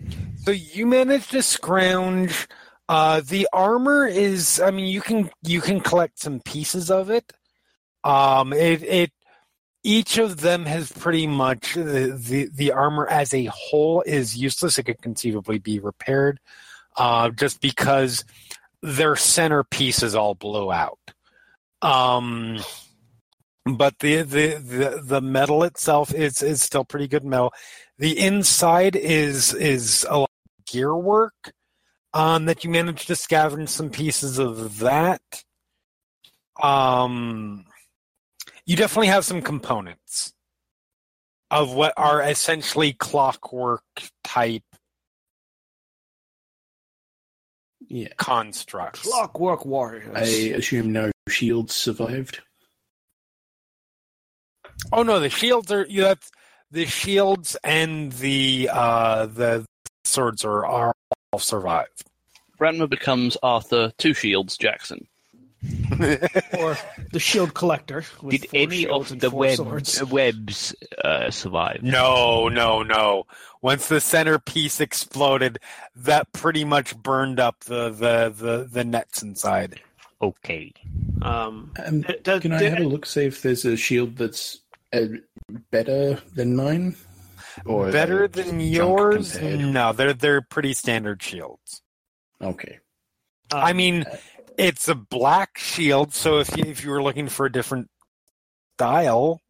so 0.45 0.51
you 0.51 0.87
managed 0.87 1.31
to 1.33 1.43
scrounge 1.43 2.49
uh 2.89 3.21
the 3.25 3.49
armor 3.53 4.07
is 4.07 4.61
I 4.61 4.71
mean 4.71 4.87
you 4.87 5.01
can 5.01 5.31
you 5.43 5.61
can 5.61 5.81
collect 5.81 6.19
some 6.19 6.41
pieces 6.41 6.91
of 6.91 7.11
it. 7.11 7.33
Um 8.05 8.53
it 8.53 8.83
it 8.83 9.13
each 9.87 10.19
of 10.19 10.41
them 10.41 10.67
has 10.67 10.91
pretty 10.91 11.29
much 11.29 11.75
the, 11.75 12.19
the 12.21 12.49
the 12.53 12.73
armor 12.73 13.07
as 13.07 13.33
a 13.33 13.45
whole 13.45 14.03
is 14.03 14.37
useless. 14.37 14.79
It 14.79 14.83
could 14.83 15.01
conceivably 15.01 15.61
be 15.61 15.79
repaired, 15.79 16.41
uh, 16.97 17.31
just 17.31 17.61
because 17.61 18.25
their 18.83 19.15
center 19.15 19.63
pieces 19.63 20.17
all 20.17 20.35
blow 20.35 20.73
out. 20.73 20.99
Um, 21.83 22.59
but 23.67 23.99
the, 23.99 24.23
the 24.23 24.55
the 24.55 25.01
the 25.03 25.21
metal 25.21 25.65
itself 25.65 26.15
is 26.15 26.43
is 26.43 26.63
still 26.63 26.85
pretty 26.85 27.09
good 27.09 27.25
metal. 27.25 27.53
The 27.99 28.19
inside 28.19 28.95
is 28.95 29.53
is 29.55 30.07
a 30.09 30.19
lot 30.19 30.31
of 30.59 30.65
gear 30.67 30.95
work. 30.95 31.53
Um, 32.15 32.47
that 32.47 32.65
you 32.65 32.71
managed 32.71 33.09
to 33.09 33.13
scavenge 33.13 33.69
some 33.69 33.91
pieces 33.91 34.39
of 34.39 34.79
that. 34.79 35.21
Um, 36.63 37.67
you 38.65 38.75
definitely 38.75 39.09
have 39.09 39.27
some 39.27 39.43
components 39.43 40.33
of 41.51 41.75
what 41.75 41.93
are 41.99 42.23
essentially 42.23 42.95
clockwork 42.95 43.83
type 44.25 44.63
yeah. 47.89 48.09
constructs. 48.17 49.03
Clockwork 49.03 49.67
Warriors. 49.67 50.15
I 50.15 50.55
assume 50.57 50.93
no 50.93 51.11
shields 51.29 51.75
survived. 51.75 52.41
Oh 54.93 55.03
no, 55.03 55.21
the 55.21 55.31
shields 55.31 55.71
are 55.73 55.87
you 55.89 56.05
have 56.05 56.21
the 56.71 56.85
shields 56.87 57.57
and 57.65 58.13
the 58.13 58.69
uh 58.73 59.27
the 59.27 59.67
swords 60.05 60.45
are, 60.45 60.65
are 60.67 60.95
all 61.33 61.39
survived. 61.39 62.05
Branma 62.59 62.89
becomes 62.89 63.37
Arthur 63.43 63.93
Two 63.99 64.15
Shields 64.15 64.57
Jackson. 64.57 65.07
or 66.59 66.77
the 67.13 67.19
shield 67.19 67.53
collector. 67.55 68.05
Did 68.29 68.47
any 68.55 68.87
of 68.87 69.09
the 69.19 69.31
four 69.31 69.41
web, 69.41 69.57
swords. 69.57 70.05
webs 70.05 70.75
uh, 71.03 71.31
survive? 71.31 71.83
no, 71.83 72.49
no, 72.49 72.83
no. 72.83 73.25
Once 73.63 73.89
the 73.89 74.01
centerpiece 74.01 74.81
exploded, 74.81 75.59
that 75.97 76.33
pretty 76.33 76.65
much 76.65 76.97
burned 76.97 77.41
up 77.41 77.65
the 77.65 77.91
the 77.91 78.33
the, 78.37 78.69
the 78.71 78.85
nets 78.85 79.23
inside. 79.23 79.81
Okay. 80.23 80.73
Um, 81.23 81.73
Um, 81.85 82.03
d- 82.03 82.15
d- 82.23 82.41
can 82.41 82.53
I 82.53 82.59
d- 82.59 82.65
have 82.67 82.79
a 82.81 82.85
look, 82.85 83.05
see 83.05 83.25
if 83.25 83.43
there's 83.43 83.65
a 83.65 83.77
shield 83.77 84.17
that's 84.17 84.61
uh, 84.93 85.07
better 85.71 86.15
than 86.35 86.57
mine? 86.57 86.97
Or 87.65 87.91
Better 87.91 88.29
than 88.29 88.61
yours? 88.61 89.33
compared? 89.33 89.61
No, 89.61 89.93
they're 89.93 90.13
they're 90.13 90.43
pretty 90.43 90.75
standard 90.75 91.23
shields. 91.23 91.81
Okay. 92.43 92.79
um, 93.53 93.61
I 93.65 93.73
mean, 93.73 94.05
it's 94.59 94.89
a 94.89 94.95
black 94.95 95.57
shield, 95.57 96.13
so 96.13 96.39
if 96.39 96.55
you, 96.57 96.65
if 96.67 96.85
you 96.85 96.91
were 96.91 97.03
looking 97.03 97.29
for 97.29 97.47
a 97.47 97.53
different 97.53 97.89
style, 98.77 99.41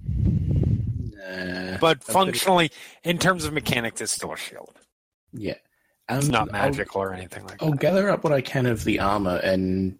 Nah, 0.00 1.78
but 1.80 2.02
functionally, 2.02 2.70
in 3.04 3.18
terms 3.18 3.44
of 3.44 3.52
mechanics, 3.52 4.00
it's 4.00 4.12
still 4.12 4.32
a 4.32 4.36
shield. 4.36 4.74
yeah. 5.32 5.54
Um, 6.08 6.18
It's 6.18 6.28
not 6.28 6.48
I'll- 6.54 6.70
magical 6.70 7.02
or 7.02 7.12
anything 7.12 7.44
like 7.44 7.58
that. 7.58 7.64
I'll 7.66 7.72
gather 7.72 8.08
up 8.08 8.24
what 8.24 8.32
I 8.32 8.40
can 8.40 8.64
of 8.66 8.82
the 8.84 8.98
armor 8.98 9.36
and 9.44 9.98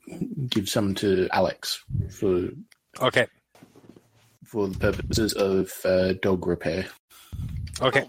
give 0.48 0.68
some 0.68 0.94
to 0.96 1.28
Alex 1.32 1.84
for 2.10 2.48
Okay, 3.00 3.26
for 4.48 4.68
the 4.68 4.78
purposes 4.78 5.32
of 5.34 5.72
uh, 5.84 6.14
dog 6.22 6.46
repair. 6.46 6.86
okay. 7.82 8.08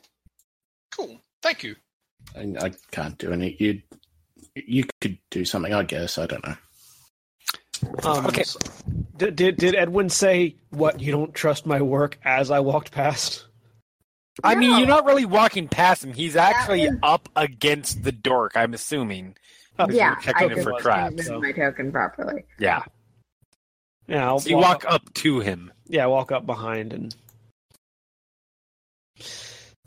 Cool. 0.95 1.19
Thank 1.41 1.63
you. 1.63 1.75
I, 2.35 2.41
I 2.65 2.71
can't 2.91 3.17
do 3.17 3.31
any. 3.31 3.55
You 3.59 3.81
you 4.55 4.83
could 5.01 5.17
do 5.31 5.45
something, 5.45 5.73
I 5.73 5.83
guess. 5.83 6.17
I 6.17 6.25
don't 6.25 6.45
know. 6.47 6.55
um, 8.03 8.25
Okay. 8.27 8.43
Did, 9.17 9.35
did 9.35 9.57
did 9.57 9.75
Edwin 9.75 10.09
say 10.09 10.55
what? 10.69 10.99
You 10.99 11.11
don't 11.11 11.33
trust 11.33 11.65
my 11.65 11.81
work 11.81 12.17
as 12.23 12.51
I 12.51 12.59
walked 12.61 12.91
past. 12.91 13.45
I 14.43 14.55
mean, 14.55 14.71
No. 14.71 14.77
you're 14.77 14.87
not 14.87 15.05
really 15.05 15.25
walking 15.25 15.67
past 15.67 16.03
him. 16.05 16.13
He's 16.13 16.35
actually 16.37 16.87
was- 16.87 16.97
up 17.03 17.27
against 17.35 18.03
the 18.03 18.11
dork. 18.13 18.53
I'm 18.55 18.73
assuming. 18.73 19.35
Yeah, 19.89 20.15
checking 20.19 20.49
I 20.49 20.51
it 20.51 20.55
did 20.55 20.63
for 20.63 20.73
traps. 20.81 21.25
so. 21.27 21.39
my 21.39 21.51
token 21.53 21.91
properly. 21.91 22.43
Yeah. 22.59 22.83
Yeah, 24.09 24.27
I'll 24.27 24.39
So 24.39 24.49
you 24.49 24.57
walk 24.57 24.85
up 24.87 25.13
to 25.15 25.39
him. 25.39 25.71
Yeah, 25.87 26.07
walk 26.07 26.31
up 26.31 26.45
behind 26.45 26.93
and 26.93 27.15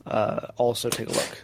uh, 0.06 0.46
also 0.56 0.88
take 0.88 1.08
a 1.08 1.12
look. 1.12 1.42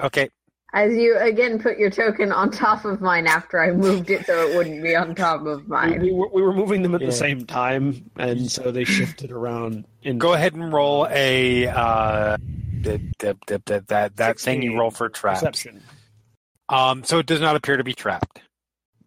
Okay. 0.00 0.28
As 0.74 0.92
you 0.94 1.16
again 1.16 1.58
put 1.58 1.78
your 1.78 1.88
token 1.88 2.30
on 2.30 2.50
top 2.50 2.84
of 2.84 3.00
mine 3.00 3.26
after 3.26 3.58
I 3.58 3.70
moved 3.72 4.10
it 4.10 4.26
so 4.26 4.46
it 4.46 4.54
wouldn't 4.54 4.82
be 4.82 4.94
on 4.94 5.14
top 5.14 5.46
of 5.46 5.66
mine. 5.66 6.00
we 6.02 6.12
were, 6.12 6.28
we 6.28 6.42
were 6.42 6.52
moving 6.52 6.82
them 6.82 6.94
at 6.94 7.00
Yeah. 7.00 7.06
the 7.06 7.12
same 7.12 7.46
time, 7.46 8.10
and 8.18 8.50
so 8.50 8.70
they 8.70 8.84
shifted 8.84 9.32
around. 9.32 9.86
In 10.02 10.18
Go 10.18 10.34
ahead 10.34 10.52
and 10.54 10.70
roll 10.70 11.06
a 11.10 11.68
uh, 11.68 12.36
the, 12.82 13.00
the, 13.18 13.36
the, 13.46 13.62
the, 13.64 13.84
that 13.88 14.16
that 14.16 14.38
thing 14.38 14.60
you 14.60 14.78
roll 14.78 14.90
for 14.90 15.08
traps. 15.08 15.40
perception. 15.40 15.82
Um, 16.68 17.02
so 17.02 17.18
it 17.18 17.24
does 17.24 17.40
not 17.40 17.56
appear 17.56 17.78
to 17.78 17.84
be 17.84 17.94
trapped. 17.94 18.42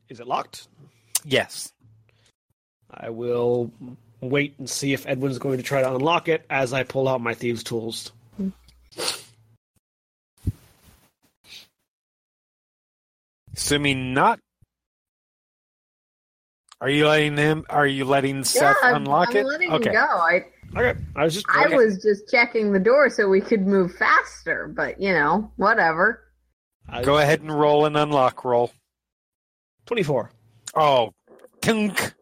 Is 0.10 0.20
it 0.20 0.26
locked? 0.26 0.68
Yes. 1.24 1.72
I 2.94 3.10
will 3.10 3.72
wait 4.20 4.56
and 4.60 4.70
see 4.70 4.94
if 4.94 5.08
Edwin's 5.08 5.40
going 5.40 5.58
to 5.58 5.64
try 5.64 5.82
to 5.82 5.96
unlock 5.96 6.28
it 6.28 6.46
as 6.50 6.74
I 6.74 6.84
pull 6.84 7.08
out 7.08 7.22
my 7.22 7.34
thieves' 7.34 7.64
tools. 7.64 8.12
Assuming 13.56 14.14
not. 14.14 14.40
Are 16.80 16.90
you 16.90 17.08
letting 17.08 17.38
him? 17.38 17.66
Are 17.70 17.86
you 17.86 18.06
letting 18.06 18.44
Seth 18.44 18.76
yeah, 18.82 18.90
I'm, 18.90 18.96
unlock 18.96 19.30
I'm 19.30 19.38
it? 19.38 19.46
letting 19.46 19.72
okay. 19.72 19.90
him 19.90 19.94
go. 19.94 20.00
I 20.02 20.46
Okay, 20.76 20.98
I 21.18 21.24
was 21.26 21.34
just 21.34 21.46
I 21.50 21.66
okay. 21.66 21.76
was 21.76 22.02
just 22.02 22.30
checking 22.30 22.72
the 22.72 22.80
door 22.80 23.10
so 23.10 23.28
we 23.28 23.42
could 23.42 23.68
move 23.68 23.94
faster, 23.96 24.72
but 24.74 25.02
you 25.02 25.14
know, 25.14 25.52
whatever. 25.58 26.24
I- 26.88 27.04
Go 27.04 27.18
ahead 27.18 27.42
and 27.42 27.52
roll 27.52 27.86
an 27.86 27.96
unlock 27.96 28.46
roll. 28.46 28.72
Twenty-four. 29.86 30.32
Oh, 30.74 31.14
tink. 31.62 32.14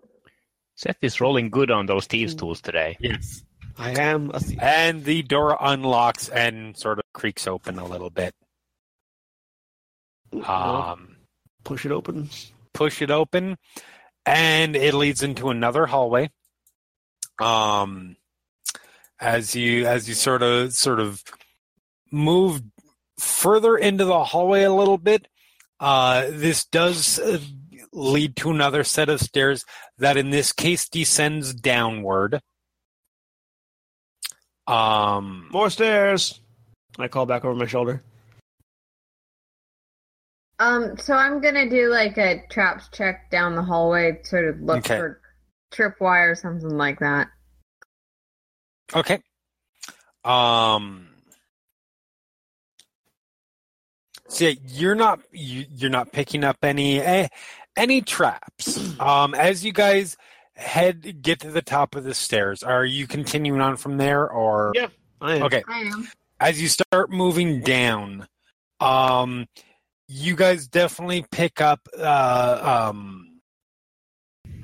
Seth 0.80 0.96
is 1.02 1.20
rolling 1.20 1.50
good 1.50 1.72
on 1.72 1.88
those 1.88 2.06
thieves' 2.08 2.34
tools 2.36 2.62
today. 2.62 2.96
Yes. 3.02 3.44
I 3.78 4.00
am 4.00 4.32
a 4.34 4.40
thief. 4.40 4.58
And 4.62 5.04
the 5.04 5.24
door 5.24 5.58
unlocks 5.60 6.30
and 6.30 6.78
sort 6.78 7.00
of 7.00 7.06
creaks 7.14 7.48
open 7.48 7.78
a 7.78 7.84
little 7.86 8.10
bit. 8.10 8.34
I'll 10.44 10.94
Um, 10.94 11.18
push 11.66 11.86
it 11.86 11.92
open. 11.92 12.30
push 12.74 13.02
it 13.02 13.12
open, 13.12 13.58
and 14.26 14.78
it 14.78 14.94
leads 14.94 15.22
into 15.22 15.50
another 15.50 15.86
hallway. 15.86 16.32
Um, 17.40 18.16
as 19.20 19.54
you 19.56 19.86
as 19.86 20.08
you 20.08 20.16
sort 20.16 20.44
of 20.44 20.72
sort 20.74 21.02
of 21.02 21.22
move 22.10 22.62
further 23.18 23.76
into 23.76 24.06
the 24.06 24.24
hallway 24.24 24.64
a 24.64 24.74
little 24.74 24.98
bit, 24.98 25.28
uh, 25.82 26.28
this 26.30 26.64
does 26.66 27.20
uh, 27.20 27.40
lead 27.92 28.36
to 28.38 28.52
another 28.52 28.84
set 28.84 29.10
of 29.10 29.20
stairs 29.20 29.66
that, 29.98 30.18
in 30.18 30.30
this 30.30 30.52
case, 30.52 30.88
descends 30.90 31.54
downward. 31.54 32.42
Um, 34.68 35.50
More 35.52 35.70
stairs. 35.70 36.40
I 37.00 37.08
call 37.08 37.26
back 37.26 37.44
over 37.46 37.56
my 37.56 37.66
shoulder. 37.66 38.04
Um, 40.60 40.98
so 40.98 41.14
I'm 41.14 41.42
gonna 41.42 41.70
do 41.70 41.90
like 41.90 42.18
a 42.18 42.44
traps 42.52 42.90
check 42.92 43.32
down 43.32 43.56
the 43.56 43.64
hallway, 43.64 44.20
sort 44.24 44.46
of 44.46 44.60
look 44.60 44.80
Okay. 44.80 44.98
for 44.98 45.22
tripwire 45.72 46.32
or 46.32 46.36
something 46.36 46.70
like 46.78 47.00
that. 47.00 47.30
Okay. 48.94 49.22
Um. 50.26 51.08
So 54.28 54.46
yeah, 54.46 54.56
you're 54.68 54.96
not 54.96 55.22
you, 55.32 55.66
you're 55.70 55.90
not 55.90 56.12
picking 56.12 56.44
up 56.44 56.58
any 56.62 57.00
eh, 57.00 57.30
any 57.76 58.02
traps. 58.02 59.00
Um, 59.00 59.34
as 59.34 59.64
you 59.64 59.72
guys 59.72 60.18
head 60.56 61.22
get 61.22 61.40
to 61.42 61.52
the 61.52 61.62
top 61.62 61.96
of 61.96 62.04
the 62.04 62.14
stairs, 62.14 62.64
are 62.64 62.86
you 62.86 63.08
continuing 63.08 63.62
on 63.62 63.78
from 63.78 63.98
there, 63.98 64.30
or 64.30 64.74
Yeah. 64.76 64.88
I 65.22 65.36
am. 65.36 65.44
okay? 65.44 65.64
I 65.68 65.80
am. 65.80 66.08
As 66.40 66.62
you 66.62 66.68
start 66.70 67.12
moving 67.12 67.62
down, 67.62 68.28
um, 68.80 69.46
you 70.08 70.36
guys 70.36 70.68
definitely 70.68 71.26
pick 71.32 71.62
up 71.62 71.88
uh, 71.98 72.92
um. 72.92 73.26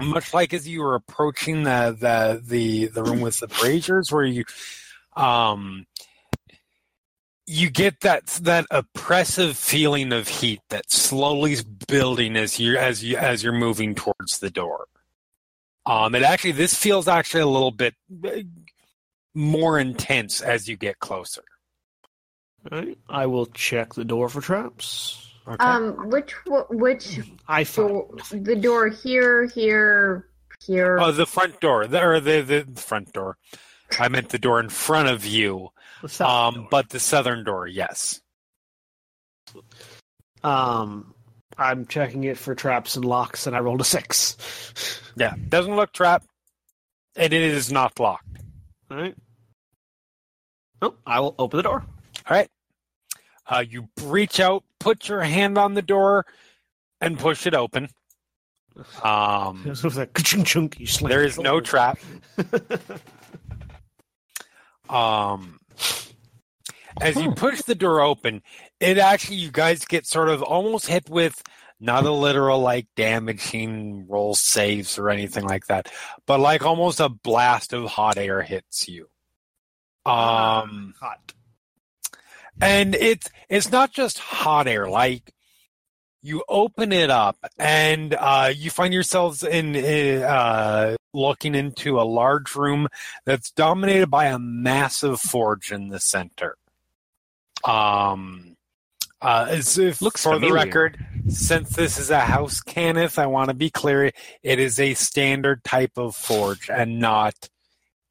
Much 0.01 0.34
like 0.34 0.53
as 0.53 0.67
you 0.67 0.82
were 0.82 0.95
approaching 0.95 1.64
the 1.64 1.95
the 1.98 2.42
the, 2.45 2.88
the 2.88 3.03
room 3.03 3.22
with 3.22 3.40
the 3.40 3.48
braziers, 3.48 4.11
where 4.11 4.25
you 4.25 4.43
um 5.16 5.85
you 7.48 7.69
get 7.69 8.01
that 8.01 8.25
that 8.41 8.65
oppressive 8.72 9.57
feeling 9.57 10.11
of 10.11 10.27
heat 10.27 10.61
that 10.69 10.91
slowly 10.91 11.57
building 11.88 12.35
as 12.35 12.59
you 12.59 12.77
as 12.77 13.03
you 13.03 13.17
as 13.17 13.43
you're 13.43 13.53
moving 13.53 13.95
towards 13.95 14.40
the 14.40 14.49
door. 14.49 14.88
Um, 15.85 16.15
it 16.15 16.24
actually 16.24 16.53
this 16.53 16.74
feels 16.74 17.07
actually 17.07 17.41
a 17.41 17.48
little 17.48 17.72
bit 17.72 17.93
uh, 18.25 18.41
more 19.35 19.80
intense 19.80 20.41
as 20.41 20.67
you 20.67 20.75
get 20.75 20.99
closer. 20.99 21.43
All 22.72 22.80
right. 22.80 22.98
I 23.07 23.27
will 23.27 23.45
check 23.48 23.93
the 23.93 24.06
door 24.06 24.27
for 24.30 24.41
traps. 24.41 25.32
Okay. 25.48 25.64
Um, 25.64 26.09
which 26.09 26.33
which 26.69 27.19
I 27.48 27.64
find 27.64 27.90
door? 27.90 28.09
The 28.32 28.56
door 28.56 28.88
here, 28.88 29.45
here, 29.45 30.30
here. 30.65 30.98
oh, 30.99 31.11
the 31.11 31.27
front 31.27 31.59
door, 31.59 31.85
the, 31.85 32.03
or 32.03 32.19
the 32.19 32.41
the 32.41 32.82
front 32.82 33.14
door. 33.14 33.38
I 33.99 34.07
meant 34.07 34.30
the 34.30 34.40
door 34.40 34.59
in 34.59 34.69
front 34.69 35.09
of 35.09 35.25
you. 35.25 35.69
Um, 36.19 36.53
door. 36.53 36.67
but 36.72 36.90
the 36.90 36.99
southern 36.99 37.43
door, 37.43 37.67
yes. 37.67 38.22
um, 40.43 41.14
I'm 41.57 41.85
checking 41.85 42.24
it 42.25 42.38
for 42.38 42.53
traps 42.56 42.95
and 42.95 43.06
locks, 43.06 43.48
and 43.48 43.56
I 43.56 43.59
rolled 43.59 43.82
a 43.82 43.85
six. 43.85 45.01
Yeah, 45.17 45.33
doesn't 45.48 45.74
look 45.77 45.93
trapped, 45.93 46.27
and 47.15 47.32
it 47.32 47.41
is 47.41 47.72
not 47.72 47.98
locked. 48.01 48.27
All 48.91 48.98
right. 48.98 49.15
Oh, 50.82 50.95
I 51.07 51.22
will 51.22 51.35
open 51.40 51.56
the 51.56 51.64
door. 51.64 51.85
All 52.30 52.35
right. 52.35 52.49
Uh, 53.48 53.64
you 53.65 53.88
reach 54.03 54.41
out, 54.41 54.65
put 54.82 55.07
your 55.07 55.22
hand 55.22 55.57
on 55.57 55.74
the 55.74 55.82
door, 55.82 56.25
and 56.99 57.17
push 57.17 57.48
it 57.48 57.53
open. 57.56 57.88
Um, 59.06 59.64
It 59.65 59.82
was 59.82 59.95
like 59.95 60.14
chunk 60.22 60.45
chunk. 60.48 60.80
You 60.82 60.85
slam 60.88 61.09
there 61.09 61.24
is 61.24 61.40
no 61.40 61.61
trap. 61.61 61.98
Um, 64.90 65.59
as 67.01 67.15
you 67.22 67.32
push 67.32 67.61
the 67.61 67.75
door 67.75 68.01
open, 68.01 68.41
it 68.80 68.98
actually 68.98 69.38
you 69.38 69.51
guys 69.51 69.85
get 69.85 70.06
sort 70.06 70.30
of 70.30 70.41
almost 70.41 70.88
hit 70.88 71.09
with 71.09 71.41
not 71.80 72.06
a 72.06 72.11
literal 72.11 72.59
like 72.59 72.88
damaging 72.95 74.07
roll 74.07 74.33
saves 74.33 74.98
or 74.98 75.09
anything 75.09 75.43
like 75.43 75.67
that, 75.67 75.91
but 76.25 76.40
like 76.40 76.65
almost 76.65 76.99
a 76.99 77.09
blast 77.09 77.74
of 77.74 77.85
hot 77.85 78.17
air 78.17 78.41
hits 78.41 78.88
you. 78.88 79.07
Um, 80.06 80.93
Hot. 80.99 81.33
and 82.61 82.93
it's 82.93 83.30
it's 83.49 83.72
not 83.72 83.91
just 83.91 84.19
hot 84.19 84.67
air 84.67 84.88
like 84.88 85.33
you 86.22 86.43
open 86.48 86.91
it 86.91 87.09
up 87.09 87.38
and 87.57 88.14
uh, 88.14 88.51
you 88.56 88.69
find 88.69 88.93
yourselves 88.93 89.43
in 89.43 89.75
uh, 89.75 90.95
looking 91.14 91.56
into 91.56 91.99
a 91.99 92.03
large 92.03 92.56
room 92.56 92.88
that's 93.25 93.51
dominated 93.51 94.11
by 94.11 94.25
a 94.25 94.38
massive 94.38 95.19
forge 95.19 95.72
in 95.72 95.88
the 95.90 95.99
center 95.99 96.56
um 97.64 98.56
uh, 99.22 99.48
as 99.50 99.77
if 99.77 100.01
Looks 100.01 100.22
for 100.22 100.38
the 100.38 100.51
record 100.51 101.03
since 101.30 101.69
this 101.72 101.98
is 101.98 102.09
a 102.09 102.19
house 102.19 102.61
Cannith 102.61 103.17
i 103.17 103.25
want 103.25 103.50
to 103.50 103.56
be 103.56 103.69
clear 103.69 104.11
it 104.43 104.59
is 104.59 104.80
a 104.80 104.93
standard 104.93 105.64
type 105.64 105.93
of 105.98 106.16
forge 106.16 106.69
and 106.69 107.00
not 107.00 107.50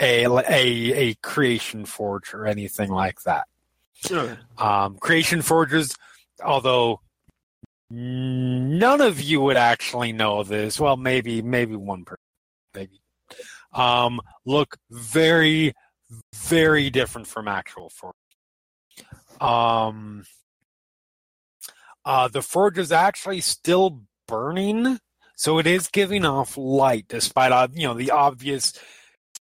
a 0.01 0.25
a, 0.25 0.41
a 0.49 1.15
creation 1.17 1.85
forge 1.85 2.35
or 2.35 2.47
anything 2.47 2.91
like 2.91 3.21
that 3.23 3.47
Okay. 4.11 4.37
um, 4.59 4.99
creation 4.99 5.43
forges, 5.43 5.97
although 6.45 7.01
none 7.91 9.01
of 9.01 9.21
you 9.21 9.41
would 9.41 9.57
actually 9.57 10.13
know 10.13 10.43
this. 10.43 10.79
Well, 10.79 10.97
maybe 10.97 11.43
maybe 11.43 11.77
one 11.77 12.05
person, 12.05 12.23
maybe. 12.75 13.01
Um, 13.73 14.21
look 14.45 14.77
very 14.91 15.73
very 16.35 16.91
different 16.91 17.27
from 17.27 17.49
actual 17.49 17.89
forge. 17.89 18.15
Um, 19.41 20.25
uh, 22.05 22.29
the 22.29 22.43
forge 22.43 22.79
is 22.79 22.93
actually 22.93 23.41
still 23.41 24.03
burning, 24.29 24.99
so 25.37 25.59
it 25.59 25.67
is 25.67 25.89
giving 25.89 26.25
off 26.25 26.57
light, 26.57 27.07
despite 27.09 27.53
uh, 27.53 27.69
you 27.73 27.87
know 27.87 27.95
the 27.95 28.11
obvious 28.11 28.73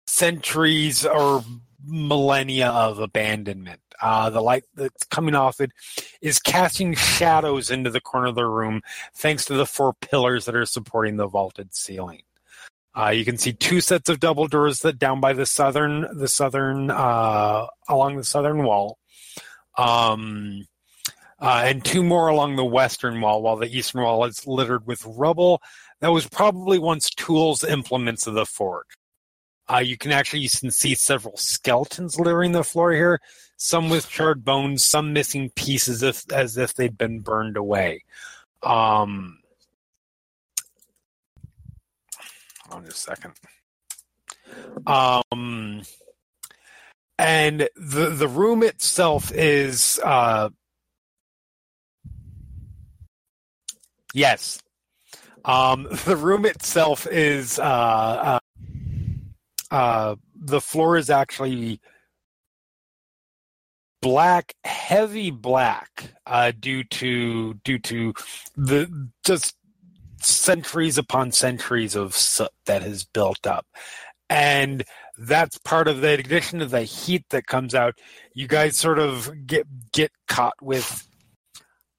centuries 0.07 1.05
or 1.05 1.43
millennia 1.85 2.69
of 2.69 2.99
abandonment. 2.99 3.81
Uh, 4.01 4.29
the 4.29 4.41
light 4.41 4.63
that's 4.75 5.05
coming 5.05 5.35
off 5.35 5.61
it 5.61 5.71
is 6.21 6.39
casting 6.39 6.93
shadows 6.93 7.71
into 7.71 7.89
the 7.89 8.01
corner 8.01 8.27
of 8.27 8.35
the 8.35 8.45
room, 8.45 8.81
thanks 9.13 9.45
to 9.45 9.53
the 9.53 9.65
four 9.65 9.93
pillars 9.93 10.45
that 10.45 10.55
are 10.55 10.65
supporting 10.65 11.17
the 11.17 11.27
vaulted 11.27 11.73
ceiling. 11.73 12.21
Uh, 12.97 13.09
you 13.09 13.25
can 13.25 13.37
see 13.37 13.51
two 13.51 13.81
sets 13.81 14.09
of 14.09 14.21
double 14.21 14.47
doors 14.47 14.79
that 14.79 14.97
down 14.97 15.19
by 15.19 15.33
the 15.33 15.45
southern, 15.45 16.07
the 16.17 16.29
southern, 16.29 16.89
uh, 16.89 17.65
along 17.89 18.15
the 18.15 18.23
southern 18.23 18.63
wall, 18.63 18.97
um, 19.77 20.65
uh, 21.39 21.63
and 21.65 21.83
two 21.83 22.03
more 22.03 22.27
along 22.27 22.55
the 22.55 22.65
western 22.65 23.19
wall, 23.21 23.41
while 23.41 23.57
the 23.57 23.77
eastern 23.77 24.01
wall 24.01 24.25
is 24.25 24.47
littered 24.47 24.87
with 24.87 25.05
rubble 25.05 25.61
that 26.01 26.11
was 26.11 26.27
probably 26.27 26.79
once 26.79 27.09
tools, 27.09 27.63
implements 27.63 28.27
of 28.27 28.33
the 28.33 28.45
forge. 28.45 28.87
Uh, 29.67 29.77
you 29.77 29.97
can 29.97 30.11
actually 30.11 30.41
you 30.41 30.49
can 30.49 30.69
see 30.69 30.93
several 30.93 31.35
skeletons 31.37 32.19
littering 32.19 32.51
the 32.51 32.63
floor 32.63 32.91
here, 32.91 33.19
some 33.57 33.89
with 33.89 34.07
charred 34.07 34.45
bones, 34.45 34.85
some 34.85 35.11
missing 35.11 35.49
pieces 35.55 36.03
as 36.31 36.57
if 36.57 36.75
they'd 36.75 36.97
been 36.97 37.19
burned 37.19 37.57
away. 37.57 38.03
Um, 38.61 39.39
hold 42.67 42.83
on 42.83 42.85
just 42.85 43.07
a 43.07 43.15
second. 43.15 43.33
Um, 44.85 45.81
and 47.17 47.69
the 47.75 48.09
the 48.09 48.27
room 48.27 48.63
itself 48.63 49.31
is 49.33 49.99
uh, 50.03 50.49
yes. 54.13 54.59
Um, 55.45 55.87
the 56.05 56.15
room 56.15 56.45
itself 56.45 57.07
is 57.07 57.59
uh, 57.59 57.63
uh, 57.63 58.39
uh, 59.71 60.15
the 60.35 60.61
floor 60.61 60.97
is 60.97 61.09
actually 61.09 61.79
black, 64.01 64.53
heavy 64.63 65.31
black, 65.31 66.13
uh, 66.25 66.51
due 66.59 66.83
to 66.83 67.55
due 67.63 67.79
to 67.79 68.13
the 68.55 69.09
just 69.25 69.55
centuries 70.21 70.97
upon 70.97 71.31
centuries 71.31 71.95
of 71.95 72.15
soot 72.15 72.49
that 72.65 72.81
has 72.81 73.05
built 73.05 73.47
up, 73.47 73.65
and 74.29 74.83
that's 75.17 75.57
part 75.59 75.87
of 75.87 76.01
the 76.01 76.13
addition 76.13 76.59
to 76.59 76.65
the 76.65 76.83
heat 76.83 77.25
that 77.29 77.47
comes 77.47 77.73
out. 77.73 77.95
You 78.33 78.47
guys 78.47 78.77
sort 78.77 78.99
of 78.99 79.31
get 79.45 79.65
get 79.91 80.11
caught 80.27 80.61
with 80.61 81.07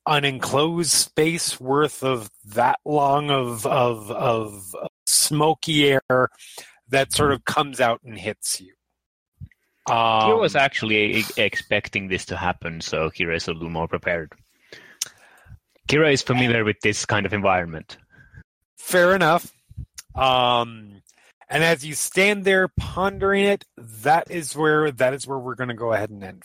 an 0.06 0.24
enclosed 0.24 0.92
space 0.92 1.58
worth 1.58 2.02
of 2.04 2.30
that 2.44 2.78
long 2.84 3.30
of 3.30 3.66
of 3.66 4.10
of 4.10 4.74
smoky 5.06 5.88
air 5.88 6.28
that 6.88 7.12
sort 7.12 7.32
of 7.32 7.44
comes 7.44 7.80
out 7.80 8.00
and 8.04 8.18
hits 8.18 8.60
you. 8.60 8.72
Um, 9.88 10.26
he 10.26 10.32
was 10.34 10.56
actually 10.56 11.24
expecting 11.36 12.08
this 12.08 12.24
to 12.26 12.36
happen, 12.36 12.80
so 12.80 13.08
Kira 13.10 13.36
is 13.36 13.48
a 13.48 13.52
little 13.52 13.70
more 13.70 13.88
prepared. 13.88 14.32
Kira 15.88 16.12
is 16.12 16.22
familiar 16.22 16.64
with 16.64 16.80
this 16.82 17.04
kind 17.04 17.24
of 17.24 17.32
environment. 17.32 17.96
Fair 18.78 19.14
enough. 19.14 19.52
Um, 20.16 21.02
and 21.48 21.64
as 21.64 21.84
you 21.84 21.94
stand 21.94 22.44
there 22.44 22.68
pondering 22.68 23.44
it, 23.44 23.64
that 23.76 24.30
is 24.30 24.56
where 24.56 24.90
that 24.90 25.14
is 25.14 25.26
where 25.26 25.38
we're 25.38 25.54
going 25.54 25.68
to 25.68 25.74
go 25.74 25.92
ahead 25.92 26.10
and 26.10 26.22
end. 26.22 26.44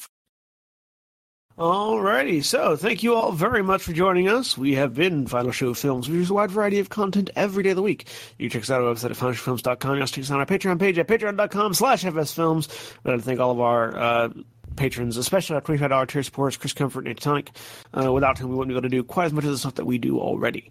Alrighty, 1.57 2.43
so 2.43 2.75
thank 2.75 3.03
you 3.03 3.13
all 3.13 3.33
very 3.33 3.61
much 3.61 3.83
for 3.83 3.93
joining 3.93 4.29
us. 4.29 4.57
We 4.57 4.73
have 4.75 4.95
been 4.95 5.27
Final 5.27 5.51
Show 5.51 5.73
Films. 5.73 6.09
We 6.09 6.15
use 6.15 6.29
a 6.29 6.33
wide 6.33 6.49
variety 6.49 6.79
of 6.79 6.89
content 6.89 7.29
every 7.35 7.61
day 7.61 7.71
of 7.71 7.75
the 7.75 7.81
week. 7.81 8.07
You 8.39 8.49
can 8.49 8.61
check 8.61 8.63
us 8.63 8.71
out 8.71 8.81
on 8.81 8.87
our 8.87 8.93
website 8.95 9.11
at 9.11 9.17
finalshowfilms.com. 9.17 9.97
You 9.97 10.05
check 10.07 10.23
us 10.23 10.31
out 10.31 10.35
on 10.35 10.39
our 10.39 10.45
Patreon 10.45 10.79
page 10.79 10.97
at 10.97 11.07
patreon.com 11.07 11.73
slash 11.73 12.03
fsfilms. 12.03 12.95
I'd 13.05 13.11
like 13.11 13.19
to 13.19 13.25
thank 13.25 13.39
all 13.39 13.51
of 13.51 13.59
our 13.59 13.95
uh, 13.95 14.29
patrons, 14.75 15.17
especially 15.17 15.55
our 15.55 15.61
$25 15.61 16.07
tier 16.07 16.23
supporters, 16.23 16.57
Chris 16.57 16.73
Comfort 16.73 17.07
and 17.07 17.19
Tonic, 17.19 17.51
uh, 17.93 18.11
without 18.11 18.37
whom 18.37 18.51
we 18.51 18.55
wouldn't 18.55 18.69
be 18.69 18.75
able 18.75 18.83
to 18.83 18.89
do 18.89 19.03
quite 19.03 19.25
as 19.25 19.33
much 19.33 19.43
of 19.43 19.51
the 19.51 19.57
stuff 19.57 19.75
that 19.75 19.85
we 19.85 19.97
do 19.97 20.19
already. 20.19 20.69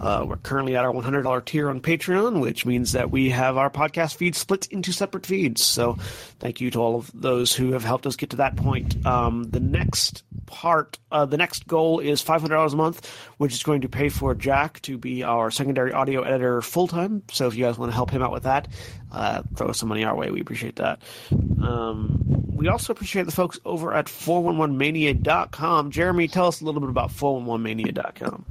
Uh, 0.00 0.24
we're 0.28 0.36
currently 0.36 0.76
at 0.76 0.84
our 0.84 0.92
$100 0.92 1.44
tier 1.44 1.68
on 1.68 1.80
Patreon, 1.80 2.40
which 2.40 2.66
means 2.66 2.92
that 2.92 3.10
we 3.10 3.30
have 3.30 3.56
our 3.56 3.70
podcast 3.70 4.16
feed 4.16 4.34
split 4.34 4.66
into 4.70 4.92
separate 4.92 5.26
feeds. 5.26 5.64
So 5.64 5.94
thank 6.40 6.60
you 6.60 6.70
to 6.72 6.78
all 6.78 6.96
of 6.96 7.10
those 7.14 7.54
who 7.54 7.72
have 7.72 7.84
helped 7.84 8.06
us 8.06 8.16
get 8.16 8.30
to 8.30 8.36
that 8.36 8.56
point. 8.56 9.04
Um, 9.06 9.44
the 9.44 9.60
next 9.60 10.22
part, 10.48 10.98
uh, 11.12 11.26
the 11.26 11.36
next 11.36 11.68
goal 11.68 12.00
is 12.00 12.22
$500 12.22 12.72
a 12.72 12.76
month, 12.76 13.08
which 13.36 13.52
is 13.52 13.62
going 13.62 13.82
to 13.82 13.88
pay 13.88 14.08
for 14.08 14.34
Jack 14.34 14.80
to 14.82 14.98
be 14.98 15.22
our 15.22 15.50
secondary 15.50 15.92
audio 15.92 16.22
editor 16.22 16.62
full 16.62 16.88
time. 16.88 17.22
So 17.30 17.46
if 17.46 17.54
you 17.54 17.64
guys 17.64 17.78
want 17.78 17.92
to 17.92 17.94
help 17.94 18.10
him 18.10 18.22
out 18.22 18.32
with 18.32 18.42
that, 18.44 18.66
uh, 19.12 19.42
throw 19.54 19.72
some 19.72 19.90
money 19.90 20.04
our 20.04 20.16
way. 20.16 20.30
We 20.30 20.40
appreciate 20.40 20.76
that. 20.76 21.02
Um, 21.30 22.24
we 22.58 22.66
also 22.68 22.92
appreciate 22.92 23.26
the 23.26 23.32
folks 23.32 23.60
over 23.64 23.94
at 23.94 24.06
411mania.com. 24.06 25.90
Jeremy, 25.90 26.26
tell 26.26 26.46
us 26.48 26.60
a 26.60 26.64
little 26.64 26.80
bit 26.80 26.90
about 26.90 27.10
411mania.com. 27.10 28.46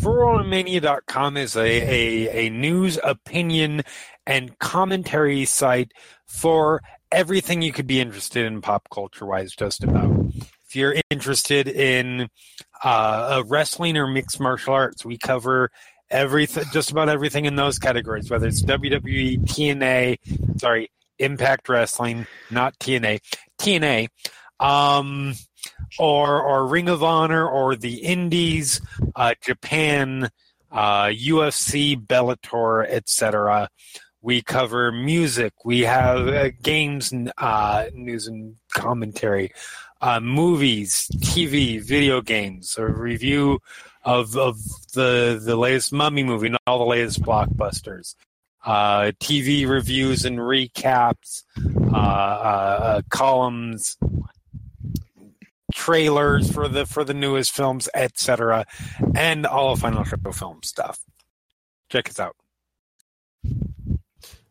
411mania.com 0.00 1.36
is 1.36 1.56
a, 1.56 1.60
a, 1.60 2.46
a 2.46 2.50
news, 2.50 2.98
opinion, 3.02 3.82
and 4.26 4.58
commentary 4.58 5.44
site 5.44 5.92
for 6.26 6.82
everything 7.12 7.62
you 7.62 7.72
could 7.72 7.86
be 7.86 8.00
interested 8.00 8.46
in 8.46 8.60
pop 8.60 8.88
culture 8.90 9.26
wise, 9.26 9.54
just 9.54 9.84
about. 9.84 10.10
If 10.70 10.76
you're 10.76 10.94
interested 11.10 11.66
in 11.66 12.28
uh, 12.84 13.42
wrestling 13.48 13.96
or 13.96 14.06
mixed 14.06 14.38
martial 14.38 14.72
arts, 14.72 15.04
we 15.04 15.18
cover 15.18 15.72
everything, 16.08 16.62
just 16.72 16.92
about 16.92 17.08
everything 17.08 17.46
in 17.46 17.56
those 17.56 17.80
categories, 17.80 18.30
whether 18.30 18.46
it's 18.46 18.62
WWE, 18.62 19.40
TNA, 19.46 20.60
sorry, 20.60 20.92
Impact 21.18 21.68
Wrestling, 21.68 22.24
not 22.52 22.78
TNA, 22.78 23.18
TNA, 23.58 24.10
um, 24.60 25.34
or 25.98 26.40
or 26.40 26.68
Ring 26.68 26.88
of 26.88 27.02
Honor, 27.02 27.48
or 27.48 27.74
the 27.74 27.96
Indies, 28.04 28.80
uh, 29.16 29.34
Japan, 29.42 30.30
uh, 30.70 31.06
UFC, 31.06 31.96
Bellator, 31.96 32.86
etc. 32.88 33.68
We 34.22 34.40
cover 34.40 34.92
music. 34.92 35.52
We 35.64 35.80
have 35.80 36.28
uh, 36.28 36.50
games, 36.62 37.12
uh, 37.38 37.86
news, 37.92 38.28
and 38.28 38.54
commentary. 38.72 39.50
Uh, 40.02 40.20
movies, 40.20 41.08
TV, 41.16 41.80
video 41.80 42.22
games, 42.22 42.76
a 42.78 42.86
review 42.86 43.60
of 44.04 44.36
of 44.36 44.56
the 44.94 45.40
the 45.44 45.56
latest 45.56 45.92
Mummy 45.92 46.22
movie 46.22 46.46
and 46.46 46.56
all 46.66 46.78
the 46.78 46.84
latest 46.84 47.20
blockbusters 47.22 48.14
uh, 48.64 49.12
TV 49.20 49.66
reviews 49.68 50.24
and 50.24 50.38
recaps, 50.38 51.44
uh, 51.92 51.96
uh, 51.96 53.02
columns, 53.08 53.96
trailers 55.72 56.50
for 56.50 56.68
the 56.68 56.86
for 56.86 57.04
the 57.04 57.14
newest 57.14 57.52
films, 57.52 57.88
etc., 57.94 58.66
and 59.14 59.46
all 59.46 59.72
of 59.72 59.80
Final 59.80 60.04
Show 60.04 60.16
film 60.32 60.62
stuff. 60.62 61.00
Check 61.90 62.08
us 62.08 62.20
out. 62.20 62.36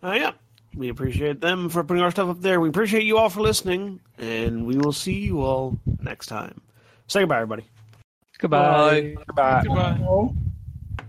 Uh, 0.02 0.14
yeah, 0.14 0.32
we 0.76 0.90
appreciate 0.90 1.42
them 1.42 1.70
for 1.70 1.84
putting 1.84 2.04
our 2.04 2.12
stuff 2.12 2.30
up 2.30 2.42
there. 2.42 2.60
We 2.60 2.70
appreciate 2.70 3.04
you 3.04 3.18
all 3.18 3.30
for 3.30 3.42
listening, 3.42 4.00
and 4.18 4.66
we 4.66 4.78
will 4.78 4.94
see 4.94 5.20
you 5.20 5.42
all 5.42 5.78
next 6.02 6.28
time. 6.28 6.62
Say 7.08 7.22
goodbye, 7.22 7.38
everybody. 7.38 7.66
Goodbye. 8.38 9.16
Goodbye. 9.28 9.64
Goodbye. 9.66 10.30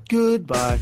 Goodbye. 0.09 0.79